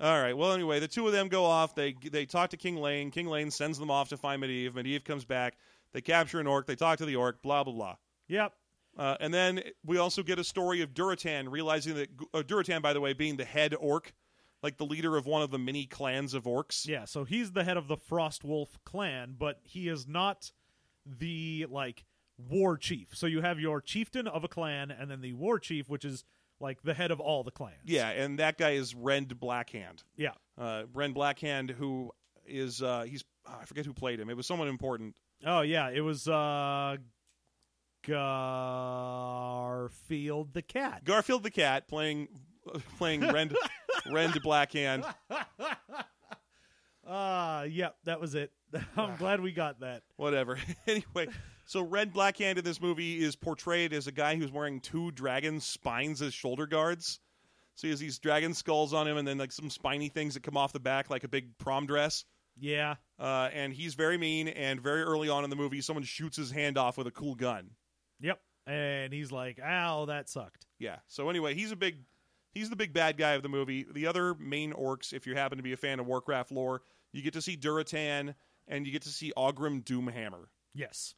All 0.00 0.20
right. 0.20 0.36
Well, 0.36 0.50
anyway, 0.52 0.80
the 0.80 0.88
two 0.88 1.06
of 1.06 1.12
them 1.12 1.28
go 1.28 1.44
off. 1.44 1.76
They 1.76 1.94
they 2.10 2.26
talk 2.26 2.50
to 2.50 2.56
King 2.56 2.76
Llane. 2.78 3.12
King 3.12 3.28
Llane 3.28 3.52
sends 3.52 3.78
them 3.78 3.92
off 3.92 4.08
to 4.08 4.16
find 4.16 4.42
Medivh. 4.42 4.72
Medivh 4.72 5.04
comes 5.04 5.24
back. 5.24 5.54
They 5.92 6.00
capture 6.00 6.40
an 6.40 6.48
orc. 6.48 6.66
They 6.66 6.74
talk 6.74 6.98
to 6.98 7.04
the 7.06 7.14
orc. 7.14 7.40
Blah 7.42 7.62
blah 7.62 7.72
blah. 7.72 7.96
Yep. 8.26 8.52
Uh, 8.98 9.16
and 9.20 9.32
then 9.32 9.62
we 9.84 9.98
also 9.98 10.22
get 10.24 10.38
a 10.40 10.44
story 10.44 10.80
of 10.80 10.94
Durotan 10.94 11.48
realizing 11.50 11.94
that 11.94 12.08
uh, 12.32 12.38
Durotan, 12.42 12.82
by 12.82 12.92
the 12.92 13.00
way, 13.00 13.12
being 13.12 13.36
the 13.36 13.44
head 13.44 13.74
orc, 13.78 14.12
like 14.64 14.78
the 14.78 14.84
leader 14.86 15.16
of 15.16 15.26
one 15.26 15.42
of 15.42 15.50
the 15.52 15.58
many 15.58 15.84
clans 15.86 16.32
of 16.34 16.44
orcs. 16.44 16.86
Yeah, 16.88 17.04
so 17.04 17.22
he's 17.24 17.52
the 17.52 17.62
head 17.64 17.76
of 17.76 17.86
the 17.86 17.96
Frostwolf 17.96 18.68
clan, 18.84 19.36
but 19.38 19.60
he 19.62 19.88
is 19.88 20.08
not 20.08 20.50
the 21.06 21.66
like 21.70 22.04
war 22.38 22.76
chief. 22.76 23.08
So 23.12 23.26
you 23.26 23.40
have 23.42 23.60
your 23.60 23.80
chieftain 23.80 24.26
of 24.26 24.44
a 24.44 24.48
clan 24.48 24.90
and 24.90 25.10
then 25.10 25.20
the 25.20 25.32
war 25.32 25.58
chief, 25.58 25.88
which 25.88 26.04
is 26.04 26.24
like 26.60 26.82
the 26.82 26.94
head 26.94 27.10
of 27.10 27.20
all 27.20 27.42
the 27.42 27.50
clans. 27.50 27.82
Yeah, 27.84 28.08
and 28.10 28.38
that 28.38 28.58
guy 28.58 28.70
is 28.70 28.94
Rend 28.94 29.38
Blackhand. 29.38 30.02
Yeah. 30.16 30.32
Uh, 30.56 30.84
Rend 30.92 31.14
Blackhand, 31.14 31.70
who 31.70 32.10
is 32.46 32.82
uh, 32.82 33.02
he's 33.02 33.24
oh, 33.46 33.58
I 33.60 33.64
forget 33.64 33.84
who 33.86 33.92
played 33.92 34.20
him. 34.20 34.30
It 34.30 34.36
was 34.36 34.46
someone 34.46 34.68
important. 34.68 35.16
Oh 35.44 35.60
yeah, 35.62 35.90
it 35.90 36.00
was 36.00 36.28
uh 36.28 36.96
Garfield 39.54 40.52
the 40.54 40.62
cat. 40.62 41.04
Garfield 41.04 41.42
the 41.42 41.50
cat 41.50 41.88
playing 41.88 42.28
playing 42.98 43.20
Rend 43.20 43.56
Rend 44.12 44.34
Blackhand. 44.42 45.04
Uh 47.06 47.66
yeah, 47.68 47.90
that 48.04 48.18
was 48.18 48.34
it. 48.34 48.50
I'm 48.96 49.16
glad 49.16 49.42
we 49.42 49.52
got 49.52 49.80
that. 49.80 50.04
whatever. 50.16 50.58
anyway, 50.86 51.28
so 51.66 51.82
Rend 51.82 52.12
Blackhand 52.12 52.58
in 52.58 52.64
this 52.64 52.80
movie 52.80 53.22
is 53.22 53.36
portrayed 53.36 53.92
as 53.92 54.06
a 54.06 54.12
guy 54.12 54.36
who's 54.36 54.52
wearing 54.52 54.80
two 54.80 55.10
dragon 55.12 55.60
spines 55.60 56.20
as 56.22 56.34
shoulder 56.34 56.66
guards. 56.66 57.20
So 57.76 57.86
he 57.86 57.90
has 57.90 58.00
these 58.00 58.18
dragon 58.18 58.54
skulls 58.54 58.92
on 58.92 59.08
him, 59.08 59.16
and 59.16 59.26
then 59.26 59.38
like 59.38 59.52
some 59.52 59.70
spiny 59.70 60.08
things 60.08 60.34
that 60.34 60.42
come 60.42 60.56
off 60.56 60.72
the 60.72 60.80
back, 60.80 61.10
like 61.10 61.24
a 61.24 61.28
big 61.28 61.58
prom 61.58 61.86
dress. 61.86 62.24
Yeah. 62.58 62.94
Uh, 63.18 63.48
and 63.52 63.72
he's 63.72 63.94
very 63.94 64.16
mean. 64.16 64.48
And 64.48 64.80
very 64.80 65.02
early 65.02 65.28
on 65.28 65.44
in 65.44 65.50
the 65.50 65.56
movie, 65.56 65.80
someone 65.80 66.04
shoots 66.04 66.36
his 66.36 66.50
hand 66.50 66.78
off 66.78 66.96
with 66.96 67.06
a 67.06 67.10
cool 67.10 67.34
gun. 67.34 67.70
Yep. 68.20 68.40
And 68.66 69.12
he's 69.12 69.32
like, 69.32 69.58
"Ow, 69.60 70.06
that 70.06 70.28
sucked." 70.28 70.66
Yeah. 70.78 70.96
So 71.08 71.28
anyway, 71.30 71.54
he's 71.54 71.72
a 71.72 71.76
big, 71.76 71.98
he's 72.52 72.70
the 72.70 72.76
big 72.76 72.92
bad 72.92 73.16
guy 73.16 73.32
of 73.32 73.42
the 73.42 73.48
movie. 73.48 73.86
The 73.92 74.06
other 74.06 74.34
main 74.34 74.72
orcs, 74.72 75.12
if 75.12 75.26
you 75.26 75.34
happen 75.34 75.58
to 75.58 75.64
be 75.64 75.72
a 75.72 75.76
fan 75.76 75.98
of 75.98 76.06
Warcraft 76.06 76.52
lore, 76.52 76.82
you 77.12 77.22
get 77.22 77.34
to 77.34 77.42
see 77.42 77.56
Durotan 77.56 78.34
and 78.68 78.86
you 78.86 78.92
get 78.92 79.02
to 79.02 79.10
see 79.10 79.32
Orgrim 79.36 79.82
Doomhammer. 79.82 80.46
Yes. 80.74 81.14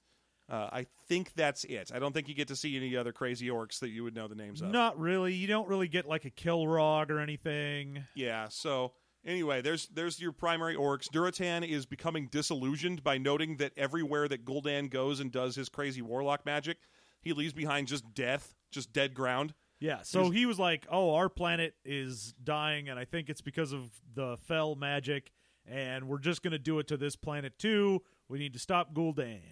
Uh, 0.48 0.68
I 0.72 0.86
think 1.08 1.32
that's 1.34 1.64
it. 1.64 1.90
I 1.92 1.98
don't 1.98 2.12
think 2.12 2.28
you 2.28 2.34
get 2.34 2.48
to 2.48 2.56
see 2.56 2.76
any 2.76 2.96
other 2.96 3.12
crazy 3.12 3.48
orcs 3.48 3.80
that 3.80 3.88
you 3.88 4.04
would 4.04 4.14
know 4.14 4.28
the 4.28 4.36
names 4.36 4.62
of. 4.62 4.70
Not 4.70 4.98
really. 4.98 5.34
You 5.34 5.48
don't 5.48 5.68
really 5.68 5.88
get 5.88 6.06
like 6.06 6.24
a 6.24 6.30
Kilrogg 6.30 7.10
or 7.10 7.18
anything. 7.18 8.04
Yeah. 8.14 8.48
So 8.48 8.92
anyway, 9.24 9.60
there's 9.60 9.88
there's 9.88 10.20
your 10.20 10.32
primary 10.32 10.76
orcs. 10.76 11.08
Durotan 11.08 11.68
is 11.68 11.84
becoming 11.84 12.28
disillusioned 12.30 13.02
by 13.02 13.18
noting 13.18 13.56
that 13.56 13.72
everywhere 13.76 14.28
that 14.28 14.44
Gul'dan 14.44 14.88
goes 14.88 15.18
and 15.18 15.32
does 15.32 15.56
his 15.56 15.68
crazy 15.68 16.00
warlock 16.00 16.46
magic, 16.46 16.78
he 17.20 17.32
leaves 17.32 17.52
behind 17.52 17.88
just 17.88 18.14
death, 18.14 18.54
just 18.70 18.92
dead 18.92 19.14
ground. 19.14 19.52
Yeah, 19.78 19.98
so 20.04 20.30
he 20.30 20.46
was 20.46 20.58
like, 20.58 20.86
"Oh, 20.90 21.16
our 21.16 21.28
planet 21.28 21.74
is 21.84 22.32
dying, 22.42 22.88
and 22.88 22.98
I 22.98 23.04
think 23.04 23.28
it's 23.28 23.42
because 23.42 23.72
of 23.72 23.90
the 24.14 24.38
fel 24.46 24.74
magic, 24.74 25.32
and 25.66 26.08
we're 26.08 26.18
just 26.18 26.42
going 26.42 26.52
to 26.52 26.58
do 26.58 26.78
it 26.78 26.86
to 26.88 26.96
this 26.96 27.14
planet 27.14 27.58
too. 27.58 28.02
We 28.26 28.38
need 28.38 28.54
to 28.54 28.58
stop 28.58 28.94
Gul'dan. 28.94 29.42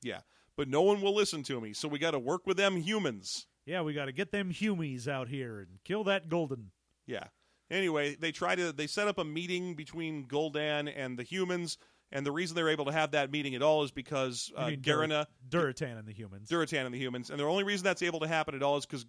Yeah. 0.00 0.20
But 0.56 0.68
no 0.68 0.82
one 0.82 1.00
will 1.00 1.14
listen 1.14 1.42
to 1.44 1.60
me, 1.60 1.72
so 1.72 1.88
we 1.88 1.98
got 1.98 2.10
to 2.10 2.18
work 2.18 2.46
with 2.46 2.56
them 2.56 2.76
humans. 2.76 3.46
Yeah, 3.64 3.82
we 3.82 3.94
got 3.94 4.06
to 4.06 4.12
get 4.12 4.32
them 4.32 4.50
humies 4.50 5.08
out 5.08 5.28
here 5.28 5.60
and 5.60 5.78
kill 5.84 6.04
that 6.04 6.28
Gul'dan. 6.28 6.66
Yeah. 7.06 7.24
Anyway, 7.70 8.16
they 8.16 8.32
try 8.32 8.54
to 8.54 8.70
they 8.72 8.86
set 8.86 9.08
up 9.08 9.18
a 9.18 9.24
meeting 9.24 9.74
between 9.74 10.26
Gul'dan 10.26 10.92
and 10.94 11.18
the 11.18 11.22
humans, 11.22 11.78
and 12.10 12.26
the 12.26 12.32
reason 12.32 12.54
they're 12.54 12.68
able 12.68 12.84
to 12.84 12.92
have 12.92 13.12
that 13.12 13.30
meeting 13.30 13.54
at 13.54 13.62
all 13.62 13.82
is 13.82 13.90
because 13.90 14.52
uh, 14.56 14.72
Garona, 14.80 15.26
Dur- 15.48 15.72
Durotan 15.72 15.98
and 15.98 16.06
the 16.06 16.12
humans. 16.12 16.50
Durotan 16.50 16.84
and 16.84 16.94
the 16.94 16.98
humans, 16.98 17.30
and 17.30 17.40
the 17.40 17.44
only 17.44 17.64
reason 17.64 17.84
that's 17.84 18.02
able 18.02 18.20
to 18.20 18.28
happen 18.28 18.54
at 18.54 18.62
all 18.62 18.76
is 18.76 18.84
because 18.84 19.06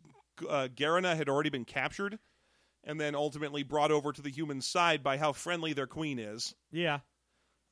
uh, 0.49 0.69
Garona 0.73 1.17
had 1.17 1.27
already 1.27 1.49
been 1.49 1.65
captured, 1.65 2.19
and 2.85 3.01
then 3.01 3.15
ultimately 3.15 3.63
brought 3.63 3.91
over 3.91 4.13
to 4.13 4.21
the 4.21 4.31
human 4.31 4.61
side 4.61 5.03
by 5.03 5.17
how 5.17 5.33
friendly 5.33 5.73
their 5.73 5.87
queen 5.87 6.17
is. 6.19 6.55
yeah, 6.71 6.99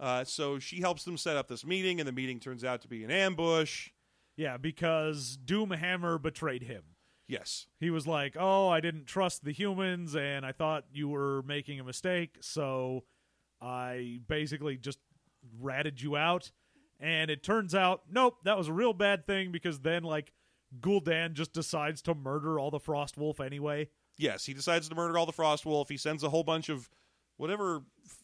Uh, 0.02 0.24
so 0.24 0.58
she 0.60 0.82
helps 0.82 1.04
them 1.06 1.16
set 1.16 1.38
up 1.38 1.48
this 1.48 1.64
meeting, 1.64 2.00
and 2.00 2.08
the 2.08 2.12
meeting 2.12 2.40
turns 2.40 2.64
out 2.66 2.82
to 2.82 2.88
be 2.88 3.04
an 3.04 3.12
ambush. 3.12 3.92
yeah, 4.36 4.58
because 4.58 5.38
Doomhammer 5.46 6.20
betrayed 6.22 6.64
him. 6.64 6.84
Yes. 7.28 7.68
He 7.80 7.90
was 7.92 8.08
like, 8.08 8.36
"Oh, 8.38 8.68
I 8.68 8.82
didn't 8.82 9.06
trust 9.06 9.46
the 9.46 9.52
humans, 9.54 10.16
and 10.16 10.46
I 10.46 10.52
thought 10.52 10.86
you 10.92 11.08
were 11.08 11.44
making 11.44 11.80
a 11.80 11.84
mistake, 11.84 12.38
so 12.42 13.04
I 13.62 14.20
basically 14.28 14.76
just 14.78 15.00
ratted 15.60 16.02
you 16.02 16.18
out." 16.18 16.52
And 17.00 17.32
it 17.32 17.42
turns 17.44 17.74
out, 17.74 18.04
nope, 18.12 18.38
that 18.44 18.58
was 18.58 18.68
a 18.68 18.74
real 18.74 18.94
bad 18.94 19.26
thing 19.26 19.52
because 19.52 19.80
then, 19.80 20.04
like, 20.04 20.34
Gul'dan 20.80 21.34
just 21.34 21.52
decides 21.52 22.02
to 22.04 22.14
murder 22.14 22.60
all 22.60 22.70
the 22.70 22.80
Frostwolf 22.80 23.44
anyway. 23.44 23.90
Yes, 24.18 24.46
he 24.46 24.54
decides 24.54 24.88
to 24.90 24.96
murder 24.96 25.18
all 25.18 25.26
the 25.26 25.34
Frostwolf. 25.34 25.90
He 25.90 25.98
sends 25.98 26.24
a 26.24 26.30
whole 26.30 26.44
bunch 26.44 26.70
of 26.70 26.90
whatever 27.38 27.82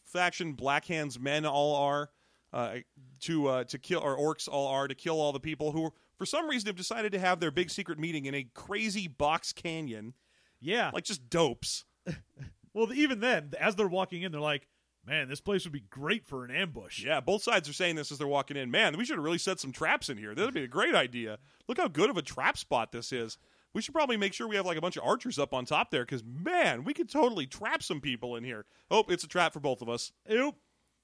faction 0.07 0.53
Black 0.53 0.85
Hands 0.85 1.19
men 1.19 1.45
all 1.45 1.75
are 1.75 2.09
uh, 2.53 2.77
to 3.21 3.47
uh, 3.47 3.63
to 3.65 3.77
kill, 3.77 3.99
or 4.01 4.17
orcs 4.17 4.47
all 4.49 4.67
are 4.67 4.87
to 4.87 4.95
kill 4.95 5.19
all 5.19 5.31
the 5.33 5.39
people 5.39 5.71
who, 5.71 5.91
for 6.17 6.25
some 6.25 6.47
reason, 6.49 6.67
have 6.67 6.75
decided 6.75 7.11
to 7.11 7.19
have 7.19 7.39
their 7.39 7.51
big 7.51 7.69
secret 7.69 7.99
meeting 7.99 8.25
in 8.25 8.33
a 8.33 8.47
crazy 8.53 9.07
box 9.07 9.51
canyon, 9.53 10.13
Yeah. 10.61 10.91
like 10.93 11.03
just 11.03 11.29
dopes. 11.29 11.83
well, 12.73 12.91
even 12.93 13.19
then, 13.19 13.51
as 13.59 13.75
they're 13.75 13.87
walking 13.87 14.21
in, 14.21 14.31
they're 14.31 14.39
like, 14.41 14.67
man, 15.05 15.27
this 15.29 15.41
place 15.41 15.63
would 15.65 15.73
be 15.73 15.83
great 15.89 16.25
for 16.25 16.45
an 16.45 16.51
ambush. 16.51 17.03
Yeah, 17.03 17.19
both 17.19 17.43
sides 17.43 17.67
are 17.69 17.73
saying 17.73 17.95
this 17.95 18.11
as 18.11 18.17
they're 18.17 18.27
walking 18.27 18.57
in. 18.57 18.71
Man, 18.71 18.97
we 18.97 19.05
should 19.05 19.17
have 19.17 19.23
really 19.25 19.37
set 19.37 19.59
some 19.59 19.71
traps 19.71 20.09
in 20.09 20.17
here. 20.17 20.33
That'd 20.33 20.53
be 20.53 20.63
a 20.63 20.67
great 20.67 20.95
idea. 20.95 21.39
Look 21.67 21.77
how 21.77 21.87
good 21.87 22.09
of 22.09 22.17
a 22.17 22.21
trap 22.21 22.57
spot 22.57 22.91
this 22.91 23.11
is. 23.11 23.37
We 23.77 23.83
should 23.83 23.93
probably 23.93 24.17
make 24.17 24.33
sure 24.33 24.47
we 24.47 24.55
have 24.55 24.65
like 24.65 24.79
a 24.79 24.81
bunch 24.81 24.97
of 24.97 25.03
archers 25.03 25.37
up 25.37 25.53
on 25.53 25.65
top 25.65 25.91
there 25.91 26.03
because 26.03 26.23
man, 26.23 26.83
we 26.83 26.95
could 26.95 27.11
totally 27.11 27.45
trap 27.45 27.83
some 27.83 28.01
people 28.01 28.35
in 28.35 28.43
here. 28.43 28.65
Oh, 28.89 29.03
it's 29.07 29.23
a 29.23 29.27
trap 29.27 29.53
for 29.53 29.59
both 29.59 29.83
of 29.83 29.87
us. 29.87 30.11
Oop. 30.31 30.55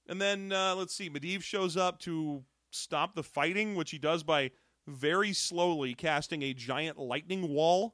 And 0.10 0.20
then 0.20 0.52
uh, 0.52 0.74
let's 0.74 0.96
see, 0.96 1.08
Medivh 1.08 1.44
shows 1.44 1.78
up 1.78 2.00
to 2.00 2.44
stop 2.72 3.14
the 3.14 3.22
fighting, 3.22 3.76
which 3.76 3.92
he 3.92 4.00
does 4.00 4.24
by 4.24 4.50
very 4.88 5.34
slowly 5.34 5.94
casting 5.94 6.42
a 6.42 6.56
giant 6.56 6.98
lightning 6.98 7.48
wall. 7.48 7.94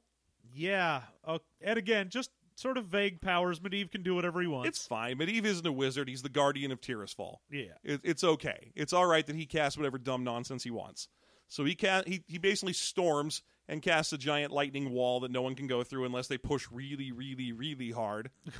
Yeah. 0.55 1.01
Uh, 1.25 1.39
and 1.59 1.77
again, 1.77 2.07
just 2.07 2.31
sort 2.55 2.77
of 2.77 2.85
vague 2.85 3.19
powers. 3.19 3.59
Medivh 3.59 3.91
can 3.91 4.01
do 4.01 4.15
whatever 4.15 4.39
he 4.39 4.47
wants. 4.47 4.69
It's 4.69 4.87
fine. 4.87 5.17
Medivh 5.17 5.43
isn't 5.43 5.67
a 5.67 5.73
wizard; 5.73 6.07
he's 6.07 6.21
the 6.21 6.29
guardian 6.29 6.71
of 6.71 6.79
Tirisfal. 6.79 7.39
yeah. 7.51 7.73
It, 7.83 7.99
it's 8.05 8.23
okay. 8.23 8.71
It's 8.77 8.93
all 8.93 9.07
right 9.07 9.27
that 9.27 9.35
he 9.35 9.45
casts 9.45 9.77
whatever 9.77 9.97
dumb 9.97 10.23
nonsense 10.23 10.63
he 10.63 10.71
wants. 10.71 11.09
So 11.49 11.65
he 11.65 11.75
ca- 11.75 12.03
he 12.07 12.23
he 12.27 12.37
basically 12.37 12.71
storms 12.71 13.41
and 13.69 13.81
casts 13.81 14.11
a 14.11 14.17
giant 14.17 14.51
lightning 14.51 14.89
wall 14.89 15.21
that 15.21 15.31
no 15.31 15.41
one 15.41 15.55
can 15.55 15.67
go 15.67 15.83
through 15.83 16.03
unless 16.03 16.27
they 16.27 16.37
push 16.37 16.67
really, 16.71 17.11
really, 17.13 17.53
really 17.53 17.91
hard. 17.91 18.31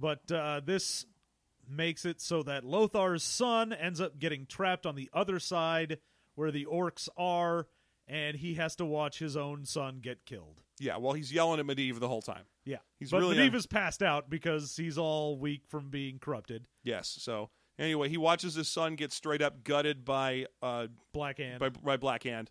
But 0.00 0.30
uh, 0.30 0.60
this 0.64 1.06
makes 1.68 2.04
it 2.04 2.20
so 2.20 2.44
that 2.44 2.62
Lothar's 2.62 3.24
son 3.24 3.72
ends 3.72 4.00
up 4.00 4.18
getting 4.18 4.46
trapped 4.46 4.86
on 4.86 4.94
the 4.94 5.10
other 5.12 5.40
side 5.40 5.98
where 6.36 6.52
the 6.52 6.66
orcs 6.66 7.08
are, 7.16 7.66
and 8.06 8.36
he 8.36 8.54
has 8.54 8.76
to 8.76 8.84
watch 8.84 9.18
his 9.18 9.36
own 9.36 9.64
son 9.64 9.98
get 10.00 10.24
killed. 10.24 10.62
Yeah, 10.78 10.98
well, 10.98 11.14
he's 11.14 11.32
yelling 11.32 11.58
at 11.58 11.66
Medivh 11.66 11.98
the 11.98 12.06
whole 12.06 12.22
time. 12.22 12.44
Yeah. 12.64 12.76
He's 13.00 13.10
but 13.10 13.18
really 13.18 13.36
Medivh 13.38 13.48
un- 13.48 13.56
is 13.56 13.66
passed 13.66 14.02
out 14.02 14.30
because 14.30 14.76
he's 14.76 14.98
all 14.98 15.36
weak 15.36 15.62
from 15.66 15.90
being 15.90 16.20
corrupted. 16.20 16.66
Yes. 16.84 17.16
So 17.20 17.50
anyway, 17.76 18.08
he 18.08 18.18
watches 18.18 18.54
his 18.54 18.68
son 18.68 18.94
get 18.94 19.12
straight 19.12 19.42
up 19.42 19.64
gutted 19.64 20.04
by 20.04 20.46
uh, 20.62 20.86
Black 21.12 21.38
Hand. 21.38 21.58
by, 21.58 21.70
by 21.70 21.96
Blackhand, 21.96 22.46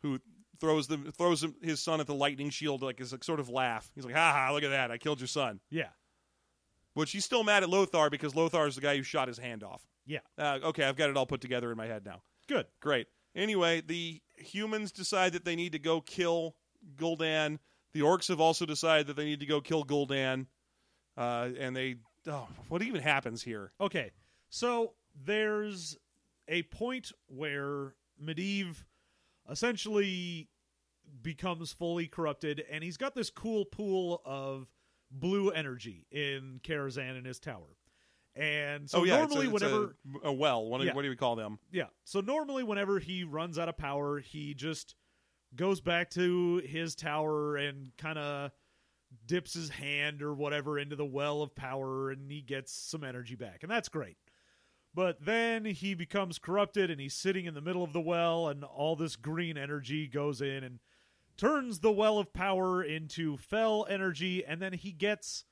who 0.00 0.18
throws 0.60 0.86
them 0.86 1.10
throws 1.12 1.42
him, 1.42 1.54
his 1.62 1.80
son 1.82 2.00
at 2.00 2.06
the 2.06 2.14
lightning 2.14 2.50
shield 2.50 2.82
like 2.82 3.00
as 3.00 3.12
a 3.12 3.18
sort 3.22 3.40
of 3.40 3.48
laugh. 3.48 3.90
He's 3.94 4.04
like, 4.04 4.14
"Ha 4.14 4.32
ha! 4.32 4.52
Look 4.52 4.62
at 4.62 4.70
that! 4.70 4.90
I 4.90 4.98
killed 4.98 5.20
your 5.20 5.28
son." 5.28 5.60
yeah. 5.70 5.88
But 6.94 7.08
she's 7.08 7.26
still 7.26 7.44
mad 7.44 7.62
at 7.62 7.68
Lothar 7.68 8.08
because 8.08 8.34
Lothar 8.34 8.66
is 8.66 8.74
the 8.74 8.80
guy 8.80 8.96
who 8.96 9.02
shot 9.02 9.28
his 9.28 9.36
hand 9.36 9.62
off. 9.62 9.86
Yeah. 10.06 10.20
Uh, 10.38 10.60
okay, 10.64 10.82
I've 10.84 10.96
got 10.96 11.10
it 11.10 11.16
all 11.16 11.26
put 11.26 11.42
together 11.42 11.70
in 11.70 11.76
my 11.76 11.86
head 11.86 12.06
now. 12.06 12.22
Good. 12.48 12.66
Great. 12.80 13.06
Anyway, 13.34 13.82
the 13.82 14.22
humans 14.36 14.92
decide 14.92 15.34
that 15.34 15.44
they 15.44 15.56
need 15.56 15.72
to 15.72 15.78
go 15.78 16.00
kill 16.00 16.56
Gul'dan. 16.96 17.58
The 17.92 18.00
orcs 18.00 18.28
have 18.28 18.40
also 18.40 18.64
decided 18.64 19.08
that 19.08 19.16
they 19.16 19.26
need 19.26 19.40
to 19.40 19.46
go 19.46 19.60
kill 19.60 19.84
Gul'dan. 19.84 20.46
Uh, 21.18 21.50
and 21.58 21.76
they, 21.76 21.96
oh, 22.28 22.48
what 22.68 22.80
even 22.80 23.02
happens 23.02 23.42
here? 23.42 23.72
Okay, 23.78 24.12
so 24.48 24.94
there's 25.24 25.98
a 26.48 26.62
point 26.62 27.12
where 27.26 27.94
Medivh 28.22 28.76
essentially 29.50 30.48
becomes 31.22 31.72
fully 31.72 32.06
corrupted, 32.06 32.64
and 32.70 32.82
he's 32.84 32.96
got 32.96 33.14
this 33.14 33.30
cool 33.30 33.64
pool 33.64 34.20
of 34.24 34.66
blue 35.10 35.50
energy 35.50 36.06
in 36.10 36.60
Karazhan 36.64 37.16
in 37.18 37.24
his 37.24 37.38
tower. 37.38 37.76
And 38.34 38.90
so 38.90 39.00
oh 39.00 39.04
yeah, 39.04 39.22
it's 39.24 39.32
a- 39.32 39.36
normally, 39.38 39.54
it's 39.54 39.62
a, 39.62 39.66
whenever 39.66 39.96
a 40.24 40.32
well, 40.32 40.66
what 40.66 40.80
do, 40.80 40.86
Yeah. 40.86 40.94
what 40.94 41.02
do 41.02 41.08
we 41.08 41.16
call 41.16 41.36
them? 41.36 41.58
yeah, 41.72 41.86
so 42.04 42.20
normally 42.20 42.62
whenever 42.64 42.98
he 42.98 43.24
runs 43.24 43.58
out 43.58 43.68
of 43.68 43.76
power, 43.78 44.18
he 44.18 44.52
just 44.52 44.94
goes 45.54 45.80
back 45.80 46.10
to 46.10 46.58
his 46.58 46.94
tower 46.94 47.56
and 47.56 47.96
kind 47.96 48.18
of 48.18 48.50
dips 49.24 49.54
his 49.54 49.70
hand 49.70 50.20
or 50.20 50.34
whatever 50.34 50.78
into 50.78 50.96
the 50.96 51.04
well 51.06 51.40
of 51.40 51.54
power 51.54 52.10
and 52.10 52.30
he 52.30 52.42
gets 52.42 52.72
some 52.72 53.04
energy 53.04 53.36
back. 53.36 53.62
And 53.62 53.70
that's 53.70 53.88
great. 53.88 54.16
But 54.96 55.24
then 55.24 55.66
he 55.66 55.92
becomes 55.94 56.38
corrupted 56.38 56.90
and 56.90 56.98
he's 56.98 57.12
sitting 57.14 57.44
in 57.44 57.52
the 57.52 57.60
middle 57.60 57.84
of 57.84 57.92
the 57.92 58.00
well 58.00 58.48
and 58.48 58.64
all 58.64 58.96
this 58.96 59.14
green 59.14 59.58
energy 59.58 60.06
goes 60.08 60.40
in 60.40 60.64
and 60.64 60.78
turns 61.36 61.80
the 61.80 61.92
well 61.92 62.18
of 62.18 62.32
power 62.32 62.82
into 62.82 63.36
fel 63.36 63.86
energy 63.90 64.42
and 64.42 64.60
then 64.60 64.72
he 64.72 64.92
gets 64.92 65.44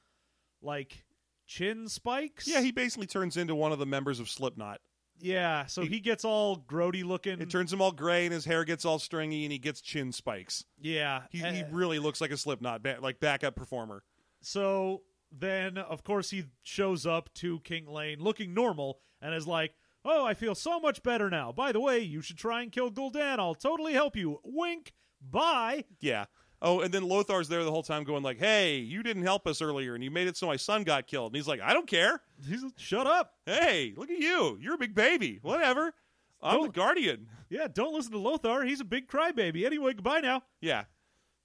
like 0.63 1.05
chin 1.47 1.89
spikes. 1.89 2.49
Yeah, 2.49 2.63
he 2.63 2.73
basically 2.73 3.07
turns 3.07 3.37
into 3.37 3.55
one 3.55 3.71
of 3.71 3.79
the 3.79 3.85
members 3.85 4.19
of 4.19 4.31
Slipknot. 4.31 4.81
Yeah, 5.21 5.67
so 5.67 5.83
he 5.83 6.01
gets 6.01 6.25
all 6.25 6.57
grody 6.59 7.05
looking. 7.05 7.41
It 7.41 7.51
turns 7.51 7.73
him 7.73 7.81
all 7.81 7.93
gray, 7.93 8.25
and 8.25 8.33
his 8.35 8.45
hair 8.45 8.65
gets 8.65 8.85
all 8.85 8.99
stringy, 8.99 9.45
and 9.45 9.53
he 9.53 9.59
gets 9.59 9.81
chin 9.81 10.11
spikes. 10.11 10.65
yeah, 10.81 11.23
He, 11.31 11.41
uh, 11.43 11.53
he 11.53 11.63
really 11.71 12.01
looks 12.01 12.21
like 12.21 12.33
a 12.33 12.37
Slipknot, 12.37 12.83
ba- 12.83 12.99
like 13.01 13.21
backup 13.21 13.55
performer. 13.55 14.03
So 14.41 15.03
then, 15.39 15.79
of 15.79 16.05
course, 16.05 16.31
he 16.31 16.45
shows 16.63 17.07
up 17.07 17.33
to 17.35 17.61
King 17.61 17.87
Llane 17.87 18.21
looking 18.21 18.55
normal 18.55 19.01
and 19.21 19.35
is 19.35 19.47
like, 19.47 19.75
Oh, 20.07 20.23
I 20.27 20.35
feel 20.35 20.55
so 20.55 20.79
much 20.79 21.03
better 21.03 21.31
now. 21.31 21.51
By 21.51 21.73
the 21.73 21.81
way, 21.81 22.01
you 22.01 22.21
should 22.21 22.37
try 22.37 22.61
and 22.61 22.71
kill 22.71 22.91
Gul'dan. 22.91 23.39
I'll 23.39 23.55
totally 23.55 23.95
help 23.95 24.17
you. 24.17 24.39
Wink. 24.45 24.93
Bye. 25.23 25.85
Yeah. 25.99 26.27
Oh, 26.61 26.81
and 26.81 26.93
then 26.93 27.05
Lothar's 27.05 27.49
there 27.49 27.65
the 27.65 27.71
whole 27.71 27.83
time, 27.83 28.05
going 28.05 28.23
like, 28.23 28.39
"Hey, 28.39 28.77
you 28.77 29.03
didn't 29.03 29.23
help 29.23 29.47
us 29.47 29.63
earlier, 29.63 29.95
and 29.95 30.05
you 30.05 30.11
made 30.11 30.27
it 30.29 30.37
so 30.37 30.47
my 30.47 30.57
son 30.57 30.83
got 30.85 31.07
killed." 31.07 31.33
And 31.33 31.37
he's 31.37 31.49
like, 31.49 31.61
"I 31.63 31.73
don't 31.73 31.87
care. 31.87 32.21
He's 32.47 32.63
shut 32.77 33.07
up. 33.07 33.33
Hey, 33.47 33.95
look 33.97 34.11
at 34.11 34.19
you. 34.19 34.59
You're 34.61 34.75
a 34.75 34.79
big 34.79 34.95
baby. 34.95 35.39
Whatever. 35.41 35.95
I'm 36.43 36.57
the 36.57 36.65
Don't- 36.65 36.75
guardian." 36.75 37.29
Yeah, 37.49 37.69
don't 37.73 37.95
listen 37.95 38.13
to 38.13 38.19
Lothar. 38.19 38.63
He's 38.65 38.81
a 38.81 38.85
big 38.85 39.09
crybaby. 39.09 39.65
Anyway, 39.65 39.95
goodbye 39.95 40.21
now. 40.21 40.43
Yeah. 40.61 40.85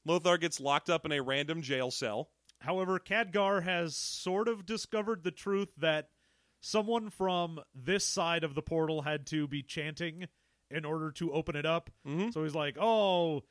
Lothar 0.05 0.37
gets 0.37 0.59
locked 0.59 0.89
up 0.89 1.05
in 1.05 1.13
a 1.13 1.21
random 1.21 1.61
jail 1.61 1.91
cell. 1.91 2.29
However, 2.61 2.99
Khadgar 2.99 3.63
has 3.63 3.95
sort 3.95 4.47
of 4.47 4.65
discovered 4.65 5.23
the 5.23 5.31
truth 5.31 5.69
that 5.77 6.09
someone 6.61 7.09
from 7.09 7.61
this 7.73 8.05
side 8.05 8.43
of 8.43 8.53
the 8.55 8.61
portal 8.61 9.03
had 9.03 9.25
to 9.27 9.47
be 9.47 9.63
chanting 9.63 10.27
in 10.69 10.83
order 10.85 11.09
to 11.11 11.31
open 11.31 11.55
it 11.55 11.65
up. 11.65 11.89
Mhm. 12.05 12.33
So 12.33 12.43
he's 12.43 12.53
like, 12.55 12.75
"Oh, 12.79 13.43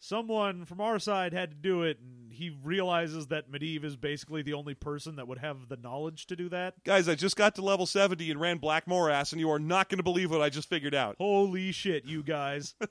someone 0.00 0.64
from 0.66 0.80
our 0.80 0.98
side 0.98 1.32
had 1.32 1.50
to 1.52 1.56
do 1.56 1.82
it," 1.84 2.00
and 2.00 2.32
he 2.32 2.50
realizes 2.50 3.28
that 3.28 3.50
Medivh 3.50 3.84
is 3.84 3.96
basically 3.96 4.42
the 4.42 4.52
only 4.54 4.74
person 4.74 5.14
that 5.16 5.28
would 5.28 5.38
have 5.38 5.68
the 5.68 5.76
knowledge 5.76 6.26
to 6.26 6.36
do 6.36 6.48
that. 6.48 6.82
Guys, 6.84 7.08
I 7.08 7.14
just 7.14 7.36
got 7.36 7.54
to 7.54 7.62
level 7.62 7.86
70 7.86 8.30
and 8.30 8.40
ran 8.40 8.58
Black 8.58 8.86
Morass, 8.86 9.30
and 9.32 9.40
you 9.40 9.48
are 9.50 9.58
not 9.60 9.88
going 9.88 9.98
to 9.98 10.02
believe 10.04 10.30
what 10.30 10.42
I 10.42 10.50
just 10.50 10.68
figured 10.68 10.94
out. 10.94 11.14
Holy 11.18 11.70
shit, 11.72 12.04
you 12.04 12.22
guys! 12.24 12.74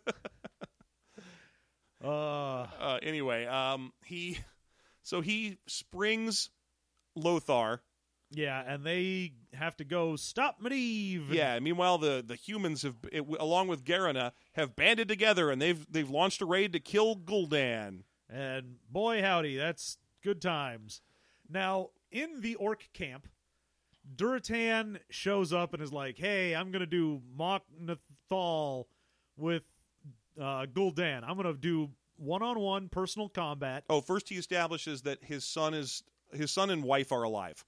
uh, 2.04 2.08
Uh, 2.80 3.00
anyway, 3.04 3.46
um, 3.46 3.92
he, 4.06 4.40
so 5.06 5.22
he 5.22 5.58
springs 5.68 6.50
Lothar. 7.16 7.82
yeah, 8.32 8.62
and 8.68 8.84
they 8.84 9.34
have 9.54 9.78
to 9.78 9.86
go 9.86 10.16
stop 10.18 10.62
Medivh. 10.62 11.32
Yeah. 11.32 11.58
Meanwhile, 11.60 12.00
the 12.00 12.24
the 12.26 12.36
humans 12.36 12.82
have, 12.82 12.96
it, 13.12 13.24
along 13.40 13.70
with 13.70 13.86
Garona, 13.86 14.32
have 14.54 14.76
banded 14.76 15.08
together 15.08 15.52
and 15.52 15.62
they've 15.62 15.86
they've 15.90 16.10
launched 16.10 16.42
a 16.42 16.46
raid 16.46 16.74
to 16.74 16.80
kill 16.80 17.16
Gul'dan. 17.16 18.04
And 18.30 18.78
boy, 18.90 19.22
howdy, 19.22 19.56
that's 19.56 19.98
good 20.24 20.42
times. 20.42 21.02
Now, 21.48 21.92
in 22.12 22.42
the 22.42 22.56
orc 22.56 22.90
camp, 22.92 23.28
Durotan 24.16 24.98
shows 25.10 25.54
up 25.54 25.74
and 25.74 25.82
is 25.82 25.94
like, 25.94 26.18
hey, 26.18 26.56
I'm 26.56 26.72
going 26.72 26.80
to 26.82 26.88
do 26.88 27.22
Mock 27.38 27.64
Nathal 27.80 28.86
with 29.38 29.64
uh, 30.40 30.66
Gul'dan. 30.66 31.24
I'm 31.24 31.38
going 31.38 31.54
to 31.54 31.60
do 31.60 31.92
one 32.18 32.42
on 32.42 32.60
one 32.60 32.90
personal 32.90 33.30
combat. 33.30 33.84
Oh, 33.90 34.02
first 34.02 34.30
he 34.30 34.36
establishes 34.36 35.02
that 35.04 35.24
his 35.24 35.44
son 35.44 35.74
is 35.74 36.04
his 36.34 36.52
son 36.52 36.70
and 36.70 36.84
wife 36.84 37.12
are 37.12 37.24
alive. 37.24 37.64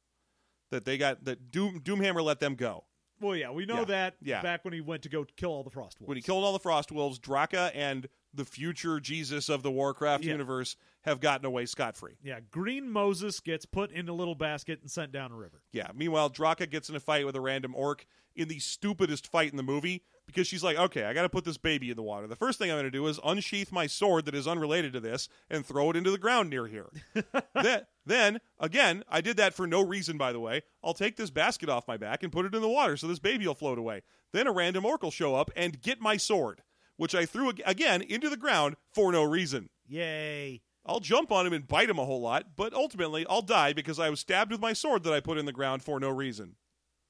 That 0.72 0.86
they 0.86 0.98
got 0.98 1.24
that 1.26 1.52
Doom 1.52 1.82
Doomhammer 1.82 2.24
let 2.24 2.40
them 2.40 2.56
go. 2.56 2.86
Well, 3.20 3.36
yeah, 3.36 3.50
we 3.50 3.66
know 3.66 3.80
Yeah, 3.80 3.86
that 3.86 4.16
yeah. 4.22 4.42
back 4.44 4.64
when 4.64 4.76
he 4.76 4.82
went 4.82 5.02
to 5.04 5.10
go 5.10 5.26
kill 5.38 5.50
all 5.50 5.64
the 5.64 5.72
Frost 5.72 6.00
Wolves. 6.00 6.08
When 6.08 6.18
he 6.18 6.22
killed 6.22 6.44
all 6.44 6.54
the 6.54 6.60
Frost 6.60 6.92
Wolves, 6.92 7.18
Draka 7.18 7.72
and 7.74 8.08
the 8.32 8.46
future 8.46 9.00
Jesus 9.00 9.50
of 9.50 9.64
the 9.64 9.72
Warcraft 9.72 10.24
Yeah. 10.24 10.34
universe 10.34 10.76
have 11.02 11.20
gotten 11.20 11.44
away 11.46 11.66
scot 11.66 11.98
free. 11.98 12.18
yeah, 12.22 12.42
Green 12.52 12.88
Moses 12.92 13.40
gets 13.40 13.66
put 13.66 13.92
in 13.92 14.08
a 14.08 14.14
little 14.14 14.36
basket 14.36 14.82
and 14.82 14.92
sent 14.92 15.12
down 15.12 15.32
a 15.32 15.36
river. 15.36 15.64
Yeah. 15.72 15.90
Meanwhile, 15.96 16.30
Draka 16.30 16.70
gets 16.70 16.90
in 16.90 16.96
a 16.96 17.00
fight 17.00 17.26
with 17.26 17.36
a 17.36 17.42
random 17.42 17.74
orc 17.74 18.06
in 18.36 18.50
the 18.50 18.60
stupidest 18.60 19.26
fight 19.32 19.50
in 19.50 19.58
the 19.58 19.64
movie 19.64 20.04
because 20.28 20.46
she's 20.46 20.64
like, 20.64 20.78
okay, 20.78 21.06
I 21.06 21.14
got 21.14 21.24
to 21.24 21.30
put 21.30 21.46
this 21.46 21.58
baby 21.58 21.90
in 21.90 21.96
the 21.96 22.04
water. 22.04 22.28
The 22.28 22.36
first 22.36 22.60
thing 22.60 22.70
I'm 22.70 22.76
going 22.76 22.86
to 22.86 22.92
do 22.92 23.08
is 23.08 23.20
unsheath 23.24 23.72
my 23.72 23.88
sword 23.88 24.26
that 24.26 24.36
is 24.36 24.48
unrelated 24.48 24.94
to 24.94 25.00
this 25.00 25.30
and 25.50 25.66
throw 25.66 25.90
it 25.90 25.96
into 25.96 26.12
the 26.12 26.18
ground 26.18 26.50
near 26.50 26.68
here. 26.68 26.90
then, 27.56 27.86
then, 28.06 28.40
again, 28.60 29.04
I 29.10 29.22
did 29.22 29.38
that 29.38 29.54
for 29.54 29.66
no 29.66 29.82
reason, 29.82 30.18
by 30.18 30.34
the 30.34 30.40
way. 30.40 30.62
I'll 30.84 30.94
take 30.94 31.16
this 31.16 31.30
basket 31.30 31.70
off 31.70 31.88
my 31.88 31.98
back 31.98 32.22
and 32.22 32.32
put 32.32 32.46
it 32.46 32.54
in 32.54 32.62
the 32.62 32.70
water 32.70 32.98
so 32.98 33.08
this 33.08 33.20
baby 33.20 33.48
will 33.48 33.56
float 33.56 33.80
away. 33.80 34.04
Then 34.34 34.48
a 34.48 34.52
random 34.52 34.86
orc 34.86 35.02
will 35.02 35.12
show 35.12 35.34
up 35.34 35.50
and 35.56 35.82
get 35.82 36.02
my 36.02 36.18
sword, 36.18 36.62
which 36.98 37.16
I 37.16 37.26
threw 37.26 37.50
ag- 37.50 37.64
again 37.66 38.02
into 38.02 38.30
the 38.30 38.38
ground 38.38 38.76
for 38.94 39.12
no 39.12 39.24
reason. 39.24 39.70
Yay. 39.88 40.62
I'll 40.86 41.00
jump 41.00 41.32
on 41.32 41.46
him 41.46 41.54
and 41.54 41.68
bite 41.68 41.90
him 41.90 42.00
a 42.00 42.06
whole 42.06 42.22
lot, 42.22 42.56
but 42.56 42.74
ultimately 42.74 43.26
I'll 43.30 43.42
die 43.42 43.74
because 43.74 44.00
I 44.00 44.10
was 44.10 44.20
stabbed 44.20 44.52
with 44.52 44.62
my 44.62 44.74
sword 44.74 45.04
that 45.04 45.14
I 45.14 45.20
put 45.20 45.38
in 45.38 45.46
the 45.46 45.52
ground 45.52 45.84
for 45.84 46.00
no 46.00 46.10
reason. 46.10 46.56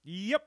Yep. 0.03 0.43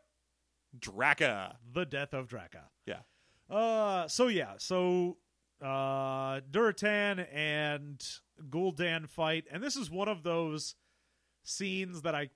Draka. 0.79 1.57
The 1.73 1.85
death 1.85 2.15
of 2.15 2.29
Draka. 2.29 2.65
Yeah. 2.87 3.01
Uh, 3.49 4.07
so 4.07 4.29
yeah, 4.29 4.53
so 4.59 5.17
uh, 5.61 6.41
Durotan 6.51 7.27
and 7.33 8.05
Gul'dan 8.49 9.09
fight, 9.09 9.45
and 9.51 9.63
this 9.63 9.77
is 9.77 9.91
one 9.91 10.09
of 10.09 10.23
those 10.23 10.77
scenes 11.43 12.03
that 12.03 12.15
I, 12.15 12.31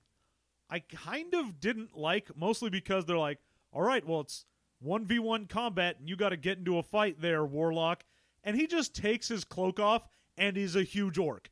I 0.69 0.79
kind 0.79 1.33
of 1.33 1.59
didn't 1.59 1.95
like, 1.95 2.35
mostly 2.35 2.69
because 2.69 3.05
they're 3.05 3.17
like, 3.17 3.39
all 3.71 3.81
right, 3.81 4.05
well 4.05 4.21
it's 4.21 4.45
one 4.79 5.05
v 5.05 5.19
one 5.19 5.45
combat, 5.45 5.97
and 5.99 6.09
you 6.09 6.17
got 6.17 6.29
to 6.29 6.37
get 6.37 6.57
into 6.57 6.77
a 6.77 6.83
fight 6.83 7.21
there, 7.21 7.45
Warlock, 7.45 8.03
and 8.43 8.57
he 8.57 8.67
just 8.67 8.93
takes 8.93 9.27
his 9.29 9.45
cloak 9.45 9.79
off 9.79 10.07
and 10.37 10.57
he's 10.57 10.75
a 10.75 10.83
huge 10.83 11.17
orc. 11.17 11.49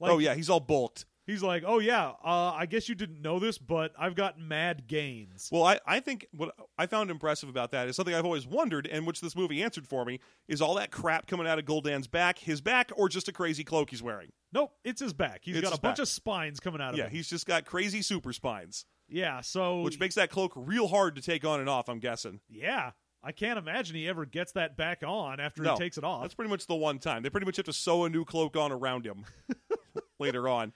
Like, 0.00 0.12
oh 0.12 0.18
yeah, 0.18 0.34
he's 0.34 0.50
all 0.50 0.60
bulked. 0.60 1.04
He's 1.26 1.42
like, 1.42 1.62
oh 1.66 1.78
yeah, 1.78 2.08
uh, 2.22 2.52
I 2.54 2.66
guess 2.66 2.86
you 2.88 2.94
didn't 2.94 3.22
know 3.22 3.38
this, 3.38 3.56
but 3.56 3.92
I've 3.98 4.14
got 4.14 4.38
mad 4.38 4.86
gains. 4.86 5.48
Well, 5.50 5.62
I, 5.64 5.80
I 5.86 6.00
think 6.00 6.26
what 6.32 6.54
I 6.76 6.84
found 6.86 7.10
impressive 7.10 7.48
about 7.48 7.70
that 7.70 7.88
is 7.88 7.96
something 7.96 8.14
I've 8.14 8.26
always 8.26 8.46
wondered, 8.46 8.86
and 8.86 9.06
which 9.06 9.22
this 9.22 9.34
movie 9.34 9.62
answered 9.62 9.86
for 9.86 10.04
me, 10.04 10.20
is 10.48 10.60
all 10.60 10.74
that 10.74 10.90
crap 10.90 11.26
coming 11.26 11.46
out 11.46 11.58
of 11.58 11.64
Gul'dan's 11.64 12.08
back, 12.08 12.38
his 12.38 12.60
back, 12.60 12.90
or 12.94 13.08
just 13.08 13.26
a 13.28 13.32
crazy 13.32 13.64
cloak 13.64 13.88
he's 13.88 14.02
wearing? 14.02 14.32
Nope, 14.52 14.72
it's 14.84 15.00
his 15.00 15.14
back. 15.14 15.40
He's 15.44 15.56
It's 15.56 15.62
got 15.62 15.68
a 15.68 15.72
his 15.72 15.80
bunch 15.80 15.96
back. 15.96 16.02
of 16.02 16.08
spines 16.08 16.60
coming 16.60 16.82
out 16.82 16.90
of 16.90 16.94
it. 16.96 16.98
Yeah, 16.98 17.04
him. 17.06 17.12
he's 17.12 17.28
just 17.28 17.46
got 17.46 17.64
crazy 17.64 18.02
super 18.02 18.34
spines, 18.34 18.84
Yeah, 19.08 19.40
so 19.40 19.80
which 19.80 19.98
makes 19.98 20.16
that 20.16 20.28
cloak 20.30 20.52
real 20.54 20.88
hard 20.88 21.16
to 21.16 21.22
take 21.22 21.44
on 21.46 21.58
and 21.58 21.68
off. 21.70 21.88
I'm 21.88 22.00
guessing. 22.00 22.40
yeah, 22.50 22.90
I 23.22 23.32
can't 23.32 23.58
imagine 23.58 23.96
he 23.96 24.06
ever 24.10 24.26
gets 24.26 24.52
that 24.52 24.76
back 24.76 25.02
on 25.02 25.40
after 25.40 25.62
No, 25.62 25.72
he 25.72 25.78
takes 25.78 25.96
it 25.96 26.04
off. 26.04 26.20
That's 26.20 26.34
pretty 26.34 26.50
much 26.50 26.66
the 26.66 26.74
one 26.74 26.98
time 26.98 27.22
they 27.22 27.30
pretty 27.30 27.46
much 27.46 27.56
have 27.56 27.64
to 27.64 27.72
sew 27.72 28.04
a 28.04 28.10
new 28.10 28.26
cloak 28.26 28.58
on 28.58 28.70
around 28.70 29.06
him 29.06 29.24
later 30.20 30.46
on. 30.48 30.74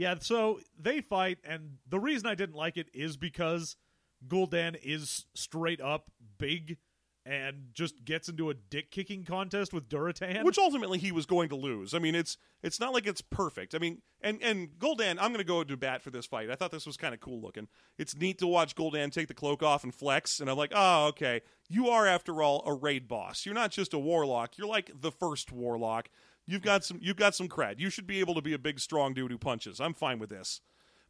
Yeah, 0.00 0.14
so 0.18 0.60
they 0.80 1.02
fight, 1.02 1.40
and 1.44 1.76
the 1.86 2.00
reason 2.00 2.26
I 2.26 2.34
didn't 2.34 2.56
like 2.56 2.78
it 2.78 2.88
is 2.94 3.18
because 3.18 3.76
Gul'dan 4.26 4.78
is 4.82 5.26
straight 5.34 5.78
up 5.82 6.10
big 6.38 6.78
and 7.26 7.68
just 7.74 8.02
gets 8.02 8.26
into 8.30 8.48
a 8.48 8.54
dick 8.54 8.90
kicking 8.90 9.24
contest 9.24 9.74
with 9.74 9.90
Durotan. 9.90 10.42
which 10.42 10.56
ultimately 10.56 10.96
he 10.96 11.12
was 11.12 11.26
going 11.26 11.50
to 11.50 11.54
lose. 11.54 11.92
I 11.92 11.98
mean, 11.98 12.14
it's 12.14 12.38
it's 12.62 12.80
not 12.80 12.94
like 12.94 13.06
it's 13.06 13.20
perfect. 13.20 13.74
I 13.74 13.78
mean, 13.78 14.00
and 14.22 14.42
and 14.42 14.70
Gul'dan, 14.78 15.18
I'm 15.20 15.32
going 15.32 15.36
to 15.36 15.44
go 15.44 15.62
to 15.62 15.76
bat 15.76 16.00
for 16.00 16.08
this 16.08 16.24
fight. 16.24 16.50
I 16.50 16.54
thought 16.54 16.70
this 16.70 16.86
was 16.86 16.96
kind 16.96 17.12
of 17.12 17.20
cool 17.20 17.42
looking. 17.42 17.68
It's 17.98 18.16
neat 18.16 18.38
to 18.38 18.46
watch 18.46 18.74
Gul'dan 18.74 19.12
take 19.12 19.28
the 19.28 19.34
cloak 19.34 19.62
off 19.62 19.84
and 19.84 19.94
flex, 19.94 20.40
and 20.40 20.48
I'm 20.48 20.56
like, 20.56 20.72
oh, 20.74 21.08
okay, 21.08 21.42
you 21.68 21.90
are 21.90 22.06
after 22.06 22.42
all 22.42 22.62
a 22.64 22.72
raid 22.72 23.06
boss. 23.06 23.44
You're 23.44 23.54
not 23.54 23.70
just 23.70 23.92
a 23.92 23.98
warlock. 23.98 24.56
You're 24.56 24.66
like 24.66 24.90
the 24.98 25.12
first 25.12 25.52
warlock. 25.52 26.08
You've 26.46 26.62
got 26.62 26.84
some 26.84 26.98
you've 27.00 27.16
got 27.16 27.34
some 27.34 27.48
cred. 27.48 27.78
You 27.78 27.90
should 27.90 28.06
be 28.06 28.20
able 28.20 28.34
to 28.34 28.42
be 28.42 28.52
a 28.52 28.58
big, 28.58 28.80
strong 28.80 29.14
dude 29.14 29.30
who 29.30 29.38
punches. 29.38 29.80
I'm 29.80 29.94
fine 29.94 30.18
with 30.18 30.30
this. 30.30 30.60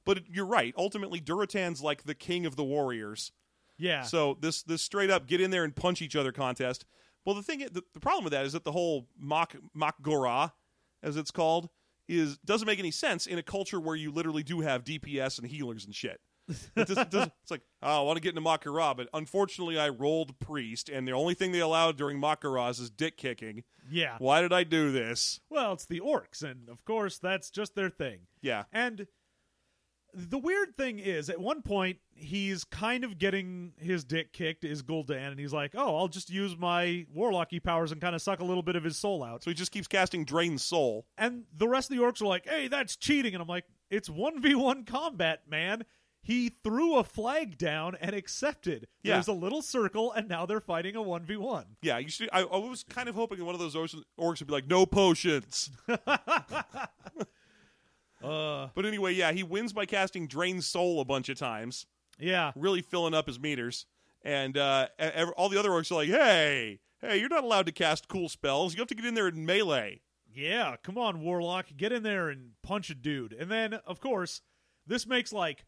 But 0.04 0.22
you're 0.30 0.46
right. 0.46 0.74
Ultimately, 0.76 1.20
Durotan's 1.20 1.82
like 1.82 2.04
the 2.04 2.14
king 2.14 2.46
of 2.46 2.56
the 2.56 2.64
warriors. 2.64 3.32
yeah, 3.78 4.02
So 4.02 4.36
this 4.40 4.62
this 4.62 4.82
straight 4.82 5.10
up 5.10 5.26
get 5.26 5.40
in 5.40 5.50
there 5.50 5.64
and 5.64 5.74
punch 5.74 6.02
each 6.02 6.16
other 6.16 6.32
contest. 6.32 6.84
Well, 7.24 7.34
the 7.34 7.42
thing, 7.42 7.58
the, 7.70 7.82
the 7.92 8.00
problem 8.00 8.24
with 8.24 8.32
that 8.32 8.46
is 8.46 8.54
that 8.54 8.64
the 8.64 8.72
whole 8.72 9.06
mock 9.18 9.54
mock 9.74 10.00
gora, 10.02 10.54
as 11.02 11.16
it's 11.16 11.30
called, 11.30 11.68
is 12.08 12.38
doesn't 12.38 12.66
make 12.66 12.78
any 12.78 12.90
sense 12.90 13.26
in 13.26 13.38
a 13.38 13.42
culture 13.42 13.78
where 13.78 13.96
you 13.96 14.10
literally 14.10 14.42
do 14.42 14.60
have 14.60 14.84
DPS 14.84 15.38
and 15.38 15.46
healers 15.46 15.84
and 15.84 15.94
shit. 15.94 16.20
It 16.76 16.88
doesn't, 16.88 17.14
it's 17.14 17.50
like, 17.50 17.62
oh, 17.82 18.00
I 18.00 18.02
want 18.02 18.16
to 18.16 18.20
get 18.20 18.36
into 18.36 18.40
Mak'gora, 18.40 18.96
but 18.96 19.08
unfortunately 19.14 19.78
I 19.78 19.88
rolled 19.88 20.38
priest, 20.40 20.88
and 20.88 21.06
the 21.06 21.12
only 21.12 21.34
thing 21.34 21.52
they 21.52 21.60
allowed 21.60 21.96
during 21.96 22.20
Mak'goras 22.20 22.80
is 22.80 22.90
dick 22.90 23.16
kicking. 23.16 23.64
Yeah. 23.90 24.16
Why 24.18 24.40
did 24.40 24.52
I 24.52 24.64
do 24.64 24.92
this? 24.92 25.40
Well, 25.48 25.72
it's 25.72 25.86
the 25.86 26.00
orcs, 26.00 26.42
and 26.42 26.68
of 26.68 26.84
course 26.84 27.18
that's 27.18 27.50
just 27.50 27.74
their 27.74 27.90
thing. 27.90 28.20
Yeah. 28.42 28.64
And 28.72 29.06
the 30.12 30.38
weird 30.38 30.76
thing 30.76 30.98
is, 30.98 31.30
at 31.30 31.40
one 31.40 31.62
point, 31.62 31.98
he's 32.12 32.64
kind 32.64 33.04
of 33.04 33.18
getting 33.18 33.72
his 33.76 34.02
dick 34.04 34.32
kicked, 34.32 34.64
is 34.64 34.82
Gul'dan, 34.82 35.30
and 35.30 35.38
he's 35.38 35.52
like, 35.52 35.72
"Oh, 35.76 35.96
I'll 35.96 36.08
just 36.08 36.30
use 36.30 36.56
my 36.56 37.06
warlocky 37.16 37.62
powers 37.62 37.92
and 37.92 38.00
kind 38.00 38.14
of 38.14 38.22
suck 38.22 38.40
a 38.40 38.44
little 38.44 38.62
bit 38.62 38.76
of 38.76 38.82
his 38.82 38.96
soul 38.96 39.22
out." 39.22 39.44
So 39.44 39.50
he 39.50 39.54
just 39.54 39.70
keeps 39.70 39.86
casting 39.86 40.24
Drain 40.24 40.58
Soul. 40.58 41.06
And 41.16 41.44
the 41.56 41.68
rest 41.68 41.90
of 41.90 41.96
the 41.96 42.02
orcs 42.02 42.20
are 42.20 42.26
like, 42.26 42.48
"Hey, 42.48 42.66
that's 42.68 42.96
cheating," 42.96 43.34
and 43.34 43.42
I'm 43.42 43.48
like, 43.48 43.66
"It's 43.88 44.10
one 44.10 44.42
v 44.42 44.54
one 44.54 44.84
combat, 44.84 45.42
man." 45.48 45.84
He 46.22 46.50
threw 46.62 46.96
a 46.96 47.04
flag 47.04 47.56
down 47.56 47.96
and 48.00 48.14
accepted. 48.14 48.86
Yeah. 49.02 49.14
There's 49.14 49.28
a 49.28 49.32
little 49.32 49.62
circle, 49.62 50.12
and 50.12 50.28
now 50.28 50.44
they're 50.44 50.60
fighting 50.60 50.94
a 50.94 51.02
one 51.02 51.24
v 51.24 51.36
one. 51.36 51.64
Yeah, 51.82 51.98
you 51.98 52.10
should. 52.10 52.28
I, 52.32 52.42
I 52.42 52.56
was 52.58 52.84
kind 52.84 53.08
of 53.08 53.14
hoping 53.14 53.44
one 53.44 53.54
of 53.54 53.60
those 53.60 53.74
orcs, 53.74 53.96
orcs 54.18 54.40
would 54.40 54.46
be 54.46 54.52
like, 54.52 54.68
"No 54.68 54.86
potions." 54.86 55.70
Uh, 58.22 58.68
but 58.74 58.84
anyway, 58.84 59.14
yeah, 59.14 59.32
he 59.32 59.42
wins 59.42 59.72
by 59.72 59.86
casting 59.86 60.26
Drain 60.26 60.60
Soul 60.60 61.00
a 61.00 61.06
bunch 61.06 61.30
of 61.30 61.38
times, 61.38 61.86
yeah, 62.18 62.52
really 62.54 62.82
filling 62.82 63.14
up 63.14 63.26
his 63.26 63.40
meters. 63.40 63.86
And 64.22 64.58
uh, 64.58 64.88
all 65.38 65.48
the 65.48 65.58
other 65.58 65.70
orcs 65.70 65.90
are 65.90 65.94
like, 65.94 66.10
"Hey, 66.10 66.80
hey, 67.00 67.16
you're 67.16 67.30
not 67.30 67.44
allowed 67.44 67.64
to 67.64 67.72
cast 67.72 68.08
cool 68.08 68.28
spells. 68.28 68.74
You 68.74 68.80
have 68.80 68.88
to 68.88 68.94
get 68.94 69.06
in 69.06 69.14
there 69.14 69.28
and 69.28 69.46
melee." 69.46 70.02
Yeah, 70.32 70.76
come 70.82 70.98
on, 70.98 71.22
Warlock, 71.22 71.68
get 71.76 71.92
in 71.92 72.02
there 72.02 72.28
and 72.28 72.50
punch 72.62 72.90
a 72.90 72.94
dude. 72.94 73.32
And 73.32 73.50
then, 73.50 73.74
of 73.86 74.00
course, 74.00 74.42
this 74.86 75.06
makes 75.06 75.32
like 75.32 75.64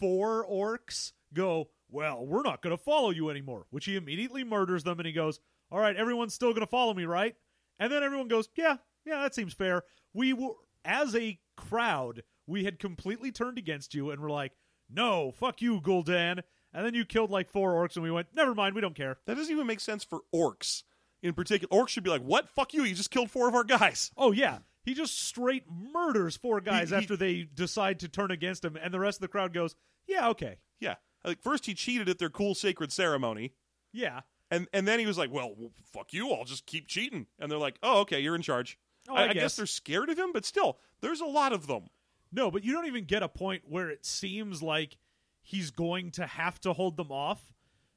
four 0.00 0.44
orcs 0.50 1.12
go, 1.32 1.68
Well, 1.88 2.26
we're 2.26 2.42
not 2.42 2.62
going 2.62 2.76
to 2.76 2.82
follow 2.82 3.10
you 3.10 3.30
anymore, 3.30 3.66
which 3.70 3.84
he 3.84 3.96
immediately 3.96 4.42
murders 4.42 4.82
them 4.82 4.98
and 4.98 5.06
he 5.06 5.12
goes, 5.12 5.38
All 5.70 5.78
right, 5.78 5.94
everyone's 5.94 6.34
still 6.34 6.50
going 6.50 6.62
to 6.62 6.66
follow 6.66 6.94
me, 6.94 7.04
right? 7.04 7.36
And 7.78 7.92
then 7.92 8.02
everyone 8.02 8.28
goes, 8.28 8.48
Yeah, 8.56 8.78
yeah, 9.04 9.20
that 9.22 9.34
seems 9.34 9.54
fair. 9.54 9.84
We 10.12 10.32
were, 10.32 10.54
as 10.84 11.14
a 11.14 11.38
crowd, 11.56 12.22
we 12.46 12.64
had 12.64 12.78
completely 12.78 13.30
turned 13.30 13.58
against 13.58 13.94
you 13.94 14.10
and 14.10 14.20
we're 14.20 14.30
like, 14.30 14.52
No, 14.88 15.30
fuck 15.30 15.62
you, 15.62 15.80
Gul'dan. 15.80 16.40
And 16.72 16.86
then 16.86 16.94
you 16.94 17.04
killed 17.04 17.30
like 17.30 17.50
four 17.50 17.72
orcs 17.72 17.94
and 17.94 18.02
we 18.02 18.10
went, 18.10 18.28
Never 18.34 18.54
mind, 18.54 18.74
we 18.74 18.80
don't 18.80 18.96
care. 18.96 19.18
That 19.26 19.36
doesn't 19.36 19.52
even 19.52 19.66
make 19.66 19.80
sense 19.80 20.02
for 20.02 20.22
orcs 20.34 20.82
in 21.22 21.34
particular. 21.34 21.82
Orcs 21.82 21.88
should 21.88 22.04
be 22.04 22.10
like, 22.10 22.22
"What? 22.22 22.48
Fuck 22.48 22.74
you! 22.74 22.84
You 22.84 22.94
just 22.94 23.10
killed 23.10 23.30
four 23.30 23.48
of 23.48 23.54
our 23.54 23.64
guys." 23.64 24.10
Oh 24.16 24.32
yeah, 24.32 24.58
he 24.82 24.94
just 24.94 25.20
straight 25.20 25.64
murders 25.70 26.36
four 26.36 26.60
guys 26.60 26.90
He- 26.90 26.96
he- 26.96 27.02
after 27.02 27.16
they 27.16 27.42
decide 27.42 28.00
to 28.00 28.08
turn 28.08 28.30
against 28.30 28.64
him, 28.64 28.76
and 28.76 28.92
the 28.94 29.00
rest 29.00 29.18
of 29.18 29.22
the 29.22 29.28
crowd 29.28 29.52
goes, 29.52 29.74
"Yeah, 30.06 30.28
okay, 30.30 30.58
Yeah, 30.78 30.96
like 31.24 31.40
first 31.42 31.66
he 31.66 31.74
cheated 31.74 32.08
at 32.08 32.18
their 32.18 32.30
cool 32.30 32.54
sacred 32.54 32.92
ceremony. 32.92 33.52
yeah." 33.92 34.20
And 34.50 34.66
and 34.72 34.88
then 34.88 34.98
he 34.98 35.06
was 35.06 35.16
like, 35.18 35.30
"Well, 35.30 35.50
w- 35.50 35.70
fuck 35.92 36.12
you! 36.12 36.32
I'll 36.32 36.44
just 36.44 36.66
keep 36.66 36.88
cheating." 36.88 37.26
And 37.38 37.50
they're 37.50 37.58
like, 37.58 37.78
"Oh, 37.82 38.00
okay, 38.00 38.18
you're 38.20 38.34
in 38.34 38.42
charge." 38.42 38.78
Oh, 39.08 39.14
I 39.14 39.32
guess. 39.32 39.56
they're 39.56 39.64
scared 39.66 40.10
of 40.10 40.18
him, 40.18 40.32
but 40.32 40.44
still, 40.44 40.78
there's 41.00 41.20
a 41.20 41.26
lot 41.26 41.52
of 41.52 41.66
them. 41.68 41.88
No, 42.32 42.50
but 42.50 42.64
you 42.64 42.72
don't 42.72 42.86
even 42.86 43.04
get 43.04 43.22
a 43.22 43.28
point 43.28 43.62
where 43.68 43.90
it 43.90 44.04
seems 44.04 44.62
like 44.62 44.96
he's 45.40 45.70
going 45.70 46.10
to 46.12 46.26
have 46.26 46.60
to 46.62 46.72
hold 46.72 46.96
them 46.96 47.10
off, 47.12 47.52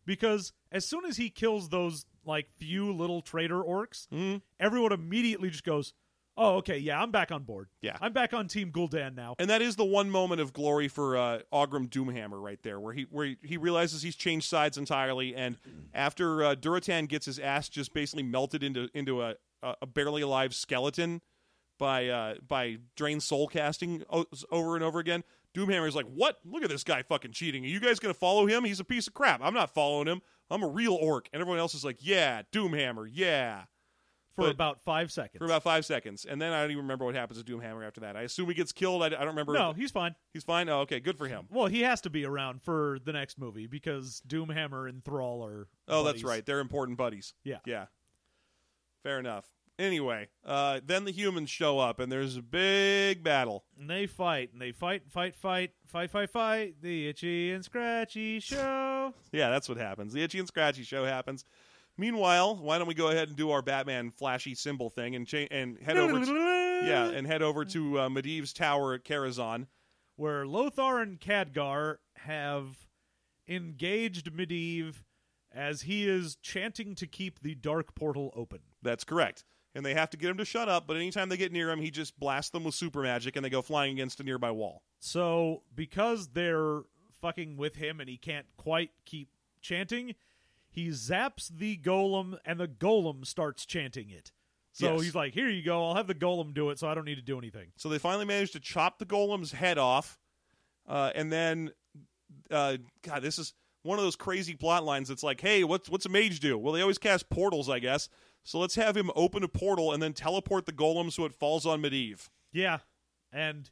because 0.05 0.53
as 0.71 0.87
soon 0.87 1.05
as 1.05 1.17
he 1.17 1.29
kills 1.29 1.69
those 1.69 2.05
like 2.25 2.49
few 2.57 2.91
little 2.93 3.21
traitor 3.21 3.61
orcs, 3.63 4.07
Mm-hmm. 4.09 4.37
everyone 4.59 4.91
immediately 4.93 5.49
just 5.49 5.63
goes, 5.63 5.93
"Oh, 6.37 6.55
okay, 6.57 6.77
yeah, 6.77 7.01
I'm 7.01 7.11
back 7.11 7.31
on 7.31 7.43
board. 7.43 7.69
Yeah. 7.81 7.97
I'm 8.01 8.13
back 8.13 8.33
on 8.33 8.47
Team 8.47 8.71
Gul'dan 8.71 9.15
now." 9.15 9.35
And 9.39 9.49
that 9.49 9.61
is 9.61 9.75
the 9.75 9.85
one 9.85 10.09
moment 10.09 10.41
of 10.41 10.53
glory 10.53 10.87
for 10.87 11.17
uh, 11.17 11.39
Doomhammer 11.87 12.41
right 12.41 12.61
there, 12.63 12.79
where 12.79 12.93
he 12.93 13.03
where 13.09 13.35
he, 13.41 13.57
realizes 13.57 14.01
he's 14.01 14.15
changed 14.15 14.47
sides 14.47 14.77
entirely, 14.77 15.35
and 15.35 15.57
after 15.93 16.43
uh, 16.43 16.55
Durotan 16.55 17.07
gets 17.07 17.25
his 17.25 17.39
ass 17.39 17.69
just 17.69 17.93
basically 17.93 18.23
melted 18.23 18.63
into 18.63 18.89
into 18.93 19.21
a 19.21 19.35
a 19.61 19.75
a 19.83 19.85
barely 19.85 20.21
alive 20.21 20.53
skeleton 20.53 21.21
by 21.79 22.07
uh, 22.07 22.35
by 22.47 22.77
drain 22.95 23.19
soul 23.19 23.47
casting 23.47 24.03
o- 24.09 24.25
over 24.51 24.75
and 24.75 24.83
over 24.83 24.99
again. 24.99 25.23
Doomhammer's 25.55 25.95
like, 25.95 26.07
"What? 26.07 26.39
Look 26.45 26.63
at 26.63 26.69
this 26.69 26.83
guy 26.83 27.03
fucking 27.03 27.31
cheating. 27.31 27.63
Are 27.63 27.67
you 27.67 27.79
guys 27.79 27.99
gonna 27.99 28.13
follow 28.13 28.47
him? 28.47 28.63
He's 28.63 28.79
a 28.79 28.83
piece 28.85 29.07
of 29.07 29.13
crap. 29.13 29.41
I'm 29.43 29.53
not 29.53 29.73
following 29.73 30.07
him. 30.07 30.21
I'm 30.49 30.63
a 30.63 30.67
real 30.67 30.95
orc." 30.95 31.29
And 31.31 31.41
everyone 31.41 31.59
else 31.59 31.75
is 31.75 31.85
like, 31.85 31.97
"Yeah, 31.99 32.41
Doomhammer, 32.51 33.07
yeah." 33.11 33.63
For 34.35 34.43
but- 34.43 34.51
about 34.51 34.81
five 34.83 35.11
seconds. 35.11 35.39
For 35.39 35.45
about 35.45 35.63
five 35.63 35.85
seconds, 35.85 36.25
and 36.25 36.41
then 36.41 36.51
I 36.53 36.61
don't 36.61 36.71
even 36.71 36.83
remember 36.83 37.05
what 37.05 37.15
happens 37.15 37.41
to 37.41 37.45
Doomhammer 37.51 37.85
after 37.85 38.01
that. 38.01 38.15
I 38.15 38.21
assume 38.21 38.47
he 38.47 38.53
gets 38.53 38.71
killed. 38.71 39.03
I, 39.03 39.07
I 39.07 39.09
don't 39.09 39.27
remember. 39.27 39.53
no, 39.53 39.73
he's 39.73 39.91
fine. 39.91 40.15
he's 40.33 40.43
fine. 40.43 40.69
Oh, 40.69 40.79
okay, 40.81 40.99
good 40.99 41.17
for 41.17 41.27
him. 41.27 41.45
Well, 41.51 41.67
he 41.67 41.81
has 41.81 42.01
to 42.01 42.09
be 42.09 42.25
around 42.25 42.61
for 42.61 42.97
the 43.03 43.13
next 43.13 43.37
movie 43.39 43.67
because 43.67 44.21
Doomhammer 44.27 44.89
and 44.89 45.03
Thrall 45.03 45.43
are. 45.45 45.67
Oh, 45.87 46.03
that's 46.03 46.23
right. 46.23 46.45
They're 46.45 46.59
important 46.59 46.97
buddies. 46.97 47.33
Yeah. 47.43 47.57
Yeah. 47.65 47.85
Fair 49.03 49.19
enough. 49.19 49.45
Anyway, 49.79 50.27
uh, 50.45 50.79
then 50.85 51.03
the 51.03 51.11
humans 51.11 51.49
show 51.49 51.79
up, 51.79 51.99
and 51.99 52.11
there's 52.11 52.37
a 52.37 52.43
big 52.43 53.23
battle. 53.23 53.65
And 53.79 53.89
they 53.89 54.05
fight, 54.05 54.51
and 54.53 54.61
they 54.61 54.71
fight, 54.71 55.01
fight, 55.09 55.35
fight, 55.35 55.71
fight, 55.87 56.11
fight, 56.11 56.29
fight. 56.29 56.75
The 56.81 57.07
itchy 57.09 57.51
and 57.51 57.65
scratchy 57.65 58.39
show. 58.39 59.13
Yeah, 59.33 59.49
that's 59.49 59.67
what 59.67 59.77
happens. 59.79 60.13
The 60.13 60.21
Itchy 60.23 60.37
and 60.39 60.47
Scratchy 60.47 60.83
show 60.83 61.03
happens. 61.05 61.43
Meanwhile, 61.97 62.55
why 62.57 62.77
don't 62.77 62.87
we 62.87 62.93
go 62.95 63.09
ahead 63.09 63.27
and 63.27 63.37
do 63.37 63.51
our 63.51 63.61
Batman 63.61 64.11
flashy 64.11 64.55
symbol 64.55 64.89
thing 64.89 65.15
and 65.15 65.27
cha- 65.27 65.47
and 65.51 65.77
head 65.79 65.97
over? 65.97 66.25
To, 66.25 66.31
yeah, 66.85 67.05
and 67.09 67.27
head 67.27 67.41
over 67.41 67.63
to 67.65 67.99
uh, 67.99 68.09
Medivh's 68.09 68.51
tower 68.53 68.93
at 68.93 69.03
Karazhan. 69.03 69.67
where 70.15 70.45
Lothar 70.47 71.01
and 71.01 71.19
Khadgar 71.19 71.97
have 72.17 72.87
engaged 73.47 74.31
Medivh 74.31 75.03
as 75.53 75.81
he 75.83 76.07
is 76.09 76.35
chanting 76.37 76.95
to 76.95 77.05
keep 77.05 77.41
the 77.41 77.55
dark 77.55 77.93
portal 77.95 78.31
open. 78.35 78.59
That's 78.81 79.03
correct. 79.03 79.43
And 79.75 79.85
they 79.85 79.93
have 79.93 80.09
to 80.11 80.17
get 80.17 80.29
him 80.29 80.37
to 80.37 80.45
shut 80.45 80.69
up, 80.69 80.85
but 80.87 80.97
anytime 80.97 81.29
they 81.29 81.37
get 81.37 81.51
near 81.51 81.71
him, 81.71 81.79
he 81.79 81.89
just 81.91 82.19
blasts 82.19 82.51
them 82.51 82.63
with 82.63 82.75
super 82.75 83.01
magic, 83.01 83.35
and 83.35 83.43
they 83.43 83.49
go 83.49 83.61
flying 83.61 83.93
against 83.93 84.19
a 84.19 84.23
nearby 84.23 84.51
wall. 84.51 84.83
So, 84.99 85.63
because 85.73 86.29
they're 86.29 86.81
fucking 87.21 87.57
with 87.57 87.75
him 87.75 87.99
and 87.99 88.07
he 88.09 88.17
can't 88.17 88.45
quite 88.57 88.91
keep 89.05 89.29
chanting, 89.61 90.13
he 90.73 90.87
zaps 90.89 91.47
the 91.47 91.77
golem 91.77 92.37
and 92.45 92.59
the 92.59 92.67
golem 92.67 93.25
starts 93.25 93.65
chanting 93.65 94.09
it. 94.09 94.31
So 94.71 94.93
Yes. 94.95 95.03
he's 95.03 95.15
like, 95.15 95.33
"Here 95.33 95.47
you 95.49 95.61
go. 95.61 95.85
I'll 95.85 95.95
have 95.95 96.07
the 96.07 96.15
golem 96.15 96.53
do 96.53 96.69
it, 96.71 96.79
so 96.79 96.87
I 96.87 96.95
don't 96.95 97.05
need 97.05 97.15
to 97.15 97.21
do 97.21 97.37
anything." 97.37 97.71
So 97.77 97.89
they 97.89 97.99
finally 97.99 98.25
managed 98.25 98.53
to 98.53 98.59
chop 98.59 98.97
the 98.97 99.05
golem's 99.05 99.51
head 99.51 99.77
off, 99.77 100.17
uh, 100.87 101.11
and 101.13 101.31
then, 101.31 101.71
uh, 102.49 102.77
God, 103.03 103.21
this 103.21 103.37
is 103.37 103.53
one 103.83 103.99
of 103.99 104.03
those 104.03 104.15
crazy 104.15 104.55
plot 104.55 104.83
lines. 104.83 105.09
That's 105.09 105.21
like, 105.23 105.41
hey, 105.41 105.63
what's 105.63 105.89
what's 105.89 106.07
a 106.07 106.09
mage 106.09 106.39
do? 106.39 106.57
Well, 106.57 106.73
they 106.73 106.81
always 106.81 106.97
cast 106.97 107.29
portals, 107.29 107.69
I 107.69 107.77
guess. 107.79 108.09
So 108.43 108.57
let's 108.59 108.75
have 108.75 108.97
him 108.97 109.11
open 109.15 109.43
a 109.43 109.47
portal 109.47 109.93
and 109.93 110.01
then 110.01 110.13
teleport 110.13 110.65
the 110.65 110.73
golem 110.73 111.11
so 111.13 111.23
it 111.25 111.33
falls 111.33 111.65
on 111.65 111.81
Medivh. 111.81 112.29
Yeah, 112.51 112.79
and 113.31 113.69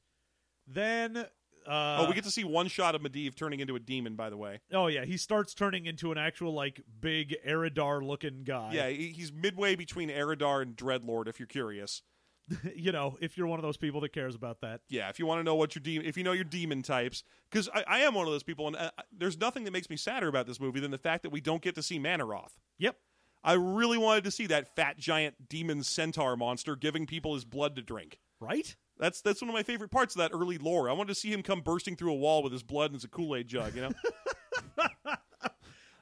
then 0.68 1.26
uh, 1.68 1.98
oh, 2.02 2.08
we 2.08 2.14
get 2.16 2.24
to 2.24 2.32
see 2.32 2.44
one 2.44 2.68
shot 2.68 2.96
of 2.96 3.02
Medivh 3.02 3.36
turning 3.36 3.60
into 3.60 3.76
a 3.76 3.80
demon. 3.80 4.16
By 4.16 4.30
the 4.30 4.38
way, 4.38 4.60
oh 4.74 4.88
yeah, 4.88 5.06
he 5.06 5.18
starts 5.18 5.54
turning 5.54 5.86
into 5.86 6.12
an 6.12 6.18
actual 6.18 6.54
like 6.54 6.82
big 7.00 7.36
Eridar 7.48 8.02
looking 8.06 8.44
guy. 8.44 8.72
yeah, 8.74 8.90
he- 8.90 9.10
he's 9.12 9.32
midway 9.32 9.76
between 9.76 10.10
Eridar 10.10 10.62
and 10.62 10.76
Dreadlord. 10.76 11.28
If 11.28 11.40
you're 11.40 11.48
curious, 11.48 12.02
you 12.76 12.92
know, 12.92 13.18
if 13.22 13.38
you're 13.38 13.48
one 13.48 13.60
of 13.60 13.64
those 13.64 13.78
people 13.78 14.02
that 14.02 14.14
cares 14.14 14.36
about 14.36 14.62
that. 14.62 14.82
yeah, 14.90 15.10
if 15.10 15.20
you 15.20 15.26
want 15.26 15.40
to 15.40 15.44
know 15.44 15.56
what 15.56 15.76
your 15.76 15.82
demon, 15.82 16.06
if 16.06 16.18
you 16.18 16.24
know 16.24 16.32
your 16.34 16.44
demon 16.44 16.82
types, 16.82 17.24
because 17.50 17.70
I, 17.74 17.84
I 17.88 18.00
am 18.00 18.14
one 18.14 18.26
of 18.26 18.32
those 18.32 18.44
people, 18.44 18.68
and 18.68 18.76
uh, 18.76 18.92
there's 19.16 19.40
nothing 19.40 19.64
that 19.66 19.72
makes 19.72 19.90
me 19.90 19.98
sadder 19.98 20.28
about 20.28 20.48
this 20.48 20.60
movie 20.60 20.80
than 20.80 20.92
the 20.92 20.98
fact 20.98 21.24
that 21.24 21.30
we 21.32 21.42
don't 21.42 21.62
get 21.62 21.76
to 21.76 21.84
see 21.84 22.00
Mannoroth. 22.00 22.54
Yep. 22.80 22.98
I 23.44 23.54
really 23.54 23.98
wanted 23.98 24.24
to 24.26 24.32
see 24.32 24.46
that 24.48 24.76
fat 24.76 24.98
giant 25.00 25.50
demon 25.50 25.82
centaur 25.84 26.38
monster 26.38 26.76
giving 26.76 27.08
people 27.08 27.34
his 27.34 27.44
blood 27.46 27.76
to 27.76 27.82
drink. 27.82 28.20
Right? 28.40 28.76
That's 29.02 29.20
that's 29.22 29.42
one 29.42 29.50
of 29.50 29.56
my 29.56 29.64
favorite 29.64 29.90
parts 29.90 30.16
of 30.16 30.20
that 30.20 30.32
early 30.32 30.60
lore. 30.60 30.88
I 30.88 30.94
wanted 30.94 31.08
to 31.10 31.20
see 31.20 31.34
him 31.34 31.42
come 31.42 31.62
bursting 31.62 31.96
through 31.96 32.14
a 32.14 32.18
wall 32.18 32.44
with 32.44 32.54
his 32.54 32.62
blood 32.62 32.92
and 32.92 33.02
his 33.02 33.10
Kool 33.10 33.36
Aid 33.36 33.48
jug. 33.48 33.76
You 33.76 33.82
know? 33.82 33.92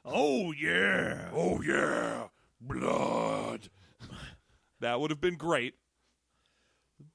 Oh 0.04 0.52
yeah. 0.52 1.28
oh 1.32 1.60
yeah, 1.62 2.28
blood. 2.60 3.68
that 4.80 4.98
would 4.98 5.10
have 5.10 5.20
been 5.20 5.36
great. 5.36 5.74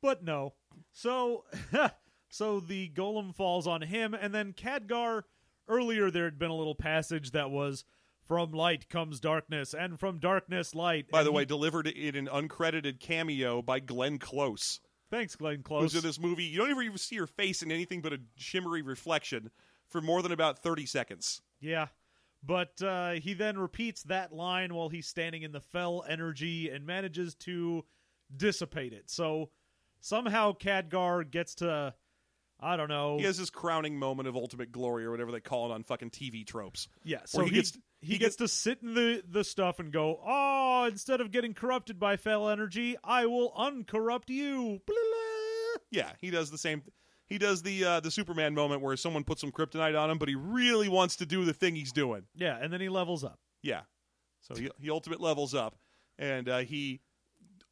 But 0.02 0.24
no. 0.24 0.54
So 0.94 1.44
so 2.30 2.60
the 2.60 2.90
golem 2.96 3.36
falls 3.36 3.68
on 3.68 3.82
him 3.82 4.14
and 4.14 4.34
then 4.34 4.54
Khadgar 4.54 5.24
earlier 5.68 6.10
there 6.12 6.26
had 6.26 6.40
been 6.40 6.52
a 6.52 6.56
little 6.56 6.76
passage 6.76 7.32
that 7.32 7.50
was 7.50 7.84
from 8.28 8.52
light 8.52 8.88
comes 8.88 9.20
darkness 9.20 9.74
and 9.74 10.00
from 10.00 10.20
darkness 10.20 10.74
light. 10.74 11.10
By 11.10 11.24
the 11.24 11.32
he- 11.32 11.36
way, 11.38 11.46
delivered 11.46 11.88
in 11.88 12.16
an 12.16 12.28
uncredited 12.28 13.00
cameo 13.00 13.62
by 13.62 13.80
Glenn 13.80 14.20
Close. 14.20 14.80
Thanks 15.12 15.36
Glenn 15.36 15.64
Close. 15.64 15.84
Who's 15.84 15.96
in 15.96 16.02
this 16.08 16.20
movie? 16.20 16.44
You 16.46 16.58
don't 16.60 16.72
ever 16.72 16.82
even 16.82 16.98
see 16.98 17.16
her 17.18 17.28
face 17.28 17.62
in 17.62 17.72
anything 17.72 18.02
but 18.02 18.14
a 18.14 18.20
shimmery 18.36 18.82
reflection 18.82 19.52
for 19.88 20.02
more 20.02 20.22
than 20.22 20.32
about 20.32 20.60
thirty 20.60 20.86
seconds. 20.86 21.42
Yeah. 21.60 21.88
But 22.44 22.80
uh, 22.82 23.14
he 23.14 23.34
then 23.34 23.58
repeats 23.58 24.04
that 24.04 24.32
line 24.32 24.74
while 24.74 24.90
he's 24.90 25.08
standing 25.08 25.42
in 25.42 25.52
the 25.52 25.62
fel 25.62 26.04
energy 26.08 26.70
and 26.70 26.86
manages 26.86 27.34
to 27.36 27.86
dissipate 28.36 28.94
it. 28.94 29.10
So 29.10 29.50
somehow 30.00 30.54
Khadgar 30.54 31.30
gets 31.30 31.56
to 31.56 31.94
I 32.60 32.78
don't 32.78 32.90
know. 32.90 33.18
He 33.18 33.26
has 33.26 33.38
his 33.38 33.50
crowning 33.50 33.98
moment 34.00 34.28
of 34.28 34.36
ultimate 34.36 34.72
glory 34.72 35.06
or 35.06 35.12
whatever 35.12 35.32
they 35.32 35.40
call 35.42 35.70
it 35.72 35.74
on 35.74 35.84
fucking 35.84 36.12
TV 36.12 36.46
tropes. 36.46 36.88
Yeah, 37.04 37.20
so 37.26 37.44
he, 37.44 37.50
he 37.50 37.56
gets- 37.58 37.78
he, 38.02 38.18
gets 38.18 38.36
to 38.38 38.48
sit 38.48 38.80
in 38.82 38.94
the 38.94 39.24
the 39.28 39.44
stuff 39.44 39.80
and 39.80 39.92
go, 39.92 40.20
"Oh, 40.26 40.86
instead 40.90 41.22
of 41.22 41.32
getting 41.32 41.54
corrupted 41.54 42.00
by 42.00 42.18
fel 42.18 42.50
energy, 42.50 42.96
I 43.04 43.26
will 43.26 43.54
uncorrupt 43.56 44.30
you." 44.30 44.82
Blah, 44.86 44.96
blah. 44.96 45.82
Yeah, 45.92 46.12
he 46.20 46.30
does 46.30 46.52
the 46.52 46.58
same. 46.58 46.84
He 47.28 47.38
does 47.38 47.64
the 47.64 47.84
uh, 47.84 48.00
the 48.00 48.12
Superman 48.12 48.54
moment 48.54 48.82
where 48.82 48.96
someone 48.98 49.24
puts 49.24 49.42
some 49.42 49.52
kryptonite 49.52 50.00
on 50.00 50.10
him, 50.10 50.18
but 50.18 50.30
he 50.30 50.36
really 50.36 50.90
wants 50.90 51.16
to 51.18 51.26
do 51.26 51.46
the 51.46 51.54
thing 51.54 51.76
he's 51.76 51.92
doing. 51.92 52.24
Yeah, 52.36 52.58
and 52.62 52.72
then 52.72 52.82
he 52.82 52.90
levels 52.90 53.24
up. 53.24 53.40
Yeah. 53.62 53.82
So 54.42 54.54
he, 54.56 54.70
he 54.80 54.92
ultimate 54.92 55.20
levels 55.20 55.56
up, 55.56 55.76
and 56.20 56.48
uh, 56.48 56.60
he 56.60 57.02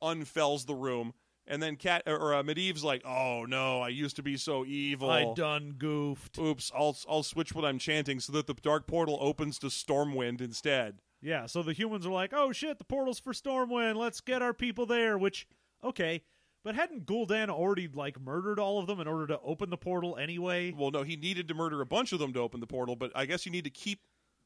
unfells 0.01 0.65
the 0.65 0.74
room. 0.74 1.13
And 1.45 1.61
then 1.61 1.75
Cat 1.75 2.03
or 2.07 2.33
uh, 2.33 2.43
Medivh's 2.43 2.83
like, 2.83 3.03
"Oh 3.05 3.45
no, 3.45 3.81
I 3.81 3.89
used 3.89 4.15
to 4.15 4.23
be 4.23 4.37
so 4.37 4.65
evil. 4.65 5.09
I 5.09 5.33
done 5.33 5.75
goofed. 5.77 6.37
Oops, 6.37 6.71
I'll 6.75 6.95
I'll 7.09 7.23
switch 7.23 7.53
what 7.53 7.65
I'm 7.65 7.79
chanting 7.79 8.19
so 8.19 8.31
that 8.33 8.47
the 8.47 8.53
dark 8.53 8.87
portal 8.87 9.17
opens 9.19 9.59
to 9.59 9.67
Stormwind 9.67 10.39
instead." 10.39 11.01
Yeah, 11.21 11.45
so 11.45 11.61
the 11.61 11.73
humans 11.73 12.05
are 12.05 12.11
like, 12.11 12.31
"Oh 12.33 12.51
shit, 12.51 12.77
the 12.77 12.85
portal's 12.85 13.19
for 13.19 13.33
Stormwind. 13.33 13.95
Let's 13.95 14.21
get 14.21 14.41
our 14.41 14.53
people 14.53 14.85
there." 14.85 15.17
Which, 15.17 15.45
okay, 15.83 16.23
but 16.63 16.75
hadn't 16.75 17.05
Gul'dan 17.05 17.49
already 17.49 17.89
like 17.89 18.19
murdered 18.21 18.57
all 18.57 18.79
of 18.79 18.87
them 18.87 19.01
in 19.01 19.07
order 19.07 19.27
to 19.27 19.39
open 19.41 19.69
the 19.69 19.77
portal 19.77 20.17
anyway? 20.17 20.71
Well, 20.71 20.91
no, 20.91 21.03
he 21.03 21.17
needed 21.17 21.49
to 21.49 21.53
murder 21.53 21.81
a 21.81 21.85
bunch 21.85 22.13
of 22.13 22.19
them 22.19 22.31
to 22.33 22.39
open 22.39 22.61
the 22.61 22.67
portal, 22.67 22.95
but 22.95 23.11
I 23.15 23.25
guess 23.25 23.45
you 23.45 23.51
need 23.51 23.65
to 23.65 23.69
keep 23.69 23.99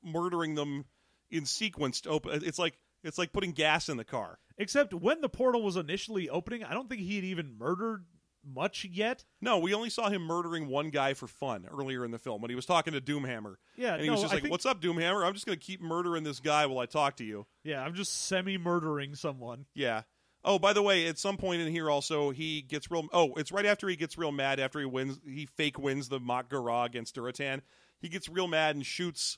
murdering 0.03 0.55
them 0.55 0.85
in 1.29 1.45
sequence 1.45 2.01
to 2.01 2.09
open. 2.09 2.41
It's 2.43 2.59
like 2.59 2.77
it's 3.07 3.17
like 3.17 3.33
putting 3.33 3.51
gas 3.51 3.89
in 3.89 3.97
the 3.97 4.03
car. 4.03 4.39
Except 4.57 4.93
when 4.93 5.21
the 5.21 5.29
portal 5.29 5.61
was 5.63 5.75
initially 5.77 6.29
opening, 6.29 6.63
I 6.63 6.73
don't 6.73 6.89
think 6.89 7.01
he 7.01 7.15
had 7.15 7.25
even 7.25 7.57
murdered 7.57 8.05
much 8.43 8.85
yet. 8.85 9.25
No, 9.41 9.57
we 9.59 9.73
only 9.73 9.89
saw 9.89 10.09
him 10.09 10.21
murdering 10.23 10.67
one 10.67 10.89
guy 10.89 11.13
for 11.13 11.27
fun 11.27 11.65
earlier 11.71 12.05
in 12.05 12.11
the 12.11 12.17
film 12.19 12.41
when 12.41 12.49
he 12.49 12.55
was 12.55 12.65
talking 12.65 12.93
to 12.93 13.01
Doomhammer. 13.01 13.55
Yeah, 13.75 13.93
and 13.93 14.01
he 14.01 14.07
no, 14.07 14.13
was 14.13 14.21
just 14.21 14.31
I 14.31 14.35
like, 14.37 14.43
think- 14.43 14.51
"What's 14.51 14.65
up, 14.65 14.81
Doomhammer? 14.81 15.25
I'm 15.25 15.33
just 15.33 15.45
going 15.45 15.57
to 15.57 15.63
keep 15.63 15.81
murdering 15.81 16.23
this 16.23 16.39
guy 16.39 16.65
while 16.65 16.79
I 16.79 16.85
talk 16.85 17.17
to 17.17 17.23
you." 17.23 17.45
Yeah, 17.63 17.81
I'm 17.83 17.93
just 17.93 18.25
semi-murdering 18.27 19.15
someone. 19.15 19.65
Yeah. 19.73 20.03
Oh, 20.45 20.59
by 20.59 20.71
the 20.71 20.81
way, 20.81 21.07
at 21.07 21.17
some 21.17 21.35
point 21.35 21.61
in 21.61 21.67
here, 21.71 21.89
also 21.89 22.29
he 22.29 22.61
gets 22.61 22.89
real. 22.89 23.07
Oh, 23.11 23.33
it's 23.35 23.51
right 23.51 23.65
after 23.65 23.89
he 23.89 23.95
gets 23.97 24.17
real 24.17 24.31
mad 24.31 24.59
after 24.59 24.79
he 24.79 24.85
wins. 24.85 25.19
He 25.25 25.45
fake 25.45 25.77
wins 25.77 26.07
the 26.09 26.19
mock 26.19 26.49
Gara 26.49 26.83
against 26.83 27.15
Durotan. 27.15 27.61
He 27.99 28.07
gets 28.07 28.29
real 28.29 28.47
mad 28.47 28.75
and 28.75 28.85
shoots 28.85 29.37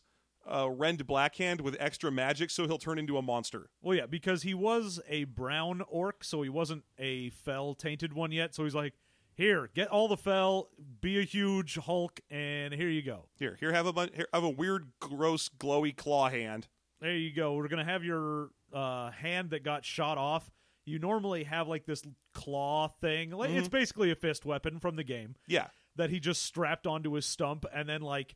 uh, 0.50 0.70
Rend 0.70 1.06
Blackhand 1.06 1.62
with 1.62 1.76
extra 1.80 2.12
magic, 2.12 2.50
so 2.50 2.66
he'll 2.68 2.78
turn 2.78 2.97
into 3.00 3.18
a 3.18 3.22
monster. 3.22 3.70
Well, 3.82 3.95
yeah, 3.95 4.06
because 4.06 4.43
he 4.43 4.54
was 4.54 5.00
a 5.08 5.26
brown 5.26 5.84
orc, 5.88 6.24
so 6.24 6.41
he 6.41 6.50
wasn't 6.50 6.84
a 6.97 7.30
fel 7.30 7.76
tainted 7.76 8.14
one 8.14 8.32
yet. 8.32 8.56
So 8.56 8.64
he's 8.64 8.76
like, 8.76 8.93
"Here, 9.34 9.70
get 9.74 9.88
all 9.89 10.08
the 10.08 10.18
fel, 10.18 10.70
be 11.02 11.20
a 11.20 11.24
huge 11.24 11.76
Hulk, 11.78 12.20
and 12.30 12.74
here 12.74 12.89
you 12.89 13.02
go. 13.02 13.28
Here, 13.38 13.58
here, 13.60 13.72
have 13.74 13.86
a 13.86 13.93
bun- 13.93 14.10
here, 14.14 14.28
have 14.34 14.43
a 14.43 14.50
weird, 14.50 14.88
gross, 15.00 15.50
glowy 15.50 15.95
claw 15.95 16.30
hand. 16.30 16.68
There 17.00 17.16
you 17.16 17.34
go. 17.34 17.54
We're 17.54 17.68
gonna 17.68 17.86
have 17.86 18.04
your 18.04 18.50
uh, 18.74 19.12
hand 19.12 19.52
that 19.52 19.64
got 19.64 19.86
shot 19.86 20.18
off. 20.18 20.52
You 20.86 21.00
normally 21.00 21.43
have 21.43 21.68
like 21.68 21.86
this 21.86 22.02
claw 22.34 22.88
thing. 22.88 23.32
Like 23.32 23.52
it's 23.52 23.68
basically 23.68 24.12
a 24.12 24.16
fist 24.16 24.43
weapon 24.45 24.80
from 24.80 24.95
the 24.95 25.04
game 25.04 25.36
Yeah, 25.47 25.68
that 25.95 26.10
he 26.10 26.20
just 26.20 26.41
strapped 26.41 26.88
onto 26.88 27.14
his 27.14 27.26
stump, 27.26 27.66
and 27.74 27.88
then 27.88 28.02
like." 28.02 28.36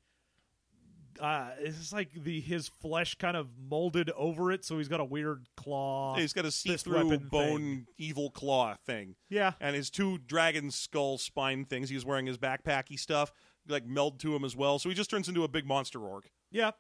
Uh, 1.20 1.50
it's 1.60 1.94
like 1.94 2.10
the 2.14 2.40
his 2.42 2.68
flesh 2.68 3.16
kind 3.16 3.38
of 3.38 3.48
molded 3.70 4.10
over 4.12 4.52
it, 4.52 4.66
so 4.66 4.78
he's 4.78 4.88
got 4.88 5.00
a 5.00 5.06
weird 5.06 5.48
claw. 5.56 6.16
he's 6.16 6.34
got 6.34 6.46
a 6.46 6.52
see-through 6.52 7.18
bone 7.20 7.60
thing. 7.60 7.88
evil 7.98 8.30
claw 8.32 8.76
thing. 8.86 9.16
Yeah, 9.30 9.54
and 9.60 9.76
his 9.76 9.90
two 9.90 10.18
dragon 10.18 10.72
skull 10.72 11.18
spine 11.18 11.66
things. 11.66 11.90
He's 11.90 12.06
wearing 12.06 12.26
his 12.26 12.38
backpacky 12.38 13.00
stuff, 13.00 13.32
like 13.68 13.86
meld 13.86 14.20
to 14.22 14.36
him 14.36 14.44
as 14.44 14.56
well. 14.56 14.80
So 14.80 14.90
he 14.90 14.96
just 14.96 15.10
turns 15.10 15.28
into 15.28 15.44
a 15.44 15.48
big 15.48 15.66
monster 15.66 16.00
orc 16.00 16.30
yeah. 16.52 16.72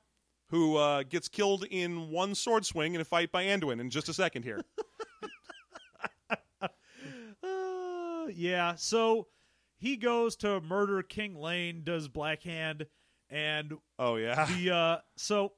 who 0.49 0.77
uh, 0.77 1.03
gets 1.03 1.27
killed 1.27 1.65
in 1.69 2.09
one 2.09 2.36
sword 2.36 2.65
swing 2.65 2.93
in 2.93 3.01
a 3.01 3.05
fight 3.05 3.31
by 3.31 3.45
Anduin 3.45 3.79
in 3.79 3.89
just 3.89 4.09
a 4.09 4.13
second 4.13 4.43
here. 4.43 4.61
Uh, 7.43 8.27
yeah, 8.34 8.73
so 8.75 9.27
he 9.75 9.97
goes 9.97 10.38
to 10.38 10.61
murder 10.61 11.03
King 11.03 11.36
Llane, 11.36 11.84
does 11.84 12.07
Black 12.07 12.43
Hand, 12.43 12.86
and 13.30 13.74
oh 13.99 14.15
yeah, 14.15 14.45
the 14.45 14.71
uh, 14.71 14.97
so 15.17 15.53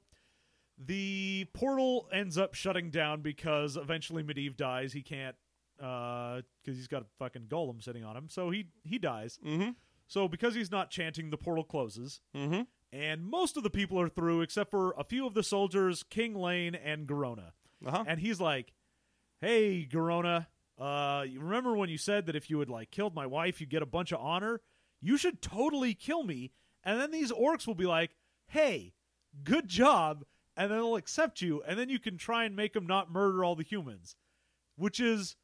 the 0.77 1.45
portal 1.53 2.07
ends 2.11 2.37
up 2.37 2.53
shutting 2.53 2.89
down 2.89 3.21
because 3.21 3.77
eventually 3.77 4.23
Medivh 4.23 4.57
dies. 4.57 4.93
He 4.93 5.01
can't 5.01 5.35
because 5.77 6.43
he's 6.65 6.87
got 6.87 7.01
a 7.01 7.05
fucking 7.19 7.43
golem 7.49 7.83
sitting 7.83 8.03
on 8.03 8.15
him, 8.17 8.27
so 8.29 8.49
he 8.49 8.67
he 8.83 8.97
dies. 8.97 9.39
mm-hmm. 9.45 9.71
So 10.07 10.27
because 10.27 10.53
he's 10.53 10.71
not 10.71 10.91
chanting, 10.91 11.29
the 11.31 11.37
portal 11.37 11.63
closes, 11.63 12.21
Mm-hmm. 12.35 12.61
and 12.93 13.25
most 13.25 13.57
of 13.57 13.63
the 13.63 13.69
people 13.71 13.99
are 13.99 14.07
through 14.09 14.41
except 14.41 14.69
for 14.69 14.93
a 14.97 15.03
few 15.03 15.25
of 15.25 15.33
the 15.33 15.43
soldiers, 15.43 16.03
King 16.03 16.35
Llane 16.35 16.75
and 16.75 17.07
Garona. 17.07 17.51
Uh-huh. 17.85 18.03
And 18.07 18.19
he's 18.19 18.39
like, 18.39 18.73
"Hey, 19.41 19.87
Garona, 19.91 20.47
uh, 20.79 21.23
you 21.27 21.39
remember 21.39 21.75
when 21.75 21.89
you 21.89 21.97
said 21.97 22.25
that 22.27 22.35
if 22.35 22.49
you 22.49 22.59
had 22.59 22.69
like 22.69 22.91
killed 22.91 23.15
my 23.15 23.25
wife, 23.25 23.59
you'd 23.59 23.69
get 23.69 23.81
a 23.81 23.85
bunch 23.87 24.11
of 24.11 24.19
honor? 24.19 24.61
You 25.01 25.17
should 25.17 25.41
totally 25.41 25.93
kill 25.93 26.23
me, 26.23 26.51
and 26.85 26.99
then 26.99 27.11
these 27.11 27.31
orcs 27.31 27.67
will 27.67 27.75
be 27.75 27.85
like, 27.85 28.15
"Hey, 28.47 28.93
good 29.43 29.67
job," 29.67 30.25
and 30.55 30.71
then 30.71 30.77
they'll 30.77 30.95
accept 30.95 31.41
you, 31.41 31.61
and 31.63 31.77
then 31.77 31.89
you 31.89 31.99
can 31.99 32.17
try 32.17 32.45
and 32.45 32.55
make 32.55 32.73
them 32.73 32.87
not 32.87 33.11
murder 33.11 33.43
all 33.43 33.55
the 33.55 33.63
humans, 33.63 34.15
which 34.75 34.99
is 34.99 35.35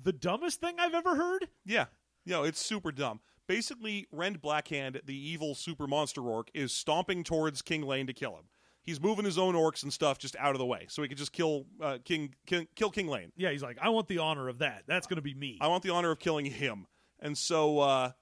the 0.00 0.12
dumbest 0.12 0.60
thing 0.60 0.76
I've 0.78 0.94
ever 0.94 1.16
heard. 1.16 1.48
Yeah, 1.64 1.86
no, 2.24 2.44
it's 2.44 2.64
super 2.64 2.92
dumb. 2.92 3.20
Basically, 3.46 4.06
Rend 4.12 4.40
Blackhand, 4.40 5.04
the 5.04 5.16
evil 5.16 5.54
super 5.54 5.86
monster 5.86 6.22
orc, 6.22 6.48
is 6.54 6.72
stomping 6.72 7.24
towards 7.24 7.60
King 7.60 7.82
Llane 7.82 8.06
to 8.06 8.12
kill 8.12 8.36
him. 8.36 8.44
He's 8.82 9.00
moving 9.00 9.24
his 9.24 9.38
own 9.38 9.54
orcs 9.54 9.82
and 9.82 9.92
stuff 9.92 10.18
just 10.18 10.34
out 10.36 10.54
of 10.54 10.58
the 10.58 10.66
way, 10.66 10.86
so 10.88 11.02
he 11.02 11.08
can 11.08 11.16
just 11.16 11.32
kill 11.32 11.66
uh, 11.80 11.98
King, 12.04 12.34
King 12.46 12.66
kill 12.74 12.90
King 12.90 13.08
Llane. 13.08 13.32
Yeah, 13.36 13.50
he's 13.50 13.62
like, 13.62 13.78
"I 13.80 13.90
want 13.90 14.08
the 14.08 14.18
honor 14.18 14.48
of 14.48 14.58
that. 14.58 14.84
That's 14.86 15.06
going 15.06 15.16
to 15.16 15.22
be 15.22 15.34
me." 15.34 15.58
I 15.60 15.68
want 15.68 15.82
the 15.82 15.90
honor 15.90 16.10
of 16.10 16.18
killing 16.18 16.46
him. 16.46 16.86
And 17.20 17.38
so 17.38 17.78
uh, 17.78 18.12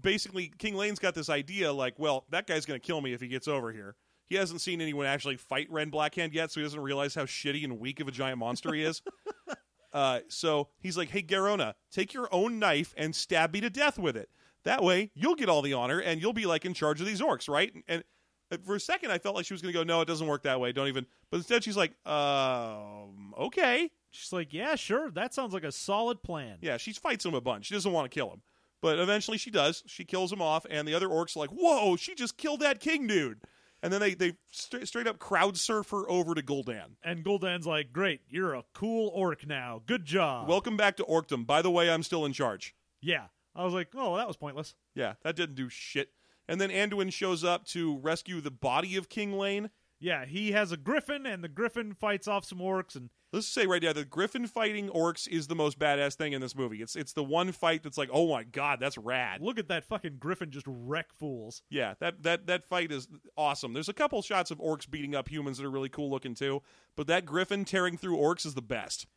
basically, 0.00 0.52
King 0.58 0.74
Llane's 0.74 0.98
got 0.98 1.14
this 1.14 1.28
idea 1.28 1.72
like, 1.72 1.98
well, 1.98 2.24
that 2.30 2.46
guy's 2.46 2.66
going 2.66 2.80
to 2.80 2.86
kill 2.86 3.00
me 3.00 3.12
if 3.12 3.20
he 3.20 3.28
gets 3.28 3.48
over 3.48 3.72
here. 3.72 3.96
He 4.26 4.36
hasn't 4.36 4.60
seen 4.60 4.80
anyone 4.80 5.06
actually 5.06 5.36
fight 5.36 5.68
Rend 5.70 5.92
Blackhand 5.92 6.32
yet, 6.32 6.50
so 6.50 6.60
he 6.60 6.64
doesn't 6.64 6.80
realize 6.80 7.14
how 7.14 7.24
shitty 7.24 7.62
and 7.64 7.78
weak 7.78 8.00
of 8.00 8.08
a 8.08 8.10
giant 8.10 8.38
monster 8.38 8.72
he 8.72 8.82
is. 8.82 9.02
uh, 9.92 10.20
so 10.28 10.68
he's 10.80 10.96
like, 10.96 11.10
hey, 11.10 11.22
Garona, 11.22 11.74
take 11.90 12.14
your 12.14 12.28
own 12.32 12.58
knife 12.58 12.94
and 12.96 13.14
stab 13.14 13.52
me 13.52 13.60
to 13.60 13.70
death 13.70 13.98
with 13.98 14.16
it. 14.16 14.30
That 14.64 14.82
way, 14.82 15.10
you'll 15.14 15.34
get 15.34 15.50
all 15.50 15.60
the 15.60 15.74
honor 15.74 16.00
and 16.00 16.22
you'll 16.22 16.32
be 16.32 16.46
like 16.46 16.64
in 16.64 16.72
charge 16.72 17.00
of 17.00 17.06
these 17.06 17.20
orcs, 17.20 17.50
right? 17.50 17.70
And 17.86 18.02
uh, 18.50 18.56
for 18.64 18.76
a 18.76 18.80
second, 18.80 19.10
I 19.10 19.18
felt 19.18 19.36
like 19.36 19.44
she 19.44 19.52
was 19.52 19.60
going 19.60 19.74
to 19.74 19.78
go, 19.78 19.84
no, 19.84 20.00
it 20.00 20.06
doesn't 20.08 20.26
work 20.26 20.44
that 20.44 20.58
way. 20.58 20.72
Don't 20.72 20.88
even. 20.88 21.04
But 21.30 21.38
instead, 21.38 21.62
she's 21.62 21.76
like, 21.76 21.92
um, 22.06 23.34
okay. 23.38 23.90
She's 24.14 24.32
like, 24.32 24.52
"Yeah, 24.52 24.76
sure. 24.76 25.10
That 25.10 25.34
sounds 25.34 25.52
like 25.52 25.64
a 25.64 25.72
solid 25.72 26.22
plan." 26.22 26.58
Yeah, 26.60 26.76
she 26.76 26.92
fights 26.92 27.26
him 27.26 27.34
a 27.34 27.40
bunch. 27.40 27.66
She 27.66 27.74
doesn't 27.74 27.90
want 27.90 28.08
to 28.10 28.14
kill 28.14 28.30
him. 28.30 28.42
But 28.84 28.98
eventually 28.98 29.38
she 29.38 29.50
does. 29.50 29.82
She 29.86 30.04
kills 30.04 30.30
him 30.30 30.42
off, 30.42 30.66
and 30.68 30.86
the 30.86 30.92
other 30.92 31.08
orcs 31.08 31.34
are 31.34 31.38
like, 31.38 31.48
whoa, 31.48 31.96
she 31.96 32.14
just 32.14 32.36
killed 32.36 32.60
that 32.60 32.80
king 32.80 33.06
dude. 33.06 33.40
And 33.82 33.90
then 33.90 33.98
they, 33.98 34.12
they 34.12 34.34
straight, 34.50 34.86
straight 34.86 35.06
up 35.06 35.18
crowd 35.18 35.56
surf 35.56 35.88
her 35.88 36.06
over 36.06 36.34
to 36.34 36.42
Gul'dan. 36.42 36.96
And 37.02 37.24
Gul'dan's 37.24 37.66
like, 37.66 37.94
"Great, 37.94 38.20
you're 38.28 38.52
a 38.52 38.64
cool 38.74 39.10
orc 39.14 39.46
now. 39.46 39.80
Good 39.86 40.04
job." 40.04 40.50
Welcome 40.50 40.76
back 40.76 40.98
to 40.98 41.02
Orkdom. 41.04 41.46
By 41.46 41.62
the 41.62 41.70
way, 41.70 41.90
I'm 41.90 42.02
still 42.02 42.26
in 42.26 42.34
charge. 42.34 42.74
yeah. 43.00 43.28
I 43.56 43.64
was 43.64 43.72
like, 43.72 43.88
"Oh, 43.94 44.18
that 44.18 44.28
was 44.28 44.36
pointless." 44.36 44.74
Yeah, 44.94 45.14
that 45.22 45.34
didn't 45.34 45.54
do 45.54 45.70
shit. 45.70 46.10
And 46.46 46.60
then 46.60 46.68
Anduin 46.68 47.10
shows 47.10 47.42
up 47.42 47.64
to 47.68 47.96
rescue 48.00 48.42
the 48.42 48.50
body 48.50 48.96
of 48.96 49.08
King 49.08 49.32
Llane. 49.38 49.70
Yeah, 50.04 50.26
he 50.26 50.52
has 50.52 50.70
a 50.70 50.76
griffin, 50.76 51.24
and 51.24 51.42
the 51.42 51.48
griffin 51.48 51.94
fights 51.94 52.28
off 52.28 52.44
some 52.44 52.58
orcs, 52.58 52.94
and 52.94 53.08
Let's 53.34 53.48
say 53.48 53.66
right 53.66 53.82
now, 53.82 53.92
the 53.92 54.04
Griffin 54.04 54.46
fighting 54.46 54.88
orcs 54.90 55.26
is 55.26 55.48
the 55.48 55.56
most 55.56 55.76
badass 55.76 56.14
thing 56.14 56.34
in 56.34 56.40
this 56.40 56.54
movie. 56.54 56.80
It's 56.80 56.94
it's 56.94 57.14
the 57.14 57.24
one 57.24 57.50
fight 57.50 57.82
that's 57.82 57.98
like, 57.98 58.08
oh 58.12 58.28
my 58.28 58.44
god, 58.44 58.78
that's 58.78 58.96
rad. 58.96 59.40
look 59.40 59.58
at 59.58 59.66
that 59.68 59.84
fucking 59.84 60.18
griffin 60.20 60.52
just 60.52 60.66
wreck 60.68 61.06
fools. 61.18 61.62
Yeah, 61.68 61.94
that 61.98 62.22
that 62.22 62.46
that 62.46 62.64
fight 62.64 62.92
is 62.92 63.08
awesome. 63.36 63.72
There's 63.72 63.88
a 63.88 63.92
couple 63.92 64.22
shots 64.22 64.52
of 64.52 64.58
orcs 64.58 64.88
beating 64.88 65.16
up 65.16 65.28
humans 65.28 65.58
that 65.58 65.66
are 65.66 65.70
really 65.70 65.88
cool 65.88 66.10
looking 66.10 66.36
too, 66.36 66.62
but 66.96 67.08
that 67.08 67.26
griffin 67.26 67.64
tearing 67.64 67.96
through 67.96 68.18
orcs 68.18 68.46
is 68.46 68.54
the 68.54 68.62
best. 68.62 69.08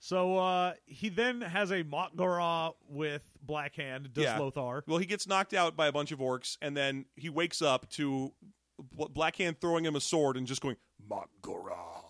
So 0.00 0.36
uh, 0.36 0.74
he 0.84 1.08
then 1.08 1.40
has 1.40 1.70
a 1.70 1.82
Mak'gora 1.82 2.74
with 2.90 3.22
Black 3.40 3.76
Hand, 3.76 4.12
does 4.12 4.24
Yeah. 4.24 4.38
Lothar. 4.38 4.84
Well, 4.86 4.98
he 4.98 5.06
gets 5.06 5.26
knocked 5.26 5.54
out 5.54 5.76
by 5.76 5.86
a 5.86 5.92
bunch 5.92 6.12
of 6.12 6.18
orcs, 6.18 6.58
and 6.60 6.76
then 6.76 7.06
he 7.16 7.30
wakes 7.30 7.62
up 7.62 7.88
to 7.92 8.34
Bl- 8.78 9.06
Blackhand 9.06 9.60
throwing 9.60 9.84
him 9.84 9.96
a 9.96 10.00
sword 10.00 10.36
and 10.36 10.46
just 10.46 10.60
going 10.60 10.76
Mak'gora. 11.08 12.04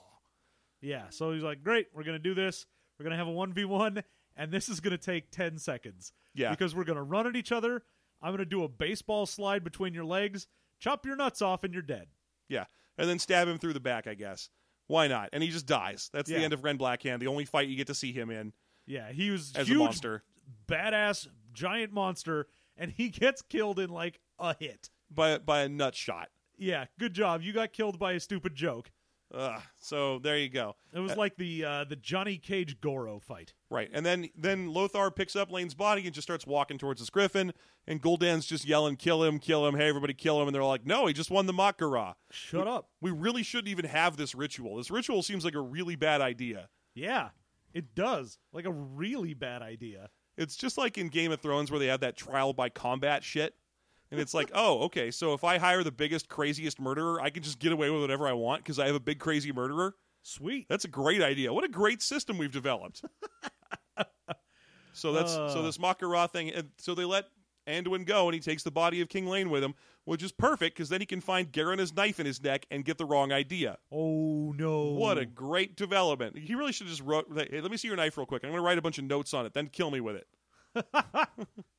Yeah, 0.80 1.08
so 1.10 1.32
he's 1.32 1.42
like, 1.42 1.62
"Great, 1.62 1.88
we're 1.92 2.04
gonna 2.04 2.18
do 2.18 2.34
this. 2.34 2.66
We're 2.98 3.04
gonna 3.04 3.16
have 3.16 3.26
a 3.26 3.32
one 3.32 3.52
v 3.52 3.64
one, 3.64 4.02
and 4.36 4.52
this 4.52 4.68
is 4.68 4.80
gonna 4.80 4.98
take 4.98 5.30
ten 5.30 5.58
seconds. 5.58 6.12
Yeah. 6.34 6.50
because 6.50 6.74
we're 6.74 6.84
gonna 6.84 7.02
run 7.02 7.26
at 7.26 7.34
each 7.34 7.50
other. 7.50 7.82
I'm 8.20 8.32
gonna 8.32 8.44
do 8.44 8.62
a 8.62 8.68
baseball 8.68 9.24
slide 9.26 9.64
between 9.64 9.94
your 9.94 10.04
legs, 10.04 10.46
chop 10.80 11.06
your 11.06 11.16
nuts 11.16 11.40
off, 11.40 11.64
and 11.64 11.72
you're 11.72 11.82
dead." 11.82 12.08
Yeah, 12.48 12.66
and 12.98 13.08
then 13.08 13.18
stab 13.18 13.48
him 13.48 13.58
through 13.58 13.72
the 13.72 13.80
back. 13.80 14.06
I 14.06 14.14
guess 14.14 14.50
why 14.86 15.08
not? 15.08 15.30
And 15.32 15.42
he 15.42 15.48
just 15.50 15.66
dies. 15.66 16.10
That's 16.12 16.30
Yeah. 16.30 16.38
the 16.38 16.44
end 16.44 16.52
of 16.52 16.62
Rend 16.62 16.78
Blackhand. 16.78 17.20
The 17.20 17.26
only 17.26 17.44
fight 17.44 17.68
you 17.68 17.76
get 17.76 17.86
to 17.88 17.94
see 17.94 18.12
him 18.12 18.30
in 18.30 18.52
Yeah, 18.86 19.10
he 19.12 19.30
was 19.30 19.52
as 19.56 19.66
huge, 19.66 19.76
a 19.76 19.78
monster. 19.84 20.24
badass, 20.68 21.26
giant 21.52 21.92
monster, 21.92 22.46
and 22.76 22.92
he 22.92 23.08
gets 23.08 23.42
killed 23.42 23.78
in 23.80 23.90
like 23.90 24.20
a 24.38 24.54
hit. 24.54 24.90
by 25.10 25.38
by 25.38 25.62
a 25.62 25.68
nut 25.68 25.94
shot. 25.94 26.30
Yeah, 26.58 26.86
good 26.98 27.14
job. 27.14 27.42
You 27.42 27.52
got 27.52 27.72
killed 27.72 27.98
by 27.98 28.12
a 28.12 28.20
stupid 28.20 28.54
joke. 28.54 28.90
Ugh. 29.34 29.60
So 29.80 30.18
there 30.20 30.38
you 30.38 30.48
go. 30.48 30.76
It 30.94 31.00
was 31.00 31.16
like 31.16 31.36
the 31.36 31.64
uh, 31.64 31.84
the 31.84 31.96
Johnny 31.96 32.38
Cage 32.38 32.80
Goro 32.80 33.18
fight. 33.18 33.54
Right, 33.70 33.90
and 33.92 34.06
then 34.06 34.28
then 34.36 34.72
Lothar 34.72 35.10
picks 35.10 35.34
up 35.34 35.50
Llane's 35.50 35.74
body 35.74 36.04
and 36.04 36.14
just 36.14 36.26
starts 36.26 36.46
walking 36.46 36.78
towards 36.78 37.00
his 37.00 37.10
griffin, 37.10 37.52
and 37.88 38.00
Gul'dan's 38.00 38.46
just 38.46 38.64
yelling, 38.64 38.96
"Kill 38.96 39.24
him! 39.24 39.38
Kill 39.40 39.66
him! 39.66 39.76
Hey, 39.76 39.88
everybody, 39.88 40.14
kill 40.14 40.40
him!" 40.40 40.46
And 40.46 40.54
they're 40.54 40.62
like, 40.62 40.86
"No, 40.86 41.06
he 41.06 41.12
just 41.12 41.30
won 41.30 41.46
the 41.46 41.52
Mak'gora." 41.52 42.14
Shut 42.30 42.68
up. 42.68 42.90
We 43.00 43.10
really 43.10 43.42
shouldn't 43.42 43.68
even 43.68 43.86
have 43.86 44.16
this 44.16 44.34
ritual. 44.34 44.76
This 44.76 44.90
ritual 44.90 45.22
seems 45.22 45.44
like 45.44 45.54
a 45.54 45.60
really 45.60 45.96
bad 45.96 46.20
idea. 46.20 46.68
Yeah, 46.94 47.30
it 47.74 47.94
does. 47.96 48.38
Like 48.52 48.64
a 48.64 48.72
really 48.72 49.34
bad 49.34 49.60
idea. 49.60 50.08
It's 50.38 50.56
just 50.56 50.78
like 50.78 50.98
in 50.98 51.08
Game 51.08 51.32
of 51.32 51.40
Thrones 51.40 51.70
where 51.70 51.80
they 51.80 51.86
have 51.86 52.00
that 52.00 52.16
trial 52.16 52.52
by 52.52 52.68
combat 52.68 53.24
shit. 53.24 53.54
And 54.10 54.20
it's 54.20 54.34
like, 54.34 54.50
oh, 54.54 54.80
okay, 54.84 55.10
so 55.10 55.34
if 55.34 55.42
I 55.42 55.58
hire 55.58 55.82
the 55.82 55.90
biggest, 55.90 56.28
craziest 56.28 56.80
murderer, 56.80 57.20
I 57.20 57.30
can 57.30 57.42
just 57.42 57.58
get 57.58 57.72
away 57.72 57.90
with 57.90 58.00
whatever 58.00 58.28
I 58.28 58.32
want 58.34 58.62
because 58.62 58.78
I 58.78 58.86
have 58.86 58.94
a 58.94 59.00
big, 59.00 59.18
crazy 59.18 59.50
murderer. 59.52 59.96
Sweet. 60.22 60.66
That's 60.68 60.84
a 60.84 60.88
great 60.88 61.22
idea. 61.22 61.52
What 61.52 61.64
a 61.64 61.68
great 61.68 62.02
system 62.02 62.38
we've 62.38 62.52
developed. 62.52 63.02
so 64.92 65.12
that's 65.12 65.32
so 65.32 65.42
Uh. 65.58 65.62
this 65.62 65.78
Makara 65.78 66.30
thing. 66.30 66.50
and 66.50 66.70
So 66.78 66.94
they 66.94 67.04
let 67.04 67.26
Anduin 67.66 68.06
go, 68.06 68.26
and 68.26 68.34
he 68.34 68.40
takes 68.40 68.62
the 68.62 68.70
body 68.70 69.00
of 69.00 69.08
King 69.08 69.26
Llane 69.26 69.50
with 69.50 69.62
him, 69.64 69.74
which 70.04 70.22
is 70.22 70.30
perfect 70.30 70.76
because 70.76 70.88
then 70.88 71.00
he 71.00 71.06
can 71.06 71.20
find 71.20 71.50
Garona's 71.50 71.92
knife 71.92 72.20
in 72.20 72.26
his 72.26 72.40
neck 72.40 72.64
and 72.70 72.84
get 72.84 72.96
the 72.98 73.04
wrong 73.04 73.32
idea. 73.32 73.78
Oh 73.90 74.52
no. 74.56 74.92
What 74.92 75.18
a 75.18 75.26
great 75.26 75.76
development! 75.76 76.38
He 76.38 76.54
really 76.54 76.72
should 76.72 76.86
have 76.86 76.96
just 76.96 77.06
wrote. 77.06 77.26
Hey, 77.34 77.60
let 77.60 77.70
me 77.70 77.76
see 77.76 77.88
your 77.88 77.96
knife 77.96 78.16
real 78.16 78.26
quick. 78.26 78.44
I'm 78.44 78.50
going 78.50 78.60
to 78.60 78.64
write 78.64 78.78
a 78.78 78.82
bunch 78.82 78.98
of 78.98 79.04
notes 79.04 79.34
on 79.34 79.46
it, 79.46 79.52
then 79.52 79.66
kill 79.68 79.90
me 79.90 80.00
with 80.00 80.16
it. 80.16 80.86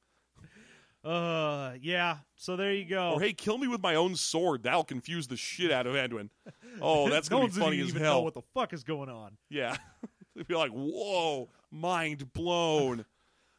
Uh 1.07 1.73
yeah. 1.81 2.17
So 2.35 2.57
there 2.57 2.73
you 2.73 2.85
go. 2.85 3.13
Or 3.13 3.21
hey, 3.21 3.31
kill 3.31 3.57
me 3.57 3.67
with 3.67 3.81
my 3.81 3.95
own 3.95 4.15
sword. 4.15 4.63
That'll 4.63 4.83
confuse 4.83 5.27
the 5.27 5.37
shit 5.37 5.71
out 5.71 5.87
of 5.87 5.95
Anduin. 5.95 6.29
Oh, 6.81 7.09
that's 7.09 7.29
no 7.29 7.37
going 7.37 7.43
one's 7.43 7.53
to 7.53 7.59
be 7.59 7.65
funny 7.65 7.79
as 7.79 7.89
even 7.89 8.01
hell. 8.01 8.15
know 8.15 8.21
what 8.21 8.33
the 8.33 8.41
fuck 8.53 8.73
is 8.73 8.83
going 8.83 9.09
on. 9.09 9.37
Yeah. 9.49 9.77
They'd 10.35 10.47
be 10.47 10.55
like, 10.55 10.71
whoa, 10.71 11.49
mind 11.71 12.33
blown. 12.33 13.05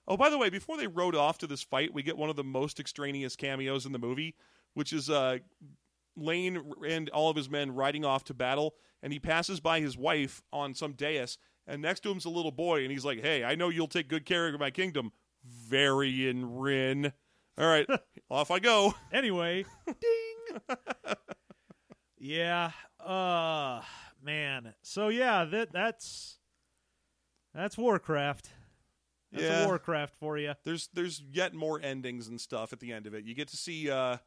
oh, 0.07 0.17
by 0.17 0.31
the 0.31 0.39
way, 0.39 0.51
before 0.51 0.77
they 0.77 0.87
rode 0.87 1.17
off 1.17 1.39
to 1.39 1.47
this 1.47 1.63
fight, 1.63 1.93
we 1.93 2.03
get 2.03 2.17
one 2.19 2.31
of 2.31 2.37
the 2.37 2.45
most 2.45 2.79
extraneous 2.79 3.35
cameos 3.35 3.87
in 3.87 3.93
the 3.93 3.99
movie, 3.99 4.37
which 4.75 4.93
is 4.93 5.11
uh, 5.11 5.39
Llane 6.17 6.63
and 6.87 7.09
all 7.11 7.31
of 7.31 7.37
his 7.37 7.49
men 7.51 7.75
riding 7.75 8.05
off 8.05 8.25
to 8.25 8.35
battle, 8.35 8.75
and 9.03 9.13
he 9.13 9.19
passes 9.19 9.59
by 9.59 9.81
his 9.81 9.97
wife 9.97 10.43
on 10.53 10.75
some 10.75 10.93
dais, 10.93 11.39
and 11.67 11.83
next 11.83 12.01
to 12.05 12.11
him's 12.11 12.27
a 12.27 12.31
little 12.31 12.53
boy, 12.53 12.83
and 12.83 12.93
he's 12.93 13.05
like, 13.05 13.21
hey, 13.23 13.43
I 13.43 13.55
know 13.57 13.71
you'll 13.71 13.89
take 13.89 14.09
good 14.09 14.25
care 14.25 14.47
of 14.47 14.61
my 14.61 14.71
kingdom. 14.71 15.11
Varian 15.45 16.45
Wrynn. 16.45 17.13
All 17.59 17.67
right, 17.67 17.87
off 18.31 18.51
I 18.51 18.59
go. 18.61 18.95
Anyway, 19.13 19.65
ding. 19.87 21.15
yeah. 22.19 22.71
Uh 23.05 23.83
man. 24.23 24.75
So 24.83 25.09
yeah, 25.09 25.45
that 25.45 25.73
that's 25.73 26.39
that's 27.55 27.77
Warcraft. 27.79 28.51
That's 29.33 29.45
Yeah. 29.45 29.65
a 29.65 29.67
Warcraft 29.67 30.15
for 30.19 30.39
you. 30.39 30.55
there's 30.65 30.89
there's 30.95 31.23
yet 31.33 31.55
more 31.55 31.81
endings 31.83 32.29
and 32.29 32.41
stuff 32.41 32.73
at 32.73 32.81
the 32.81 32.93
end 32.93 33.07
of 33.07 33.15
it. 33.15 33.25
You 33.25 33.35
get 33.35 33.49
to 33.49 33.57
see 33.57 33.91
uh 33.91 34.19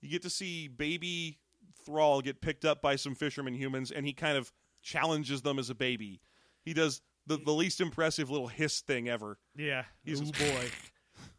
you 0.00 0.08
get 0.10 0.22
to 0.22 0.30
see 0.30 0.68
baby 0.68 1.38
Thrall 1.84 2.20
get 2.20 2.40
picked 2.40 2.64
up 2.64 2.82
by 2.82 2.96
some 2.96 3.14
fisherman 3.14 3.54
humans 3.54 3.90
and 3.90 4.04
he 4.06 4.12
kind 4.12 4.36
of 4.36 4.52
challenges 4.82 5.42
them 5.42 5.58
as 5.58 5.70
a 5.70 5.74
baby. 5.74 6.20
He 6.64 6.74
does 6.74 7.00
the, 7.26 7.36
the 7.38 7.52
least 7.52 7.80
impressive 7.80 8.30
little 8.30 8.48
hiss 8.48 8.80
thing 8.80 9.08
ever. 9.08 9.38
Yeah. 9.56 9.84
He's- 10.04 10.20
oh 10.22 10.30
boy. 10.32 10.68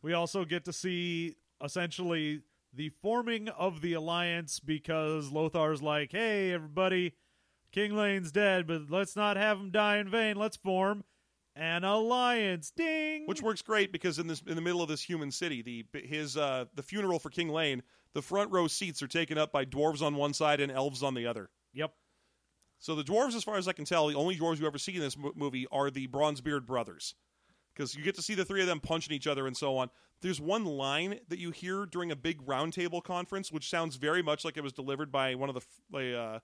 we 0.01 0.13
also 0.13 0.45
get 0.45 0.65
to 0.65 0.73
see 0.73 1.35
essentially 1.63 2.41
the 2.73 2.89
forming 3.01 3.49
of 3.49 3.81
the 3.81 3.93
alliance 3.93 4.59
because 4.59 5.31
Lothar's 5.31 5.81
like, 5.81 6.11
"Hey 6.11 6.51
everybody, 6.51 7.13
King 7.71 7.95
Llane's 7.95 8.31
dead, 8.31 8.67
but 8.67 8.89
let's 8.89 9.15
not 9.15 9.37
have 9.37 9.59
him 9.59 9.71
die 9.71 9.97
in 9.97 10.09
vain. 10.09 10.37
Let's 10.37 10.57
form 10.57 11.03
an 11.55 11.83
alliance." 11.83 12.71
Ding. 12.71 13.25
Which 13.25 13.41
works 13.41 13.61
great 13.61 13.91
because 13.91 14.19
in 14.19 14.27
this 14.27 14.41
in 14.41 14.55
the 14.55 14.61
middle 14.61 14.81
of 14.81 14.89
this 14.89 15.01
human 15.01 15.31
city, 15.31 15.61
the 15.61 15.85
his 15.99 16.37
uh 16.37 16.65
the 16.73 16.83
funeral 16.83 17.19
for 17.19 17.29
King 17.29 17.49
Llane, 17.49 17.83
the 18.13 18.21
front 18.21 18.51
row 18.51 18.67
seats 18.67 19.01
are 19.01 19.07
taken 19.07 19.37
up 19.37 19.51
by 19.51 19.65
dwarves 19.65 20.01
on 20.01 20.15
one 20.15 20.33
side 20.33 20.59
and 20.59 20.71
elves 20.71 21.03
on 21.03 21.13
the 21.13 21.27
other. 21.27 21.49
Yep. 21.73 21.93
So 22.79 22.95
the 22.95 23.03
dwarves, 23.03 23.35
as 23.35 23.43
far 23.43 23.57
as 23.57 23.67
I 23.67 23.73
can 23.73 23.85
tell, 23.85 24.07
the 24.07 24.15
only 24.15 24.35
dwarves 24.35 24.59
you 24.59 24.65
ever 24.65 24.79
see 24.79 24.95
in 24.95 25.01
this 25.01 25.15
mo- 25.15 25.33
movie 25.35 25.67
are 25.71 25.91
the 25.91 26.07
Bronzebeard 26.07 26.65
brothers, 26.65 27.13
because 27.81 27.95
you 27.95 28.03
get 28.03 28.13
to 28.15 28.21
see 28.21 28.35
the 28.35 28.45
three 28.45 28.61
of 28.61 28.67
them 28.67 28.79
punching 28.79 29.11
each 29.13 29.25
other 29.25 29.47
and 29.47 29.57
so 29.57 29.75
on. 29.77 29.89
There's 30.21 30.39
one 30.39 30.65
line 30.65 31.19
that 31.29 31.39
you 31.39 31.49
hear 31.49 31.87
during 31.87 32.11
a 32.11 32.15
big 32.15 32.45
roundtable 32.45 33.03
conference, 33.03 33.51
which 33.51 33.67
sounds 33.69 33.95
very 33.95 34.21
much 34.21 34.45
like 34.45 34.55
it 34.55 34.61
was 34.61 34.71
delivered 34.71 35.11
by 35.11 35.33
one 35.33 35.49
of 35.49 35.55
the, 35.55 35.61
like, 35.91 36.13
uh, 36.13 36.39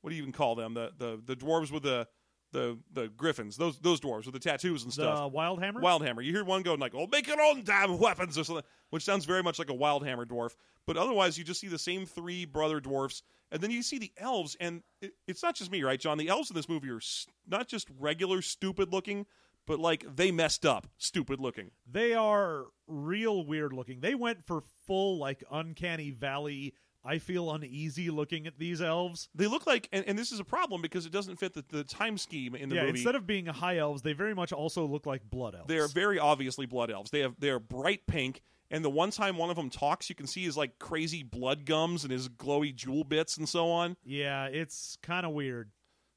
what 0.00 0.10
do 0.10 0.16
you 0.16 0.22
even 0.22 0.32
call 0.32 0.56
them? 0.56 0.74
The 0.74 0.90
the 0.98 1.22
the 1.24 1.36
dwarves 1.36 1.70
with 1.70 1.84
the 1.84 2.08
the 2.50 2.76
the 2.92 3.06
griffins, 3.08 3.56
those 3.56 3.78
those 3.78 4.00
dwarves 4.00 4.24
with 4.24 4.34
the 4.34 4.40
tattoos 4.40 4.82
and 4.82 4.90
The 4.90 4.94
stuff. 4.94 5.32
Wildhammer. 5.32 5.80
Wildhammer. 5.80 6.24
You 6.24 6.32
hear 6.32 6.44
one 6.44 6.62
going 6.62 6.80
like, 6.80 6.94
"Oh, 6.96 7.06
make 7.06 7.28
your 7.28 7.40
own 7.40 7.62
damn 7.62 7.96
weapons" 7.98 8.36
or 8.36 8.42
something, 8.42 8.64
which 8.90 9.04
sounds 9.04 9.24
very 9.24 9.44
much 9.44 9.60
like 9.60 9.70
a 9.70 9.74
Wildhammer 9.74 10.26
dwarf. 10.26 10.56
But 10.84 10.96
otherwise, 10.96 11.38
you 11.38 11.44
just 11.44 11.60
see 11.60 11.68
the 11.68 11.78
same 11.78 12.04
three 12.04 12.44
brother 12.44 12.80
dwarfs, 12.80 13.22
and 13.52 13.62
then 13.62 13.70
you 13.70 13.82
see 13.84 13.98
the 13.98 14.10
elves. 14.16 14.56
And 14.58 14.82
it, 15.00 15.12
it's 15.28 15.44
not 15.44 15.54
just 15.54 15.70
me, 15.70 15.84
right, 15.84 16.00
John? 16.00 16.18
The 16.18 16.28
elves 16.28 16.50
in 16.50 16.56
this 16.56 16.68
movie 16.68 16.90
are 16.90 16.96
s- 16.96 17.28
not 17.46 17.68
just 17.68 17.86
regular 18.00 18.42
stupid 18.42 18.92
looking, 18.92 19.26
but 19.66 19.78
like 19.78 20.04
they 20.16 20.30
messed 20.30 20.66
up 20.66 20.86
stupid 20.98 21.40
looking. 21.40 21.70
they 21.90 22.14
are 22.14 22.66
real 22.86 23.44
weird 23.46 23.72
looking. 23.72 24.00
They 24.00 24.14
went 24.14 24.44
for 24.46 24.62
full 24.86 25.18
like 25.18 25.42
uncanny 25.50 26.10
valley. 26.10 26.74
I 27.04 27.18
feel 27.18 27.50
uneasy 27.50 28.10
looking 28.10 28.46
at 28.46 28.58
these 28.60 28.80
elves. 28.80 29.28
They 29.34 29.48
look 29.48 29.66
like, 29.66 29.88
and, 29.92 30.04
and 30.06 30.16
this 30.16 30.30
is 30.30 30.38
a 30.38 30.44
problem 30.44 30.82
because 30.82 31.04
it 31.04 31.10
doesn't 31.10 31.34
fit 31.36 31.52
the, 31.52 31.64
the 31.68 31.82
time 31.82 32.16
scheme 32.16 32.54
in 32.54 32.68
the 32.68 32.76
yeah, 32.76 32.82
movie. 32.82 32.98
instead 33.00 33.16
of 33.16 33.26
being 33.26 33.46
high 33.46 33.78
elves, 33.78 34.02
they 34.02 34.12
very 34.12 34.34
much 34.34 34.52
also 34.52 34.86
look 34.86 35.04
like 35.04 35.28
blood 35.28 35.56
elves. 35.56 35.66
They 35.66 35.78
are 35.78 35.88
very 35.88 36.20
obviously 36.20 36.64
blood 36.66 36.92
elves. 36.92 37.10
They 37.10 37.20
have 37.20 37.34
they 37.40 37.50
are 37.50 37.58
bright 37.58 38.06
pink, 38.06 38.40
and 38.70 38.84
the 38.84 38.90
one 38.90 39.10
time 39.10 39.36
one 39.36 39.50
of 39.50 39.56
them 39.56 39.68
talks, 39.68 40.08
you 40.10 40.14
can 40.14 40.28
see 40.28 40.44
his 40.44 40.56
like 40.56 40.78
crazy 40.78 41.24
blood 41.24 41.64
gums 41.64 42.04
and 42.04 42.12
his 42.12 42.28
glowy 42.28 42.72
jewel 42.74 43.02
bits 43.02 43.36
and 43.36 43.48
so 43.48 43.68
on. 43.70 43.96
yeah, 44.04 44.44
it's 44.46 44.96
kind 45.02 45.26
of 45.26 45.32
weird. 45.32 45.70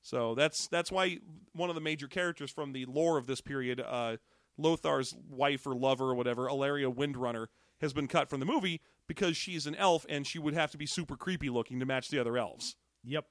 So 0.05 0.35
that's 0.35 0.67
that's 0.67 0.91
why 0.91 1.17
one 1.53 1.69
of 1.69 1.75
the 1.75 1.81
major 1.81 2.07
characters 2.07 2.51
from 2.51 2.73
the 2.73 2.85
lore 2.85 3.17
of 3.17 3.25
this 3.25 3.41
period, 3.41 3.79
uh, 3.81 4.17
Lothar's 4.55 5.15
wife 5.27 5.65
or 5.65 5.75
lover 5.75 6.11
or 6.11 6.13
whatever, 6.13 6.47
Alleria 6.47 6.93
Windrunner, 6.93 7.47
has 7.81 7.91
been 7.91 8.07
cut 8.07 8.29
from 8.29 8.39
the 8.39 8.45
movie 8.45 8.81
because 9.07 9.35
she's 9.35 9.65
an 9.65 9.73
elf 9.73 10.05
and 10.07 10.27
she 10.27 10.37
would 10.37 10.53
have 10.53 10.69
to 10.69 10.77
be 10.77 10.85
super 10.85 11.17
creepy 11.17 11.49
looking 11.49 11.79
to 11.79 11.87
match 11.87 12.09
the 12.09 12.19
other 12.19 12.37
elves. 12.37 12.75
Yep. 13.03 13.25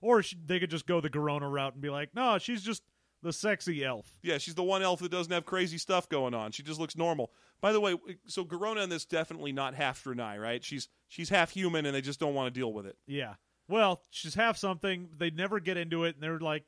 Or 0.00 0.20
sh- 0.24 0.34
they 0.44 0.58
could 0.58 0.68
just 0.70 0.84
go 0.84 1.00
the 1.00 1.08
Garona 1.08 1.48
route 1.48 1.74
and 1.74 1.82
be 1.82 1.90
like, 1.90 2.12
no, 2.12 2.38
she's 2.38 2.62
just 2.62 2.82
the 3.22 3.32
sexy 3.32 3.84
elf. 3.84 4.18
Yeah, 4.20 4.38
she's 4.38 4.56
the 4.56 4.64
one 4.64 4.82
elf 4.82 4.98
that 4.98 5.12
doesn't 5.12 5.32
have 5.32 5.46
crazy 5.46 5.78
stuff 5.78 6.08
going 6.08 6.34
on. 6.34 6.50
She 6.50 6.64
just 6.64 6.80
looks 6.80 6.96
normal. 6.96 7.30
By 7.60 7.72
the 7.72 7.78
way, 7.78 7.94
so 8.26 8.44
Garona 8.44 8.82
in 8.82 8.90
this 8.90 9.04
definitely 9.04 9.52
not 9.52 9.76
half 9.76 10.02
Draenei, 10.02 10.40
right? 10.40 10.64
She's 10.64 10.88
she's 11.06 11.28
half 11.28 11.50
human 11.50 11.86
and 11.86 11.94
they 11.94 12.00
just 12.00 12.18
don't 12.18 12.34
want 12.34 12.52
to 12.52 12.60
deal 12.60 12.72
with 12.72 12.84
it. 12.84 12.96
Yeah. 13.06 13.34
Well, 13.68 14.02
she's 14.10 14.34
half 14.34 14.56
something. 14.56 15.08
They 15.16 15.30
never 15.30 15.60
get 15.60 15.76
into 15.76 16.04
it, 16.04 16.14
and 16.14 16.22
they're 16.22 16.38
like, 16.40 16.64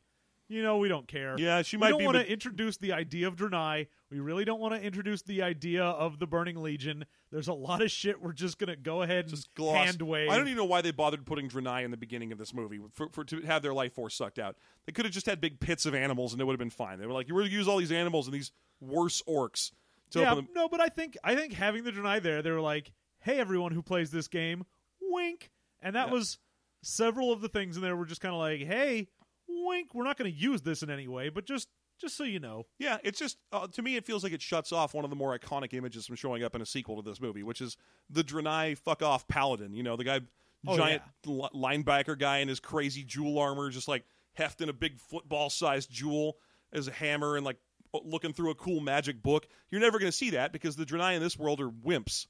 you 0.49 0.63
know, 0.63 0.77
we 0.79 0.89
don't 0.89 1.09
care. 1.09 1.37
Yeah, 1.39 1.63
she 1.63 1.77
we 1.77 1.81
might 1.81 1.89
don't 1.91 2.05
want 2.05 2.17
to 2.19 2.31
introduce 2.31 2.77
the 2.77 2.93
idea 2.93 3.27
of 3.29 3.37
Draenei. 3.37 3.87
We 4.11 4.21
really 4.21 4.45
don't 4.45 4.61
want 4.61 4.75
to 4.75 4.81
introduce 4.81 5.23
the 5.23 5.43
idea 5.43 5.83
of 5.85 6.19
the 6.19 6.27
Burning 6.27 6.63
Legion. 6.63 7.07
There's 7.33 7.49
a 7.49 7.55
lot 7.55 7.81
of 7.83 7.91
shit 7.91 8.21
we're 8.23 8.33
just 8.35 8.59
gonna 8.59 8.77
go 8.77 9.03
ahead 9.03 9.25
and 9.25 9.31
Just 9.31 9.53
gloss. 9.55 9.87
hand 9.87 10.03
wave. 10.03 10.29
I 10.31 10.37
don't 10.37 10.47
even 10.47 10.59
know 10.59 10.67
why 10.67 10.83
they 10.83 10.91
bothered 10.93 11.25
putting 11.27 11.49
Draenei 11.49 11.83
in 11.85 11.91
the 11.91 11.97
beginning 11.97 12.31
of 12.31 12.39
this 12.39 12.53
movie 12.55 12.79
for, 12.93 13.09
for 13.11 13.25
to 13.25 13.41
have 13.41 13.63
their 13.63 13.73
life 13.75 13.95
force 13.95 14.15
sucked 14.15 14.39
out. 14.39 14.57
They 14.87 14.93
could 14.93 15.05
have 15.07 15.15
just 15.15 15.27
had 15.27 15.41
big 15.41 15.59
pits 15.61 15.87
of 15.87 15.95
animals 15.95 16.33
and 16.33 16.41
it 16.41 16.45
would 16.45 16.53
have 16.53 16.59
been 16.61 16.71
fine. 16.71 16.99
They 16.99 17.07
were 17.07 17.13
like, 17.13 17.27
you 17.27 17.35
were 17.35 17.41
gonna 17.41 17.53
use 17.53 17.67
all 17.67 17.79
these 17.79 17.91
animals 17.91 18.27
and 18.29 18.35
these 18.35 18.53
worse 18.81 19.23
orcs 19.27 19.73
to 20.11 20.21
yeah, 20.21 20.33
open 20.33 20.45
them. 20.45 20.55
no, 20.55 20.69
but 20.69 20.81
I 20.81 20.89
think 20.89 21.17
I 21.25 21.35
think 21.35 21.55
having 21.55 21.83
the 21.85 21.91
Draenei 21.91 22.23
there, 22.23 22.43
they 22.43 22.51
were 22.53 22.61
like, 22.61 22.93
"Hey, 23.21 23.39
everyone 23.41 23.73
who 23.73 23.83
plays 23.83 24.11
this 24.13 24.29
game, 24.29 24.65
wink," 25.01 25.51
and 25.81 25.97
that 25.97 26.09
Yeah. 26.09 26.13
was 26.13 26.39
several 26.85 27.33
of 27.33 27.41
the 27.41 27.49
things 27.49 27.77
in 27.77 27.83
there 27.83 27.97
were 27.97 28.07
just 28.07 28.21
kind 28.21 28.35
of 28.35 28.41
like, 28.41 28.61
"Hey, 28.61 29.09
wink, 29.49 29.95
we're 29.95 30.05
not 30.05 30.17
going 30.17 30.31
to 30.33 30.37
use 30.37 30.63
this 30.63 30.83
in 30.83 30.91
any 30.91 31.09
way, 31.09 31.29
but 31.29 31.45
just 31.47 31.69
just 32.01 32.17
so 32.17 32.25
you 32.25 32.39
know." 32.41 32.67
Yeah, 32.79 32.99
it's 33.03 33.19
just 33.19 33.39
uh, 33.53 33.67
to 33.69 33.83
me 33.83 33.97
it 33.97 34.05
feels 34.05 34.23
like 34.23 34.33
it 34.33 34.43
shuts 34.43 34.73
off 34.73 34.95
one 34.95 35.05
of 35.05 35.11
the 35.11 35.17
more 35.17 35.37
iconic 35.37 35.75
images 35.75 36.07
from 36.07 36.17
showing 36.17 36.43
up 36.45 36.55
in 36.55 36.63
a 36.63 36.67
sequel 36.67 37.03
to 37.03 37.09
this 37.09 37.21
movie, 37.21 37.43
which 37.43 37.61
is 37.61 37.77
the 38.11 38.23
Draenei 38.23 38.77
fuck 38.79 39.03
off 39.03 39.27
paladin. 39.29 39.75
You 39.75 39.83
know, 39.83 39.97
the 39.97 40.05
guy, 40.05 40.21
Oh, 40.67 40.77
giant 40.77 41.03
li- 41.27 41.49
linebacker 41.55 42.19
guy 42.19 42.39
in 42.39 42.49
his 42.49 42.59
crazy 42.61 43.05
jewel 43.05 43.39
armor, 43.39 43.69
just 43.71 43.87
like 43.89 44.05
hefting 44.33 44.69
a 44.69 44.73
big 44.73 44.99
football 44.99 45.51
sized 45.51 45.91
jewel 45.91 46.39
as 46.73 46.89
a 46.89 46.93
hammer 46.93 47.37
and 47.37 47.45
like 47.45 47.59
looking 47.93 48.33
through 48.33 48.51
a 48.51 48.55
cool 48.55 48.81
magic 48.81 49.23
book. 49.23 49.47
You're 49.71 49.81
never 49.83 49.99
going 49.99 50.11
to 50.11 50.17
see 50.17 50.31
that 50.31 50.53
because 50.53 50.75
the 50.75 50.85
Draenei 50.87 51.17
in 51.17 51.23
this 51.23 51.39
world 51.39 51.61
are 51.61 51.69
wimps. 51.69 52.27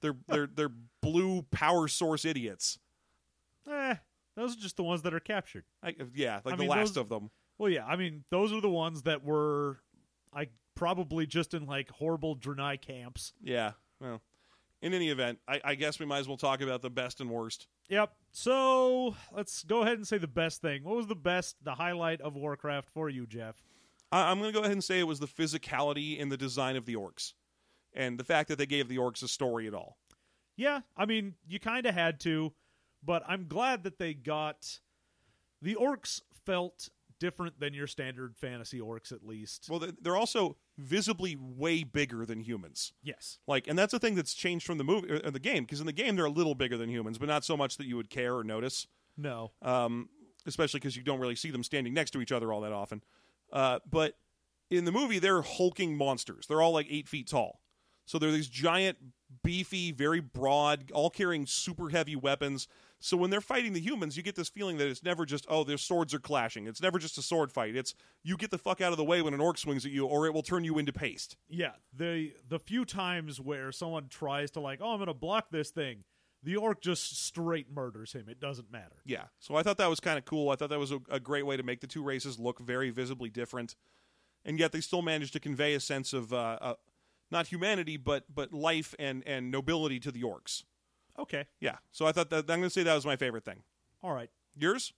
They're 0.00 0.16
they're 0.26 0.46
they're 0.46 0.72
blue 1.02 1.42
power 1.50 1.86
source 1.86 2.24
idiots. 2.24 2.78
Eh, 3.70 3.94
those 4.36 4.56
are 4.56 4.60
just 4.60 4.76
the 4.76 4.82
ones 4.84 5.02
that 5.02 5.14
are 5.14 5.20
captured. 5.20 5.64
I, 5.82 5.94
yeah, 6.14 6.40
like 6.44 6.54
I 6.54 6.56
the 6.56 6.62
mean, 6.62 6.70
last 6.70 6.94
those- 6.94 7.02
of 7.02 7.08
them. 7.08 7.30
Well, 7.58 7.70
yeah, 7.70 7.86
I 7.86 7.96
mean, 7.96 8.24
those 8.30 8.52
are 8.52 8.60
the 8.60 8.68
ones 8.68 9.02
that 9.04 9.24
were, 9.24 9.78
I 10.32 10.48
probably 10.74 11.26
just 11.26 11.54
in 11.54 11.64
like 11.64 11.90
horrible 11.90 12.36
Draenei 12.36 12.78
camps. 12.80 13.32
Yeah, 13.42 13.72
Well, 13.98 14.20
in 14.82 14.92
any 14.92 15.08
event, 15.08 15.38
I, 15.48 15.60
I 15.64 15.74
guess 15.74 15.98
we 15.98 16.04
might 16.04 16.18
as 16.18 16.28
well 16.28 16.36
talk 16.36 16.60
about 16.60 16.82
the 16.82 16.90
best 16.90 17.18
and 17.22 17.30
worst. 17.30 17.66
Yep. 17.88 18.12
So 18.32 19.16
let's 19.32 19.64
go 19.64 19.80
ahead 19.80 19.94
and 19.96 20.06
say 20.06 20.18
the 20.18 20.26
best 20.26 20.60
thing. 20.60 20.84
What 20.84 20.96
was 20.96 21.06
the 21.06 21.14
best, 21.16 21.56
the 21.64 21.74
highlight 21.74 22.20
of 22.20 22.34
Warcraft 22.36 22.90
for 22.90 23.08
you, 23.08 23.26
Jeff? 23.26 23.56
I, 24.12 24.30
I'm 24.30 24.38
going 24.38 24.52
to 24.52 24.54
go 24.54 24.60
ahead 24.60 24.72
and 24.72 24.84
say 24.84 24.98
it 24.98 25.06
was 25.06 25.18
the 25.20 25.26
physicality 25.26 26.18
in 26.18 26.28
the 26.28 26.36
design 26.36 26.76
of 26.76 26.84
the 26.84 26.96
orcs, 26.96 27.32
and 27.94 28.18
the 28.18 28.24
fact 28.24 28.48
that 28.50 28.58
they 28.58 28.66
gave 28.66 28.88
the 28.88 28.98
orcs 28.98 29.22
a 29.22 29.28
story 29.28 29.66
at 29.66 29.72
all. 29.72 29.96
Yeah, 30.58 30.80
I 30.94 31.06
mean, 31.06 31.36
you 31.48 31.58
kind 31.58 31.86
of 31.86 31.94
had 31.94 32.20
to, 32.20 32.52
but 33.06 33.22
I'm 33.26 33.46
glad 33.48 33.84
that 33.84 33.98
they 33.98 34.12
got 34.12 34.80
the 35.62 35.76
orcs 35.76 36.20
felt 36.44 36.88
different 37.18 37.58
than 37.58 37.72
your 37.72 37.86
standard 37.86 38.36
fantasy 38.36 38.78
orcs 38.78 39.10
at 39.10 39.24
least. 39.26 39.68
Well, 39.70 39.78
they- 39.78 39.92
they're 40.02 40.16
also 40.16 40.58
visibly 40.76 41.34
way 41.34 41.82
bigger 41.82 42.26
than 42.26 42.40
humans. 42.40 42.92
Yes. 43.02 43.38
Like, 43.46 43.66
and 43.66 43.78
that's 43.78 43.92
the 43.92 43.98
thing 43.98 44.14
that's 44.16 44.34
changed 44.34 44.66
from 44.66 44.76
the 44.76 44.84
movie 44.84 45.10
or 45.10 45.30
the 45.30 45.38
game 45.40 45.64
because 45.64 45.80
in 45.80 45.86
the 45.86 45.92
game 45.92 46.16
they're 46.16 46.26
a 46.26 46.30
little 46.30 46.54
bigger 46.54 46.76
than 46.76 46.90
humans, 46.90 47.16
but 47.16 47.26
not 47.28 47.42
so 47.44 47.56
much 47.56 47.78
that 47.78 47.86
you 47.86 47.96
would 47.96 48.10
care 48.10 48.36
or 48.36 48.44
notice. 48.44 48.86
No. 49.16 49.52
um, 49.62 50.10
especially 50.44 50.78
because 50.78 50.94
you 50.94 51.02
don't 51.02 51.18
really 51.20 51.34
see 51.36 51.50
them 51.50 51.64
standing 51.64 51.94
next 51.94 52.10
to 52.10 52.20
each 52.20 52.30
other 52.32 52.52
all 52.52 52.60
that 52.60 52.72
often. 52.72 53.02
Uh, 53.50 53.78
but 53.90 54.18
in 54.70 54.84
the 54.84 54.92
movie, 54.92 55.18
they're 55.18 55.40
hulking 55.42 55.96
monsters. 55.96 56.46
They're 56.46 56.60
all 56.60 56.72
like 56.72 56.86
eight 56.90 57.08
feet 57.08 57.28
tall. 57.28 57.60
So 58.04 58.18
they're 58.18 58.30
these 58.30 58.48
giant, 58.48 58.98
beefy, 59.42 59.90
very 59.90 60.20
broad, 60.20 60.92
all 60.92 61.08
carrying 61.10 61.46
super 61.46 61.88
heavy 61.88 62.14
weapons. 62.14 62.68
So 63.06 63.16
when 63.16 63.30
they're 63.30 63.40
fighting 63.40 63.72
the 63.72 63.80
humans, 63.80 64.16
you 64.16 64.24
get 64.24 64.34
this 64.34 64.48
feeling 64.48 64.78
that 64.78 64.88
it's 64.88 65.04
never 65.04 65.24
just, 65.24 65.46
oh, 65.48 65.62
their 65.62 65.78
swords 65.78 66.12
are 66.12 66.18
clashing. 66.18 66.66
It's 66.66 66.82
never 66.82 66.98
just 66.98 67.16
a 67.16 67.22
sword 67.22 67.52
fight. 67.52 67.76
It's 67.76 67.94
you 68.24 68.36
get 68.36 68.50
the 68.50 68.58
fuck 68.58 68.80
out 68.80 68.90
of 68.90 68.98
the 68.98 69.04
way 69.04 69.22
when 69.22 69.32
an 69.32 69.38
orc 69.38 69.58
swings 69.58 69.86
at 69.86 69.92
you, 69.92 70.06
or 70.06 70.26
it 70.26 70.34
will 70.34 70.42
turn 70.42 70.64
you 70.64 70.76
into 70.76 70.92
paste. 70.92 71.36
Yeah, 71.48 71.74
the 71.96 72.32
the 72.48 72.58
few 72.58 72.84
times 72.84 73.40
where 73.40 73.70
someone 73.70 74.08
tries 74.08 74.50
to 74.52 74.60
like, 74.60 74.80
"Oh, 74.82 74.90
I'm 74.90 74.96
going 74.96 75.06
to 75.06 75.14
block 75.14 75.50
this 75.52 75.70
thing." 75.70 76.02
The 76.42 76.56
orc 76.56 76.80
just 76.80 77.24
straight 77.24 77.70
murders 77.72 78.12
him. 78.12 78.28
It 78.28 78.40
doesn't 78.40 78.72
matter. 78.72 78.96
Yeah. 79.04 79.26
So 79.38 79.54
I 79.54 79.62
thought 79.62 79.78
that 79.78 79.88
was 79.88 80.00
kind 80.00 80.18
of 80.18 80.24
cool. 80.24 80.50
I 80.50 80.56
thought 80.56 80.70
that 80.70 80.80
was 80.80 80.90
a, 80.90 80.98
a 81.08 81.20
great 81.20 81.46
way 81.46 81.56
to 81.56 81.62
make 81.62 81.82
the 81.82 81.86
two 81.86 82.02
races 82.02 82.40
look 82.40 82.58
very 82.58 82.90
visibly 82.90 83.30
different, 83.30 83.76
and 84.44 84.58
yet 84.58 84.72
they 84.72 84.80
still 84.80 85.02
managed 85.02 85.32
to 85.34 85.40
convey 85.40 85.74
a 85.74 85.80
sense 85.80 86.12
of 86.12 86.32
uh, 86.32 86.58
uh, 86.60 86.74
not 87.30 87.46
humanity, 87.46 87.96
but 87.96 88.24
but 88.34 88.52
life 88.52 88.96
and 88.98 89.22
and 89.28 89.52
nobility 89.52 90.00
to 90.00 90.10
the 90.10 90.22
orcs. 90.22 90.64
Okay. 91.18 91.46
Yeah. 91.60 91.76
So 91.92 92.06
I 92.06 92.12
thought 92.12 92.30
that 92.30 92.50
I'm 92.50 92.58
going 92.58 92.62
to 92.62 92.70
say 92.70 92.82
that 92.82 92.94
was 92.94 93.06
my 93.06 93.16
favorite 93.16 93.44
thing. 93.44 93.62
All 94.02 94.12
right. 94.12 94.30
Yours? 94.56 94.92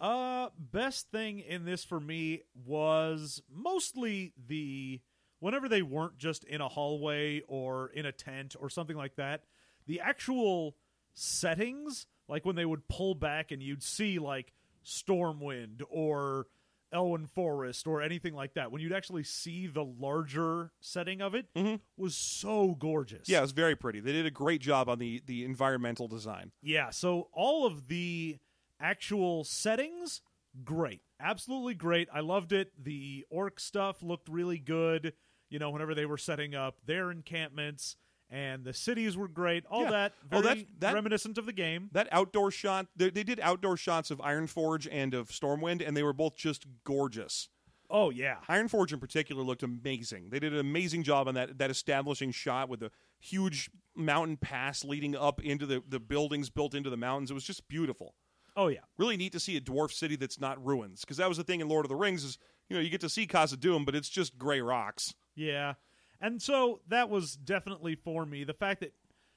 Uh 0.00 0.48
best 0.58 1.10
thing 1.12 1.38
in 1.38 1.64
this 1.64 1.84
for 1.84 2.00
me 2.00 2.42
was 2.66 3.40
mostly 3.48 4.32
the 4.48 5.00
whenever 5.38 5.68
they 5.68 5.82
weren't 5.82 6.18
just 6.18 6.42
in 6.44 6.60
a 6.60 6.68
hallway 6.68 7.40
or 7.46 7.88
in 7.90 8.04
a 8.04 8.12
tent 8.12 8.56
or 8.58 8.68
something 8.68 8.96
like 8.96 9.14
that, 9.16 9.44
the 9.86 10.00
actual 10.00 10.74
settings, 11.14 12.06
like 12.28 12.44
when 12.44 12.56
they 12.56 12.64
would 12.64 12.88
pull 12.88 13.14
back 13.14 13.52
and 13.52 13.62
you'd 13.62 13.82
see 13.82 14.18
like 14.18 14.52
Stormwind 14.84 15.82
or 15.88 16.46
Elwynn 16.94 17.28
Forest 17.28 17.86
or 17.86 18.00
anything 18.00 18.34
like 18.34 18.54
that, 18.54 18.70
when 18.70 18.80
you'd 18.80 18.92
actually 18.92 19.24
see 19.24 19.66
the 19.66 19.84
larger 19.84 20.72
setting 20.80 21.20
of 21.20 21.34
it, 21.34 21.46
mm-hmm. 21.54 21.76
was 21.96 22.16
so 22.16 22.76
gorgeous. 22.78 23.28
Yeah, 23.28 23.38
it 23.38 23.42
was 23.42 23.52
very 23.52 23.76
pretty. 23.76 24.00
They 24.00 24.12
did 24.12 24.26
a 24.26 24.30
great 24.30 24.60
job 24.60 24.88
on 24.88 24.98
the 24.98 25.22
the 25.26 25.44
environmental 25.44 26.08
design. 26.08 26.52
Yeah, 26.62 26.90
so 26.90 27.28
all 27.32 27.66
of 27.66 27.88
the 27.88 28.38
actual 28.80 29.44
settings, 29.44 30.22
great. 30.64 31.02
Absolutely 31.20 31.74
great. 31.74 32.08
I 32.12 32.20
loved 32.20 32.52
it. 32.52 32.72
The 32.82 33.24
orc 33.30 33.60
stuff 33.60 34.02
looked 34.02 34.28
really 34.28 34.58
good. 34.58 35.14
You 35.50 35.58
know, 35.58 35.70
whenever 35.70 35.94
they 35.94 36.06
were 36.06 36.18
setting 36.18 36.54
up 36.54 36.78
their 36.84 37.10
encampments 37.10 37.96
and 38.30 38.64
the 38.64 38.72
cities 38.72 39.16
were 39.16 39.28
great. 39.28 39.64
All 39.70 39.82
Yeah. 39.84 39.90
that 39.90 40.12
Oh, 40.32 40.40
that- 40.42 40.80
that- 40.80 40.94
reminiscent 40.94 41.38
of 41.38 41.46
the 41.46 41.52
game. 41.52 41.90
That 41.92 42.08
outdoor 42.10 42.50
shot, 42.50 42.86
they, 42.96 43.10
they 43.10 43.22
did 43.24 43.38
outdoor 43.40 43.76
shots 43.76 44.10
of 44.10 44.18
Ironforge 44.18 44.88
and 44.90 45.14
of 45.14 45.28
Stormwind, 45.28 45.86
and 45.86 45.96
they 45.96 46.02
were 46.02 46.12
both 46.12 46.36
just 46.36 46.66
gorgeous. 46.84 47.48
Oh 47.90 48.10
yeah. 48.10 48.38
Ironforge 48.48 48.92
in 48.92 48.98
particular 48.98 49.42
looked 49.42 49.62
amazing. 49.62 50.30
They 50.30 50.38
did 50.40 50.52
an 50.52 50.58
amazing 50.58 51.02
job 51.02 51.28
on 51.28 51.34
that 51.34 51.58
that 51.58 51.70
establishing 51.70 52.32
shot 52.32 52.68
with 52.68 52.80
the 52.80 52.90
huge 53.20 53.70
mountain 53.94 54.36
pass 54.36 54.84
leading 54.84 55.14
up 55.14 55.40
into 55.42 55.66
the, 55.66 55.82
the 55.88 56.00
buildings 56.00 56.50
built 56.50 56.74
into 56.74 56.90
the 56.90 56.96
mountains. 56.96 57.30
It 57.30 57.34
was 57.34 57.44
just 57.44 57.68
beautiful. 57.68 58.14
Oh 58.56 58.68
yeah. 58.68 58.80
Really 58.98 59.16
neat 59.16 59.32
to 59.32 59.40
see 59.40 59.56
a 59.56 59.60
dwarf 59.60 59.92
city 59.92 60.16
that's 60.16 60.40
not 60.40 60.64
ruins 60.64 61.02
because 61.02 61.18
that 61.18 61.28
was 61.28 61.36
the 61.36 61.44
thing 61.44 61.60
in 61.60 61.68
Lord 61.68 61.84
of 61.84 61.88
the 61.90 61.94
Rings 61.96 62.24
is 62.24 62.38
you 62.68 62.76
know 62.76 62.82
you 62.82 62.88
get 62.88 63.02
to 63.02 63.08
see 63.10 63.26
Khazad-dûm, 63.26 63.84
but 63.84 63.94
it's 63.94 64.08
just 64.08 64.38
gray 64.38 64.60
rocks. 64.62 65.14
Yeah. 65.36 65.74
And 66.20 66.40
so 66.40 66.80
that 66.88 67.10
was 67.10 67.36
definitely 67.36 67.94
for 67.96 68.24
me. 68.24 68.44
The 68.44 68.54
fact 68.54 68.80
that, 68.80 68.94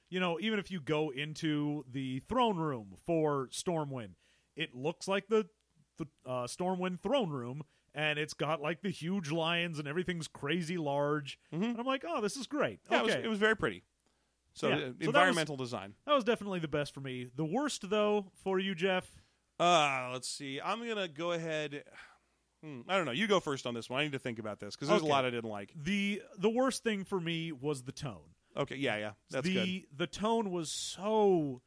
you 0.10 0.20
know, 0.20 0.40
even 0.40 0.60
if 0.60 0.72
you 0.72 0.80
go 0.80 1.10
into 1.10 1.84
the 1.92 2.20
throne 2.30 2.58
room 2.58 2.96
for 3.06 3.48
Stormwind, 3.52 4.12
it 4.56 4.74
looks 4.74 5.08
like 5.08 5.28
the, 5.28 5.48
the 5.98 6.06
uh, 6.26 6.48
Stormwind 6.48 7.02
throne 7.02 7.30
room, 7.30 7.62
and 7.94 8.18
it's 8.20 8.34
got 8.34 8.62
like 8.62 8.82
the 8.82 8.90
huge 8.90 9.32
lions 9.32 9.80
and 9.80 9.88
everything's 9.88 10.28
crazy 10.28 10.78
large. 10.78 11.40
And 11.52 11.78
I'm 11.78 11.86
like, 11.86 12.04
oh, 12.08 12.22
this 12.22 12.38
is 12.38 12.48
great. 12.48 12.80
Yeah, 12.90 13.02
okay. 13.02 13.12
it, 13.12 13.16
was, 13.18 13.26
it 13.26 13.28
was 13.30 13.40
very 13.40 13.56
pretty. 13.56 13.84
So 14.54 14.70
Yeah. 14.70 14.76
uh, 14.76 14.78
So 14.80 14.84
that 14.86 14.98
was- 15.00 15.08
environmental 15.08 15.58
design. 15.58 15.94
that 16.06 16.14
was 16.16 16.24
definitely 16.24 16.60
the 16.60 16.68
best 16.68 16.94
for 16.94 17.02
me. 17.02 17.28
The 17.36 17.46
worst, 17.46 17.90
though, 17.90 18.32
for 18.44 18.60
you, 18.60 18.74
Jeff. 18.76 19.10
Uh, 19.60 20.10
let's 20.14 20.30
see. 20.30 20.62
I'm 20.64 20.88
gonna 20.88 21.08
go 21.08 21.32
ahead. 21.32 21.84
Hmm, 22.64 22.82
I 22.88 22.98
don't 22.98 23.06
know. 23.06 23.12
You 23.12 23.28
go 23.28 23.40
first 23.40 23.66
on 23.68 23.74
this 23.74 23.90
one. 23.90 24.00
I 24.00 24.04
need 24.04 24.14
to 24.14 24.20
think 24.20 24.40
about 24.40 24.60
this 24.60 24.76
because 24.76 24.88
there's 24.90 25.02
Okay. 25.02 25.10
a 25.10 25.14
lot 25.14 25.26
I 25.26 25.30
didn't 25.30 25.50
like. 25.50 25.72
The 25.76 26.22
the 26.38 26.50
worst 26.50 26.84
thing 26.84 27.04
for 27.06 27.20
me 27.20 27.52
was 27.52 27.84
the 27.84 27.92
tone. 27.92 28.34
Okay, 28.56 28.76
yeah, 28.78 28.98
yeah, 28.98 29.12
that's 29.30 29.46
the 29.46 29.54
good. 29.54 29.84
the 29.98 30.08
tone 30.08 30.50
was 30.52 30.72
so 30.72 31.62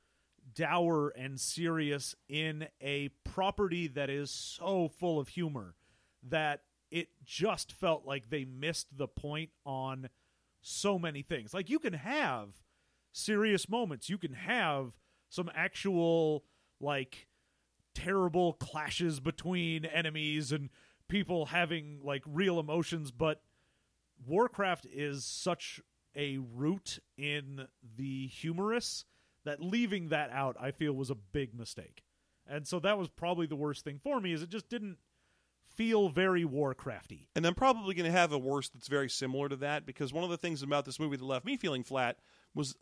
dour 0.55 1.11
and 1.11 1.39
serious 1.41 2.17
in 2.29 2.67
a 2.81 3.09
property 3.25 3.87
that 3.87 4.11
is 4.11 4.31
so 4.33 4.89
full 4.89 5.21
of 5.21 5.29
humor 5.29 5.77
that 6.29 6.63
it 6.91 7.09
just 7.25 7.71
felt 7.73 8.05
like 8.05 8.31
they 8.31 8.45
missed 8.45 8.89
the 8.97 9.07
point 9.07 9.51
on 9.65 10.09
so 10.61 10.99
many 10.99 11.23
things. 11.23 11.55
Like 11.55 11.71
you 11.71 11.79
can 11.79 11.93
have 11.93 12.49
serious 13.13 13.69
moments, 13.69 14.09
you 14.11 14.19
can 14.19 14.33
have 14.33 14.93
some 15.29 15.49
actual 15.55 16.43
like 16.81 17.29
terrible 17.95 18.55
clashes 18.55 19.21
between 19.21 19.85
enemies 19.85 20.53
and 20.53 20.71
people 21.09 21.47
having 21.47 22.01
like 22.03 22.23
real 22.27 22.59
emotions, 22.59 23.11
but 23.11 23.43
Warcraft 24.27 24.87
is 24.93 25.25
such 25.25 25.81
a 26.15 26.39
root 26.39 26.99
in 27.17 27.67
the 27.97 28.27
humorous 28.29 29.05
that 29.45 29.63
leaving 29.63 30.09
that 30.09 30.31
out 30.31 30.57
I 30.61 30.71
feel 30.71 30.93
was 30.93 31.11
a 31.11 31.15
big 31.15 31.55
mistake. 31.55 32.03
And 32.47 32.67
so 32.67 32.81
that 32.81 32.99
was 32.99 33.09
probably 33.09 33.47
the 33.47 33.57
worst 33.57 33.85
thing 33.85 34.01
for 34.03 34.21
me 34.21 34.33
is 34.33 34.43
it 34.43 34.51
just 34.51 34.69
didn't 34.69 34.99
feel 35.75 36.09
very 36.09 36.45
Warcrafty. 36.45 37.29
And 37.37 37.47
I'm 37.47 37.55
probably 37.55 37.95
going 37.95 38.11
to 38.11 38.19
have 38.19 38.33
a 38.33 38.39
worst 38.39 38.73
that's 38.75 38.89
very 38.89 39.09
similar 39.09 39.49
to 39.49 39.57
that 39.57 39.87
because 39.87 40.13
one 40.13 40.25
of 40.25 40.31
the 40.31 40.37
things 40.37 40.63
about 40.63 40.85
this 40.85 40.99
movie 40.99 41.17
that 41.17 41.25
left 41.25 41.45
me 41.45 41.57
feeling 41.57 41.85
flat 41.85 42.19
was 42.55 42.75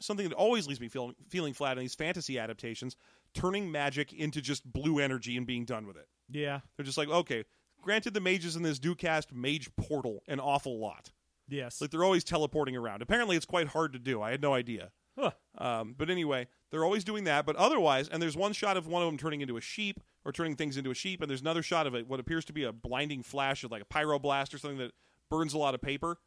something 0.00 0.28
that 0.28 0.34
always 0.34 0.66
leaves 0.66 0.80
me 0.80 0.88
feeling 0.88 1.14
feeling 1.28 1.54
flat 1.54 1.78
in 1.78 1.84
these 1.84 1.94
fantasy 1.94 2.38
adaptations: 2.38 2.96
turning 3.34 3.70
magic 3.70 4.12
into 4.12 4.40
just 4.40 4.70
blue 4.70 4.98
energy 4.98 5.36
and 5.36 5.46
being 5.46 5.64
done 5.64 5.86
with 5.86 5.96
it. 5.96 6.06
Yeah. 6.30 6.60
They're 6.76 6.86
just 6.86 6.98
like, 6.98 7.08
okay, 7.08 7.44
granted, 7.82 8.14
the 8.14 8.20
mages 8.20 8.56
in 8.56 8.62
this 8.62 8.78
do 8.78 8.94
cast 8.94 9.32
Mage 9.32 9.68
Portal 9.76 10.22
an 10.28 10.40
awful 10.40 10.78
lot. 10.78 11.10
Yes. 11.48 11.80
Like 11.80 11.90
they're 11.90 12.04
always 12.04 12.24
teleporting 12.24 12.76
around. 12.76 13.02
Apparently, 13.02 13.36
it's 13.36 13.46
quite 13.46 13.68
hard 13.68 13.92
to 13.92 13.98
do. 13.98 14.22
I 14.22 14.30
had 14.30 14.40
no 14.40 14.54
idea. 14.54 14.90
Huh. 15.18 15.30
Um, 15.58 15.94
but 15.96 16.10
anyway, 16.10 16.48
they're 16.70 16.84
always 16.84 17.04
doing 17.04 17.24
that. 17.24 17.46
But 17.46 17.56
otherwise, 17.56 18.08
and 18.08 18.22
there's 18.22 18.36
one 18.36 18.52
shot 18.52 18.76
of 18.76 18.86
one 18.86 19.02
of 19.02 19.08
them 19.08 19.18
turning 19.18 19.42
into 19.42 19.56
a 19.56 19.60
sheep 19.60 20.00
or 20.24 20.32
turning 20.32 20.56
things 20.56 20.76
into 20.76 20.90
a 20.90 20.94
sheep, 20.94 21.20
and 21.20 21.30
there's 21.30 21.42
another 21.42 21.62
shot 21.62 21.86
of 21.86 21.94
it, 21.94 22.08
what 22.08 22.18
appears 22.18 22.44
to 22.46 22.52
be 22.52 22.64
a 22.64 22.72
blinding 22.72 23.22
flash 23.22 23.62
of 23.62 23.70
like 23.70 23.82
a 23.82 23.84
pyroblast 23.84 24.54
or 24.54 24.58
something 24.58 24.78
that 24.78 24.92
burns 25.30 25.54
a 25.54 25.58
lot 25.58 25.74
of 25.74 25.82
paper. 25.82 26.18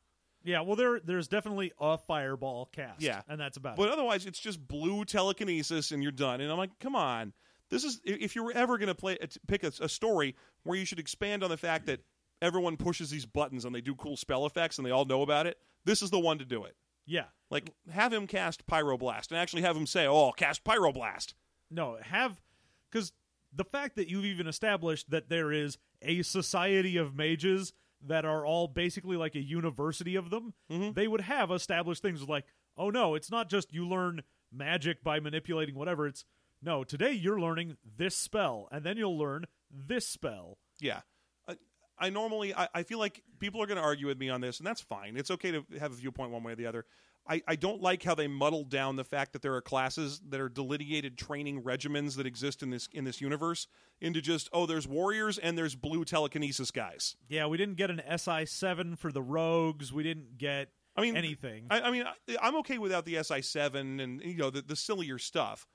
Yeah, 0.43 0.61
well 0.61 0.75
there 0.75 0.99
there's 0.99 1.27
definitely 1.27 1.71
a 1.79 1.97
fireball 1.97 2.67
cast. 2.71 3.01
Yeah. 3.01 3.21
And 3.27 3.39
that's 3.39 3.57
about 3.57 3.75
But 3.75 3.87
it. 3.89 3.93
otherwise, 3.93 4.25
it's 4.25 4.39
just 4.39 4.65
blue 4.65 5.03
telekinesis, 5.05 5.91
and 5.91 6.01
you're 6.01 6.11
done. 6.11 6.41
And 6.41 6.51
I'm 6.51 6.57
like, 6.57 6.77
come 6.79 6.95
on. 6.95 7.33
This 7.69 7.83
is 7.83 7.99
if 8.05 8.35
you 8.35 8.43
were 8.43 8.53
ever 8.55 8.77
going 8.77 8.87
to 8.87 8.95
play 8.95 9.17
pick 9.47 9.63
a, 9.63 9.71
a 9.81 9.89
story 9.89 10.35
where 10.63 10.77
you 10.77 10.85
should 10.85 10.99
expand 10.99 11.43
on 11.43 11.49
the 11.49 11.57
fact 11.57 11.85
that 11.87 11.99
everyone 12.41 12.77
pushes 12.77 13.09
these 13.09 13.25
buttons 13.25 13.65
and 13.65 13.73
they 13.75 13.81
do 13.81 13.95
cool 13.95 14.15
spell 14.15 14.45
effects 14.45 14.77
and 14.77 14.85
they 14.87 14.91
all 14.91 15.05
know 15.05 15.21
about 15.21 15.47
it. 15.47 15.57
This 15.83 16.01
is 16.01 16.09
the 16.09 16.19
one 16.19 16.37
to 16.37 16.45
do 16.45 16.63
it. 16.63 16.75
Yeah. 17.05 17.25
Like 17.49 17.73
have 17.91 18.13
him 18.13 18.27
cast 18.27 18.65
pyroblast 18.67 19.31
and 19.31 19.39
actually 19.39 19.63
have 19.63 19.75
him 19.75 19.85
say, 19.87 20.05
"Oh, 20.07 20.31
cast 20.31 20.63
pyroblast." 20.63 21.33
No, 21.69 21.97
have 22.01 22.41
because 22.89 23.11
the 23.53 23.65
fact 23.65 23.95
that 23.97 24.07
you've 24.09 24.25
even 24.25 24.47
established 24.47 25.09
that 25.09 25.27
there 25.29 25.51
is 25.51 25.77
a 26.01 26.21
society 26.21 26.95
of 26.97 27.15
mages 27.15 27.73
that 28.05 28.25
are 28.25 28.45
all 28.45 28.67
basically 28.67 29.17
like 29.17 29.35
a 29.35 29.41
university 29.41 30.15
of 30.15 30.29
them, 30.29 30.53
mm-hmm. 30.71 30.93
they 30.93 31.07
would 31.07 31.21
have 31.21 31.51
established 31.51 32.01
things 32.01 32.27
like, 32.27 32.45
oh 32.77 32.89
no, 32.89 33.15
it's 33.15 33.31
not 33.31 33.49
just 33.49 33.73
you 33.73 33.87
learn 33.87 34.21
magic 34.51 35.03
by 35.03 35.19
manipulating 35.19 35.75
whatever. 35.75 36.07
It's 36.07 36.25
no, 36.61 36.83
today 36.83 37.11
you're 37.11 37.39
learning 37.39 37.77
this 37.97 38.15
spell, 38.15 38.67
and 38.71 38.83
then 38.83 38.97
you'll 38.97 39.17
learn 39.17 39.45
this 39.71 40.07
spell. 40.07 40.57
Yeah. 40.79 41.01
I, 41.47 41.55
I 41.99 42.09
normally 42.09 42.53
I, 42.53 42.67
I 42.73 42.83
feel 42.83 42.99
like 42.99 43.21
people 43.39 43.61
are 43.61 43.67
going 43.67 43.77
to 43.77 43.83
argue 43.83 44.07
with 44.07 44.17
me 44.17 44.29
on 44.29 44.41
this, 44.41 44.59
and 44.59 44.67
that's 44.67 44.81
fine. 44.81 45.17
It's 45.17 45.31
okay 45.31 45.51
to 45.51 45.65
have 45.79 45.91
a 45.91 45.95
viewpoint 45.95 46.31
one 46.31 46.43
way 46.43 46.53
or 46.53 46.55
the 46.55 46.65
other. 46.65 46.85
I, 47.29 47.41
I 47.47 47.55
don't 47.55 47.81
like 47.81 48.03
how 48.03 48.15
they 48.15 48.27
muddled 48.27 48.69
down 48.69 48.95
the 48.95 49.03
fact 49.03 49.33
that 49.33 49.41
there 49.41 49.53
are 49.55 49.61
classes 49.61 50.21
that 50.29 50.39
are 50.39 50.49
delineated 50.49 51.17
training 51.17 51.63
regimens 51.63 52.15
that 52.15 52.25
exist 52.25 52.63
in 52.63 52.69
this 52.69 52.87
in 52.93 53.03
this 53.03 53.21
universe 53.21 53.67
into 53.99 54.21
just 54.21 54.49
oh 54.53 54.65
there's 54.65 54.87
warriors 54.87 55.37
and 55.37 55.57
there's 55.57 55.75
blue 55.75 56.05
telekinesis 56.05 56.71
guys. 56.71 57.15
Yeah, 57.27 57.47
we 57.47 57.57
didn't 57.57 57.75
get 57.75 57.89
an 57.89 58.01
SI 58.17 58.45
seven 58.45 58.95
for 58.95 59.11
the 59.11 59.21
rogues. 59.21 59.91
We 59.91 60.03
didn't 60.03 60.37
get 60.37 60.69
I 60.95 61.01
mean 61.01 61.17
anything. 61.17 61.67
I, 61.69 61.81
I 61.81 61.91
mean 61.91 62.03
I, 62.03 62.37
I'm 62.41 62.55
okay 62.57 62.77
without 62.77 63.05
the 63.05 63.21
SI 63.23 63.41
seven 63.41 63.99
and 63.99 64.21
you 64.21 64.37
know 64.37 64.49
the, 64.49 64.61
the 64.61 64.75
sillier 64.75 65.19
stuff. 65.19 65.67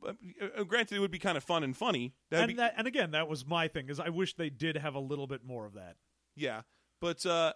But 0.00 0.16
uh, 0.58 0.64
granted, 0.64 0.96
it 0.96 1.00
would 1.00 1.10
be 1.10 1.18
kind 1.18 1.36
of 1.36 1.44
fun 1.44 1.64
and 1.64 1.76
funny. 1.76 2.14
That'd 2.30 2.44
and 2.44 2.56
be, 2.56 2.62
that, 2.62 2.74
and 2.76 2.86
again, 2.86 3.12
that 3.12 3.28
was 3.28 3.46
my 3.46 3.68
thing. 3.68 3.88
Is 3.88 4.00
I 4.00 4.10
wish 4.10 4.34
they 4.34 4.50
did 4.50 4.76
have 4.76 4.94
a 4.94 5.00
little 5.00 5.26
bit 5.26 5.44
more 5.44 5.66
of 5.66 5.74
that. 5.74 5.96
Yeah, 6.36 6.62
but 7.00 7.24
uh, 7.24 7.52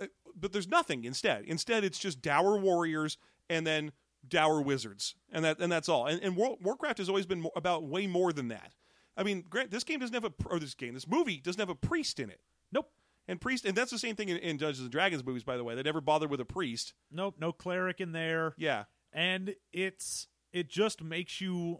Uh, 0.00 0.06
but 0.38 0.52
there's 0.52 0.68
nothing 0.68 1.04
instead. 1.04 1.44
Instead, 1.46 1.84
it's 1.84 1.98
just 1.98 2.20
dour 2.22 2.58
warriors 2.58 3.16
and 3.48 3.66
then 3.66 3.92
dour 4.28 4.60
wizards, 4.60 5.14
and 5.32 5.44
that 5.44 5.58
and 5.60 5.70
that's 5.70 5.88
all. 5.88 6.06
And, 6.06 6.20
and 6.22 6.36
War, 6.36 6.56
Warcraft 6.60 6.98
has 6.98 7.08
always 7.08 7.26
been 7.26 7.42
mo- 7.42 7.50
about 7.56 7.84
way 7.84 8.06
more 8.06 8.32
than 8.32 8.48
that. 8.48 8.74
I 9.16 9.22
mean, 9.22 9.44
grant 9.48 9.70
this 9.70 9.84
game 9.84 10.00
doesn't 10.00 10.14
have 10.14 10.24
a 10.24 10.32
or 10.50 10.58
this 10.58 10.74
game, 10.74 10.94
this 10.94 11.08
movie 11.08 11.38
doesn't 11.38 11.60
have 11.60 11.70
a 11.70 11.74
priest 11.74 12.18
in 12.20 12.28
it. 12.30 12.40
Nope, 12.72 12.90
And 13.28 13.40
priest, 13.40 13.64
and 13.64 13.76
that's 13.76 13.90
the 13.92 13.98
same 13.98 14.16
thing 14.16 14.28
in, 14.28 14.36
in 14.38 14.56
Dungeons 14.56 14.80
and 14.80 14.90
Dragons 14.90 15.24
movies, 15.24 15.44
by 15.44 15.56
the 15.56 15.64
way. 15.64 15.74
They 15.74 15.82
never 15.82 16.00
bothered 16.00 16.30
with 16.30 16.40
a 16.40 16.44
priest. 16.44 16.92
nope, 17.10 17.36
no 17.38 17.52
cleric 17.52 18.00
in 18.00 18.12
there. 18.12 18.54
Yeah, 18.58 18.84
and 19.12 19.54
it's 19.72 20.26
it 20.52 20.68
just 20.68 21.02
makes 21.02 21.40
you 21.40 21.78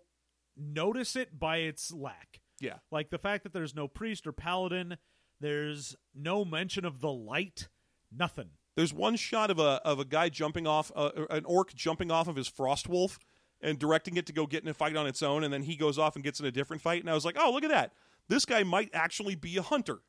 notice 0.57 1.17
it 1.17 1.39
by 1.39 1.59
its 1.59 1.93
lack. 1.93 2.41
yeah, 2.61 2.77
Like 2.91 3.11
the 3.11 3.19
fact 3.19 3.43
that 3.43 3.53
there's 3.53 3.75
no 3.75 3.89
priest 3.89 4.27
or 4.27 4.33
paladin, 4.33 4.97
there's 5.41 5.97
no 6.15 6.45
mention 6.45 6.85
of 6.85 7.01
the 7.01 7.13
light, 7.13 7.69
nothing. 8.13 8.51
There's 8.77 8.93
one 8.93 9.17
shot 9.17 9.51
of 9.51 9.59
a 9.59 9.81
of 9.85 9.99
a 9.99 10.05
guy 10.05 10.29
jumping 10.29 10.67
off, 10.67 10.93
uh, 10.95 11.11
an 11.31 11.45
orc 11.45 11.75
jumping 11.75 12.11
off 12.11 12.29
of 12.29 12.37
his 12.37 12.49
frost 12.49 12.89
wolf 12.89 13.19
and 13.61 13.79
directing 13.79 14.17
it 14.17 14.27
to 14.27 14.33
go 14.33 14.47
get 14.47 14.63
in 14.63 14.69
a 14.69 14.75
fight 14.75 14.97
on 14.97 15.07
its 15.07 15.23
own, 15.23 15.43
and 15.43 15.53
then 15.53 15.63
he 15.63 15.77
goes 15.77 15.99
off 15.99 16.15
and 16.15 16.23
gets 16.23 16.41
in 16.41 16.47
a 16.47 16.51
different 16.51 16.83
fight. 16.83 17.01
And 17.01 17.09
I 17.09 17.15
was 17.15 17.25
like, 17.25 17.37
oh, 17.39 17.51
look 17.51 17.65
at 17.65 17.71
that! 17.71 17.93
This 18.29 18.45
guy 18.45 18.63
might 18.65 18.91
actually 18.93 19.35
be 19.35 19.57
a 19.57 19.63
hunter. 19.63 20.01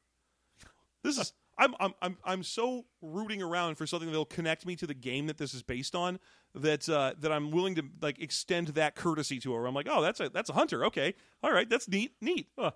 This 1.04 1.18
is 1.18 1.34
I'm 1.58 1.76
I'm 1.80 1.94
I'm 2.02 2.18
I'm 2.24 2.44
so 2.44 2.86
rooting 3.02 3.42
around 3.42 3.76
for 3.76 3.88
something 3.88 4.10
that'll 4.10 4.26
connect 4.26 4.66
me 4.66 4.76
to 4.76 4.88
the 4.88 4.94
game 4.94 5.28
that 5.28 5.38
this 5.38 5.54
is 5.54 5.64
based 5.64 5.96
on 5.96 6.20
that 6.54 6.88
uh, 6.88 7.14
that 7.20 7.32
I'm 7.32 7.52
willing 7.52 7.76
to 7.76 7.84
like 8.02 8.20
extend 8.20 8.70
that 8.70 8.96
courtesy 8.96 9.40
to 9.40 9.54
her. 9.54 9.66
I'm 9.66 9.74
like, 9.74 9.88
oh, 9.90 10.02
that's 10.02 10.20
a 10.20 10.30
that's 10.30 10.50
a 10.50 10.54
hunter. 10.54 10.86
Okay, 10.86 11.16
all 11.42 11.52
right, 11.52 11.70
that's 11.70 11.88
neat, 11.88 12.14
neat. 12.22 12.48
Huh. 12.58 12.72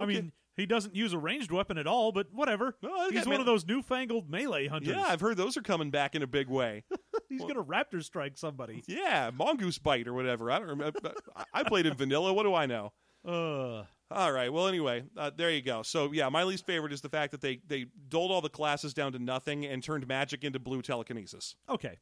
I 0.00 0.04
Okay. 0.04 0.14
mean, 0.14 0.32
he 0.56 0.66
doesn't 0.66 0.94
use 0.96 1.12
a 1.12 1.18
ranged 1.18 1.50
weapon 1.52 1.78
at 1.78 1.86
all, 1.86 2.10
but 2.12 2.32
whatever. 2.32 2.76
I 2.82 2.88
one 3.12 3.28
man- 3.28 3.40
of 3.40 3.46
those 3.46 3.64
newfangled 3.66 4.28
melee 4.28 4.66
hunters. 4.66 4.88
Yeah, 4.94 5.04
I've 5.06 5.20
heard 5.20 5.36
those 5.36 5.56
are 5.56 5.62
coming 5.62 5.90
back 5.90 6.14
in 6.14 6.22
a 6.22 6.26
big 6.26 6.48
way. 6.48 6.84
He's 7.28 7.40
gonna 7.42 7.62
raptor 7.62 8.02
strike 8.02 8.36
somebody. 8.36 8.82
Yeah, 8.86 9.30
mongoose 9.32 9.78
bite 9.78 10.08
or 10.08 10.12
whatever. 10.14 10.50
I 10.50 10.58
don't 10.58 10.68
remember. 10.68 10.98
I- 11.36 11.44
I 11.54 11.62
played 11.62 11.86
in 11.86 11.94
vanilla. 11.94 12.32
What 12.32 12.42
do 12.42 12.54
I 12.54 12.66
know? 12.66 12.92
Uh, 13.24 13.84
All 14.10 14.32
right. 14.32 14.52
Well, 14.52 14.66
anyway, 14.66 15.04
uh, 15.16 15.30
there 15.36 15.50
you 15.50 15.62
go. 15.62 15.82
So 15.82 16.10
yeah, 16.12 16.28
my 16.30 16.42
least 16.42 16.66
favorite 16.66 16.92
is 16.92 17.00
the 17.00 17.08
fact 17.10 17.30
that 17.32 17.40
they 17.42 17.60
they 17.66 17.86
doled 18.08 18.30
all 18.32 18.40
the 18.40 18.48
classes 18.48 18.92
down 18.94 19.12
to 19.12 19.18
nothing 19.18 19.64
and 19.66 19.82
turned 19.82 20.06
magic 20.08 20.42
into 20.42 20.58
blue 20.58 20.82
telekinesis. 20.82 21.54
okay. 21.68 21.98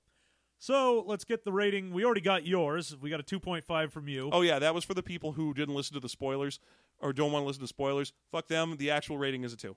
So 0.61 1.05
let's 1.07 1.24
get 1.24 1.44
the 1.44 1.53
rating. 1.53 1.92
We 1.92 2.05
already 2.05 2.20
got 2.20 2.44
yours. 2.44 2.96
We 3.01 3.11
got 3.11 3.20
a 3.20 3.22
2.5 3.22 3.92
from 3.92 4.09
you. 4.09 4.28
Oh 4.32 4.40
yeah, 4.40 4.59
that 4.59 4.74
was 4.74 4.82
for 4.82 4.92
the 4.94 5.05
people 5.05 5.32
who 5.32 5.55
didn't 5.55 5.74
listen 5.76 5.94
to 5.94 6.01
the 6.01 6.09
spoilers 6.09 6.59
or 7.01 7.12
don't 7.12 7.32
want 7.32 7.42
to 7.42 7.46
listen 7.46 7.62
to 7.62 7.68
spoilers. 7.68 8.12
Fuck 8.30 8.49
them. 8.49 8.76
The 8.78 8.90
actual 8.90 9.18
rating 9.18 9.44
is 9.44 9.53
a 9.53 9.57
two. 9.57 9.76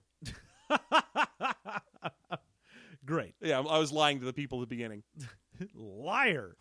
Great. 3.06 3.36
Yeah, 3.42 3.60
I 3.60 3.78
was 3.80 3.92
lying 3.92 4.20
to 4.20 4.26
the 4.26 4.34
people 4.34 4.62
at 4.62 4.70
the 4.70 4.76
beginning. 4.76 5.04
Liar. 5.76 6.56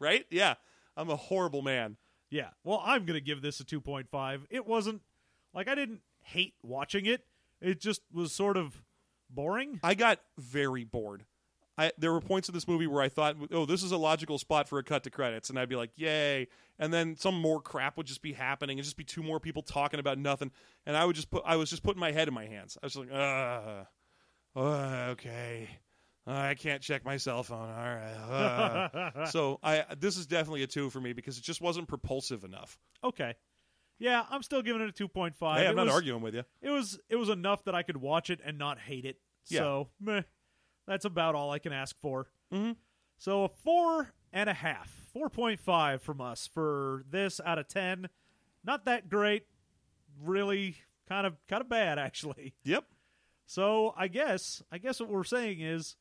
Right? 0.00 0.26
Yeah, 0.30 0.54
I'm 0.96 1.08
a 1.08 1.16
horrible 1.16 1.62
man. 1.62 1.96
Yeah. 2.30 2.48
Well, 2.64 2.82
I'm 2.84 3.04
going 3.06 3.18
to 3.18 3.24
give 3.24 3.42
this 3.42 3.60
a 3.60 3.64
2.5. 3.64 4.40
It 4.50 4.66
wasn't 4.66 5.02
like 5.54 5.68
I 5.68 5.74
didn't 5.74 6.00
hate 6.22 6.54
watching 6.62 7.06
it. 7.06 7.24
It 7.60 7.80
just 7.80 8.02
was 8.12 8.32
sort 8.32 8.56
of 8.56 8.82
boring. 9.30 9.80
I 9.82 9.94
got 9.94 10.20
very 10.36 10.84
bored. 10.84 11.24
I, 11.76 11.90
there 11.98 12.12
were 12.12 12.20
points 12.20 12.48
in 12.48 12.54
this 12.54 12.68
movie 12.68 12.86
where 12.86 13.02
I 13.02 13.08
thought, 13.08 13.36
"Oh, 13.50 13.66
this 13.66 13.82
is 13.82 13.90
a 13.90 13.96
logical 13.96 14.38
spot 14.38 14.68
for 14.68 14.78
a 14.78 14.84
cut 14.84 15.02
to 15.04 15.10
credits," 15.10 15.50
and 15.50 15.58
I'd 15.58 15.68
be 15.68 15.76
like, 15.76 15.90
"Yay!" 15.96 16.46
And 16.78 16.92
then 16.92 17.16
some 17.16 17.40
more 17.40 17.60
crap 17.60 17.96
would 17.96 18.06
just 18.06 18.22
be 18.22 18.32
happening, 18.32 18.78
and 18.78 18.84
just 18.84 18.96
be 18.96 19.04
two 19.04 19.22
more 19.22 19.40
people 19.40 19.62
talking 19.62 19.98
about 19.98 20.18
nothing, 20.18 20.52
and 20.86 20.96
I 20.96 21.04
would 21.04 21.16
just 21.16 21.30
put, 21.30 21.42
I 21.44 21.56
was 21.56 21.70
just 21.70 21.82
putting 21.82 22.00
my 22.00 22.12
head 22.12 22.28
in 22.28 22.34
my 22.34 22.46
hands. 22.46 22.78
I 22.82 22.86
was 22.86 22.96
like, 22.96 23.10
"Uh, 23.12 23.84
uh 24.56 25.06
okay, 25.10 25.68
I 26.26 26.54
can't 26.54 26.80
check 26.80 27.04
my 27.04 27.16
cell 27.16 27.42
phone." 27.42 27.68
All 27.68 27.94
right, 27.94 28.90
uh." 28.94 29.26
so 29.30 29.58
I 29.62 29.84
this 29.98 30.16
is 30.16 30.26
definitely 30.26 30.62
a 30.62 30.68
two 30.68 30.90
for 30.90 31.00
me 31.00 31.12
because 31.12 31.38
it 31.38 31.44
just 31.44 31.60
wasn't 31.60 31.88
propulsive 31.88 32.44
enough. 32.44 32.78
Okay. 33.02 33.34
Yeah, 33.98 34.24
I'm 34.28 34.42
still 34.42 34.60
giving 34.60 34.82
it 34.82 34.88
a 34.88 34.92
2.5. 35.08 35.34
Hey, 35.56 35.66
I'm 35.66 35.72
It 35.72 35.76
not 35.76 35.86
was- 35.86 35.94
arguing 35.94 36.20
with 36.20 36.34
you. 36.34 36.42
It 36.60 36.70
was 36.70 36.98
it 37.08 37.16
was 37.16 37.28
enough 37.28 37.64
that 37.64 37.74
I 37.76 37.82
could 37.82 37.96
watch 37.96 38.28
it 38.28 38.40
and 38.44 38.58
not 38.58 38.78
hate 38.78 39.04
it. 39.04 39.18
Yeah. 39.48 39.60
So, 39.60 39.88
meh. 40.00 40.22
That's 40.86 41.04
about 41.04 41.34
all 41.34 41.50
I 41.50 41.58
can 41.58 41.72
ask 41.72 41.98
for. 42.00 42.28
Mhm. 42.52 42.76
So 43.18 43.44
a 43.44 43.48
four 43.48 44.12
and 44.32 44.50
a 44.50 44.54
half, 44.54 44.88
four 45.12 45.28
point 45.30 45.60
five 45.60 46.02
from 46.02 46.20
us 46.20 46.46
for 46.46 47.04
this 47.08 47.40
out 47.44 47.58
of 47.58 47.68
ten. 47.68 48.08
Not 48.64 48.84
that 48.86 49.08
great, 49.08 49.46
really. 50.20 50.76
Kind 51.06 51.26
of, 51.26 51.36
kind 51.48 51.60
of 51.60 51.68
bad 51.68 51.98
actually. 51.98 52.54
Yep. 52.64 52.84
So 53.46 53.92
I 53.96 54.08
guess, 54.08 54.62
I 54.72 54.78
guess 54.78 55.00
what 55.00 55.10
we're 55.10 55.22
saying 55.24 55.60
is, 55.60 55.96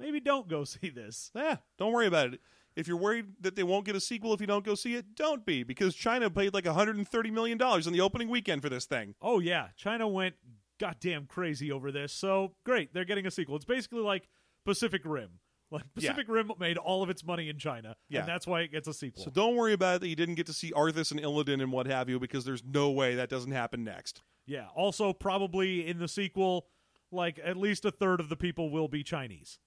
maybe 0.00 0.18
don't 0.20 0.48
go 0.48 0.64
see 0.64 0.90
this. 0.90 1.30
Yeah, 1.34 1.56
don't 1.78 1.92
worry 1.92 2.06
about 2.08 2.34
it. 2.34 2.40
If 2.74 2.86
you're 2.86 2.96
worried 2.96 3.26
that 3.40 3.56
they 3.56 3.62
won't 3.64 3.84
get 3.86 3.96
a 3.96 4.00
sequel 4.00 4.32
if 4.34 4.40
you 4.40 4.46
don't 4.46 4.64
go 4.64 4.74
see 4.76 4.94
it, 4.94 5.14
don't 5.16 5.44
be 5.46 5.62
because 5.64 5.94
China 5.96 6.28
paid 6.30 6.54
like 6.54 6.64
130 6.64 7.30
million 7.30 7.58
dollars 7.58 7.86
in 7.86 7.92
the 7.92 8.00
opening 8.00 8.28
weekend 8.28 8.62
for 8.62 8.68
this 8.68 8.84
thing. 8.84 9.14
Oh 9.22 9.38
yeah, 9.40 9.68
China 9.76 10.06
went 10.08 10.34
goddamn 10.78 11.26
crazy 11.26 11.70
over 11.72 11.90
this. 11.92 12.12
So 12.12 12.54
great, 12.64 12.92
they're 12.94 13.04
getting 13.04 13.26
a 13.26 13.30
sequel. 13.30 13.56
It's 13.56 13.64
basically 13.64 14.00
like 14.00 14.28
Pacific 14.64 15.02
Rim. 15.04 15.40
Like 15.70 15.82
Yeah. 15.96 16.12
Pacific 16.12 16.26
Rim 16.28 16.50
made 16.58 16.78
all 16.78 17.02
of 17.02 17.10
its 17.10 17.22
money 17.24 17.48
in 17.50 17.58
China, 17.58 17.94
Yeah. 18.08 18.20
and 18.20 18.28
that's 18.28 18.46
why 18.46 18.62
it 18.62 18.68
gets 18.72 18.88
a 18.88 18.94
sequel. 18.94 19.22
So 19.24 19.30
don't 19.30 19.54
worry 19.54 19.74
about 19.74 19.96
it 19.96 20.00
that 20.00 20.08
you 20.08 20.16
didn't 20.16 20.36
get 20.36 20.46
to 20.46 20.54
see 20.54 20.70
Arthas 20.72 21.10
and 21.10 21.20
Illidan 21.20 21.60
and 21.62 21.70
what 21.72 21.86
have 21.86 22.08
you 22.08 22.18
because 22.18 22.44
there's 22.46 22.64
no 22.64 22.90
way 22.90 23.14
that 23.16 23.28
doesn't 23.28 23.52
happen 23.52 23.84
next. 23.84 24.22
yeah. 24.46 24.68
Also, 24.74 25.12
probably 25.12 25.86
in 25.86 25.98
the 25.98 26.08
sequel, 26.08 26.66
like 27.10 27.38
at 27.44 27.56
least 27.58 27.84
a 27.84 27.90
third 27.90 28.18
of 28.18 28.30
the 28.30 28.36
people 28.36 28.70
will 28.70 28.88
be 28.88 29.02
Chinese. 29.02 29.58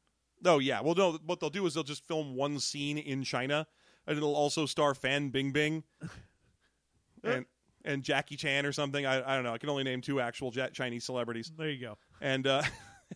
Oh 0.44 0.58
yeah, 0.58 0.82
well 0.82 0.96
no, 0.96 1.20
what 1.24 1.40
they'll 1.40 1.52
do 1.52 1.68
is 1.68 1.76
they'll 1.76 1.84
just 1.84 2.08
film 2.08 2.34
one 2.36 2.60
scene 2.60 2.98
in 2.98 3.24
China 3.24 3.68
and 4.08 4.18
it'll 4.18 4.36
also 4.36 4.66
star 4.66 4.96
Fan 4.96 5.32
Bingbing 5.32 5.84
and 7.24 7.46
and 7.86 8.04
Jackie 8.04 8.36
Chan 8.36 8.66
or 8.66 8.72
something. 8.72 9.06
I, 9.06 9.22
I 9.32 9.36
don't 9.36 9.44
know. 9.44 9.54
I 9.54 9.58
can 9.58 9.70
only 9.70 9.84
name 9.84 10.02
two 10.02 10.20
actual 10.22 10.52
ja- 10.54 10.68
Chinese 10.70 11.04
celebrities. 11.06 11.52
There 11.58 11.70
you 11.70 11.82
go. 11.82 11.98
and 12.22 12.46
uh, 12.48 12.64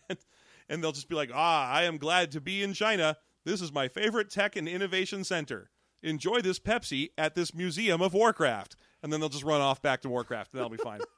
and 0.68 0.82
they'll 0.82 0.92
just 0.92 1.08
be 1.08 1.14
like, 1.14 1.30
"Ah, 1.34 1.70
I 1.70 1.84
am 1.84 1.96
glad 1.98 2.32
to 2.32 2.40
be 2.40 2.62
in 2.62 2.72
China. 2.74 3.16
This 3.44 3.60
is 3.60 3.72
my 3.72 3.88
favorite 3.88 4.30
tech 4.30 4.56
and 4.56 4.68
innovation 4.68 5.24
center. 5.24 5.70
Enjoy 6.02 6.40
this 6.40 6.58
Pepsi 6.58 7.10
at 7.16 7.34
this 7.34 7.54
museum 7.54 8.00
of 8.02 8.12
Warcraft." 8.14 8.76
And 9.02 9.12
then 9.12 9.20
they'll 9.20 9.28
just 9.28 9.44
run 9.44 9.60
off 9.60 9.80
back 9.82 10.00
to 10.02 10.08
Warcraft, 10.08 10.52
and 10.52 10.58
that'll 10.58 10.70
be 10.70 10.78
fine. 10.78 11.00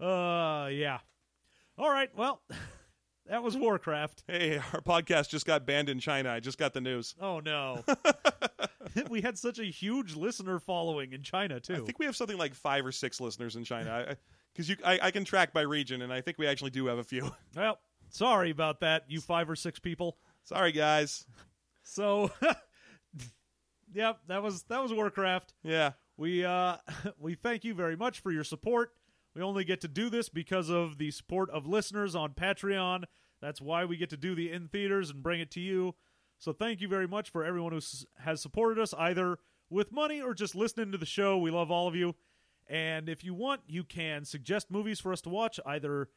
Uh, 0.00 0.68
yeah. 0.72 0.98
All 1.78 1.88
right. 1.88 2.10
Well, 2.16 2.42
that 3.26 3.42
was 3.42 3.56
Warcraft. 3.56 4.24
hey, 4.26 4.56
our 4.58 4.80
podcast 4.80 5.28
just 5.30 5.46
got 5.46 5.64
banned 5.66 5.88
in 5.88 6.00
China. 6.00 6.30
I 6.30 6.40
just 6.40 6.58
got 6.58 6.74
the 6.74 6.80
news. 6.80 7.14
Oh 7.20 7.40
no. 7.40 7.84
we 9.10 9.20
had 9.20 9.38
such 9.38 9.58
a 9.58 9.64
huge 9.64 10.14
listener 10.14 10.58
following 10.58 11.12
in 11.12 11.22
China 11.22 11.60
too. 11.60 11.74
I 11.74 11.78
think 11.78 11.98
we 11.98 12.06
have 12.06 12.16
something 12.16 12.38
like 12.38 12.54
five 12.54 12.84
or 12.84 12.92
six 12.92 13.20
listeners 13.20 13.56
in 13.56 13.64
China. 13.64 14.16
Because 14.52 14.68
you, 14.68 14.76
I, 14.84 14.98
I 15.02 15.10
can 15.10 15.24
track 15.24 15.52
by 15.52 15.62
region, 15.62 16.02
and 16.02 16.12
I 16.12 16.20
think 16.20 16.38
we 16.38 16.46
actually 16.46 16.70
do 16.70 16.86
have 16.86 16.98
a 16.98 17.04
few. 17.04 17.30
Well, 17.56 17.78
sorry 18.10 18.50
about 18.50 18.80
that, 18.80 19.04
you 19.08 19.20
five 19.20 19.50
or 19.50 19.56
six 19.56 19.78
people. 19.78 20.16
Sorry, 20.44 20.72
guys. 20.72 21.24
So, 21.82 22.30
yep, 23.94 24.20
that 24.28 24.42
was 24.42 24.62
that 24.64 24.82
was 24.82 24.92
Warcraft. 24.92 25.52
Yeah, 25.62 25.92
We 26.16 26.44
uh 26.44 26.76
we 27.18 27.34
thank 27.34 27.64
you 27.64 27.74
very 27.74 27.96
much 27.96 28.20
for 28.20 28.30
your 28.30 28.44
support. 28.44 28.92
We 29.34 29.42
only 29.42 29.64
get 29.64 29.80
to 29.80 29.88
do 29.88 30.10
this 30.10 30.28
because 30.28 30.68
of 30.70 30.98
the 30.98 31.10
support 31.10 31.50
of 31.50 31.66
listeners 31.66 32.14
on 32.14 32.34
Patreon. 32.34 33.04
That's 33.40 33.60
why 33.60 33.84
we 33.84 33.96
get 33.96 34.10
to 34.10 34.16
do 34.16 34.34
the 34.34 34.50
in 34.50 34.68
theaters 34.68 35.10
and 35.10 35.22
bring 35.22 35.40
it 35.40 35.50
to 35.52 35.60
you. 35.60 35.94
So 36.44 36.52
thank 36.52 36.82
you 36.82 36.88
very 36.88 37.08
much 37.08 37.30
for 37.30 37.42
everyone 37.42 37.72
who 37.72 37.80
has 38.18 38.42
supported 38.42 38.78
us 38.78 38.92
either 38.98 39.38
with 39.70 39.90
money 39.90 40.20
or 40.20 40.34
just 40.34 40.54
listening 40.54 40.92
to 40.92 40.98
the 40.98 41.06
show. 41.06 41.38
We 41.38 41.50
love 41.50 41.70
all 41.70 41.88
of 41.88 41.96
you. 41.96 42.16
And 42.68 43.08
if 43.08 43.24
you 43.24 43.32
want, 43.32 43.62
you 43.66 43.82
can 43.82 44.26
suggest 44.26 44.70
movies 44.70 45.00
for 45.00 45.10
us 45.10 45.22
to 45.22 45.30
watch. 45.30 45.58
Either 45.64 46.10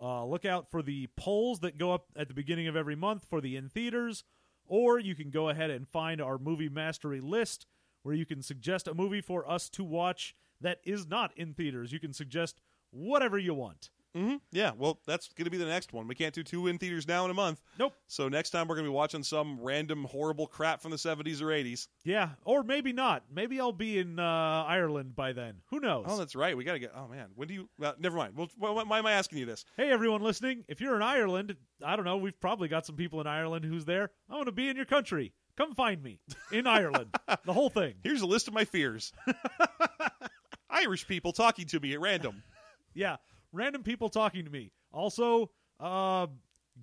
uh, 0.00 0.24
look 0.24 0.44
out 0.44 0.70
for 0.70 0.82
the 0.82 1.08
polls 1.16 1.58
that 1.60 1.78
go 1.78 1.92
up 1.92 2.04
at 2.14 2.28
the 2.28 2.34
beginning 2.34 2.68
of 2.68 2.76
every 2.76 2.94
month 2.94 3.24
for 3.28 3.40
the 3.40 3.56
in 3.56 3.68
theaters, 3.68 4.22
or 4.68 5.00
you 5.00 5.16
can 5.16 5.30
go 5.30 5.48
ahead 5.48 5.70
and 5.70 5.88
find 5.88 6.20
our 6.20 6.38
movie 6.38 6.68
mastery 6.68 7.20
list 7.20 7.66
where 8.04 8.14
you 8.14 8.24
can 8.24 8.42
suggest 8.42 8.86
a 8.86 8.94
movie 8.94 9.20
for 9.20 9.50
us 9.50 9.68
to 9.70 9.82
watch 9.82 10.36
that 10.60 10.78
is 10.84 11.08
not 11.08 11.36
in 11.36 11.54
theaters. 11.54 11.90
You 11.90 11.98
can 11.98 12.12
suggest 12.12 12.60
whatever 12.92 13.36
you 13.36 13.52
want. 13.52 13.90
Hmm 14.16 14.36
Yeah, 14.50 14.72
well, 14.76 14.98
that's 15.06 15.28
going 15.34 15.44
to 15.44 15.50
be 15.50 15.58
the 15.58 15.66
next 15.66 15.92
one. 15.92 16.08
We 16.08 16.14
can't 16.14 16.34
do 16.34 16.42
two 16.42 16.66
in 16.68 16.78
theaters 16.78 17.06
now 17.06 17.24
in 17.24 17.30
a 17.30 17.34
month. 17.34 17.60
Nope. 17.78 17.92
So 18.06 18.28
next 18.28 18.50
time 18.50 18.66
we're 18.66 18.74
going 18.76 18.86
to 18.86 18.90
be 18.90 18.94
watching 18.94 19.22
some 19.22 19.58
random 19.60 20.04
horrible 20.04 20.46
crap 20.46 20.80
from 20.80 20.90
the 20.90 20.96
70s 20.96 21.42
or 21.42 21.46
80s. 21.46 21.88
Yeah, 22.04 22.30
or 22.44 22.62
maybe 22.62 22.92
not. 22.92 23.24
Maybe 23.34 23.60
I'll 23.60 23.72
be 23.72 23.98
in 23.98 24.18
uh, 24.18 24.64
Ireland 24.66 25.14
by 25.14 25.32
then. 25.32 25.56
Who 25.70 25.80
knows? 25.80 26.06
Oh, 26.08 26.16
that's 26.16 26.34
right. 26.34 26.56
We 26.56 26.64
got 26.64 26.72
to 26.72 26.78
get. 26.78 26.92
Oh 26.96 27.08
man, 27.08 27.26
when 27.34 27.48
do 27.48 27.54
you? 27.54 27.68
Well, 27.78 27.94
never 27.98 28.16
mind. 28.16 28.34
Well, 28.36 28.48
why, 28.58 28.70
why 28.82 28.98
am 28.98 29.06
I 29.06 29.12
asking 29.12 29.38
you 29.38 29.46
this? 29.46 29.64
hey, 29.76 29.90
everyone 29.90 30.22
listening, 30.22 30.64
if 30.68 30.80
you're 30.80 30.96
in 30.96 31.02
Ireland, 31.02 31.54
I 31.84 31.96
don't 31.96 32.04
know, 32.04 32.16
we've 32.16 32.40
probably 32.40 32.68
got 32.68 32.86
some 32.86 32.96
people 32.96 33.20
in 33.20 33.26
Ireland 33.26 33.64
who's 33.64 33.84
there. 33.84 34.10
I 34.30 34.34
want 34.34 34.46
to 34.46 34.52
be 34.52 34.68
in 34.68 34.76
your 34.76 34.86
country. 34.86 35.32
Come 35.56 35.74
find 35.74 36.02
me 36.02 36.20
in 36.52 36.66
Ireland. 36.66 37.14
the 37.44 37.52
whole 37.52 37.70
thing. 37.70 37.94
Here's 38.04 38.20
a 38.22 38.26
list 38.26 38.46
of 38.48 38.54
my 38.54 38.64
fears. 38.64 39.12
Irish 40.70 41.06
people 41.06 41.32
talking 41.32 41.66
to 41.68 41.80
me 41.80 41.92
at 41.92 42.00
random. 42.00 42.42
Yeah, 42.98 43.16
random 43.52 43.82
people 43.82 44.08
talking 44.08 44.44
to 44.44 44.50
me. 44.50 44.72
Also, 44.92 45.50
uh, 45.80 46.26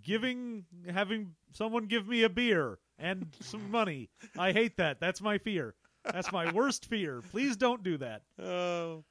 giving, 0.02 0.66
having 0.90 1.36
someone 1.52 1.86
give 1.86 2.08
me 2.08 2.24
a 2.24 2.30
beer 2.30 2.80
and 3.00 3.28
some 3.42 3.72
money. 3.72 4.10
I 4.38 4.52
hate 4.52 4.78
that. 4.78 5.00
That's 5.00 5.22
my 5.22 5.38
fear. 5.38 5.76
That's 6.06 6.32
my 6.32 6.52
worst 6.52 6.86
fear. 6.86 7.22
Please 7.32 7.56
don't 7.56 7.84
do 7.84 7.98
that. 7.98 8.24
Oh. 8.42 9.04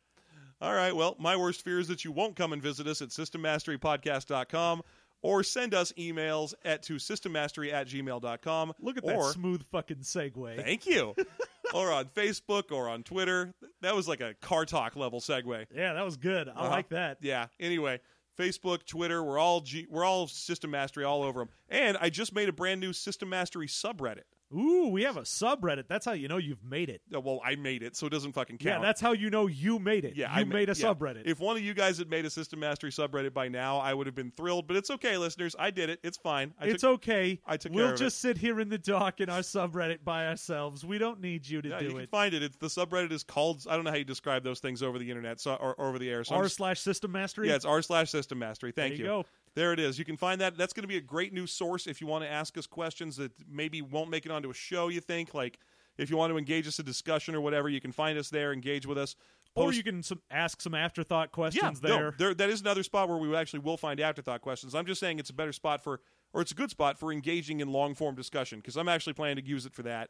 All 0.61 0.75
right. 0.75 0.95
Well, 0.95 1.17
my 1.19 1.37
worst 1.37 1.63
fear 1.63 1.81
is 1.81 1.89
that 1.89 2.05
you 2.05 2.13
won't 2.13 2.37
come 2.37 2.53
and 2.53 2.63
visit 2.63 2.87
us 2.87 3.03
at 3.03 3.09
systemmasterypodcast.com 3.09 4.83
or 5.23 5.43
send 5.43 5.75
us 5.75 5.93
emails 5.99 6.55
at 6.65 6.83
to 6.85 6.95
systemmastery 6.95 7.73
at 7.73 7.89
gmail.com. 7.89 8.73
Look 8.81 8.97
at 8.97 9.07
that 9.07 9.23
smooth 9.33 9.65
fucking 9.65 9.99
segue. 9.99 10.63
Thank 10.63 10.87
you. 10.87 11.15
or 11.75 11.93
on 11.93 12.07
Facebook 12.07 12.71
or 12.73 12.89
on 12.89 13.03
Twitter. 13.03 13.53
That 13.81 13.95
was 13.97 14.07
like 14.09 14.21
a 14.21 14.35
car 14.41 14.65
talk 14.65 14.97
level 14.97 15.21
segue. 15.21 15.67
Yeah, 15.75 15.93
that 15.95 16.05
was 16.05 16.17
good. 16.17 16.49
I 16.49 16.53
Uh-huh. 16.53 16.69
like 16.71 16.89
that. 16.91 17.19
Yeah. 17.21 17.47
Anyway, 17.61 18.01
Facebook, 18.39 18.85
Twitter, 18.87 19.23
we're 19.23 19.39
all 19.39 19.61
G- 19.61 19.87
we're 19.91 20.05
all 20.05 20.27
System 20.27 20.71
Mastery 20.71 21.05
all 21.05 21.23
over 21.23 21.41
them. 21.41 21.49
And 21.69 21.97
I 22.01 22.09
just 22.11 22.35
made 22.35 22.49
a 22.49 22.53
brand 22.53 22.81
new 22.81 22.93
System 22.93 23.29
Mastery 23.29 23.67
subreddit. 23.67 24.23
Ooh, 24.55 24.89
we 24.89 25.03
have 25.05 25.17
a 25.17 25.23
subreddit. 25.23 25.85
That's 25.89 26.05
how 26.05 26.13
you 26.13 26.29
know 26.29 26.37
you've 26.39 26.63
made 26.65 26.89
it. 26.89 27.01
Uh, 27.15 27.21
Well, 27.21 27.41
I 27.45 27.57
made 27.57 27.83
it, 27.83 27.97
so 27.97 28.07
it 28.07 28.11
doesn't 28.11 28.33
fucking 28.33 28.59
count. 28.59 28.81
Yeah, 28.83 28.87
that's 28.87 29.01
how 29.01 29.13
you 29.13 29.31
know 29.31 29.47
you 29.47 29.79
made 29.79 30.05
it. 30.05 30.15
Yeah, 30.17 30.33
you 30.35 30.41
I 30.41 30.45
ma- 30.45 30.55
made 30.55 30.69
a 30.69 30.73
yeah. 30.77 30.85
subreddit. 30.87 31.23
If 31.27 31.41
one 31.41 31.57
of 31.57 31.63
you 31.63 31.75
guys 31.75 31.99
had 31.99 32.11
made 32.11 32.25
a 32.25 32.31
System 32.31 32.61
Mastery 32.61 32.91
subreddit 32.91 33.33
by 33.33 33.49
now, 33.49 33.79
I 33.79 33.95
would 33.95 34.07
have 34.07 34.15
been 34.15 34.31
thrilled. 34.37 34.67
But 34.67 34.77
it's 34.77 34.91
okay, 34.91 35.17
listeners. 35.17 35.57
I 35.59 35.71
did 35.71 35.91
it. 35.91 36.01
It's 36.03 36.19
fine. 36.19 36.55
I 36.61 36.67
it's 36.67 36.83
took, 36.83 36.95
okay. 36.95 37.41
I 37.47 37.57
took 37.57 37.73
we'll 37.73 37.97
just 37.97 38.21
sit 38.21 38.39
here 38.39 38.61
in 38.61 38.69
the 38.69 38.79
dark 38.79 39.21
in 39.21 39.29
our 39.29 39.41
subreddit 39.41 40.05
by 40.05 40.27
ourselves. 40.27 40.85
We 40.85 40.99
don't 40.99 41.21
need 41.21 41.49
you 41.49 41.63
to 41.63 41.69
yeah, 41.69 41.81
you 41.81 41.89
do 41.89 41.95
can 41.95 42.03
it. 42.03 42.11
find 42.11 42.35
it. 42.35 42.43
It's 42.43 42.57
the 42.57 42.67
subreddit 42.69 43.13
is 43.13 43.25
called. 43.25 43.67
I 43.69 43.75
don't 43.77 43.85
know 43.85 43.91
how 43.91 43.97
you 43.97 44.05
describe 44.05 44.45
those 44.45 44.61
things 44.61 44.83
over 44.83 44.99
the 44.99 45.09
internet 45.09 45.41
so, 45.41 45.55
or, 45.55 45.75
or 45.75 45.89
over 45.89 45.99
the 45.99 46.11
air. 46.11 46.25
So 46.25 46.35
R 46.35 46.49
slash 46.49 46.81
system 46.81 47.13
mastery. 47.13 47.49
yeah, 47.49 47.55
it's 47.57 47.65
r 47.65 47.81
slash 47.83 48.11
System 48.11 48.39
Mastery. 48.39 48.73
Thank 48.73 48.97
There 48.97 48.99
you 48.99 49.07
go. 49.07 49.25
There 49.55 49.73
it 49.73 49.81
is. 49.81 49.99
You 49.99 50.05
can 50.05 50.17
find 50.17 50.41
that. 50.41 50.57
That's 50.57 50.73
going 50.73 50.83
to 50.83 50.89
be 50.89 50.97
a 50.97 51.03
great 51.03 51.33
new 51.33 51.47
source 51.47 51.87
if 51.87 52.01
you 52.01 52.07
want 52.07 52.25
to 52.25 52.31
ask 52.31 52.57
us 52.57 52.67
questions 52.67 53.17
that 53.17 53.33
maybe 53.51 53.83
won't 53.83 54.11
make 54.11 54.25
it 54.25 54.33
onto 54.33 54.51
a 54.51 54.55
show. 54.55 54.89
You 54.89 55.01
think 55.01 55.35
like 55.35 55.59
if 55.99 56.11
you 56.11 56.17
want 56.17 56.33
to 56.33 56.39
engage 56.39 56.67
us 56.67 56.79
in 56.79 56.87
discussion 56.87 57.35
or 57.35 57.41
whatever, 57.41 57.69
you 57.69 57.81
can 57.81 57.93
find 57.93 58.19
us 58.19 58.31
there. 58.31 58.53
Engage 58.53 58.87
with 58.87 58.99
us. 58.99 59.15
or 59.55 59.73
you 59.73 59.83
can 59.83 60.03
some, 60.03 60.23
ask 60.31 60.63
some 60.63 60.75
afterthought 60.75 61.29
yeah, 61.29 61.35
questions 61.35 61.83
no, 61.83 61.89
there. 61.89 62.15
there. 62.17 62.35
That 62.35 62.49
is 62.49 62.63
another 62.63 62.83
spot 62.83 63.09
where 63.09 63.19
we 63.19 63.35
actually 63.37 63.61
will 63.61 63.77
find 63.77 64.01
afterthought 64.01 64.41
questions. 64.41 64.75
I'm 64.75 64.87
just 64.87 65.01
saying 65.01 65.19
it's 65.19 65.29
a 65.29 65.35
better 65.35 65.53
spot 65.53 65.85
for, 65.85 66.01
or 66.33 66.41
it's 66.41 66.53
a 66.53 66.55
good 66.55 66.71
spot 66.71 66.99
for 66.99 67.13
engaging 67.13 67.61
in 67.61 67.71
long 67.71 67.95
form 67.95 68.15
discussion 68.15 68.61
because 68.61 68.77
I'm 68.77 68.89
actually 68.89 69.13
planning 69.13 69.45
to 69.45 69.47
use 69.47 69.67
it 69.67 69.75
for 69.75 69.83
that. 69.83 70.09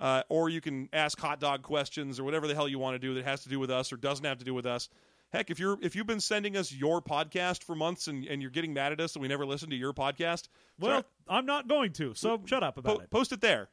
Uh, 0.00 0.22
or 0.30 0.48
you 0.48 0.60
can 0.60 0.88
ask 0.92 1.20
hot 1.20 1.38
dog 1.38 1.62
questions 1.62 2.18
or 2.18 2.24
whatever 2.24 2.48
the 2.48 2.54
hell 2.54 2.66
you 2.66 2.78
want 2.78 2.94
to 2.94 2.98
do 2.98 3.14
that 3.14 3.24
has 3.24 3.42
to 3.42 3.50
do 3.50 3.60
with 3.60 3.70
us 3.70 3.92
or 3.92 3.96
doesn't 3.96 4.24
have 4.24 4.38
to 4.38 4.44
do 4.44 4.54
with 4.54 4.66
us. 4.66 4.88
Heck, 5.32 5.50
if 5.50 5.60
you're 5.60 5.78
if 5.80 5.94
you've 5.94 6.06
been 6.08 6.20
sending 6.20 6.56
us 6.56 6.72
your 6.72 7.00
podcast 7.00 7.62
for 7.62 7.74
months 7.76 8.08
and, 8.08 8.24
and 8.26 8.42
you're 8.42 8.50
getting 8.50 8.74
mad 8.74 8.92
at 8.92 9.00
us 9.00 9.14
and 9.14 9.22
we 9.22 9.28
never 9.28 9.46
listen 9.46 9.70
to 9.70 9.76
your 9.76 9.92
podcast, 9.92 10.48
well, 10.78 11.04
I'm 11.28 11.46
not 11.46 11.68
going 11.68 11.92
to, 11.94 12.14
so 12.14 12.40
shut 12.46 12.62
up 12.64 12.78
about 12.78 12.96
po- 12.96 13.02
it. 13.04 13.10
post 13.10 13.32
it 13.32 13.40
there. 13.40 13.68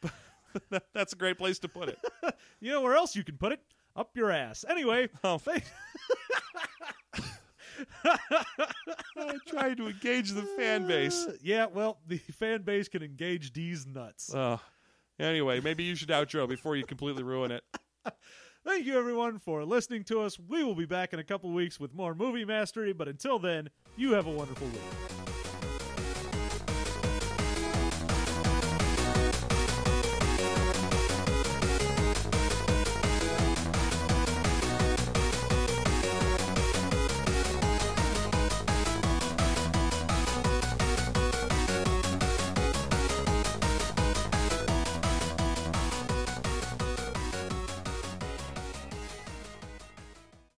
That's 0.94 1.12
a 1.12 1.16
great 1.16 1.36
place 1.38 1.58
to 1.60 1.68
put 1.68 1.88
it. 1.88 1.98
You 2.60 2.72
know 2.72 2.80
where 2.80 2.94
else 2.96 3.14
you 3.14 3.22
can 3.22 3.36
put 3.36 3.52
it? 3.52 3.60
Up 3.94 4.16
your 4.16 4.30
ass. 4.30 4.64
Anyway, 4.68 5.08
Oh, 5.24 5.36
thank- 5.36 5.64
I 8.04 9.36
tried 9.46 9.76
to 9.78 9.88
engage 9.88 10.30
the 10.30 10.42
fan 10.42 10.86
base. 10.86 11.26
uh, 11.28 11.36
yeah, 11.42 11.66
well, 11.66 11.98
the 12.06 12.16
fan 12.18 12.62
base 12.62 12.88
can 12.88 13.02
engage 13.02 13.52
D's 13.52 13.86
nuts. 13.86 14.32
Oh. 14.34 14.60
Anyway, 15.18 15.60
maybe 15.60 15.82
you 15.84 15.94
should 15.94 16.08
outro 16.08 16.48
before 16.48 16.76
you 16.76 16.84
completely 16.84 17.22
ruin 17.22 17.50
it. 17.50 17.64
Thank 18.66 18.84
you, 18.84 18.98
everyone, 18.98 19.38
for 19.38 19.64
listening 19.64 20.02
to 20.06 20.22
us. 20.22 20.40
We 20.40 20.64
will 20.64 20.74
be 20.74 20.86
back 20.86 21.12
in 21.12 21.20
a 21.20 21.24
couple 21.24 21.52
weeks 21.52 21.78
with 21.78 21.94
more 21.94 22.16
movie 22.16 22.44
mastery, 22.44 22.92
but 22.92 23.06
until 23.06 23.38
then, 23.38 23.70
you 23.96 24.14
have 24.14 24.26
a 24.26 24.30
wonderful 24.30 24.66
week. 24.66 25.35